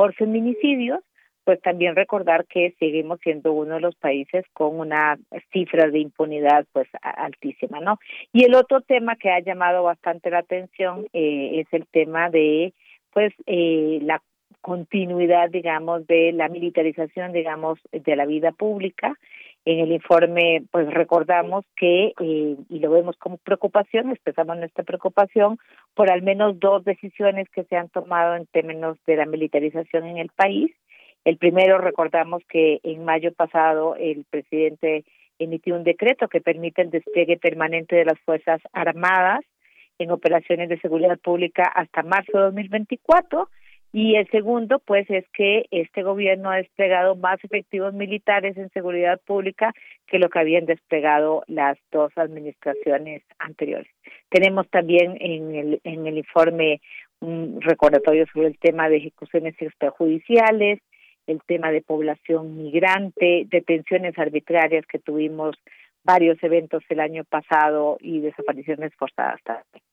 por 0.01 0.14
feminicidios, 0.14 1.01
pues 1.44 1.60
también 1.60 1.94
recordar 1.94 2.47
que 2.47 2.74
seguimos 2.78 3.20
siendo 3.22 3.52
uno 3.52 3.74
de 3.74 3.82
los 3.82 3.94
países 3.97 4.47
con 4.55 4.81
una 4.81 5.18
cifra 5.52 5.90
de 5.90 5.98
impunidad 5.98 6.64
pues 6.72 6.89
altísima, 7.02 7.81
¿no? 7.81 7.98
Y 8.32 8.44
el 8.44 8.55
otro 8.55 8.81
tema 8.81 9.16
que 9.16 9.28
ha 9.28 9.40
llamado 9.40 9.82
bastante 9.82 10.31
la 10.31 10.39
atención 10.39 11.06
eh, 11.12 11.60
es 11.60 11.66
el 11.72 11.86
tema 11.86 12.31
de 12.31 12.72
pues 13.12 13.35
eh, 13.44 13.98
la 14.01 14.22
continuidad, 14.62 15.51
digamos, 15.51 16.06
de 16.06 16.32
la 16.32 16.48
militarización, 16.48 17.35
digamos, 17.35 17.78
de 17.93 18.16
la 18.16 18.24
vida 18.24 18.52
pública. 18.52 19.18
En 19.66 19.78
el 19.78 19.93
informe, 19.93 20.62
pues 20.70 20.89
recordamos 20.93 21.66
que, 21.77 22.15
eh, 22.19 22.57
y 22.69 22.78
lo 22.78 22.91
vemos 22.91 23.16
como 23.19 23.37
preocupación, 23.37 24.11
expresamos 24.11 24.57
nuestra 24.57 24.85
preocupación 24.85 25.59
por 25.95 26.11
al 26.11 26.23
menos 26.23 26.59
dos 26.59 26.82
decisiones 26.85 27.47
que 27.51 27.65
se 27.65 27.77
han 27.77 27.91
tomado 27.91 28.37
en 28.37 28.47
términos 28.47 28.97
de 29.07 29.16
la 29.16 29.27
militarización 29.27 30.07
en 30.07 30.16
el 30.16 30.31
país. 30.31 30.73
El 31.24 31.37
primero, 31.37 31.77
recordamos 31.77 32.43
que 32.49 32.81
en 32.82 33.05
mayo 33.05 33.35
pasado 33.35 33.97
el 33.97 34.24
presidente 34.31 35.05
emitió 35.39 35.74
un 35.74 35.85
decreto 35.85 36.28
que 36.28 36.41
permite 36.41 36.81
el 36.81 36.91
despliegue 36.91 37.37
permanente 37.37 37.97
de 37.97 38.07
las 38.07 38.19
Fuerzas 38.20 38.62
Armadas 38.73 39.41
en 39.99 40.11
operaciones 40.11 40.70
de 40.70 40.81
seguridad 40.81 41.19
pública 41.19 41.65
hasta 41.65 42.03
marzo 42.03 42.39
de 42.39 42.45
2024 42.45 43.49
y 43.92 44.14
el 44.14 44.28
segundo, 44.30 44.78
pues, 44.78 45.10
es 45.10 45.24
que 45.32 45.66
este 45.72 46.02
gobierno 46.02 46.50
ha 46.50 46.56
desplegado 46.56 47.16
más 47.16 47.42
efectivos 47.42 47.92
militares 47.92 48.56
en 48.56 48.70
seguridad 48.70 49.20
pública 49.26 49.72
que 50.06 50.20
lo 50.20 50.28
que 50.28 50.38
habían 50.38 50.64
desplegado 50.64 51.42
las 51.48 51.76
dos 51.90 52.12
administraciones 52.16 53.22
anteriores. 53.38 53.90
Tenemos 54.28 54.68
también 54.68 55.16
en 55.20 55.54
el, 55.54 55.80
en 55.82 56.06
el 56.06 56.18
informe 56.18 56.80
un 57.18 57.60
recordatorio 57.60 58.26
sobre 58.32 58.48
el 58.48 58.58
tema 58.58 58.88
de 58.88 58.98
ejecuciones 58.98 59.54
extrajudiciales, 59.58 60.78
el 61.26 61.40
tema 61.46 61.72
de 61.72 61.82
población 61.82 62.62
migrante, 62.62 63.44
detenciones 63.48 64.16
arbitrarias 64.18 64.86
que 64.86 65.00
tuvimos 65.00 65.56
varios 66.04 66.42
eventos 66.42 66.82
el 66.88 67.00
año 67.00 67.24
pasado 67.24 67.98
y 68.00 68.20
desapariciones 68.20 68.94
forzadas 68.94 69.40
también. 69.42 69.89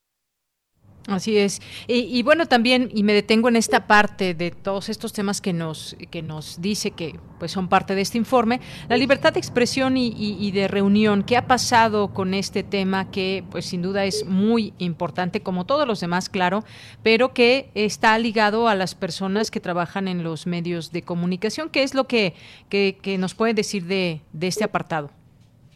Así 1.08 1.38
es. 1.38 1.62
Y, 1.86 2.22
bueno, 2.22 2.44
también, 2.44 2.90
y 2.92 3.02
me 3.02 3.14
detengo 3.14 3.48
en 3.48 3.56
esta 3.56 3.86
parte 3.86 4.34
de 4.34 4.50
todos 4.50 4.90
estos 4.90 5.14
temas 5.14 5.40
que 5.40 5.54
nos, 5.54 5.96
que 6.10 6.20
nos 6.20 6.60
dice 6.60 6.90
que 6.90 7.18
pues 7.38 7.50
son 7.50 7.68
parte 7.68 7.94
de 7.94 8.02
este 8.02 8.18
informe, 8.18 8.60
la 8.90 8.96
libertad 8.98 9.32
de 9.32 9.38
expresión 9.38 9.96
y, 9.96 10.12
y, 10.14 10.50
de 10.50 10.68
reunión. 10.68 11.22
¿Qué 11.22 11.38
ha 11.38 11.46
pasado 11.46 12.12
con 12.12 12.34
este 12.34 12.62
tema 12.62 13.10
que 13.10 13.42
pues 13.50 13.64
sin 13.64 13.80
duda 13.80 14.04
es 14.04 14.26
muy 14.26 14.74
importante, 14.76 15.40
como 15.40 15.64
todos 15.64 15.86
los 15.86 16.00
demás, 16.00 16.28
claro, 16.28 16.62
pero 17.02 17.32
que 17.32 17.70
está 17.74 18.18
ligado 18.18 18.68
a 18.68 18.74
las 18.74 18.94
personas 18.94 19.50
que 19.50 19.60
trabajan 19.60 20.08
en 20.08 20.22
los 20.22 20.46
medios 20.46 20.92
de 20.92 21.00
comunicación? 21.00 21.70
¿Qué 21.70 21.84
es 21.84 21.94
lo 21.94 22.06
que, 22.06 22.34
que, 22.68 22.98
que 23.00 23.16
nos 23.16 23.34
puede 23.34 23.54
decir 23.54 23.86
de, 23.86 24.20
de 24.34 24.46
este 24.46 24.64
apartado? 24.64 25.10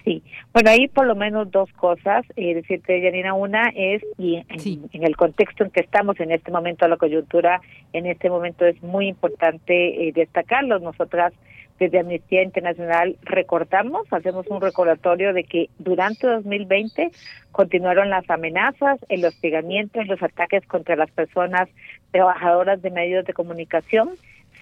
Sí, 0.04 0.22
bueno, 0.52 0.70
hay 0.70 0.88
por 0.88 1.06
lo 1.06 1.14
menos 1.14 1.50
dos 1.50 1.72
cosas. 1.74 2.24
Eh, 2.34 2.54
decirte, 2.54 3.00
Janina, 3.00 3.34
una 3.34 3.68
es, 3.74 4.02
y 4.18 4.36
en, 4.36 5.04
el 5.04 5.16
contexto 5.16 5.62
en 5.62 5.70
que 5.70 5.80
estamos 5.80 6.18
en 6.18 6.32
este 6.32 6.50
momento, 6.50 6.88
la 6.88 6.96
coyuntura 6.96 7.60
en 7.92 8.06
este 8.06 8.28
momento 8.28 8.66
es 8.66 8.82
muy 8.82 9.06
importante 9.06 10.08
eh, 10.08 10.12
destacarlo. 10.12 10.80
Nosotras, 10.80 11.32
desde 11.78 12.00
Amnistía 12.00 12.42
Internacional, 12.42 13.16
recordamos, 13.22 14.12
hacemos 14.12 14.46
un 14.48 14.60
recordatorio 14.60 15.32
de 15.32 15.44
que 15.44 15.70
durante 15.78 16.26
2020 16.26 17.12
continuaron 17.52 18.10
las 18.10 18.28
amenazas, 18.28 18.98
el 19.08 19.24
hostigamiento 19.24 20.02
los 20.02 20.22
ataques 20.22 20.66
contra 20.66 20.96
las 20.96 21.10
personas 21.12 21.68
trabajadoras 22.10 22.82
de 22.82 22.90
medios 22.90 23.24
de 23.24 23.34
comunicación 23.34 24.10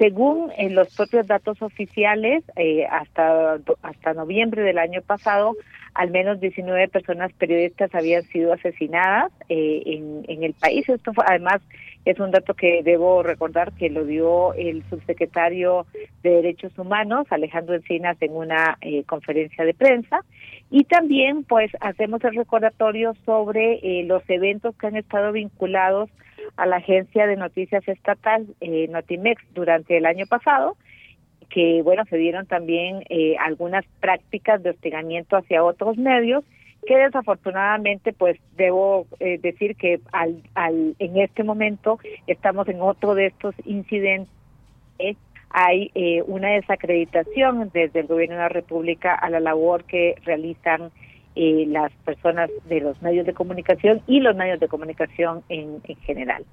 según 0.01 0.51
en 0.57 0.75
los 0.75 0.97
propios 0.97 1.27
datos 1.27 1.61
oficiales, 1.61 2.43
eh, 2.57 2.87
hasta, 2.87 3.59
hasta 3.83 4.15
noviembre 4.15 4.63
del 4.63 4.79
año 4.79 5.03
pasado, 5.03 5.55
al 5.93 6.11
menos 6.11 6.41
19 6.41 6.89
personas 6.89 7.31
periodistas 7.35 7.95
habían 7.95 8.23
sido 8.23 8.55
asesinadas 8.55 9.31
eh, 9.51 9.83
en, 9.85 10.25
en 10.27 10.43
el 10.43 10.55
país. 10.55 10.89
Esto 10.89 11.13
además 11.27 11.61
es 12.07 12.19
un 12.19 12.31
dato 12.31 12.55
que 12.55 12.83
debo 12.83 13.23
recordar 13.23 13.73
que 13.73 13.91
lo 13.91 14.07
dio 14.07 14.55
el 14.55 14.83
subsecretario 14.89 15.85
de 16.23 16.31
Derechos 16.31 16.79
Humanos, 16.79 17.27
Alejandro 17.29 17.75
Encinas, 17.75 18.17
en 18.23 18.33
una 18.33 18.79
eh, 18.81 19.05
conferencia 19.05 19.67
de 19.67 19.75
prensa. 19.75 20.25
Y 20.71 20.85
también, 20.85 21.45
pues, 21.45 21.71
hacemos 21.81 22.25
el 22.25 22.37
recordatorio 22.37 23.15
sobre 23.27 23.81
los 24.05 24.23
eventos 24.31 24.75
que 24.77 24.87
han 24.87 24.97
estado 24.97 25.33
vinculados 25.33 26.09
a 26.57 26.67
la 26.67 26.77
agencia 26.77 27.27
de 27.27 27.37
noticias 27.37 27.87
estatal 27.89 28.47
eh, 28.61 28.89
Notimex 28.89 29.43
durante 29.55 29.97
el 29.97 30.07
año 30.07 30.27
pasado 30.27 30.77
que 31.49 31.83
bueno 31.83 32.05
se 32.05 32.17
dieron 32.17 32.47
también 32.47 33.03
eh, 33.09 33.37
algunas 33.39 33.85
prácticas 34.01 34.63
de 34.63 34.71
hostigamiento 34.71 35.37
hacia 35.37 35.65
otros 35.65 35.99
medios 35.99 36.45
que 36.87 36.97
desafortunadamente 36.97 38.13
pues 38.13 38.39
debo 38.57 39.07
eh, 39.19 39.39
decir 39.39 39.77
que 39.77 40.01
al, 40.13 40.43
al 40.55 40.95
en 40.99 41.19
este 41.19 41.45
momento 41.45 41.99
estamos 42.27 42.69
en 42.69 42.81
otro 42.81 43.15
de 43.15 43.27
estos 43.27 43.55
incidentes. 43.65 44.29
Hay 45.51 45.91
eh, 45.95 46.23
una 46.27 46.51
desacreditación 46.51 47.71
desde 47.75 48.01
el 48.01 48.07
gobierno 48.07 48.37
de 48.37 48.43
la 48.43 48.49
República 48.49 49.15
a 49.15 49.29
la 49.31 49.41
labor 49.41 49.85
que 49.85 50.15
realizan 50.25 50.91
eh, 51.37 51.65
las 51.69 51.93
personas 52.05 52.51
de 52.69 52.81
los 52.81 53.01
medios 53.03 53.25
de 53.27 53.35
comunicación 53.35 54.03
y 54.07 54.21
los 54.21 54.35
medios 54.35 54.59
de 54.59 54.69
comunicación 54.69 55.43
en, 55.49 55.81
en 55.85 55.97
general. 55.99 56.45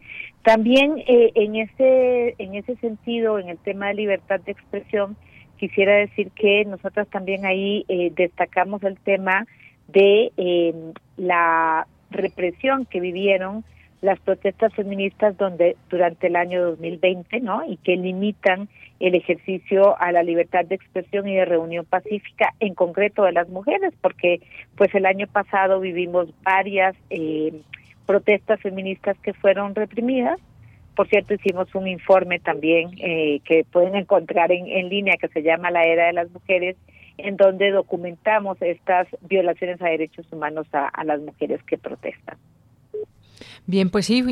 También 0.44 1.00
eh, 1.08 1.32
en 1.36 1.56
ese 1.56 2.36
en 2.38 2.56
ese 2.56 2.76
sentido, 2.78 3.40
en 3.40 3.50
el 3.50 3.58
tema 3.58 3.88
de 3.88 3.96
libertad 3.96 4.40
de 4.40 4.52
expresión, 4.52 5.18
quisiera 5.58 5.96
decir 5.96 6.32
que 6.32 6.64
nosotros 6.66 7.08
también 7.10 7.46
ahí 7.46 7.86
eh, 7.88 8.12
destacamos 8.16 8.84
el 8.84 9.00
tema 9.00 9.48
de 9.88 10.32
la 11.16 11.88
represión 12.12 12.86
que 12.86 13.00
vivieron 13.00 13.64
las 14.02 14.20
protestas 14.20 14.74
feministas 14.74 15.38
donde 15.38 15.76
durante 15.90 16.28
el 16.28 16.36
año 16.36 16.64
2020, 16.64 17.40
¿no? 17.40 17.64
Y 17.68 17.78
que 17.78 17.96
limitan 17.96 18.70
el 19.00 19.16
ejercicio 19.16 20.00
a 20.00 20.12
la 20.12 20.24
libertad 20.24 20.66
de 20.66 20.76
expresión 20.76 21.28
y 21.28 21.36
de 21.36 21.46
reunión 21.46 21.86
pacífica, 21.86 22.54
en 22.60 22.76
concreto 22.76 23.24
de 23.24 23.32
las 23.32 23.50
mujeres, 23.50 23.94
porque 24.02 24.42
pues 24.76 24.94
el 24.94 25.06
año 25.06 25.28
pasado 25.28 25.80
vivimos 25.80 26.30
varias 26.44 26.96
eh, 27.10 27.54
protestas 28.06 28.62
feministas 28.62 29.18
que 29.20 29.34
fueron 29.34 29.74
reprimidas. 29.74 30.40
Por 30.96 31.08
cierto, 31.08 31.34
hicimos 31.34 31.74
un 31.76 31.88
informe 31.88 32.40
también 32.40 32.90
eh, 33.00 33.40
que 33.46 33.66
pueden 33.72 33.96
encontrar 33.96 34.52
en, 34.52 34.68
en 34.68 34.90
línea 34.90 35.18
que 35.18 35.28
se 35.28 35.44
llama 35.44 35.72
La 35.72 35.84
Era 35.84 36.08
de 36.08 36.14
las 36.14 36.32
Mujeres, 36.32 36.76
en 37.18 37.36
donde 37.36 37.72
documentamos 37.72 38.62
estas 38.62 39.08
violaciones 39.22 39.82
a 39.82 39.90
derechos 39.90 40.26
humanos 40.32 40.68
a 40.72 41.04
las 41.04 41.20
mujeres 41.20 41.62
que 41.64 41.80
protestan. 41.80 42.38
Bien, 43.70 43.90
pues 43.90 44.06
sí, 44.06 44.24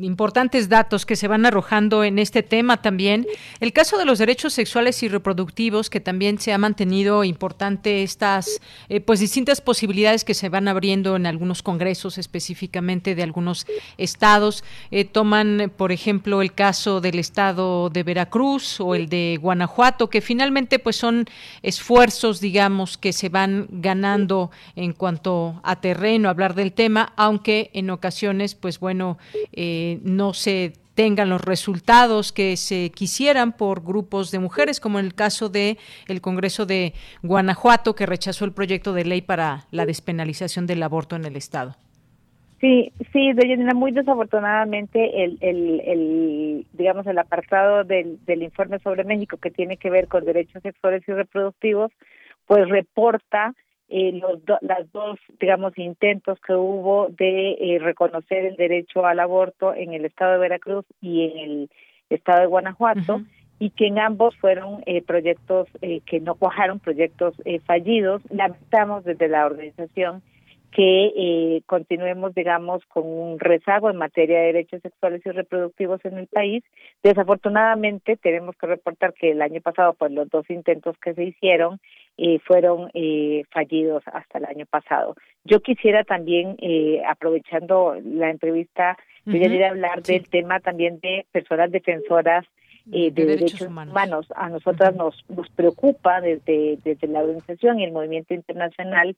importantes 0.00 0.68
datos 0.68 1.06
que 1.06 1.16
se 1.16 1.28
van 1.28 1.46
arrojando 1.46 2.04
en 2.04 2.18
este 2.18 2.42
tema 2.42 2.82
también. 2.82 3.26
El 3.58 3.72
caso 3.72 3.96
de 3.96 4.04
los 4.04 4.18
derechos 4.18 4.52
sexuales 4.52 5.02
y 5.02 5.08
reproductivos, 5.08 5.88
que 5.88 5.98
también 5.98 6.38
se 6.38 6.52
ha 6.52 6.58
mantenido 6.58 7.24
importante 7.24 8.02
estas, 8.02 8.60
eh, 8.90 9.00
pues 9.00 9.20
distintas 9.20 9.62
posibilidades 9.62 10.24
que 10.24 10.34
se 10.34 10.50
van 10.50 10.68
abriendo 10.68 11.16
en 11.16 11.24
algunos 11.24 11.62
congresos 11.62 12.18
específicamente 12.18 13.14
de 13.14 13.22
algunos 13.22 13.66
estados. 13.96 14.62
Eh, 14.90 15.06
toman, 15.06 15.72
por 15.74 15.90
ejemplo, 15.90 16.42
el 16.42 16.52
caso 16.52 17.00
del 17.00 17.18
estado 17.18 17.88
de 17.88 18.02
Veracruz 18.02 18.78
o 18.78 18.94
el 18.94 19.08
de 19.08 19.38
Guanajuato, 19.40 20.10
que 20.10 20.20
finalmente 20.20 20.78
pues 20.78 20.96
son 20.96 21.24
esfuerzos, 21.62 22.40
digamos, 22.42 22.98
que 22.98 23.14
se 23.14 23.30
van 23.30 23.68
ganando 23.70 24.50
en 24.74 24.92
cuanto 24.92 25.62
a 25.62 25.80
terreno, 25.80 26.28
hablar 26.28 26.54
del 26.54 26.74
tema, 26.74 27.14
aunque 27.16 27.70
en 27.72 27.88
ocasiones 27.88 28.54
pues 28.54 28.65
bueno, 28.80 29.18
eh, 29.52 30.00
no 30.02 30.34
se 30.34 30.72
tengan 30.94 31.28
los 31.28 31.44
resultados 31.44 32.32
que 32.32 32.56
se 32.56 32.90
quisieran 32.90 33.52
por 33.52 33.84
grupos 33.84 34.30
de 34.30 34.38
mujeres, 34.38 34.80
como 34.80 34.98
en 34.98 35.04
el 35.04 35.14
caso 35.14 35.48
de 35.48 35.76
el 36.08 36.20
Congreso 36.20 36.66
de 36.66 36.94
Guanajuato, 37.22 37.94
que 37.94 38.06
rechazó 38.06 38.44
el 38.44 38.52
proyecto 38.52 38.92
de 38.94 39.04
ley 39.04 39.20
para 39.20 39.66
la 39.70 39.86
despenalización 39.86 40.66
del 40.66 40.82
aborto 40.82 41.14
en 41.14 41.26
el 41.26 41.36
Estado. 41.36 41.76
Sí, 42.60 42.90
sí, 43.12 43.34
Deyanira, 43.34 43.74
muy 43.74 43.92
desafortunadamente 43.92 45.24
el, 45.24 45.36
el, 45.42 45.80
el, 45.84 46.66
digamos, 46.72 47.06
el 47.06 47.18
apartado 47.18 47.84
del 47.84 48.42
informe 48.42 48.78
sobre 48.78 49.04
México 49.04 49.36
que 49.36 49.50
tiene 49.50 49.76
que 49.76 49.90
ver 49.90 50.08
con 50.08 50.24
derechos 50.24 50.62
sexuales 50.62 51.02
y 51.06 51.12
reproductivos, 51.12 51.92
pues 52.46 52.66
reporta 52.70 53.54
eh, 53.88 54.12
los 54.12 54.40
las 54.62 54.90
dos, 54.92 55.18
digamos, 55.38 55.76
intentos 55.78 56.40
que 56.40 56.54
hubo 56.54 57.08
de 57.10 57.52
eh, 57.52 57.78
reconocer 57.78 58.44
el 58.44 58.56
derecho 58.56 59.06
al 59.06 59.20
aborto 59.20 59.74
en 59.74 59.94
el 59.94 60.04
estado 60.04 60.32
de 60.32 60.38
Veracruz 60.38 60.84
y 61.00 61.24
en 61.24 61.38
el 61.38 61.70
estado 62.10 62.40
de 62.40 62.46
Guanajuato, 62.46 63.22
y 63.58 63.70
que 63.70 63.86
en 63.86 63.98
ambos 63.98 64.36
fueron 64.36 64.82
eh, 64.86 65.02
proyectos 65.02 65.68
eh, 65.80 66.00
que 66.04 66.20
no 66.20 66.34
cuajaron, 66.34 66.78
proyectos 66.78 67.34
fallidos. 67.64 68.22
Lamentamos 68.30 69.04
desde 69.04 69.28
la 69.28 69.46
organización 69.46 70.22
que 70.76 71.12
eh, 71.16 71.62
continuemos, 71.64 72.34
digamos, 72.34 72.84
con 72.86 73.06
un 73.06 73.38
rezago 73.40 73.88
en 73.88 73.96
materia 73.96 74.40
de 74.40 74.46
derechos 74.48 74.82
sexuales 74.82 75.22
y 75.24 75.30
reproductivos 75.30 76.04
en 76.04 76.18
el 76.18 76.26
país. 76.26 76.62
Desafortunadamente, 77.02 78.18
tenemos 78.18 78.54
que 78.56 78.66
reportar 78.66 79.14
que 79.14 79.30
el 79.30 79.40
año 79.40 79.62
pasado, 79.62 79.94
pues 79.94 80.12
los 80.12 80.28
dos 80.28 80.44
intentos 80.50 80.94
que 80.98 81.14
se 81.14 81.24
hicieron 81.24 81.80
eh, 82.18 82.38
fueron 82.40 82.90
eh, 82.94 83.44
fallidos 83.50 84.02
hasta 84.06 84.38
el 84.38 84.46
año 84.46 84.64
pasado. 84.66 85.16
Yo 85.44 85.60
quisiera 85.60 86.02
también, 86.02 86.56
eh, 86.60 87.02
aprovechando 87.06 87.94
la 88.02 88.30
entrevista, 88.30 88.96
uh 89.26 89.30
hablar 89.68 90.02
del 90.02 90.28
tema 90.28 90.60
también 90.60 91.00
de 91.00 91.26
personas 91.32 91.70
defensoras 91.72 92.46
de, 92.84 93.10
derechos, 93.10 93.60
humanos. 93.62 94.28
A 94.36 94.48
nosotras 94.48 94.94
nos, 94.94 95.24
nos 95.28 95.50
preocupa 95.50 96.20
desde, 96.20 96.78
desde 96.84 97.08
la 97.08 97.20
organización 97.20 97.80
y 97.80 97.84
el 97.84 97.92
movimiento 97.92 98.34
internacional 98.34 99.16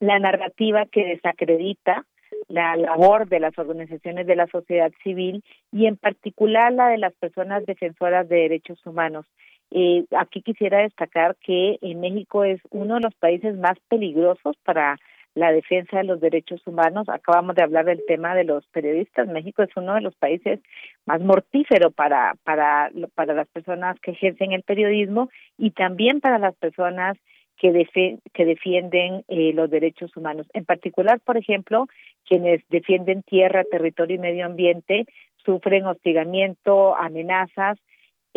la 0.00 0.18
narrativa 0.18 0.84
que 0.84 1.06
desacredita 1.06 2.04
la 2.48 2.76
labor 2.76 3.28
de 3.28 3.40
las 3.40 3.56
organizaciones 3.58 4.26
de 4.26 4.36
la 4.36 4.46
sociedad 4.46 4.92
civil 5.02 5.42
y 5.72 5.86
en 5.86 5.96
particular 5.96 6.72
la 6.72 6.88
de 6.88 6.98
las 6.98 7.14
personas 7.14 7.64
defensoras 7.66 8.28
de 8.28 8.36
derechos 8.36 8.78
humanos. 8.86 9.26
Eh, 9.70 10.04
aquí 10.16 10.42
quisiera 10.42 10.78
destacar 10.78 11.36
que 11.36 11.78
en 11.82 12.00
México 12.00 12.44
es 12.44 12.60
uno 12.70 12.94
de 12.94 13.00
los 13.00 13.14
países 13.14 13.56
más 13.56 13.78
peligrosos 13.88 14.56
para 14.64 14.98
la 15.34 15.52
defensa 15.52 15.98
de 15.98 16.04
los 16.04 16.20
derechos 16.20 16.66
humanos. 16.66 17.08
Acabamos 17.08 17.56
de 17.56 17.62
hablar 17.62 17.84
del 17.84 18.02
tema 18.06 18.34
de 18.34 18.44
los 18.44 18.66
periodistas. 18.68 19.28
México 19.28 19.62
es 19.62 19.70
uno 19.76 19.94
de 19.94 20.00
los 20.00 20.14
países 20.14 20.60
más 21.04 21.20
mortíferos 21.20 21.92
para 21.92 22.36
para 22.42 22.90
para 23.14 23.34
las 23.34 23.48
personas 23.48 24.00
que 24.00 24.12
ejercen 24.12 24.52
el 24.52 24.62
periodismo 24.62 25.28
y 25.58 25.72
también 25.72 26.20
para 26.20 26.38
las 26.38 26.54
personas 26.54 27.18
que, 27.58 28.18
que 28.32 28.44
defienden 28.44 29.24
eh, 29.28 29.52
los 29.52 29.70
derechos 29.70 30.16
humanos. 30.16 30.46
En 30.52 30.64
particular, 30.64 31.20
por 31.20 31.36
ejemplo, 31.36 31.86
quienes 32.24 32.62
defienden 32.68 33.22
tierra, 33.22 33.64
territorio 33.64 34.16
y 34.16 34.20
medio 34.20 34.46
ambiente 34.46 35.06
sufren 35.44 35.86
hostigamiento, 35.86 36.96
amenazas 36.96 37.78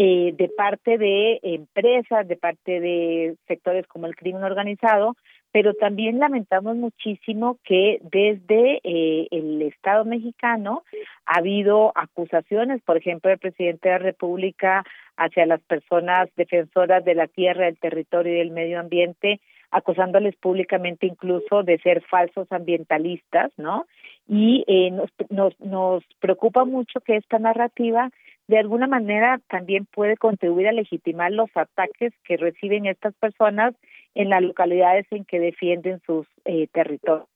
eh, 0.02 0.34
de 0.38 0.48
parte 0.48 0.98
de 0.98 1.42
empresas, 1.44 2.26
de 2.26 2.38
parte 2.38 2.80
de 2.80 3.36
sectores 3.50 3.86
como 3.86 4.08
el 4.08 4.16
crimen 4.16 4.46
organizado, 4.46 5.18
pero 5.52 5.74
también 5.74 6.20
lamentamos 6.20 6.78
muchísimo 6.78 7.58
que 7.66 8.00
desde 8.04 8.80
eh, 8.86 9.28
el 9.30 9.62
Estado 9.62 10.06
mexicano 10.06 10.84
ha 11.26 11.40
habido 11.40 11.92
acusaciones, 11.96 12.82
por 12.84 12.96
ejemplo, 12.96 13.30
del 13.30 13.40
presidente 13.40 13.90
de 13.90 13.96
la 13.96 14.00
República 14.00 14.86
hacia 15.18 15.46
las 15.46 15.60
personas 15.64 16.30
defensoras 16.38 17.04
de 17.04 17.16
la 17.16 17.28
tierra, 17.28 17.66
del 17.66 17.78
territorio 17.78 18.36
y 18.36 18.38
del 18.38 18.52
medio 18.52 18.80
ambiente, 18.80 19.42
acusándoles 19.70 20.34
públicamente 20.38 21.08
incluso 21.08 21.64
de 21.64 21.78
ser 21.80 22.02
falsos 22.10 22.50
ambientalistas, 22.54 23.52
¿no? 23.58 23.86
Y 24.30 24.64
eh, 24.66 24.92
nos, 24.92 25.10
nos, 25.30 25.60
nos 25.60 26.06
preocupa 26.22 26.64
mucho 26.64 27.02
que 27.02 27.18
esta 27.18 27.38
narrativa 27.38 28.12
de 28.50 28.58
alguna 28.58 28.88
manera 28.88 29.40
también 29.48 29.86
puede 29.86 30.18
contribuir 30.18 30.68
a 30.68 30.72
legitimar 30.72 31.32
los 31.32 31.52
ataques 31.54 32.14
que 32.24 32.36
reciben 32.36 32.88
estas 32.88 33.14
personas 33.14 33.76
en 34.16 34.30
las 34.30 34.42
localidades 34.42 35.06
en 35.12 35.24
que 35.24 35.40
defienden 35.40 36.02
sus 36.04 36.26
eh, 36.46 36.66
territorios. 36.74 37.28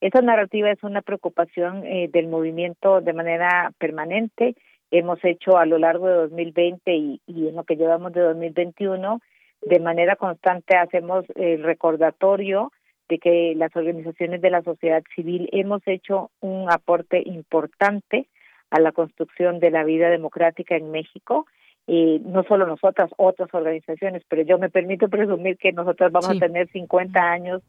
Esa 0.00 0.22
narrativa 0.22 0.70
es 0.70 0.82
una 0.82 1.02
preocupación 1.02 1.84
eh, 1.84 2.08
del 2.10 2.28
movimiento 2.28 3.02
de 3.02 3.12
manera 3.12 3.72
permanente. 3.76 4.54
Hemos 4.90 5.22
hecho 5.22 5.58
a 5.58 5.66
lo 5.66 5.76
largo 5.76 6.08
de 6.08 6.14
2020 6.14 6.94
y, 6.94 7.20
y 7.26 7.48
en 7.48 7.56
lo 7.56 7.64
que 7.64 7.76
llevamos 7.76 8.14
de 8.14 8.22
2021, 8.22 9.20
de 9.60 9.80
manera 9.80 10.16
constante 10.16 10.78
hacemos 10.78 11.26
el 11.34 11.62
recordatorio 11.62 12.72
de 13.10 13.18
que 13.18 13.52
las 13.54 13.76
organizaciones 13.76 14.40
de 14.40 14.48
la 14.48 14.62
sociedad 14.62 15.02
civil 15.14 15.46
hemos 15.52 15.82
hecho 15.84 16.30
un 16.40 16.72
aporte 16.72 17.22
importante 17.26 18.28
a 18.74 18.80
la 18.80 18.92
construcción 18.92 19.60
de 19.60 19.70
la 19.70 19.84
vida 19.84 20.10
democrática 20.10 20.76
en 20.76 20.90
México 20.90 21.46
eh, 21.86 22.20
no 22.24 22.44
solo 22.44 22.66
nosotras, 22.66 23.10
otras 23.18 23.52
organizaciones, 23.52 24.22
pero 24.26 24.42
yo 24.42 24.58
me 24.58 24.70
permito 24.70 25.08
presumir 25.08 25.58
que 25.58 25.72
nosotros 25.72 26.10
vamos 26.12 26.30
a 26.30 26.38
tener 26.38 26.68
50 26.68 27.20
años 27.20 27.62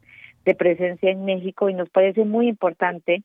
de 0.46 0.54
presencia 0.54 1.10
en 1.10 1.26
México 1.26 1.68
y 1.68 1.74
nos 1.74 1.90
parece 1.90 2.24
muy 2.24 2.48
importante 2.48 3.22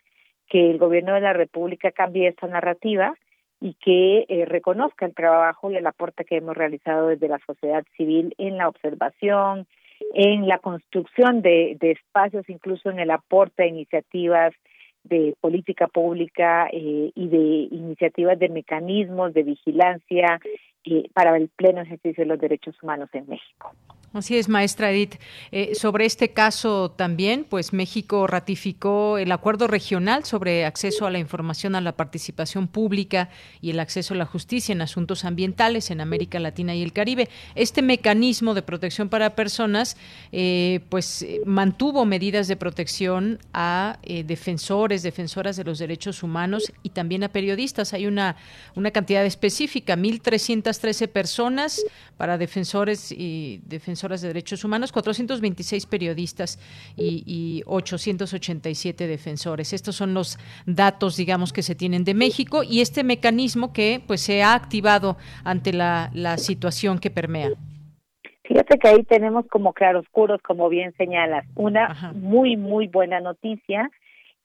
que 0.49 0.69
el 0.69 0.79
gobierno 0.79 1.13
de 1.13 1.21
la 1.21 1.31
República 1.31 1.91
cambie 1.91 2.27
esta 2.27 2.47
narrativa 2.47 3.15
y 3.61 3.75
que 3.75 4.25
eh, 4.27 4.45
reconozca 4.45 5.05
el 5.05 5.13
trabajo 5.13 5.71
y 5.71 5.77
el 5.77 5.87
aporte 5.87 6.25
que 6.25 6.37
hemos 6.37 6.57
realizado 6.57 7.07
desde 7.07 7.29
la 7.29 7.39
sociedad 7.45 7.85
civil 7.95 8.35
en 8.37 8.57
la 8.57 8.67
observación, 8.67 9.67
en 10.13 10.47
la 10.47 10.57
construcción 10.57 11.41
de, 11.41 11.77
de 11.79 11.91
espacios, 11.91 12.49
incluso 12.49 12.89
en 12.89 12.99
el 12.99 13.11
aporte 13.11 13.63
a 13.63 13.67
iniciativas 13.67 14.53
de 15.03 15.35
política 15.41 15.87
pública 15.87 16.67
eh, 16.71 17.11
y 17.15 17.27
de 17.27 17.75
iniciativas 17.75 18.37
de 18.39 18.49
mecanismos 18.49 19.33
de 19.33 19.43
vigilancia 19.43 20.39
eh, 20.85 21.09
para 21.13 21.35
el 21.37 21.49
pleno 21.49 21.81
ejercicio 21.81 22.23
de 22.23 22.29
los 22.29 22.39
derechos 22.39 22.81
humanos 22.81 23.09
en 23.13 23.27
México. 23.27 23.71
Así 24.13 24.35
es, 24.35 24.49
maestra 24.49 24.91
Edith. 24.91 25.15
Eh, 25.53 25.73
sobre 25.73 26.05
este 26.05 26.31
caso 26.31 26.91
también, 26.91 27.45
pues 27.49 27.71
México 27.71 28.27
ratificó 28.27 29.17
el 29.17 29.31
acuerdo 29.31 29.67
regional 29.67 30.25
sobre 30.25 30.65
acceso 30.65 31.05
a 31.05 31.11
la 31.11 31.17
información, 31.17 31.75
a 31.75 31.81
la 31.81 31.95
participación 31.95 32.67
pública 32.67 33.29
y 33.61 33.69
el 33.69 33.79
acceso 33.79 34.13
a 34.13 34.17
la 34.17 34.25
justicia 34.25 34.73
en 34.73 34.81
asuntos 34.81 35.23
ambientales 35.23 35.91
en 35.91 36.01
América 36.01 36.41
Latina 36.41 36.75
y 36.75 36.83
el 36.83 36.91
Caribe. 36.91 37.29
Este 37.55 37.81
mecanismo 37.81 38.53
de 38.53 38.63
protección 38.63 39.07
para 39.07 39.33
personas, 39.33 39.95
eh, 40.33 40.81
pues 40.89 41.25
mantuvo 41.45 42.03
medidas 42.03 42.49
de 42.49 42.57
protección 42.57 43.39
a 43.53 43.97
eh, 44.03 44.25
defensores, 44.25 45.03
defensoras 45.03 45.55
de 45.55 45.63
los 45.63 45.79
derechos 45.79 46.21
humanos 46.21 46.73
y 46.83 46.89
también 46.89 47.23
a 47.23 47.29
periodistas. 47.29 47.93
Hay 47.93 48.07
una, 48.07 48.35
una 48.75 48.91
cantidad 48.91 49.25
específica, 49.25 49.95
1.313 49.95 51.07
personas 51.07 51.81
para 52.17 52.37
defensores 52.37 53.13
y 53.13 53.61
defensores 53.63 54.00
de 54.09 54.27
derechos 54.27 54.63
humanos, 54.63 54.91
426 54.91 55.85
periodistas 55.85 56.59
y, 56.97 57.23
y 57.25 57.63
887 57.65 59.07
defensores. 59.07 59.73
Estos 59.73 59.95
son 59.95 60.13
los 60.13 60.37
datos, 60.65 61.17
digamos, 61.17 61.53
que 61.53 61.61
se 61.61 61.75
tienen 61.75 62.03
de 62.03 62.13
México 62.13 62.63
y 62.63 62.81
este 62.81 63.03
mecanismo 63.03 63.73
que 63.73 64.01
pues 64.05 64.21
se 64.21 64.41
ha 64.41 64.55
activado 64.55 65.17
ante 65.43 65.73
la, 65.73 66.09
la 66.13 66.37
situación 66.37 66.99
que 66.99 67.11
permea. 67.11 67.49
Fíjate 68.43 68.79
que 68.79 68.87
ahí 68.87 69.03
tenemos 69.03 69.45
como 69.47 69.71
claroscuros, 69.73 70.41
como 70.41 70.67
bien 70.67 70.93
señalas, 70.97 71.45
una 71.55 72.11
muy, 72.15 72.57
muy 72.57 72.87
buena 72.87 73.19
noticia 73.19 73.89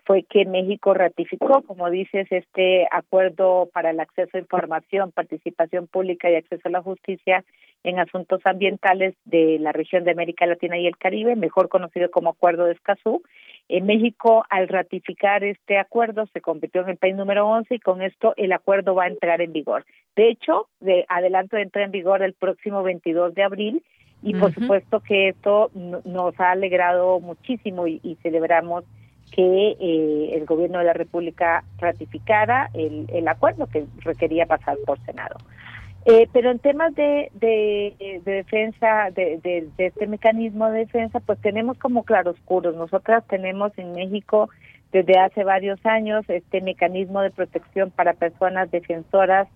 fue 0.07 0.23
que 0.23 0.45
México 0.45 0.95
ratificó, 0.95 1.63
como 1.63 1.91
dices, 1.91 2.29
este 2.31 2.87
acuerdo 2.93 3.69
para 3.73 3.91
el 3.91 3.99
acceso 3.99 4.37
a 4.37 4.41
información, 4.41 5.11
participación 5.11 5.89
pública 5.89 6.31
y 6.31 6.37
acceso 6.37 6.69
a 6.69 6.71
la 6.71 6.81
justicia 6.81 7.45
en 7.83 7.99
asuntos 7.99 8.41
ambientales 8.45 9.15
de 9.25 9.59
la 9.59 9.73
región 9.73 10.05
de 10.05 10.13
América 10.13 10.47
Latina 10.47 10.79
y 10.79 10.87
el 10.87 10.97
Caribe, 10.97 11.35
mejor 11.35 11.69
conocido 11.69 12.09
como 12.11 12.31
Acuerdo 12.31 12.67
de 12.67 12.73
Escazú. 12.73 13.23
En 13.69 13.87
México, 13.87 14.45
al 14.49 14.69
ratificar 14.69 15.43
este 15.43 15.77
acuerdo, 15.77 16.27
se 16.33 16.41
convirtió 16.41 16.83
en 16.83 16.91
el 16.91 16.99
país 16.99 17.17
número 17.17 17.49
11 17.49 17.75
y 17.75 17.81
con 17.81 18.01
esto 18.01 18.33
el 18.37 18.53
acuerdo 18.53 18.95
va 18.95 19.05
a 19.05 19.09
entrar 19.09 19.41
en 19.41 19.53
vigor. 19.53 19.85
De 20.15 20.29
hecho, 20.31 20.69
de 20.79 21.05
adelanto 21.09 21.57
entra 21.57 21.83
en 21.83 21.91
vigor 21.91 22.23
el 22.23 22.35
próximo 22.35 22.85
22 22.85 23.35
de 23.35 23.43
abril 23.43 23.83
y 24.23 24.35
por 24.35 24.55
supuesto 24.55 25.01
que 25.01 25.29
esto 25.29 25.71
nos 25.75 26.39
ha 26.41 26.53
alegrado 26.53 27.21
muchísimo 27.21 27.87
y 27.87 28.17
celebramos 28.23 28.85
que 29.31 29.77
eh, 29.81 30.31
el 30.35 30.47
gobierno 30.47 30.79
de 30.79 30.85
la 30.85 30.93
República 30.93 31.65
ratificara 31.79 32.71
el, 32.75 33.07
el 33.13 33.29
acuerdo 33.29 33.67
que 33.67 33.87
requería 33.99 34.47
pasar 34.47 34.77
por 34.87 34.99
Senado. 35.05 35.37
Eh, 36.09 36.29
pero 36.33 36.53
en 36.53 36.61
temas 36.61 36.95
de, 36.95 37.33
de, 37.35 38.21
defensa, 38.25 39.11
de, 39.11 39.41
de, 39.43 39.69
este 39.77 40.07
mecanismo 40.07 40.71
de 40.71 40.81
defensa, 40.81 41.19
pues 41.19 41.41
tenemos 41.41 41.77
como 41.79 42.05
claroscuros. 42.05 42.77
Nosotras 42.77 43.25
tenemos 43.27 43.77
en 43.77 43.93
México 43.93 44.49
desde 44.93 45.19
hace 45.19 45.43
varios 45.43 45.85
años 45.85 46.25
este 46.29 46.61
mecanismo 46.61 47.23
de 47.23 47.33
protección 47.33 47.91
para 47.91 48.15
personas 48.15 48.71
defensoras 48.71 49.49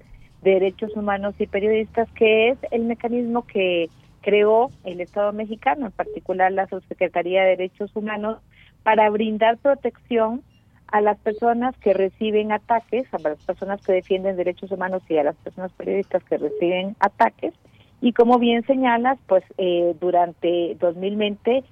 de 0.42 0.55
derechos 0.55 0.97
humanos 0.97 1.36
y 1.38 1.47
periodistas, 1.47 2.10
que 2.16 2.48
es 2.48 2.59
el 2.72 2.82
mecanismo 2.82 3.47
que 3.47 3.88
creó 4.20 4.70
el 4.84 5.01
Estado 5.01 5.32
mexicano, 5.32 5.86
en 5.86 5.92
particular 5.92 6.51
la 6.51 6.66
Subsecretaría 6.66 7.42
de 7.42 7.51
Derechos 7.51 7.94
Humanos, 7.94 8.38
para 8.82 9.09
brindar 9.11 9.59
protección 9.59 10.43
a 10.89 11.01
las 11.01 11.19
personas 11.19 11.77
que 11.78 11.94
reciben 11.94 12.52
ataques, 12.52 13.07
a 13.15 13.19
las 13.19 13.39
personas 13.39 13.81
que 13.82 13.93
defienden 13.93 14.36
derechos 14.36 14.73
humanos 14.73 15.02
y 15.09 15.19
a 15.19 15.24
las 15.24 15.36
personas 15.36 15.70
periodistas 15.73 16.23
que 16.24 16.39
reciben 16.39 16.97
ataques. 16.98 17.55
Y 18.01 18.12
como 18.12 18.39
bien 18.39 18.65
señalas, 18.66 19.19
pues 19.27 19.44
eh, 19.59 19.94
durante 20.01 20.77
2020 20.81 21.65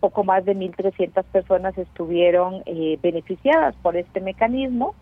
poco 0.00 0.24
más 0.24 0.44
de 0.44 0.54
1.300 0.54 1.24
personas 1.24 1.76
estuvieron 1.78 2.62
eh, 2.66 2.98
beneficiadas 3.02 3.74
por 3.76 3.96
este 3.96 4.20
mecanismo, 4.20 4.94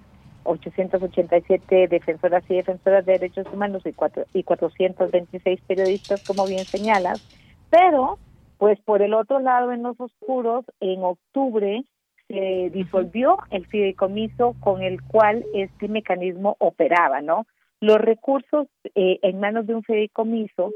887 0.44 1.88
defensoras 1.88 2.44
y 2.48 2.54
defensoras 2.54 3.04
de 3.04 3.12
derechos 3.12 3.46
humanos 3.52 3.82
y, 3.86 3.92
cuatro, 3.92 4.24
y 4.32 4.42
426 4.44 5.60
periodistas, 5.66 6.22
como 6.22 6.46
bien 6.46 6.64
señalas, 6.64 7.22
pero 7.70 8.18
pues 8.58 8.80
por 8.80 9.02
el 9.02 9.14
otro 9.14 9.40
lado, 9.40 9.72
en 9.72 9.82
los 9.82 9.98
oscuros, 10.00 10.64
en 10.80 11.02
octubre 11.02 11.84
se 12.28 12.70
disolvió 12.72 13.38
el 13.50 13.66
fideicomiso 13.66 14.54
con 14.60 14.82
el 14.82 15.02
cual 15.02 15.44
este 15.52 15.88
mecanismo 15.88 16.56
operaba, 16.58 17.20
¿no? 17.20 17.46
Los 17.80 17.98
recursos 17.98 18.66
eh, 18.94 19.18
en 19.22 19.40
manos 19.40 19.66
de 19.66 19.74
un 19.74 19.82
fideicomiso 19.82 20.72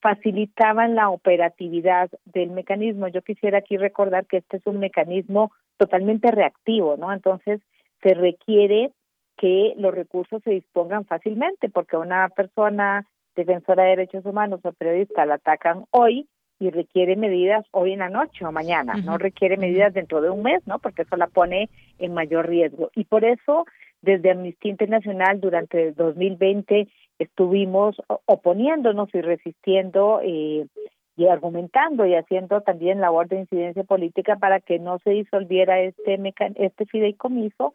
facilitaban 0.00 0.94
la 0.94 1.10
operatividad 1.10 2.10
del 2.24 2.50
mecanismo. 2.50 3.08
Yo 3.08 3.22
quisiera 3.22 3.58
aquí 3.58 3.76
recordar 3.76 4.26
que 4.26 4.38
este 4.38 4.58
es 4.58 4.66
un 4.66 4.78
mecanismo 4.78 5.52
totalmente 5.76 6.30
reactivo, 6.30 6.96
¿no? 6.96 7.12
Entonces, 7.12 7.60
se 8.02 8.14
requiere 8.14 8.92
que 9.36 9.74
los 9.76 9.94
recursos 9.94 10.42
se 10.42 10.50
dispongan 10.50 11.04
fácilmente, 11.04 11.68
porque 11.68 11.96
una 11.96 12.28
persona 12.28 13.06
defensora 13.34 13.84
de 13.84 13.90
derechos 13.90 14.26
humanos 14.26 14.60
o 14.64 14.72
periodista 14.72 15.24
la 15.24 15.34
atacan 15.34 15.84
hoy 15.90 16.28
y 16.62 16.70
requiere 16.70 17.16
medidas 17.16 17.66
hoy 17.72 17.92
en 17.92 17.98
la 17.98 18.08
noche 18.08 18.44
o 18.44 18.52
mañana, 18.52 18.94
no 18.94 19.18
requiere 19.18 19.56
medidas 19.56 19.92
dentro 19.92 20.20
de 20.20 20.30
un 20.30 20.44
mes, 20.44 20.64
¿no? 20.64 20.78
Porque 20.78 21.02
eso 21.02 21.16
la 21.16 21.26
pone 21.26 21.68
en 21.98 22.14
mayor 22.14 22.48
riesgo. 22.48 22.92
Y 22.94 23.02
por 23.02 23.24
eso, 23.24 23.66
desde 24.00 24.30
Amnistía 24.30 24.70
Internacional, 24.70 25.40
durante 25.40 25.88
el 25.88 25.94
2020, 25.96 26.86
estuvimos 27.18 27.96
oponiéndonos 28.26 29.12
y 29.12 29.20
resistiendo 29.22 30.20
eh, 30.22 30.68
y 31.16 31.26
argumentando 31.26 32.06
y 32.06 32.14
haciendo 32.14 32.60
también 32.60 33.00
labor 33.00 33.26
de 33.26 33.40
incidencia 33.40 33.82
política 33.82 34.36
para 34.36 34.60
que 34.60 34.78
no 34.78 35.00
se 35.00 35.10
disolviera 35.10 35.80
este 35.80 36.16
este 36.58 36.86
fideicomiso 36.86 37.74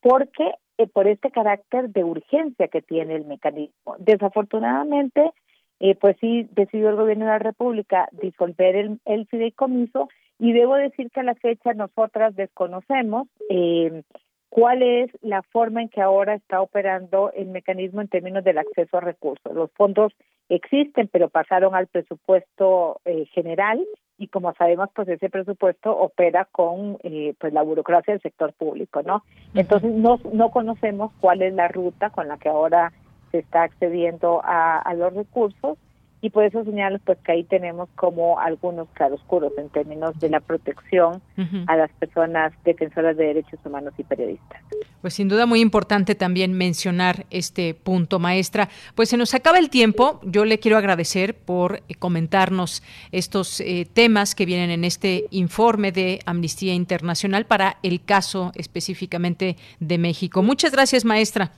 porque 0.00 0.52
eh, 0.78 0.86
por 0.86 1.08
este 1.08 1.32
carácter 1.32 1.90
de 1.90 2.04
urgencia 2.04 2.68
que 2.68 2.82
tiene 2.82 3.16
el 3.16 3.24
mecanismo. 3.24 3.96
Desafortunadamente, 3.98 5.32
eh, 5.80 5.94
pues 5.94 6.16
sí 6.20 6.48
decidió 6.52 6.90
el 6.90 6.96
gobierno 6.96 7.26
de 7.26 7.32
la 7.32 7.38
República 7.38 8.08
disolver 8.12 8.76
el, 8.76 9.00
el 9.04 9.26
fideicomiso 9.26 10.08
y 10.38 10.52
debo 10.52 10.76
decir 10.76 11.10
que 11.10 11.20
a 11.20 11.24
la 11.24 11.34
fecha 11.34 11.74
nosotras 11.74 12.34
desconocemos 12.36 13.28
eh, 13.50 14.02
cuál 14.48 14.82
es 14.82 15.10
la 15.22 15.42
forma 15.42 15.82
en 15.82 15.88
que 15.88 16.00
ahora 16.00 16.34
está 16.34 16.60
operando 16.60 17.32
el 17.32 17.48
mecanismo 17.48 18.00
en 18.00 18.08
términos 18.08 18.44
del 18.44 18.58
acceso 18.58 18.96
a 18.96 19.00
recursos. 19.00 19.52
Los 19.54 19.70
fondos 19.72 20.12
existen, 20.48 21.08
pero 21.08 21.28
pasaron 21.28 21.74
al 21.74 21.88
presupuesto 21.88 23.00
eh, 23.04 23.26
general 23.26 23.84
y 24.16 24.28
como 24.28 24.52
sabemos, 24.54 24.88
pues 24.94 25.08
ese 25.08 25.28
presupuesto 25.28 25.96
opera 25.96 26.44
con 26.50 26.98
eh, 27.02 27.34
pues 27.38 27.52
la 27.52 27.62
burocracia 27.62 28.14
del 28.14 28.22
sector 28.22 28.52
público, 28.52 29.02
¿no? 29.02 29.22
Entonces 29.54 29.92
no 29.92 30.18
no 30.32 30.50
conocemos 30.50 31.12
cuál 31.20 31.42
es 31.42 31.54
la 31.54 31.68
ruta 31.68 32.10
con 32.10 32.26
la 32.26 32.36
que 32.38 32.48
ahora 32.48 32.92
se 33.30 33.38
está 33.38 33.64
accediendo 33.64 34.40
a, 34.44 34.78
a 34.78 34.94
los 34.94 35.14
recursos 35.14 35.78
y 36.20 36.30
por 36.30 36.44
eso 36.44 36.64
señalo 36.64 36.98
pues 37.04 37.18
que 37.18 37.32
ahí 37.32 37.44
tenemos 37.44 37.88
como 37.94 38.40
algunos 38.40 38.88
claroscuros 38.94 39.52
en 39.56 39.68
términos 39.68 40.18
de 40.18 40.28
la 40.28 40.40
protección 40.40 41.22
a 41.66 41.76
las 41.76 41.90
personas 41.92 42.52
defensoras 42.64 43.16
de 43.16 43.26
derechos 43.26 43.60
humanos 43.64 43.94
y 43.98 44.02
periodistas. 44.02 44.60
Pues 45.00 45.14
sin 45.14 45.28
duda 45.28 45.46
muy 45.46 45.60
importante 45.60 46.16
también 46.16 46.52
mencionar 46.54 47.26
este 47.30 47.74
punto, 47.74 48.18
maestra. 48.18 48.68
Pues 48.96 49.10
se 49.10 49.16
nos 49.16 49.32
acaba 49.34 49.58
el 49.58 49.70
tiempo. 49.70 50.20
Yo 50.24 50.44
le 50.44 50.58
quiero 50.58 50.76
agradecer 50.76 51.34
por 51.34 51.82
eh, 51.88 51.94
comentarnos 51.94 52.82
estos 53.12 53.60
eh, 53.60 53.86
temas 53.92 54.34
que 54.34 54.46
vienen 54.46 54.70
en 54.70 54.82
este 54.82 55.26
informe 55.30 55.92
de 55.92 56.18
Amnistía 56.26 56.74
Internacional 56.74 57.46
para 57.46 57.76
el 57.84 58.02
caso 58.04 58.50
específicamente 58.56 59.56
de 59.78 59.98
México. 59.98 60.42
Muchas 60.42 60.72
gracias, 60.72 61.04
maestra 61.04 61.52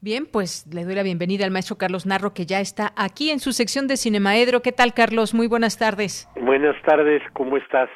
Bien, 0.00 0.26
pues 0.30 0.64
le 0.72 0.84
doy 0.84 0.94
la 0.94 1.02
bienvenida 1.02 1.44
al 1.44 1.50
maestro 1.50 1.76
Carlos 1.76 2.06
Narro, 2.06 2.32
que 2.32 2.46
ya 2.46 2.60
está 2.60 2.92
aquí 2.94 3.30
en 3.30 3.40
su 3.40 3.52
sección 3.52 3.88
de 3.88 3.96
Cinemaedro. 3.96 4.62
¿Qué 4.62 4.70
tal, 4.70 4.94
Carlos? 4.94 5.34
Muy 5.34 5.48
buenas 5.48 5.76
tardes. 5.76 6.28
Buenas 6.40 6.76
tardes, 6.82 7.20
¿cómo 7.32 7.56
estás? 7.56 7.88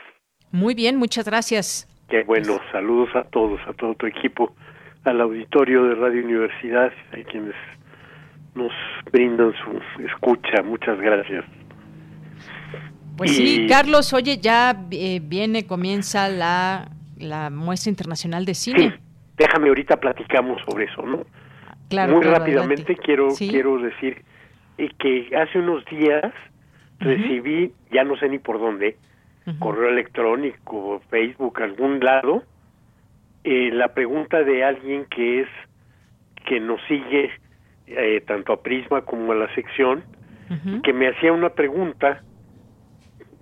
Muy 0.50 0.74
bien, 0.74 0.96
muchas 0.96 1.26
gracias. 1.26 1.86
Qué 2.08 2.24
bueno, 2.24 2.58
saludos 2.72 3.08
a 3.14 3.22
todos, 3.22 3.60
a 3.68 3.72
todo 3.74 3.94
tu 3.94 4.06
equipo, 4.06 4.52
al 5.04 5.20
auditorio 5.20 5.84
de 5.84 5.94
Radio 5.94 6.24
Universidad, 6.24 6.92
a 7.12 7.30
quienes 7.30 7.54
nos 8.56 8.72
brindan 9.12 9.52
su 9.52 10.02
escucha. 10.02 10.60
Muchas 10.64 10.98
gracias. 11.00 11.44
Pues 13.16 13.36
sí, 13.36 13.68
Carlos, 13.68 14.12
oye, 14.12 14.38
ya 14.38 14.76
eh, 14.90 15.20
viene, 15.22 15.68
comienza 15.68 16.28
la, 16.28 16.90
la 17.16 17.48
muestra 17.48 17.90
internacional 17.90 18.44
de 18.44 18.54
cine. 18.54 18.90
Sí, 18.90 18.92
déjame 19.36 19.68
ahorita 19.68 19.98
platicamos 19.98 20.60
sobre 20.66 20.86
eso, 20.86 21.02
¿no? 21.02 21.24
Muy 21.92 22.22
rápidamente 22.24 22.96
quiero 22.96 23.28
quiero 23.36 23.78
decir 23.78 24.22
eh, 24.78 24.90
que 24.98 25.36
hace 25.36 25.58
unos 25.58 25.84
días 25.86 26.32
recibí, 26.98 27.72
ya 27.90 28.04
no 28.04 28.16
sé 28.16 28.28
ni 28.28 28.38
por 28.38 28.58
dónde, 28.58 28.96
correo 29.58 29.88
electrónico, 29.90 31.02
Facebook, 31.10 31.60
algún 31.60 31.98
lado, 32.00 32.44
eh, 33.44 33.70
la 33.72 33.88
pregunta 33.88 34.42
de 34.44 34.64
alguien 34.64 35.06
que 35.06 35.40
es 35.40 35.48
que 36.46 36.60
nos 36.60 36.80
sigue 36.86 37.30
eh, 37.88 38.22
tanto 38.26 38.52
a 38.52 38.62
Prisma 38.62 39.02
como 39.02 39.32
a 39.32 39.34
la 39.34 39.52
sección, 39.54 40.04
que 40.82 40.92
me 40.92 41.08
hacía 41.08 41.32
una 41.32 41.48
pregunta 41.48 42.22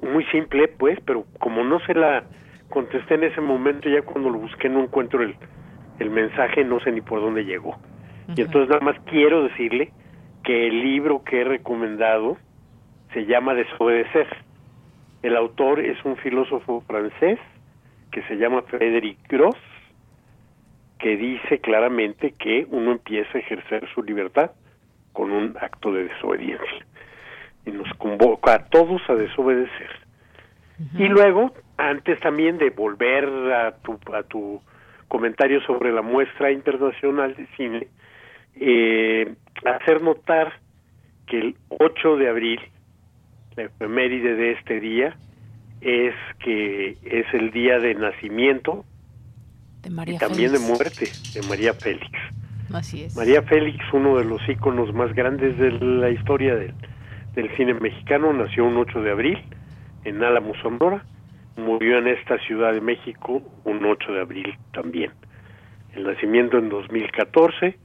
muy 0.01 0.25
simple, 0.27 0.69
pues, 0.69 0.97
pero 1.05 1.25
como 1.41 1.65
no 1.65 1.81
se 1.81 1.93
la 1.93 2.23
contesté 2.69 3.15
en 3.15 3.25
ese 3.25 3.41
momento, 3.41 3.89
ya 3.89 4.03
cuando 4.03 4.31
lo 4.31 4.39
busqué 4.39 4.69
no 4.69 4.81
encuentro 4.81 5.21
el, 5.21 5.35
el 5.99 6.09
mensaje, 6.09 6.65
no 6.65 6.79
sé 6.81 6.93
ni 6.93 7.01
por 7.01 7.21
dónde 7.21 7.45
llegó. 7.45 7.77
Y 8.37 8.43
entonces 8.43 8.69
nada 8.69 8.81
más 8.81 8.99
quiero 9.07 9.45
decirle 9.45 9.93
que 10.45 10.69
el 10.69 10.83
libro 10.83 11.23
que 11.25 11.41
he 11.41 11.45
recomendado 11.45 12.37
se 13.13 13.27
llama 13.27 13.55
Desobedecer. 13.55 14.29
El 15.23 15.37
autor 15.37 15.81
es 15.81 16.03
un 16.05 16.17
filósofo 16.17 16.83
francés 16.87 17.39
que 18.11 18.23
se 18.23 18.37
llama 18.37 18.63
Frédéric 18.63 19.19
Gross, 19.29 19.57
que 20.99 21.17
dice 21.17 21.61
claramente 21.61 22.35
que 22.39 22.67
uno 22.71 22.93
empieza 22.93 23.39
a 23.39 23.41
ejercer 23.41 23.89
su 23.95 24.03
libertad 24.03 24.53
con 25.13 25.31
un 25.33 25.57
acto 25.61 25.93
de 25.93 26.05
desobediencia. 26.05 26.87
Y 27.67 27.71
nos 27.73 27.93
convoca 27.95 28.55
a 28.55 28.65
todos 28.67 29.03
a 29.09 29.15
desobedecer. 29.15 29.91
Y 30.95 31.09
luego, 31.09 31.53
antes 31.77 32.19
también 32.21 32.57
de 32.57 32.71
volver 32.71 33.27
a 33.53 33.73
tu, 33.83 33.99
a 34.15 34.23
tu 34.23 34.63
comentario 35.09 35.61
sobre 35.63 35.93
la 35.93 36.01
muestra 36.01 36.51
internacional 36.51 37.35
de 37.35 37.47
cine, 37.57 37.87
eh, 38.61 39.35
hacer 39.65 40.03
notar 40.03 40.53
que 41.27 41.39
el 41.39 41.57
8 41.69 42.17
de 42.17 42.29
abril, 42.29 42.61
la 43.57 43.65
efeméride 43.65 44.35
de 44.37 44.53
este 44.53 44.81
día, 44.81 45.17
es 45.81 46.15
que 46.45 46.99
es 47.03 47.27
el 47.33 47.51
día 47.53 47.79
de 47.79 47.95
nacimiento 47.95 48.85
y 50.07 50.19
también 50.19 50.53
de 50.53 50.59
muerte 50.59 51.09
de 51.33 51.43
María 51.49 51.73
Félix. 51.73 52.11
Así 52.73 53.05
es. 53.05 53.17
María 53.17 53.43
Félix, 53.43 53.83
uno 53.93 54.19
de 54.19 54.25
los 54.25 54.47
íconos 54.47 54.93
más 54.95 55.13
grandes 55.15 55.57
de 55.57 55.73
la 55.73 56.11
historia 56.11 56.55
del, 56.55 56.75
del 57.35 57.57
cine 57.57 57.75
mexicano, 57.75 58.33
nació 58.33 58.67
un 58.67 58.77
8 58.77 59.01
de 59.01 59.11
abril 59.11 59.39
en 60.05 60.23
Álamo, 60.23 60.53
Sonora, 60.63 61.05
murió 61.57 61.99
en 61.99 62.09
esta 62.09 62.39
Ciudad 62.47 62.75
de 62.75 62.81
México 62.81 63.43
un 63.65 63.85
8 63.85 64.13
de 64.13 64.21
abril 64.21 64.55
también. 64.73 65.13
El 65.95 66.05
nacimiento 66.05 66.59
en 66.59 66.69
2014 66.69 67.77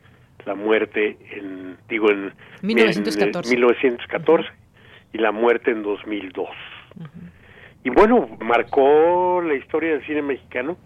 la 0.45 0.55
muerte 0.55 1.17
en, 1.31 1.77
digo, 1.89 2.09
en 2.09 2.33
1914, 2.61 4.51
y 5.13 5.17
la 5.17 5.31
muerte 5.31 5.71
en 5.71 5.83
2002. 5.83 6.49
Y 7.83 7.89
bueno, 7.89 8.27
marcó 8.39 9.41
la 9.41 9.53
historia 9.53 9.91
del 9.91 10.05
cine 10.05 10.21
mexicano 10.21 10.77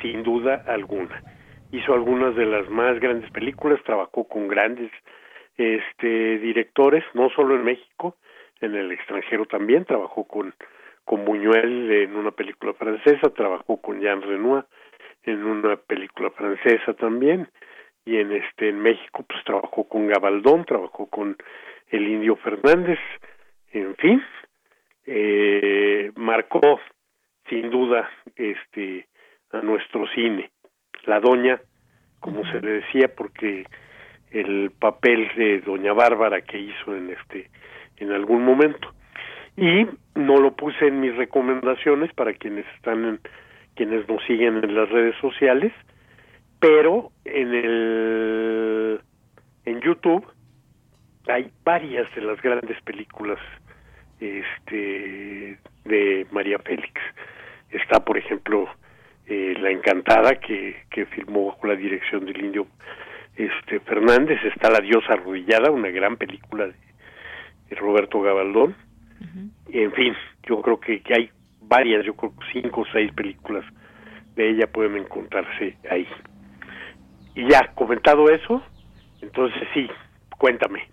sin 0.00 0.22
duda 0.22 0.64
alguna. 0.66 1.22
Hizo 1.70 1.94
algunas 1.94 2.36
de 2.36 2.44
las 2.44 2.68
más 2.68 3.00
grandes 3.00 3.30
películas, 3.30 3.80
trabajó 3.84 4.24
con 4.28 4.48
grandes 4.48 4.90
este 5.56 6.38
directores, 6.38 7.04
no 7.14 7.30
solo 7.30 7.54
en 7.54 7.64
México, 7.64 8.16
en 8.60 8.74
el 8.74 8.92
extranjero 8.92 9.46
también, 9.46 9.84
trabajó 9.84 10.24
con, 10.24 10.54
con 11.04 11.24
Buñuel 11.24 11.90
en 11.90 12.16
una 12.16 12.30
película 12.30 12.72
francesa, 12.74 13.30
trabajó 13.30 13.80
con 13.80 14.00
Jean 14.00 14.22
Renoir 14.22 14.64
en 15.24 15.44
una 15.44 15.76
película 15.76 16.30
francesa 16.30 16.94
también, 16.94 17.48
y 18.04 18.16
en 18.16 18.32
este 18.32 18.68
en 18.70 18.80
México 18.80 19.24
pues 19.28 19.42
trabajó 19.44 19.88
con 19.88 20.06
Gabaldón, 20.06 20.64
trabajó 20.64 21.06
con 21.06 21.36
el 21.88 22.08
Indio 22.08 22.36
Fernández, 22.36 22.98
en 23.72 23.94
fin, 23.96 24.22
eh, 25.06 26.10
marcó 26.16 26.80
sin 27.48 27.70
duda 27.70 28.10
este 28.36 29.06
a 29.52 29.60
nuestro 29.60 30.06
cine. 30.08 30.50
La 31.04 31.20
doña, 31.20 31.60
como 32.20 32.44
se 32.50 32.60
le 32.60 32.80
decía, 32.80 33.14
porque 33.14 33.66
el 34.30 34.70
papel 34.78 35.28
de 35.36 35.60
doña 35.60 35.92
Bárbara 35.92 36.40
que 36.42 36.58
hizo 36.58 36.96
en 36.96 37.10
este 37.10 37.50
en 37.98 38.12
algún 38.12 38.44
momento 38.44 38.92
y 39.56 39.86
no 40.14 40.36
lo 40.38 40.56
puse 40.56 40.86
en 40.86 41.00
mis 41.00 41.14
recomendaciones 41.14 42.12
para 42.14 42.32
quienes 42.32 42.66
están 42.76 43.04
en, 43.04 43.20
quienes 43.74 44.08
nos 44.08 44.22
siguen 44.24 44.64
en 44.64 44.74
las 44.74 44.88
redes 44.88 45.14
sociales 45.20 45.72
pero 46.62 47.10
en 47.24 47.54
el 47.54 49.00
en 49.64 49.80
YouTube 49.80 50.24
hay 51.26 51.50
varias 51.64 52.06
de 52.14 52.22
las 52.22 52.40
grandes 52.40 52.80
películas 52.82 53.40
este 54.20 55.58
de 55.84 56.26
María 56.30 56.60
Félix 56.60 57.00
está 57.68 58.04
por 58.04 58.16
ejemplo 58.16 58.68
eh, 59.26 59.56
La 59.60 59.70
Encantada 59.72 60.36
que, 60.36 60.84
que 60.88 61.04
filmó 61.06 61.46
bajo 61.46 61.66
la 61.66 61.74
dirección 61.74 62.26
del 62.26 62.44
indio 62.44 62.68
este 63.34 63.80
Fernández, 63.80 64.38
está 64.44 64.70
La 64.70 64.80
diosa 64.80 65.14
arrodillada, 65.14 65.70
una 65.70 65.88
gran 65.88 66.16
película 66.16 66.66
de, 66.66 67.74
Roberto 67.76 68.20
Gabaldón. 68.20 68.76
En 69.70 69.92
fin, 69.92 70.14
yo 70.42 70.60
creo 70.60 70.78
que, 70.78 71.00
que 71.00 71.14
hay 71.14 71.30
varias, 71.62 72.04
yo 72.04 72.14
creo 72.14 72.34
que 72.36 72.60
cinco 72.60 72.82
o 72.82 72.86
seis 72.92 73.10
películas 73.14 73.64
de 74.36 74.50
ella 74.50 74.66
pueden 74.66 74.98
encontrarse 74.98 75.78
ahí. 75.90 76.06
Y 77.34 77.48
ya, 77.48 77.72
comentado 77.74 78.28
eso, 78.28 78.62
entonces 79.20 79.62
sí, 79.74 79.88
cuéntame 80.38 80.92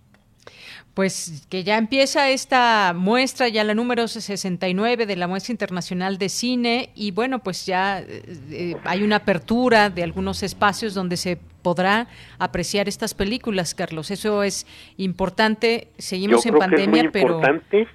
pues 1.00 1.48
que 1.50 1.64
ya 1.64 1.78
empieza 1.78 2.30
esta 2.30 2.94
muestra, 2.94 3.48
ya 3.48 3.64
la 3.64 3.74
número 3.74 4.10
69 4.10 5.06
de 5.06 5.16
la 5.16 5.30
muestra 5.30 5.54
internacional 5.54 6.18
de 6.18 6.28
cine 6.28 6.90
y 6.94 7.12
bueno, 7.12 7.40
pues 7.40 7.66
ya 7.66 8.02
eh, 8.02 8.24
eh, 8.52 8.76
hay 8.84 9.04
una 9.04 9.16
apertura 9.16 9.90
de 9.90 10.04
algunos 10.04 10.44
espacios 10.44 10.94
donde 10.94 11.16
se 11.16 11.38
podrá 11.62 12.08
apreciar 12.38 12.90
estas 12.90 13.14
películas, 13.14 13.76
Carlos. 13.76 14.12
Eso 14.12 14.44
es 14.44 14.68
importante. 14.98 15.88
Seguimos 15.98 16.46
en 16.46 16.58
pandemia, 16.58 17.10
pero 17.14 17.36
importante. 17.36 17.88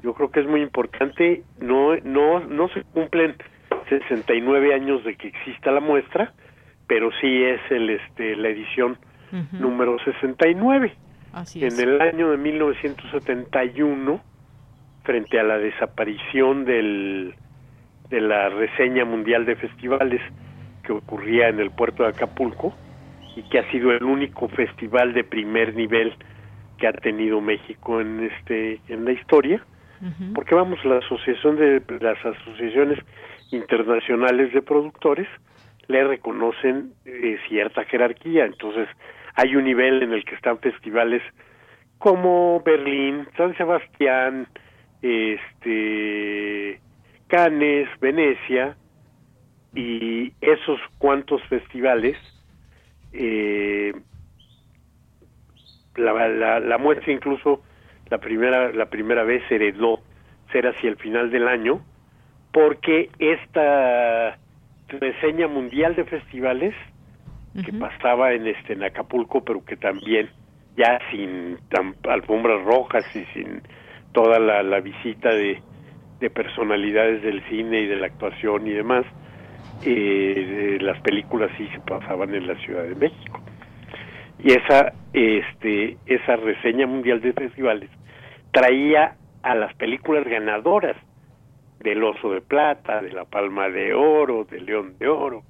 Yo 0.00 0.14
creo 0.14 0.30
que 0.30 0.38
es 0.38 0.46
muy 0.46 0.62
importante. 0.62 1.42
No 1.58 1.96
no 1.96 2.38
no 2.38 2.68
se 2.68 2.84
cumplen 2.84 3.34
69 3.88 4.72
años 4.72 5.02
de 5.02 5.16
que 5.16 5.26
exista 5.26 5.72
la 5.72 5.80
muestra, 5.80 6.32
pero 6.90 7.12
sí 7.20 7.44
es 7.44 7.60
el 7.70 7.88
este 7.88 8.34
la 8.34 8.48
edición 8.48 8.98
número 9.52 9.96
69 10.04 10.92
en 11.54 11.78
el 11.78 12.00
año 12.00 12.32
de 12.32 12.36
1971, 12.36 14.20
frente 15.04 15.38
a 15.38 15.44
la 15.44 15.58
desaparición 15.58 16.64
del, 16.64 17.36
de 18.08 18.20
la 18.20 18.48
reseña 18.48 19.04
mundial 19.04 19.46
de 19.46 19.54
festivales 19.54 20.20
que 20.82 20.90
ocurría 20.90 21.46
en 21.46 21.60
el 21.60 21.70
puerto 21.70 22.02
de 22.02 22.08
Acapulco 22.08 22.74
y 23.36 23.44
que 23.44 23.60
ha 23.60 23.70
sido 23.70 23.92
el 23.92 24.02
único 24.02 24.48
festival 24.48 25.12
de 25.12 25.22
primer 25.22 25.76
nivel 25.76 26.12
que 26.76 26.88
ha 26.88 26.92
tenido 26.92 27.40
México 27.40 28.00
en 28.00 28.24
este 28.24 28.80
en 28.88 29.04
la 29.04 29.12
historia 29.12 29.64
porque 30.34 30.56
vamos 30.56 30.84
la 30.84 30.96
asociación 30.96 31.54
de 31.54 31.82
las 32.00 32.18
asociaciones 32.24 32.98
internacionales 33.52 34.52
de 34.52 34.62
productores 34.62 35.28
le 35.90 36.04
reconocen 36.04 36.92
eh, 37.04 37.38
cierta 37.48 37.84
jerarquía 37.84 38.44
entonces 38.44 38.88
hay 39.34 39.56
un 39.56 39.64
nivel 39.64 40.02
en 40.02 40.12
el 40.12 40.24
que 40.24 40.34
están 40.34 40.58
festivales 40.58 41.22
como 42.00 42.62
Berlín, 42.64 43.28
San 43.36 43.54
Sebastián, 43.58 44.48
este, 45.02 46.80
Cannes, 47.28 47.88
Venecia 48.00 48.76
y 49.74 50.32
esos 50.40 50.80
cuantos 50.98 51.42
festivales. 51.44 52.16
Eh, 53.12 53.92
la, 55.96 56.60
la, 56.60 56.78
muestra 56.78 57.12
incluso 57.12 57.62
la 58.08 58.18
primera 58.18 58.72
la 58.72 58.86
primera 58.88 59.24
vez 59.24 59.42
heredó 59.50 60.00
ser 60.52 60.68
hacia 60.68 60.88
el 60.88 60.96
final 60.96 61.30
del 61.30 61.48
año 61.48 61.84
porque 62.52 63.10
esta 63.18 64.38
reseña 64.90 65.48
mundial 65.48 65.94
de 65.94 66.04
festivales 66.04 66.74
que 67.64 67.72
pasaba 67.72 68.32
en 68.32 68.46
este 68.46 68.74
en 68.74 68.84
Acapulco, 68.84 69.42
pero 69.44 69.64
que 69.64 69.76
también 69.76 70.30
ya 70.76 70.98
sin 71.10 71.58
alfombras 72.08 72.64
rojas 72.64 73.04
y 73.14 73.24
sin 73.34 73.60
toda 74.12 74.38
la, 74.38 74.62
la 74.62 74.80
visita 74.80 75.30
de, 75.30 75.60
de, 76.20 76.30
personalidades 76.30 77.22
del 77.22 77.42
cine 77.48 77.80
y 77.80 77.86
de 77.86 77.96
la 77.96 78.06
actuación 78.06 78.66
y 78.66 78.70
demás, 78.70 79.04
eh, 79.84 80.78
las 80.80 81.00
películas 81.00 81.50
sí 81.56 81.68
se 81.72 81.80
pasaban 81.80 82.34
en 82.34 82.46
la 82.46 82.54
Ciudad 82.56 82.84
de 82.84 82.94
México. 82.94 83.40
Y 84.38 84.52
esa, 84.52 84.92
este, 85.12 85.96
esa 86.06 86.36
reseña 86.36 86.86
mundial 86.86 87.20
de 87.20 87.32
festivales 87.32 87.90
traía 88.52 89.16
a 89.42 89.54
las 89.54 89.74
películas 89.74 90.24
ganadoras 90.24 90.96
del 91.80 92.02
Oso 92.04 92.30
de 92.32 92.40
Plata, 92.40 93.00
de 93.02 93.12
la 93.12 93.24
Palma 93.24 93.68
de 93.68 93.94
Oro, 93.94 94.44
del 94.44 94.66
León 94.66 94.94
de 94.98 95.08
Oro, 95.08 95.42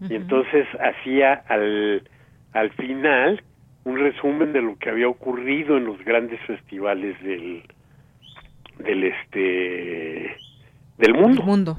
y 0.00 0.14
entonces 0.14 0.66
hacía 0.80 1.34
al, 1.48 2.08
al 2.52 2.70
final 2.70 3.42
un 3.84 3.98
resumen 3.98 4.52
de 4.52 4.62
lo 4.62 4.76
que 4.78 4.90
había 4.90 5.08
ocurrido 5.08 5.76
en 5.76 5.84
los 5.84 6.02
grandes 6.04 6.40
festivales 6.46 7.20
del 7.22 7.62
del 8.78 9.04
este 9.04 10.36
del 10.98 11.14
mundo, 11.14 11.42
mundo. 11.42 11.78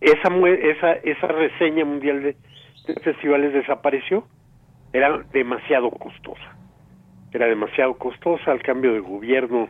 esa 0.00 0.28
esa 0.28 0.92
esa 0.92 1.26
reseña 1.28 1.84
mundial 1.84 2.22
de, 2.22 2.36
festivales 3.02 3.52
desapareció. 3.52 4.26
Era 4.92 5.18
demasiado 5.32 5.90
costosa. 5.90 6.56
Era 7.32 7.46
demasiado 7.46 7.94
costosa 7.94 8.52
al 8.52 8.62
cambio 8.62 8.92
de 8.92 9.00
gobierno 9.00 9.68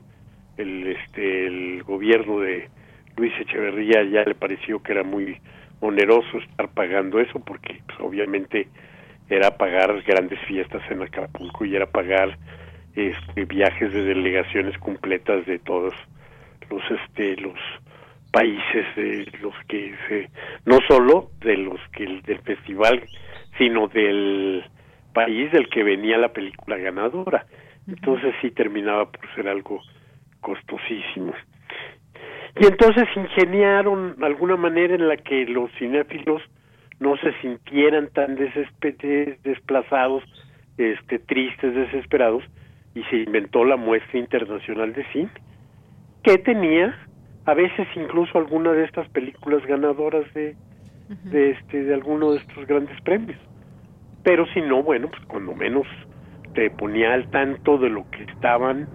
el 0.57 0.87
este 0.87 1.47
el 1.47 1.83
gobierno 1.83 2.41
de 2.41 2.69
Luis 3.17 3.33
Echeverría 3.41 4.05
ya 4.05 4.25
le 4.25 4.35
pareció 4.35 4.83
que 4.83 4.93
era 4.93 5.03
muy 5.03 5.41
oneroso 5.81 6.39
estar 6.39 6.69
pagando 6.69 7.19
eso 7.19 7.41
porque 7.41 7.81
pues, 7.87 7.99
obviamente 8.01 8.69
era 9.29 9.57
pagar 9.57 10.03
grandes 10.03 10.39
fiestas 10.47 10.83
en 10.91 11.03
Acapulco 11.03 11.65
y 11.65 11.75
era 11.75 11.87
pagar 11.87 12.37
este, 12.95 13.45
viajes 13.45 13.93
de 13.93 14.05
delegaciones 14.05 14.79
completas 14.79 15.45
de 15.47 15.59
todos 15.59 15.95
los 16.71 16.83
este 16.91 17.37
los 17.37 17.59
países 18.33 18.85
de 18.97 19.27
los 19.41 19.55
que 19.69 19.95
se 20.09 20.31
no 20.65 20.79
solo 20.89 21.31
de 21.41 21.57
los 21.57 21.81
que 21.93 22.21
del 22.27 22.39
festival 22.41 23.03
sino 23.59 23.89
del 23.89 24.65
país 25.13 25.51
del 25.53 25.69
que 25.69 25.83
venía 25.83 26.19
la 26.19 26.33
película 26.33 26.77
ganadora. 26.77 27.47
Entonces 27.89 28.35
sí 28.43 28.51
terminaba 28.51 29.11
por 29.11 29.35
ser 29.35 29.49
algo 29.49 29.81
costosísimo 30.41 31.33
y 32.59 32.67
entonces 32.67 33.05
ingeniaron 33.15 34.17
alguna 34.23 34.57
manera 34.57 34.95
en 34.95 35.09
la 35.09 35.17
que 35.17 35.45
los 35.47 35.71
cinéfilos 35.79 36.43
no 37.01 37.17
se 37.19 37.33
sintieran 37.43 38.09
tan 38.09 38.37
desplazados, 38.37 40.23
este, 40.79 41.19
tristes, 41.19 41.75
desesperados, 41.75 42.43
y 42.95 43.03
se 43.05 43.17
inventó 43.17 43.65
la 43.65 43.77
muestra 43.77 44.19
internacional 44.19 44.95
de 44.95 45.05
cine, 45.13 45.31
que 46.23 46.39
tenía 46.39 46.97
a 47.45 47.55
veces 47.55 47.87
incluso 47.95 48.39
alguna 48.39 48.73
de 48.73 48.85
estas 48.85 49.07
películas 49.11 49.65
ganadoras 49.67 50.33
de, 50.33 50.57
de 51.25 51.51
este 51.51 51.85
de 51.85 51.95
alguno 51.95 52.33
de 52.33 52.39
estos 52.39 52.67
grandes 52.67 52.99
premios. 53.03 53.39
Pero 54.25 54.47
si 54.55 54.63
no, 54.63 54.83
bueno, 54.83 55.09
pues 55.09 55.23
cuando 55.27 55.55
menos 55.55 55.87
te 56.55 56.71
ponía 56.71 57.13
al 57.13 57.31
tanto 57.31 57.77
de 57.77 57.91
lo 57.91 58.11
que 58.11 58.25
estaban 58.25 58.89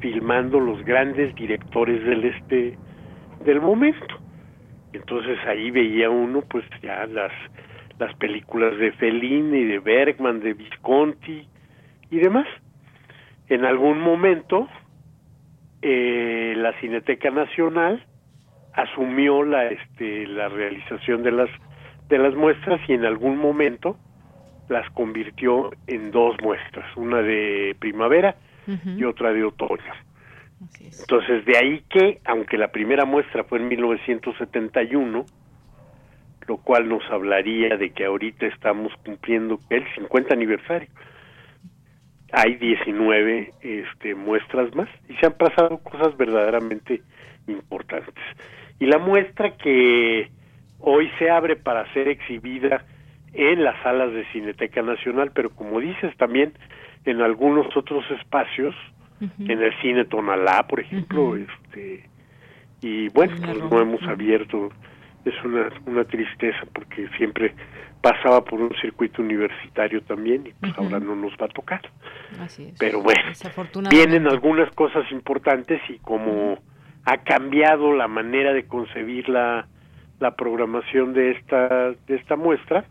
filmando 0.00 0.60
los 0.60 0.84
grandes 0.84 1.34
directores 1.34 2.04
del 2.04 2.24
este 2.24 2.76
del 3.44 3.60
momento. 3.60 4.18
Entonces 4.92 5.38
ahí 5.46 5.70
veía 5.70 6.10
uno 6.10 6.42
pues 6.42 6.64
ya 6.82 7.06
las 7.06 7.32
las 7.98 8.14
películas 8.14 8.78
de 8.78 8.92
Fellini, 8.92 9.64
de 9.64 9.78
Bergman, 9.78 10.40
de 10.40 10.54
Visconti 10.54 11.46
y 12.10 12.18
demás. 12.18 12.46
En 13.48 13.64
algún 13.64 14.00
momento 14.00 14.68
eh, 15.82 16.54
la 16.56 16.72
Cineteca 16.80 17.30
Nacional 17.30 18.04
asumió 18.72 19.42
la 19.42 19.66
este 19.66 20.26
la 20.26 20.48
realización 20.48 21.22
de 21.22 21.32
las 21.32 21.50
de 22.08 22.18
las 22.18 22.34
muestras 22.34 22.80
y 22.88 22.94
en 22.94 23.04
algún 23.04 23.38
momento 23.38 23.96
las 24.68 24.88
convirtió 24.90 25.70
en 25.88 26.12
dos 26.12 26.36
muestras, 26.42 26.86
una 26.96 27.22
de 27.22 27.74
primavera 27.78 28.36
y 28.96 29.04
otra 29.04 29.32
de 29.32 29.44
otoño. 29.44 29.92
Entonces, 30.80 31.44
de 31.46 31.56
ahí 31.56 31.82
que, 31.88 32.20
aunque 32.24 32.58
la 32.58 32.68
primera 32.68 33.04
muestra 33.04 33.44
fue 33.44 33.58
en 33.58 33.68
1971, 33.68 35.24
lo 36.46 36.56
cual 36.58 36.88
nos 36.88 37.02
hablaría 37.10 37.76
de 37.76 37.90
que 37.90 38.04
ahorita 38.04 38.46
estamos 38.46 38.92
cumpliendo 39.04 39.58
el 39.70 39.84
50 39.94 40.34
aniversario. 40.34 40.88
Hay 42.32 42.56
19 42.56 43.54
este, 43.62 44.14
muestras 44.14 44.74
más 44.74 44.88
y 45.08 45.14
se 45.16 45.26
han 45.26 45.34
pasado 45.34 45.78
cosas 45.78 46.16
verdaderamente 46.16 47.02
importantes. 47.46 48.24
Y 48.78 48.86
la 48.86 48.98
muestra 48.98 49.56
que 49.56 50.30
hoy 50.78 51.10
se 51.18 51.30
abre 51.30 51.56
para 51.56 51.90
ser 51.92 52.08
exhibida 52.08 52.84
en 53.32 53.62
las 53.64 53.80
salas 53.82 54.12
de 54.12 54.24
Cineteca 54.32 54.82
Nacional, 54.82 55.30
pero 55.34 55.50
como 55.50 55.80
dices 55.80 56.16
también 56.16 56.52
en 57.04 57.20
algunos 57.20 57.74
otros 57.76 58.04
espacios, 58.10 58.74
en 59.20 59.62
el 59.62 59.72
cine 59.82 60.06
Tonalá, 60.06 60.66
por 60.66 60.80
ejemplo, 60.80 61.36
este 61.36 62.08
y 62.82 63.08
bueno, 63.10 63.36
pues 63.38 63.58
no 63.58 63.80
hemos 63.80 64.02
abierto, 64.04 64.70
es 65.24 65.34
una, 65.44 65.68
una 65.84 66.04
tristeza 66.04 66.60
porque 66.72 67.08
siempre 67.18 67.54
pasaba 68.00 68.42
por 68.42 68.60
un 68.60 68.72
circuito 68.80 69.20
universitario 69.20 70.02
también 70.02 70.46
y 70.46 70.52
pues 70.52 70.72
ahora 70.78 70.98
no 70.98 71.14
nos 71.14 71.32
va 71.32 71.46
a 71.46 71.48
tocar. 71.48 71.82
Pero 72.78 73.02
bueno, 73.02 73.20
vienen 73.90 74.26
algunas 74.26 74.74
cosas 74.74 75.04
importantes 75.12 75.80
y 75.90 75.98
como 75.98 76.58
ha 77.04 77.18
cambiado 77.18 77.92
la 77.94 78.08
manera 78.08 78.52
de 78.54 78.66
concebir 78.66 79.28
la, 79.28 79.66
la 80.18 80.34
programación 80.34 81.12
de 81.12 81.32
esta 81.32 81.90
de 81.90 82.16
esta 82.16 82.36
muestra, 82.36 82.84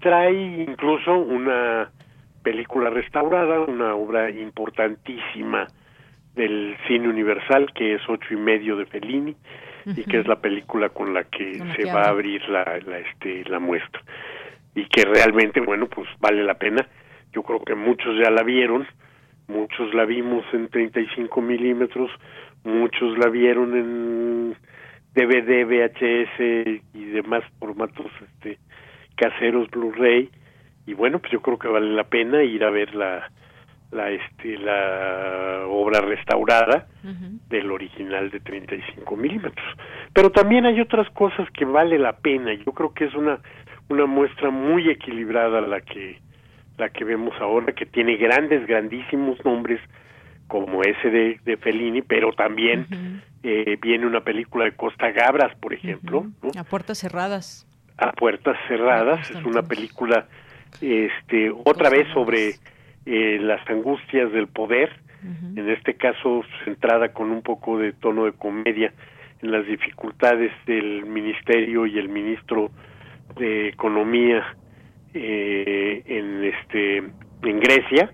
trae 0.00 0.64
incluso 0.68 1.14
una 1.14 1.90
película 2.46 2.90
restaurada, 2.90 3.58
una 3.58 3.96
obra 3.96 4.30
importantísima 4.30 5.66
del 6.36 6.76
cine 6.86 7.08
universal 7.08 7.72
que 7.74 7.94
es 7.94 8.02
ocho 8.08 8.34
y 8.34 8.36
medio 8.36 8.76
de 8.76 8.86
Fellini 8.86 9.34
y 9.84 10.04
que 10.04 10.20
es 10.20 10.28
la 10.28 10.36
película 10.36 10.90
con 10.90 11.12
la 11.12 11.24
que 11.24 11.54
se 11.74 11.92
va 11.92 12.02
a 12.02 12.10
abrir 12.10 12.48
la, 12.48 12.78
la, 12.86 13.00
este, 13.00 13.42
la 13.50 13.58
muestra. 13.58 14.00
Y 14.76 14.84
que 14.84 15.02
realmente 15.02 15.58
bueno 15.60 15.88
pues 15.88 16.08
vale 16.20 16.44
la 16.44 16.54
pena. 16.54 16.86
Yo 17.32 17.42
creo 17.42 17.64
que 17.64 17.74
muchos 17.74 18.16
ya 18.22 18.30
la 18.30 18.44
vieron 18.44 18.86
muchos 19.48 19.92
la 19.92 20.04
vimos 20.04 20.44
en 20.52 20.68
35 20.68 21.40
milímetros 21.40 22.10
muchos 22.62 23.18
la 23.18 23.28
vieron 23.28 23.76
en 23.76 24.56
DVD 25.14 25.64
VHS 25.64 26.82
y 26.94 27.04
demás 27.06 27.42
formatos 27.58 28.06
este 28.22 28.58
caseros 29.16 29.68
Blu-ray 29.70 30.30
y 30.86 30.94
bueno 30.94 31.18
pues 31.18 31.32
yo 31.32 31.40
creo 31.42 31.58
que 31.58 31.68
vale 31.68 31.92
la 31.92 32.04
pena 32.04 32.42
ir 32.42 32.64
a 32.64 32.70
ver 32.70 32.94
la 32.94 33.30
la 33.90 34.10
este 34.10 34.58
la 34.58 35.64
obra 35.68 36.00
restaurada 36.00 36.86
del 37.48 37.70
original 37.70 38.30
de 38.30 38.40
35 38.40 39.16
milímetros. 39.16 39.66
Pero 40.12 40.30
también 40.30 40.66
hay 40.66 40.80
otras 40.80 41.08
cosas 41.10 41.48
que 41.52 41.64
vale 41.64 41.98
la 41.98 42.16
pena. 42.16 42.52
Yo 42.54 42.72
creo 42.72 42.92
que 42.92 43.04
es 43.04 43.14
una 43.14 43.38
una 43.88 44.06
muestra 44.06 44.50
muy 44.50 44.88
equilibrada 44.90 45.60
la 45.60 45.80
que 45.80 46.20
la 46.78 46.88
que 46.90 47.04
vemos 47.04 47.34
ahora 47.40 47.72
que 47.72 47.86
tiene 47.86 48.16
grandes 48.16 48.66
grandísimos 48.66 49.42
nombres 49.44 49.80
como 50.48 50.82
ese 50.82 51.10
de, 51.10 51.40
de 51.44 51.56
Fellini 51.56 52.02
pero 52.02 52.32
también 52.32 53.22
eh, 53.42 53.78
viene 53.80 54.06
una 54.06 54.20
película 54.20 54.64
de 54.64 54.72
Costa 54.72 55.10
Gabras 55.10 55.56
por 55.58 55.72
ejemplo 55.72 56.26
a 56.56 56.64
puertas 56.64 56.98
cerradas. 56.98 57.66
A 57.98 58.12
puertas 58.12 58.58
cerradas 58.68 59.30
es 59.30 59.42
una 59.44 59.62
película 59.62 60.26
este 60.80 61.50
otra 61.64 61.90
vez 61.90 62.06
sobre 62.12 62.54
eh, 63.06 63.38
las 63.40 63.68
angustias 63.68 64.32
del 64.32 64.48
poder 64.48 64.90
en 65.56 65.68
este 65.70 65.94
caso 65.94 66.44
centrada 66.64 67.08
con 67.08 67.32
un 67.32 67.42
poco 67.42 67.78
de 67.78 67.92
tono 67.92 68.26
de 68.26 68.32
comedia 68.32 68.92
en 69.42 69.50
las 69.50 69.66
dificultades 69.66 70.52
del 70.66 71.04
ministerio 71.04 71.84
y 71.86 71.98
el 71.98 72.08
ministro 72.08 72.70
de 73.36 73.68
economía 73.68 74.44
eh, 75.14 76.02
en 76.06 76.44
este 76.44 76.98
en 76.98 77.60
Grecia 77.60 78.12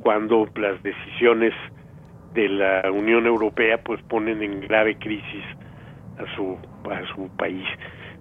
cuando 0.00 0.46
las 0.56 0.82
decisiones 0.82 1.54
de 2.34 2.48
la 2.48 2.90
Unión 2.92 3.26
Europea 3.26 3.78
pues 3.82 4.02
ponen 4.02 4.42
en 4.42 4.60
grave 4.60 4.96
crisis 4.96 5.44
a 6.18 6.36
su 6.36 6.58
a 6.90 7.06
su 7.14 7.28
país. 7.36 7.66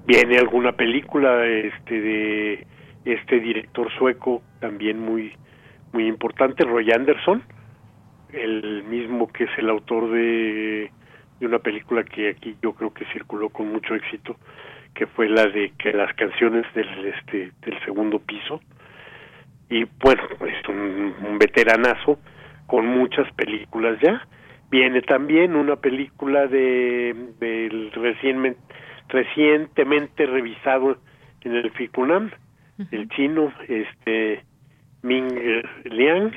Viene 0.06 0.38
alguna 0.38 0.72
película 0.72 1.45
este 1.45 2.00
de 2.00 2.68
este 3.06 3.40
director 3.40 3.92
sueco 3.98 4.42
también 4.60 5.00
muy 5.00 5.34
muy 5.92 6.08
importante 6.08 6.64
Roy 6.64 6.92
Anderson 6.92 7.44
el 8.32 8.84
mismo 8.84 9.28
que 9.28 9.44
es 9.44 9.52
el 9.58 9.70
autor 9.70 10.10
de, 10.10 10.92
de 11.40 11.46
una 11.46 11.60
película 11.60 12.04
que 12.04 12.30
aquí 12.30 12.56
yo 12.62 12.74
creo 12.74 12.94
que 12.94 13.06
circuló 13.14 13.50
con 13.50 13.72
mucho 13.72 13.94
éxito 13.94 14.38
que 14.94 15.08
fue 15.08 15.28
la 15.28 15.46
de 15.48 15.74
que 15.78 15.92
las 15.92 16.14
canciones 16.14 16.66
del 16.74 17.06
este 17.06 17.52
del 17.62 17.84
segundo 17.84 18.20
piso. 18.20 18.62
Y 19.70 19.86
bueno 20.00 20.24
es 20.46 20.68
un, 20.70 21.14
un 21.28 21.38
veteranazo 21.40 22.20
con 22.68 22.86
muchas 22.86 23.32
películas 23.34 24.00
ya. 24.02 24.26
Viene 24.70 25.02
también 25.02 25.56
una 25.56 25.76
película 25.76 26.48
de 26.48 27.16
del 27.40 27.92
recién 27.92 28.56
recientemente 29.10 30.26
revisado 30.26 30.98
en 31.42 31.56
el 31.56 31.72
FICUNAM, 31.72 32.32
el 32.91 33.10
chino, 33.10 33.54
este 33.68 34.44
Ming 35.02 35.64
Liang. 35.86 36.32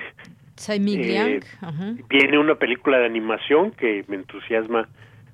Eh, 1.62 2.02
viene 2.08 2.38
una 2.38 2.54
película 2.54 2.98
de 2.98 3.06
animación 3.06 3.72
que 3.72 4.04
me 4.08 4.16
entusiasma 4.16 4.88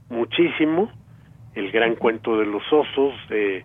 muchísimo, 0.08 0.90
El 1.54 1.70
gran 1.70 1.94
cuento 1.96 2.38
de 2.38 2.46
los 2.46 2.62
osos 2.72 3.14
de 3.28 3.64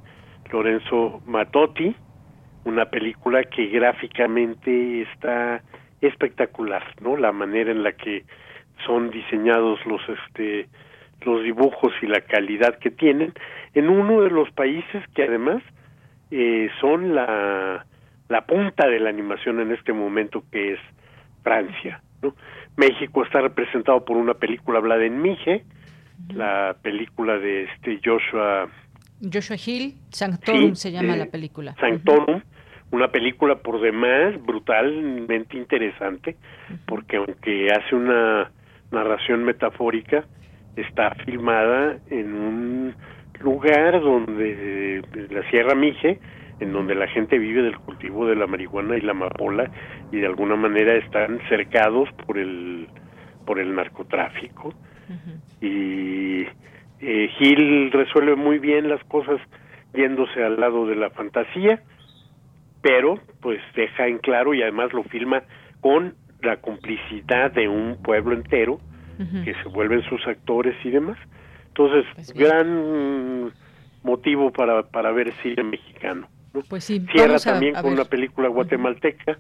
Lorenzo 0.51 1.21
Matotti, 1.25 1.95
una 2.65 2.85
película 2.89 3.43
que 3.43 3.67
gráficamente 3.67 5.01
está 5.01 5.63
espectacular, 6.01 6.83
¿no? 7.01 7.17
La 7.17 7.31
manera 7.31 7.71
en 7.71 7.83
la 7.83 7.93
que 7.93 8.23
son 8.85 9.09
diseñados 9.09 9.79
los 9.85 10.01
este 10.07 10.67
los 11.21 11.43
dibujos 11.43 11.91
y 12.01 12.05
la 12.05 12.21
calidad 12.21 12.77
que 12.77 12.91
tienen 12.91 13.33
en 13.73 13.89
uno 13.89 14.21
de 14.21 14.29
los 14.29 14.51
países 14.51 15.03
que 15.15 15.23
además 15.23 15.63
eh, 16.31 16.69
son 16.81 17.15
la, 17.15 17.85
la 18.29 18.45
punta 18.45 18.87
de 18.87 18.99
la 18.99 19.09
animación 19.09 19.59
en 19.59 19.71
este 19.71 19.93
momento 19.93 20.43
que 20.51 20.73
es 20.73 20.79
Francia. 21.43 22.01
¿no? 22.21 22.35
México 22.75 23.23
está 23.23 23.41
representado 23.41 24.03
por 24.05 24.17
una 24.17 24.33
película 24.35 24.79
hablada 24.79 25.05
en 25.05 25.21
Mije, 25.21 25.63
la 26.29 26.75
película 26.81 27.37
de 27.37 27.63
este 27.63 27.99
Joshua 28.03 28.67
Joshua 29.21 29.57
Hill, 29.63 29.95
Sanctorum 30.09 30.75
se 30.75 30.91
llama 30.91 31.15
la 31.15 31.25
película. 31.25 31.75
Sanctorum, 31.79 32.41
una 32.91 33.07
película 33.09 33.55
por 33.55 33.81
demás 33.81 34.35
brutalmente 34.43 35.57
interesante, 35.57 36.37
porque 36.85 37.17
aunque 37.17 37.67
hace 37.71 37.95
una 37.95 38.51
narración 38.91 39.43
metafórica, 39.43 40.25
está 40.75 41.15
filmada 41.25 41.97
en 42.09 42.33
un 42.35 42.95
lugar 43.39 44.01
donde 44.01 45.01
la 45.29 45.49
Sierra 45.49 45.75
Mije, 45.75 46.19
en 46.59 46.73
donde 46.73 46.95
la 46.95 47.07
gente 47.07 47.37
vive 47.37 47.61
del 47.61 47.77
cultivo 47.77 48.25
de 48.27 48.35
la 48.35 48.47
marihuana 48.47 48.97
y 48.97 49.01
la 49.01 49.11
amapola 49.11 49.69
y 50.11 50.17
de 50.17 50.25
alguna 50.25 50.55
manera 50.55 50.95
están 50.95 51.39
cercados 51.49 52.09
por 52.25 52.37
el 52.37 52.87
por 53.45 53.59
el 53.59 53.73
narcotráfico. 53.75 54.73
Y 55.61 56.45
eh, 56.99 57.29
Gil 57.37 57.91
resuelve 57.91 58.35
muy 58.35 58.59
bien 58.59 58.89
las 58.89 59.01
cosas 59.05 59.39
yéndose 59.93 60.43
al 60.43 60.59
lado 60.59 60.85
de 60.85 60.95
la 60.95 61.09
fantasía 61.11 61.81
pero 62.81 63.19
pues 63.41 63.59
deja 63.75 64.07
en 64.07 64.19
claro 64.19 64.53
y 64.53 64.61
además 64.61 64.93
lo 64.93 65.03
filma 65.03 65.43
con 65.81 66.15
la 66.41 66.57
complicidad 66.57 67.51
de 67.51 67.67
un 67.67 68.01
pueblo 68.01 68.33
entero 68.33 68.79
que 69.43 69.55
se 69.55 69.69
vuelven 69.69 70.03
sus 70.03 70.25
actores 70.27 70.75
y 70.85 70.91
demás. 70.91 71.17
Entonces, 71.77 72.05
pues 72.15 72.33
gran 72.33 73.53
motivo 74.01 74.51
para, 74.51 74.81
para 74.83 75.11
ver 75.11 75.31
cine 75.43 75.63
mexicano. 75.63 76.27
Pues 76.69 76.85
sí, 76.85 77.05
Cierra 77.11 77.37
también 77.37 77.75
con 77.75 77.93
una 77.93 78.05
película 78.05 78.47
guatemalteca 78.47 79.37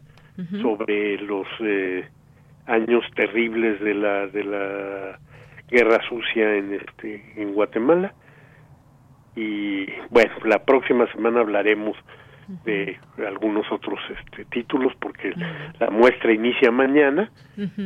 sobre 0.61 1.17
los 1.17 1.47
eh, 1.61 2.07
años 2.67 3.03
terribles 3.15 3.79
de 3.79 3.93
la 3.95 4.27
de 4.27 4.43
la 4.43 5.19
guerra 5.67 5.99
sucia 6.07 6.57
en 6.57 6.73
este 6.75 7.41
en 7.41 7.53
Guatemala. 7.53 8.13
Y 9.35 9.87
bueno 10.11 10.31
la 10.45 10.63
próxima 10.63 11.11
semana 11.11 11.39
hablaremos 11.39 11.97
de 12.65 12.99
algunos 13.27 13.65
otros 13.71 13.99
este, 14.09 14.45
títulos 14.45 14.93
porque 14.99 15.33
la 15.79 15.89
muestra 15.89 16.31
inicia 16.31 16.71
mañana, 16.71 17.31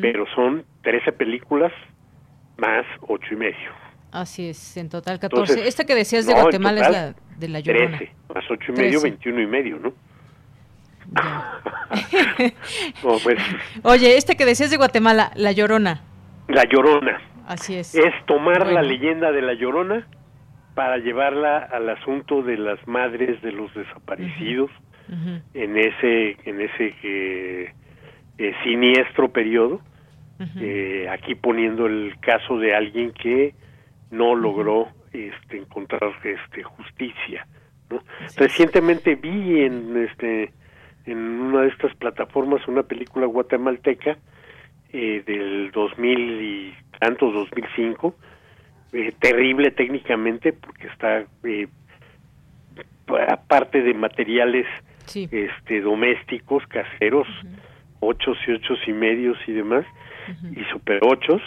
pero 0.02 0.26
son 0.36 0.66
13 0.82 1.14
películas 1.14 1.72
más 2.58 2.86
ocho 3.08 3.34
y 3.34 3.38
medio. 3.38 3.91
Así 4.12 4.50
es, 4.50 4.78
en 4.78 4.90
total 4.90 5.20
14. 5.20 5.68
Esta 5.68 5.86
que 5.86 5.96
decías 5.96 6.26
de 6.26 6.34
Guatemala 6.34 6.82
es 6.82 6.92
la 6.92 7.16
de 7.38 7.48
la 7.48 7.60
Llorona. 7.60 7.98
13 7.98 8.14
más 8.34 8.44
ocho 8.50 8.72
y 8.72 8.76
medio, 8.76 9.02
21 9.02 9.42
y 9.42 9.48
medio, 9.48 9.80
¿no? 9.80 9.94
pues. 13.02 13.38
Oye, 13.84 14.18
este 14.18 14.36
que 14.36 14.46
decías 14.46 14.70
de 14.70 14.78
Guatemala, 14.78 15.32
La 15.36 15.52
Llorona. 15.52 16.02
La 16.48 16.64
Llorona. 16.66 17.20
Así 17.48 17.76
es. 17.76 17.96
Es 17.96 18.14
tomar 18.28 18.68
la 18.68 18.82
leyenda 18.82 19.32
de 19.32 19.42
La 19.42 19.54
Llorona 19.54 20.08
para 20.74 20.98
llevarla 20.98 21.58
al 21.58 21.90
asunto 21.90 22.44
de 22.44 22.58
las 22.58 22.86
madres 22.88 23.42
de 23.42 23.52
los 23.52 23.74
desaparecidos 23.74 24.72
en 25.54 25.78
ese 25.78 26.38
en 26.46 26.62
ese 26.62 26.96
eh, 27.04 27.74
eh, 28.38 28.54
siniestro 28.64 29.30
periodo 29.30 29.82
eh, 30.58 31.08
aquí 31.12 31.36
poniendo 31.36 31.86
el 31.86 32.16
caso 32.22 32.58
de 32.58 32.74
alguien 32.74 33.12
que 33.12 33.54
no 34.12 34.36
logró 34.36 34.90
este 35.14 35.58
encontrar 35.58 36.12
este 36.24 36.64
justicia 36.64 37.48
recientemente 38.38 39.16
vi 39.16 39.62
en 39.62 39.98
este 39.98 40.54
en 41.06 41.18
una 41.18 41.62
de 41.62 41.70
estas 41.70 41.96
plataformas 41.96 42.66
una 42.68 42.84
película 42.84 43.26
guatemalteca 43.26 44.18
eh, 44.94 45.24
del 45.26 45.72
2000 45.72 46.42
y 46.42 46.74
tantos 47.00 47.34
2005 47.34 48.16
eh, 48.94 49.14
terrible 49.20 49.72
técnicamente 49.72 50.54
porque 50.54 50.88
está 50.88 51.26
eh, 51.44 51.68
aparte 53.30 53.82
de 53.82 53.94
materiales 53.94 54.68
este 55.14 55.82
domésticos 55.82 56.66
caseros 56.68 57.28
ocho 58.00 58.34
y 58.48 58.52
ocho 58.52 58.74
y 58.88 58.94
medios 58.94 59.38
y 59.48 59.54
demás 59.54 59.86
y 60.56 60.64
super 60.72 61.00
ochos 61.04 61.42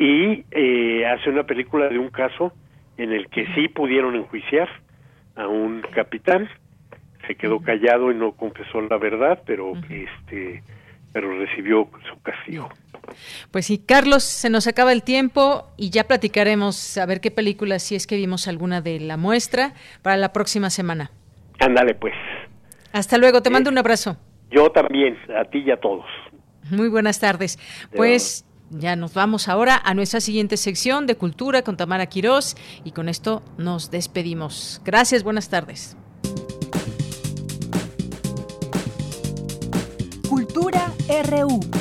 y 0.00 0.46
eh, 0.50 1.06
hace 1.06 1.28
una 1.28 1.44
película 1.44 1.88
de 1.88 1.98
un 1.98 2.08
caso 2.08 2.52
en 2.96 3.12
el 3.12 3.28
que 3.28 3.46
sí 3.54 3.68
pudieron 3.68 4.16
enjuiciar 4.16 4.68
a 5.36 5.46
un 5.46 5.82
capitán 5.94 6.48
se 7.26 7.34
quedó 7.36 7.60
callado 7.60 8.10
y 8.10 8.14
no 8.14 8.32
confesó 8.32 8.80
la 8.80 8.96
verdad 8.96 9.42
pero 9.44 9.74
este 9.90 10.62
pero 11.12 11.38
recibió 11.38 11.88
su 12.08 12.20
castigo 12.22 12.70
pues 13.50 13.66
sí, 13.66 13.78
Carlos, 13.78 14.22
se 14.22 14.50
nos 14.50 14.66
acaba 14.66 14.92
el 14.92 15.02
tiempo 15.02 15.66
y 15.76 15.90
ya 15.90 16.04
platicaremos 16.04 16.96
a 16.98 17.06
ver 17.06 17.20
qué 17.20 17.30
películas, 17.30 17.82
si 17.82 17.96
es 17.96 18.06
que 18.06 18.14
vimos 18.16 18.46
alguna 18.46 18.82
de 18.82 19.00
la 19.00 19.16
muestra, 19.16 19.72
para 20.02 20.16
la 20.16 20.32
próxima 20.32 20.70
semana. 20.70 21.10
Ándale, 21.58 21.94
pues. 21.94 22.14
Hasta 22.92 23.18
luego, 23.18 23.42
te 23.42 23.50
mando 23.50 23.70
un 23.70 23.78
abrazo. 23.78 24.16
Yo 24.50 24.70
también, 24.70 25.16
a 25.36 25.44
ti 25.44 25.64
y 25.66 25.70
a 25.70 25.78
todos. 25.78 26.04
Muy 26.70 26.88
buenas 26.88 27.18
tardes. 27.18 27.58
Pues 27.96 28.44
ya 28.70 28.96
nos 28.96 29.14
vamos 29.14 29.48
ahora 29.48 29.80
a 29.84 29.94
nuestra 29.94 30.20
siguiente 30.20 30.56
sección 30.56 31.06
de 31.06 31.16
Cultura 31.16 31.62
con 31.62 31.76
Tamara 31.76 32.06
Quirós 32.06 32.56
y 32.84 32.92
con 32.92 33.08
esto 33.08 33.42
nos 33.58 33.90
despedimos. 33.90 34.80
Gracias, 34.84 35.22
buenas 35.22 35.48
tardes. 35.48 35.96
Cultura 40.28 40.92
RU. 41.24 41.79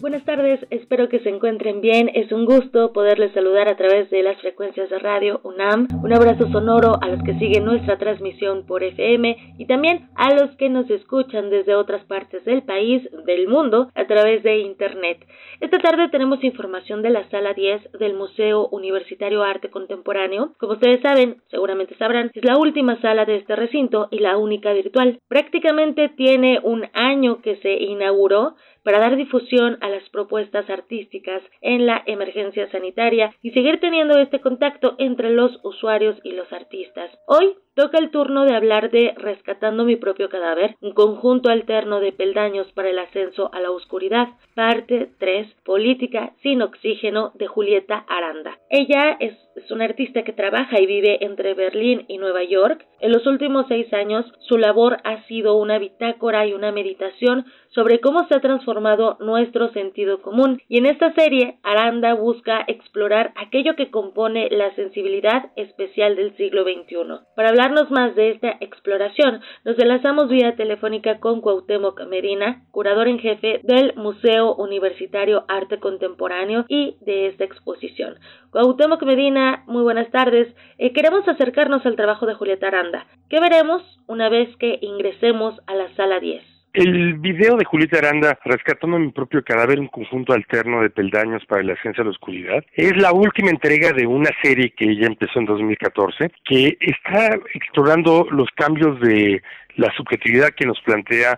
Buenas 0.00 0.24
tardes, 0.24 0.64
espero 0.70 1.08
que 1.08 1.18
se 1.18 1.28
encuentren 1.28 1.80
bien. 1.80 2.08
Es 2.14 2.30
un 2.30 2.44
gusto 2.44 2.92
poderles 2.92 3.32
saludar 3.32 3.68
a 3.68 3.76
través 3.76 4.08
de 4.10 4.22
las 4.22 4.40
frecuencias 4.40 4.88
de 4.90 4.98
radio 5.00 5.40
UNAM. 5.42 5.88
Un 6.04 6.12
abrazo 6.12 6.48
sonoro 6.52 7.00
a 7.02 7.08
los 7.08 7.20
que 7.24 7.36
siguen 7.40 7.64
nuestra 7.64 7.98
transmisión 7.98 8.64
por 8.64 8.84
FM 8.84 9.56
y 9.58 9.66
también 9.66 10.08
a 10.14 10.32
los 10.34 10.54
que 10.54 10.68
nos 10.68 10.88
escuchan 10.88 11.50
desde 11.50 11.74
otras 11.74 12.04
partes 12.04 12.44
del 12.44 12.62
país, 12.62 13.08
del 13.26 13.48
mundo, 13.48 13.90
a 13.96 14.06
través 14.06 14.44
de 14.44 14.60
Internet. 14.60 15.26
Esta 15.60 15.80
tarde 15.80 16.08
tenemos 16.10 16.44
información 16.44 17.02
de 17.02 17.10
la 17.10 17.28
sala 17.30 17.52
10 17.52 17.90
del 17.98 18.14
Museo 18.14 18.68
Universitario 18.68 19.42
Arte 19.42 19.68
Contemporáneo. 19.68 20.52
Como 20.58 20.74
ustedes 20.74 21.00
saben, 21.02 21.42
seguramente 21.50 21.96
sabrán, 21.96 22.30
es 22.34 22.44
la 22.44 22.56
última 22.56 23.00
sala 23.00 23.24
de 23.24 23.38
este 23.38 23.56
recinto 23.56 24.06
y 24.12 24.20
la 24.20 24.36
única 24.36 24.72
virtual. 24.72 25.18
Prácticamente 25.26 26.08
tiene 26.10 26.60
un 26.62 26.84
año 26.94 27.42
que 27.42 27.56
se 27.56 27.72
inauguró 27.72 28.54
para 28.88 29.00
dar 29.00 29.16
difusión 29.16 29.76
a 29.82 29.90
las 29.90 30.08
propuestas 30.08 30.70
artísticas 30.70 31.42
en 31.60 31.84
la 31.84 32.02
emergencia 32.06 32.70
sanitaria 32.70 33.34
y 33.42 33.50
seguir 33.50 33.80
teniendo 33.80 34.18
este 34.18 34.40
contacto 34.40 34.94
entre 34.96 35.28
los 35.28 35.60
usuarios 35.62 36.16
y 36.24 36.32
los 36.32 36.50
artistas. 36.54 37.10
Hoy 37.26 37.54
toca 37.78 37.98
el 37.98 38.10
turno 38.10 38.44
de 38.44 38.56
hablar 38.56 38.90
de 38.90 39.14
Rescatando 39.16 39.84
mi 39.84 39.94
propio 39.94 40.28
cadáver, 40.28 40.74
un 40.80 40.94
conjunto 40.94 41.48
alterno 41.48 42.00
de 42.00 42.10
peldaños 42.10 42.66
para 42.72 42.90
el 42.90 42.98
ascenso 42.98 43.50
a 43.54 43.60
la 43.60 43.70
oscuridad, 43.70 44.30
parte 44.56 45.12
3, 45.20 45.46
Política 45.64 46.32
sin 46.42 46.60
oxígeno 46.60 47.30
de 47.36 47.46
Julieta 47.46 48.04
Aranda. 48.08 48.58
Ella 48.68 49.16
es, 49.20 49.34
es 49.54 49.70
una 49.70 49.84
artista 49.84 50.24
que 50.24 50.32
trabaja 50.32 50.80
y 50.80 50.86
vive 50.86 51.24
entre 51.24 51.54
Berlín 51.54 52.04
y 52.08 52.18
Nueva 52.18 52.42
York. 52.42 52.84
En 52.98 53.12
los 53.12 53.24
últimos 53.28 53.66
seis 53.68 53.92
años 53.92 54.26
su 54.40 54.58
labor 54.58 54.96
ha 55.04 55.22
sido 55.28 55.54
una 55.54 55.78
bitácora 55.78 56.46
y 56.46 56.54
una 56.54 56.72
meditación 56.72 57.44
sobre 57.68 58.00
cómo 58.00 58.26
se 58.26 58.34
ha 58.34 58.40
transformado 58.40 59.18
nuestro 59.20 59.68
sentido 59.68 60.20
común. 60.22 60.60
Y 60.68 60.78
en 60.78 60.86
esta 60.86 61.12
serie, 61.12 61.58
Aranda 61.62 62.14
busca 62.14 62.64
explorar 62.66 63.32
aquello 63.36 63.76
que 63.76 63.90
compone 63.90 64.48
la 64.50 64.74
sensibilidad 64.74 65.52
especial 65.54 66.16
del 66.16 66.36
siglo 66.36 66.64
XXI. 66.64 67.20
Para 67.36 67.50
hablarnos 67.68 67.90
más 67.90 68.14
de 68.14 68.30
esta 68.30 68.56
exploración, 68.60 69.42
nos 69.64 69.78
enlazamos 69.78 70.28
vía 70.28 70.56
telefónica 70.56 71.20
con 71.20 71.42
Cuauhtémoc 71.42 72.00
Medina, 72.06 72.62
curador 72.70 73.08
en 73.08 73.18
jefe 73.18 73.60
del 73.62 73.92
Museo 73.96 74.54
Universitario 74.54 75.44
Arte 75.48 75.78
Contemporáneo 75.78 76.64
y 76.68 76.96
de 77.02 77.26
esta 77.26 77.44
exposición. 77.44 78.18
Cuauhtémoc 78.52 79.02
Medina, 79.02 79.64
muy 79.66 79.82
buenas 79.82 80.10
tardes. 80.10 80.48
Eh, 80.78 80.94
queremos 80.94 81.28
acercarnos 81.28 81.84
al 81.84 81.96
trabajo 81.96 82.24
de 82.24 82.34
Julieta 82.34 82.68
Aranda. 82.68 83.06
¿Qué 83.28 83.38
veremos 83.38 83.82
una 84.06 84.30
vez 84.30 84.48
que 84.56 84.78
ingresemos 84.80 85.60
a 85.66 85.74
la 85.74 85.94
sala 85.94 86.20
10? 86.20 86.57
El 86.78 87.14
video 87.14 87.56
de 87.56 87.64
Julieta 87.64 87.98
Aranda, 87.98 88.38
Rescatando 88.44 89.00
mi 89.00 89.10
propio 89.10 89.42
cadáver, 89.42 89.80
un 89.80 89.88
conjunto 89.88 90.32
alterno 90.32 90.80
de 90.80 90.90
peldaños 90.90 91.44
para 91.46 91.64
la 91.64 91.74
ciencia 91.82 92.04
de 92.04 92.10
la 92.10 92.12
oscuridad, 92.12 92.64
es 92.72 92.96
la 92.96 93.10
última 93.10 93.50
entrega 93.50 93.92
de 93.92 94.06
una 94.06 94.30
serie 94.40 94.70
que 94.70 94.84
ella 94.84 95.08
empezó 95.08 95.40
en 95.40 95.46
2014, 95.46 96.30
que 96.44 96.78
está 96.80 97.36
explorando 97.52 98.28
los 98.30 98.48
cambios 98.54 99.00
de 99.00 99.42
la 99.74 99.92
subjetividad 99.96 100.50
que 100.50 100.66
nos 100.66 100.80
plantea 100.82 101.36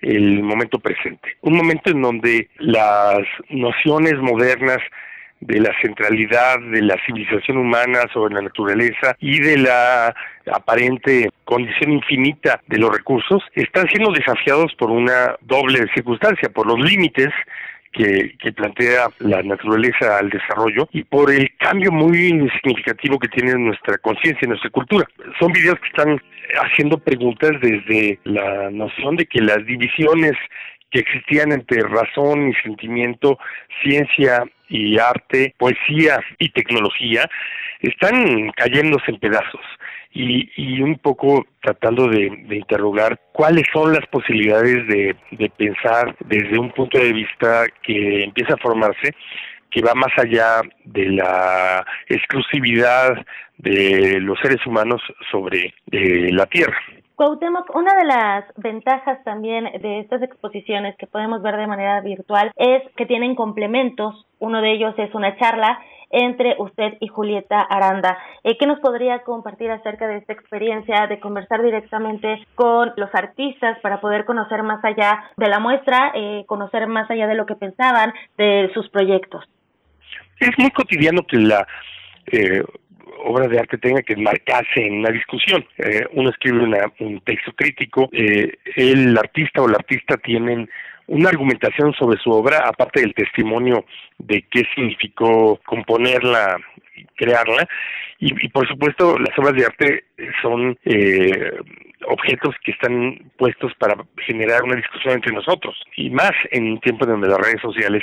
el 0.00 0.42
momento 0.42 0.78
presente. 0.78 1.36
Un 1.42 1.58
momento 1.58 1.90
en 1.90 2.00
donde 2.00 2.48
las 2.56 3.26
nociones 3.50 4.14
modernas 4.16 4.78
de 5.40 5.60
la 5.60 5.72
centralidad 5.80 6.58
de 6.58 6.82
la 6.82 6.96
civilización 7.06 7.58
humana 7.58 8.00
sobre 8.12 8.34
la 8.34 8.42
naturaleza 8.42 9.16
y 9.20 9.40
de 9.40 9.58
la 9.58 10.14
aparente 10.52 11.30
condición 11.44 11.92
infinita 11.92 12.60
de 12.66 12.78
los 12.78 12.94
recursos, 12.94 13.42
están 13.54 13.88
siendo 13.88 14.12
desafiados 14.12 14.74
por 14.74 14.90
una 14.90 15.36
doble 15.42 15.86
circunstancia, 15.94 16.48
por 16.48 16.66
los 16.66 16.78
límites 16.78 17.28
que, 17.92 18.34
que, 18.38 18.52
plantea 18.52 19.08
la 19.20 19.42
naturaleza 19.42 20.18
al 20.18 20.28
desarrollo 20.28 20.88
y 20.92 21.04
por 21.04 21.32
el 21.32 21.50
cambio 21.58 21.90
muy 21.90 22.50
significativo 22.60 23.18
que 23.18 23.28
tiene 23.28 23.54
nuestra 23.54 23.96
conciencia 23.98 24.44
y 24.44 24.48
nuestra 24.48 24.70
cultura. 24.70 25.06
Son 25.38 25.52
videos 25.52 25.78
que 25.80 25.88
están 25.88 26.20
haciendo 26.62 26.98
preguntas 26.98 27.52
desde 27.62 28.18
la 28.24 28.70
noción 28.70 29.16
de 29.16 29.26
que 29.26 29.40
las 29.40 29.64
divisiones 29.64 30.32
que 30.90 31.00
existían 31.00 31.52
entre 31.52 31.82
razón 31.82 32.48
y 32.48 32.54
sentimiento, 32.62 33.38
ciencia 33.82 34.44
y 34.68 34.98
arte, 34.98 35.54
poesía 35.58 36.20
y 36.38 36.50
tecnología, 36.50 37.28
están 37.80 38.50
cayéndose 38.56 39.10
en 39.10 39.18
pedazos. 39.18 39.60
Y, 40.12 40.50
y 40.56 40.80
un 40.80 40.98
poco 40.98 41.46
tratando 41.62 42.08
de, 42.08 42.26
interrogar 42.50 43.20
cuáles 43.32 43.64
son 43.72 43.92
las 43.92 44.06
posibilidades 44.06 44.86
de, 44.88 45.14
de 45.32 45.50
pensar 45.50 46.16
desde 46.26 46.58
un 46.58 46.70
punto 46.72 46.98
de 46.98 47.12
vista 47.12 47.66
que 47.82 48.24
empieza 48.24 48.54
a 48.54 48.58
formarse 48.58 49.14
que 49.70 49.82
va 49.82 49.94
más 49.94 50.12
allá 50.16 50.62
de 50.84 51.10
la 51.10 51.84
exclusividad 52.08 53.24
de 53.58 54.18
los 54.20 54.38
seres 54.40 54.64
humanos 54.66 55.02
sobre 55.30 55.74
eh, 55.90 56.30
la 56.32 56.46
Tierra. 56.46 56.76
Cuauhtémoc, 57.16 57.74
una 57.74 57.96
de 57.96 58.04
las 58.04 58.44
ventajas 58.56 59.24
también 59.24 59.64
de 59.82 59.98
estas 59.98 60.22
exposiciones 60.22 60.96
que 60.98 61.08
podemos 61.08 61.42
ver 61.42 61.56
de 61.56 61.66
manera 61.66 62.00
virtual 62.00 62.52
es 62.54 62.82
que 62.96 63.06
tienen 63.06 63.34
complementos. 63.34 64.24
Uno 64.38 64.60
de 64.60 64.72
ellos 64.72 64.94
es 64.98 65.12
una 65.16 65.36
charla 65.36 65.80
entre 66.10 66.54
usted 66.58 66.94
y 67.00 67.08
Julieta 67.08 67.60
Aranda. 67.60 68.18
Eh, 68.44 68.56
¿Qué 68.56 68.66
nos 68.68 68.78
podría 68.78 69.24
compartir 69.24 69.68
acerca 69.72 70.06
de 70.06 70.18
esta 70.18 70.32
experiencia 70.32 71.08
de 71.08 71.18
conversar 71.18 71.60
directamente 71.60 72.46
con 72.54 72.92
los 72.96 73.12
artistas 73.12 73.78
para 73.80 74.00
poder 74.00 74.24
conocer 74.24 74.62
más 74.62 74.84
allá 74.84 75.24
de 75.36 75.48
la 75.48 75.58
muestra, 75.58 76.12
eh, 76.14 76.44
conocer 76.46 76.86
más 76.86 77.10
allá 77.10 77.26
de 77.26 77.34
lo 77.34 77.46
que 77.46 77.56
pensaban 77.56 78.12
de 78.36 78.70
sus 78.74 78.88
proyectos? 78.90 79.44
Es 80.40 80.50
muy 80.58 80.70
cotidiano 80.70 81.26
que 81.26 81.36
la 81.36 81.66
eh, 82.26 82.62
obra 83.24 83.48
de 83.48 83.58
arte 83.58 83.78
tenga 83.78 84.02
que 84.02 84.16
marcarse 84.16 84.86
en 84.86 85.00
una 85.00 85.10
discusión. 85.10 85.64
Eh, 85.78 86.06
uno 86.12 86.30
escribe 86.30 86.60
un 87.00 87.20
texto 87.20 87.52
crítico, 87.52 88.08
eh, 88.12 88.52
el 88.76 89.16
artista 89.16 89.62
o 89.62 89.68
la 89.68 89.76
artista 89.76 90.16
tienen 90.18 90.68
una 91.06 91.30
argumentación 91.30 91.94
sobre 91.94 92.18
su 92.18 92.30
obra, 92.30 92.64
aparte 92.66 93.00
del 93.00 93.14
testimonio 93.14 93.84
de 94.18 94.42
qué 94.50 94.64
significó 94.74 95.58
componerla 95.64 96.58
crearla 97.16 97.68
y, 98.18 98.48
por 98.48 98.66
supuesto 98.66 99.18
las 99.18 99.36
obras 99.38 99.54
de 99.54 99.66
arte 99.66 100.04
son 100.42 100.76
eh, 100.84 101.52
objetos 102.06 102.54
que 102.64 102.72
están 102.72 103.30
puestos 103.36 103.72
para 103.78 103.94
generar 104.26 104.62
una 104.64 104.76
discusión 104.76 105.14
entre 105.14 105.32
nosotros 105.32 105.76
y 105.96 106.10
más 106.10 106.32
en 106.50 106.72
un 106.72 106.80
tiempo 106.80 107.06
donde 107.06 107.28
las 107.28 107.38
redes 107.38 107.60
sociales 107.60 108.02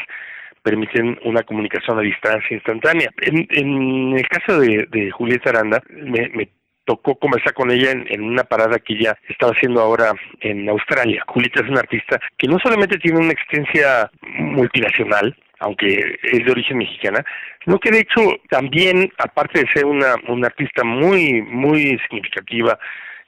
permiten 0.66 1.20
una 1.24 1.44
comunicación 1.44 2.00
a 2.00 2.02
distancia 2.02 2.56
instantánea. 2.56 3.12
En, 3.22 4.18
el 4.18 4.28
caso 4.28 4.60
de, 4.60 5.12
Julieta 5.12 5.52
Aranda, 5.52 5.80
me, 5.92 6.50
tocó 6.86 7.16
conversar 7.20 7.54
con 7.54 7.70
ella 7.70 7.92
en, 7.92 8.22
una 8.24 8.44
parada 8.44 8.80
que 8.80 8.94
ella 8.94 9.16
estaba 9.30 9.52
haciendo 9.52 9.80
ahora 9.80 10.14
en 10.42 10.68
Australia. 10.68 11.24
Julieta 11.28 11.62
es 11.62 11.70
una 11.70 11.82
artista 11.82 12.20
que 12.38 12.48
no 12.48 12.58
solamente 12.58 12.98
tiene 12.98 13.20
una 13.20 13.34
existencia 13.34 14.10
multinacional, 14.40 15.38
aunque 15.60 16.18
es 16.24 16.46
de 16.46 16.52
origen 16.52 16.80
mexicana, 16.80 17.24
sino 17.64 17.80
que 17.80 17.92
de 17.92 18.00
hecho 18.00 18.22
también, 18.50 19.12
aparte 19.20 19.62
de 19.62 19.72
ser 19.72 19.86
una, 19.86 20.16
artista 20.48 20.84
muy, 20.84 21.44
muy 21.44 22.00
significativa 22.10 22.80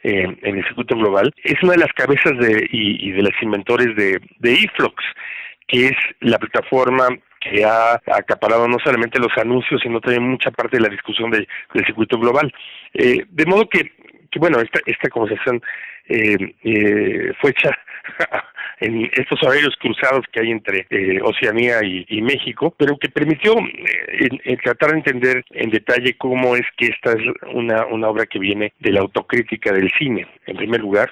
eh, 0.01 0.27
en 0.41 0.57
el 0.57 0.65
circuito 0.65 0.95
global, 0.95 1.31
es 1.43 1.61
una 1.61 1.73
de 1.73 1.79
las 1.79 1.93
cabezas 1.93 2.35
de, 2.39 2.67
y, 2.71 3.11
de 3.11 3.21
las 3.21 3.41
inventores 3.43 3.95
de, 3.95 4.19
de 4.39 4.53
eFlux, 4.53 5.03
que 5.67 5.87
es 5.87 5.97
la 6.21 6.39
plataforma 6.39 7.09
que 7.39 7.63
ha 7.63 8.01
acaparado 8.13 8.67
no 8.67 8.77
solamente 8.83 9.19
los 9.19 9.35
anuncios, 9.37 9.81
sino 9.81 9.99
también 10.01 10.29
mucha 10.29 10.51
parte 10.51 10.77
de 10.77 10.83
la 10.83 10.89
discusión 10.89 11.31
del 11.31 11.47
circuito 11.85 12.17
global. 12.19 12.53
Eh, 12.93 13.25
de 13.29 13.45
modo 13.45 13.67
que, 13.69 13.91
que, 14.31 14.39
bueno, 14.39 14.59
esta, 14.59 14.79
esta 14.85 15.09
conversación 15.09 15.61
eh, 16.09 16.55
eh, 16.63 17.33
fue 17.39 17.51
hecha 17.51 17.77
en 18.79 19.09
estos 19.13 19.41
horarios 19.43 19.75
cruzados 19.79 20.25
que 20.31 20.39
hay 20.39 20.51
entre 20.51 20.85
eh, 20.89 21.19
Oceanía 21.23 21.79
y, 21.83 22.21
México, 22.21 22.73
pero 22.77 22.97
que 22.97 23.09
permitió 23.09 23.55
eh, 23.57 24.57
tratar 24.63 24.91
de 24.91 24.97
entender 24.97 25.45
en 25.51 25.69
detalle 25.69 26.15
cómo 26.17 26.55
es 26.55 26.65
que 26.77 26.87
esta 26.87 27.13
es 27.13 27.23
una, 27.53 27.85
una 27.85 28.09
obra 28.09 28.25
que 28.25 28.39
viene 28.39 28.73
de 28.79 28.91
la 28.91 29.01
autocrítica 29.01 29.71
del 29.71 29.91
cine. 29.97 30.27
En 30.45 30.57
primer 30.57 30.81
lugar, 30.81 31.11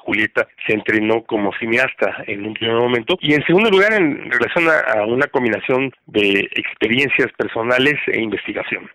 Julieta 0.00 0.46
se 0.66 0.74
entrenó 0.74 1.24
como 1.24 1.52
cineasta 1.58 2.24
en 2.26 2.46
un 2.46 2.54
primer 2.54 2.76
momento 2.76 3.16
y 3.20 3.34
en 3.34 3.44
segundo 3.44 3.70
lugar 3.70 3.92
en 3.92 4.30
relación 4.30 4.64
a 4.68 5.04
una 5.04 5.26
combinación 5.26 5.92
de 6.06 6.48
experiencias 6.54 7.32
personales 7.36 7.94
e 8.06 8.20
investigación. 8.20 8.88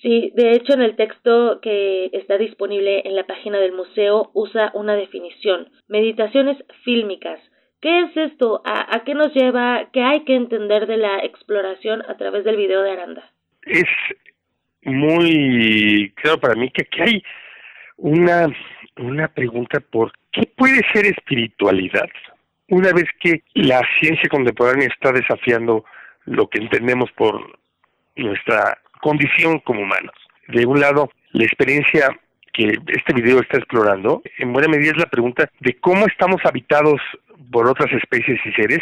Sí, 0.00 0.32
de 0.34 0.52
hecho 0.52 0.74
en 0.74 0.82
el 0.82 0.96
texto 0.96 1.60
que 1.60 2.10
está 2.12 2.38
disponible 2.38 3.02
en 3.04 3.16
la 3.16 3.24
página 3.24 3.58
del 3.58 3.72
museo 3.72 4.30
usa 4.34 4.70
una 4.74 4.94
definición, 4.94 5.68
meditaciones 5.88 6.56
fílmicas. 6.84 7.40
¿Qué 7.80 8.00
es 8.02 8.16
esto? 8.16 8.62
¿A, 8.64 9.02
qué 9.04 9.14
nos 9.14 9.34
lleva? 9.34 9.88
¿Qué 9.92 10.02
hay 10.02 10.24
que 10.24 10.36
entender 10.36 10.86
de 10.86 10.98
la 10.98 11.24
exploración 11.24 12.02
a 12.08 12.16
través 12.16 12.44
del 12.44 12.56
video 12.56 12.82
de 12.82 12.92
Aranda? 12.92 13.32
Es 13.62 13.84
muy 14.84 16.12
claro 16.14 16.38
para 16.38 16.54
mí 16.54 16.70
que 16.70 16.82
aquí 16.82 17.00
hay 17.02 17.22
una, 17.96 18.46
una 18.96 19.28
pregunta 19.28 19.80
por 19.80 20.12
qué 20.32 20.42
puede 20.56 20.80
ser 20.92 21.06
espiritualidad 21.06 22.08
una 22.68 22.92
vez 22.92 23.04
que 23.20 23.42
la 23.54 23.82
ciencia 24.00 24.28
contemporánea 24.30 24.88
está 24.88 25.12
desafiando 25.12 25.84
lo 26.24 26.48
que 26.48 26.58
entendemos 26.58 27.10
por 27.12 27.58
nuestra 28.16 28.78
condición 29.00 29.58
como 29.60 29.82
humanos. 29.82 30.14
De 30.48 30.64
un 30.64 30.80
lado, 30.80 31.10
la 31.32 31.44
experiencia 31.44 32.08
que 32.52 32.78
este 32.88 33.12
video 33.12 33.40
está 33.40 33.58
explorando, 33.58 34.22
en 34.38 34.52
buena 34.52 34.68
medida 34.68 34.92
es 34.92 34.98
la 34.98 35.10
pregunta 35.10 35.50
de 35.60 35.74
cómo 35.80 36.06
estamos 36.06 36.40
habitados 36.44 37.00
por 37.50 37.68
otras 37.68 37.92
especies 37.92 38.40
y 38.44 38.52
seres 38.52 38.80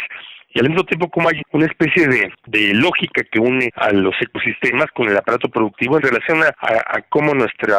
y 0.53 0.59
al 0.59 0.69
mismo 0.69 0.83
tiempo 0.83 1.09
cómo 1.09 1.29
hay 1.29 1.41
una 1.51 1.65
especie 1.65 2.07
de, 2.07 2.31
de 2.47 2.73
lógica 2.73 3.23
que 3.23 3.39
une 3.39 3.71
a 3.75 3.91
los 3.91 4.15
ecosistemas 4.21 4.87
con 4.93 5.07
el 5.09 5.17
aparato 5.17 5.49
productivo 5.49 5.97
en 5.97 6.03
relación 6.03 6.43
a, 6.43 6.53
a 6.59 7.01
cómo 7.09 7.33
nuestra 7.33 7.77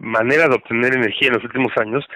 manera 0.00 0.48
de 0.48 0.54
obtener 0.54 0.94
energía 0.94 1.28
en 1.28 1.34
los 1.34 1.44
últimos 1.44 1.72
años 1.76 2.06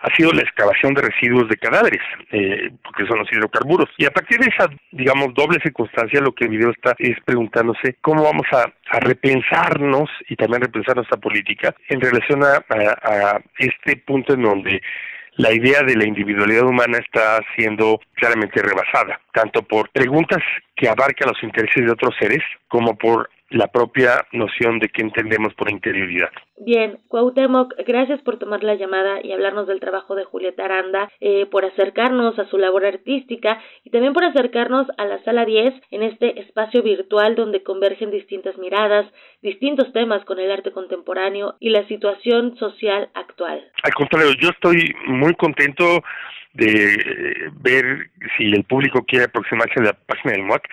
ha 0.00 0.14
sido 0.14 0.32
la 0.32 0.42
excavación 0.42 0.94
de 0.94 1.02
residuos 1.02 1.48
de 1.48 1.56
cadáveres, 1.56 2.00
eh, 2.30 2.70
porque 2.84 3.06
son 3.06 3.18
los 3.18 3.32
hidrocarburos. 3.32 3.88
Y 3.96 4.06
a 4.06 4.10
partir 4.10 4.38
de 4.38 4.48
esa, 4.48 4.70
digamos, 4.92 5.34
doble 5.34 5.58
circunstancia, 5.60 6.20
lo 6.20 6.32
que 6.32 6.44
el 6.44 6.50
video 6.50 6.70
está 6.70 6.94
es 6.98 7.16
preguntándose 7.24 7.96
cómo 8.00 8.22
vamos 8.22 8.46
a, 8.52 8.72
repensarnos 9.00 10.08
y 10.30 10.36
también 10.36 10.62
repensar 10.62 10.96
nuestra 10.96 11.18
política 11.18 11.74
en 11.90 12.00
relación 12.00 12.42
a, 12.42 12.64
a 13.02 13.40
este 13.58 13.96
punto 13.96 14.32
en 14.32 14.42
donde 14.42 14.80
la 15.38 15.52
idea 15.52 15.82
de 15.84 15.96
la 15.96 16.04
individualidad 16.04 16.66
humana 16.66 16.98
está 16.98 17.40
siendo 17.56 18.00
claramente 18.14 18.60
rebasada, 18.60 19.20
tanto 19.32 19.62
por 19.62 19.88
preguntas 19.90 20.42
que 20.74 20.88
abarcan 20.88 21.28
los 21.28 21.42
intereses 21.42 21.84
de 21.84 21.92
otros 21.92 22.14
seres 22.18 22.42
como 22.66 22.96
por 22.96 23.30
la 23.50 23.68
propia 23.68 24.26
noción 24.32 24.78
de 24.78 24.88
qué 24.88 25.02
entendemos 25.02 25.54
por 25.54 25.70
interioridad. 25.70 26.30
Bien, 26.60 26.98
Cuauhtémoc, 27.08 27.74
gracias 27.86 28.20
por 28.22 28.38
tomar 28.38 28.62
la 28.62 28.74
llamada 28.74 29.20
y 29.22 29.32
hablarnos 29.32 29.66
del 29.66 29.80
trabajo 29.80 30.14
de 30.16 30.24
Julieta 30.24 30.64
Aranda, 30.64 31.10
eh, 31.20 31.46
por 31.46 31.64
acercarnos 31.64 32.38
a 32.38 32.46
su 32.48 32.58
labor 32.58 32.84
artística 32.84 33.62
y 33.84 33.90
también 33.90 34.12
por 34.12 34.24
acercarnos 34.24 34.86
a 34.98 35.04
la 35.04 35.22
sala 35.24 35.44
10 35.44 35.74
en 35.90 36.02
este 36.02 36.40
espacio 36.40 36.82
virtual 36.82 37.36
donde 37.36 37.62
convergen 37.62 38.10
distintas 38.10 38.58
miradas, 38.58 39.06
distintos 39.40 39.92
temas 39.92 40.24
con 40.24 40.40
el 40.40 40.50
arte 40.50 40.72
contemporáneo 40.72 41.54
y 41.60 41.70
la 41.70 41.86
situación 41.86 42.56
social 42.56 43.08
actual. 43.14 43.64
Al 43.82 43.94
contrario, 43.94 44.32
yo 44.40 44.50
estoy 44.50 44.94
muy 45.06 45.34
contento 45.34 46.02
de 46.54 47.50
ver 47.62 48.10
si 48.36 48.44
el 48.44 48.64
público 48.64 49.04
quiere 49.04 49.26
aproximarse 49.26 49.80
a 49.80 49.84
la 49.84 49.92
página 49.92 50.32
del 50.32 50.42
MOAC 50.42 50.68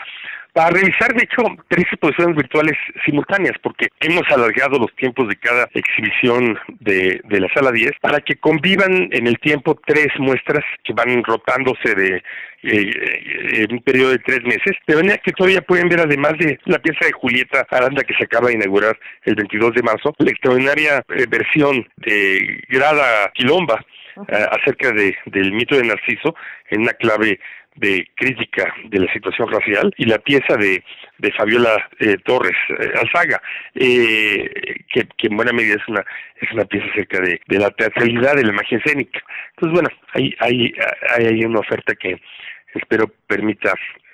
para 0.55 0.69
realizar, 0.69 1.13
de 1.13 1.25
hecho, 1.25 1.43
tres 1.67 1.85
exposiciones 1.91 2.37
virtuales 2.37 2.77
simultáneas, 3.05 3.57
porque 3.61 3.89
hemos 3.99 4.23
alargado 4.31 4.79
los 4.79 4.95
tiempos 4.95 5.27
de 5.27 5.35
cada 5.35 5.67
exhibición 5.73 6.57
de, 6.79 7.19
de 7.25 7.39
la 7.41 7.49
sala 7.53 7.73
10 7.73 7.91
para 7.99 8.21
que 8.21 8.37
convivan 8.37 9.09
en 9.11 9.27
el 9.27 9.37
tiempo 9.39 9.77
tres 9.85 10.07
muestras 10.17 10.63
que 10.85 10.93
van 10.93 11.25
rotándose 11.25 11.93
de 11.93 12.23
eh, 12.63 13.63
en 13.63 13.73
un 13.73 13.81
periodo 13.81 14.11
de 14.11 14.19
tres 14.19 14.43
meses, 14.43 14.77
de 14.87 14.95
manera 14.95 15.17
que 15.17 15.33
todavía 15.33 15.61
pueden 15.61 15.89
ver, 15.89 15.99
además 15.99 16.33
de 16.39 16.57
la 16.65 16.79
pieza 16.79 17.05
de 17.05 17.11
Julieta 17.11 17.67
Aranda 17.69 18.03
que 18.03 18.15
se 18.15 18.23
acaba 18.23 18.47
de 18.47 18.55
inaugurar 18.55 18.97
el 19.23 19.35
22 19.35 19.75
de 19.75 19.83
marzo, 19.83 20.15
la 20.17 20.31
extraordinaria 20.31 21.03
eh, 21.09 21.25
versión 21.29 21.85
de 21.97 22.63
Grada 22.69 23.29
Quilomba, 23.35 23.75
eh, 23.75 23.94
acerca 24.27 24.91
de, 24.91 25.15
del 25.25 25.51
mito 25.51 25.75
de 25.75 25.83
Narciso 25.83 26.35
en 26.69 26.81
una 26.81 26.93
clave 26.93 27.39
de 27.75 28.07
crítica 28.15 28.73
de 28.85 28.99
la 28.99 29.11
situación 29.11 29.51
racial 29.51 29.93
y 29.97 30.05
la 30.05 30.17
pieza 30.19 30.55
de, 30.55 30.83
de 31.17 31.31
Fabiola 31.33 31.89
eh, 31.99 32.17
Torres 32.23 32.55
eh, 32.69 32.91
Alzaga, 33.01 33.41
eh, 33.75 34.49
que, 34.91 35.07
que, 35.17 35.27
en 35.27 35.35
buena 35.35 35.51
medida 35.51 35.75
es 35.75 35.87
una 35.87 36.05
es 36.39 36.51
una 36.53 36.65
pieza 36.65 36.87
acerca 36.91 37.19
de, 37.19 37.41
de 37.47 37.59
la 37.59 37.69
teatralidad 37.71 38.35
de 38.35 38.43
la 38.43 38.53
magia 38.53 38.77
escénica. 38.77 39.21
Entonces, 39.55 39.73
bueno, 39.73 39.89
hay, 40.13 40.33
hay, 40.39 40.73
hay, 41.17 41.45
una 41.45 41.59
oferta 41.59 41.95
que 41.95 42.21
espero 42.73 43.07
permita 43.27 43.73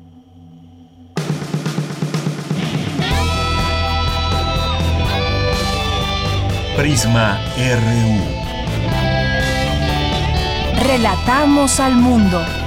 Prisma 6.77 7.39
RU. 7.57 8.47
Relatamos 10.87 11.81
al 11.81 11.95
mundo. 11.95 12.66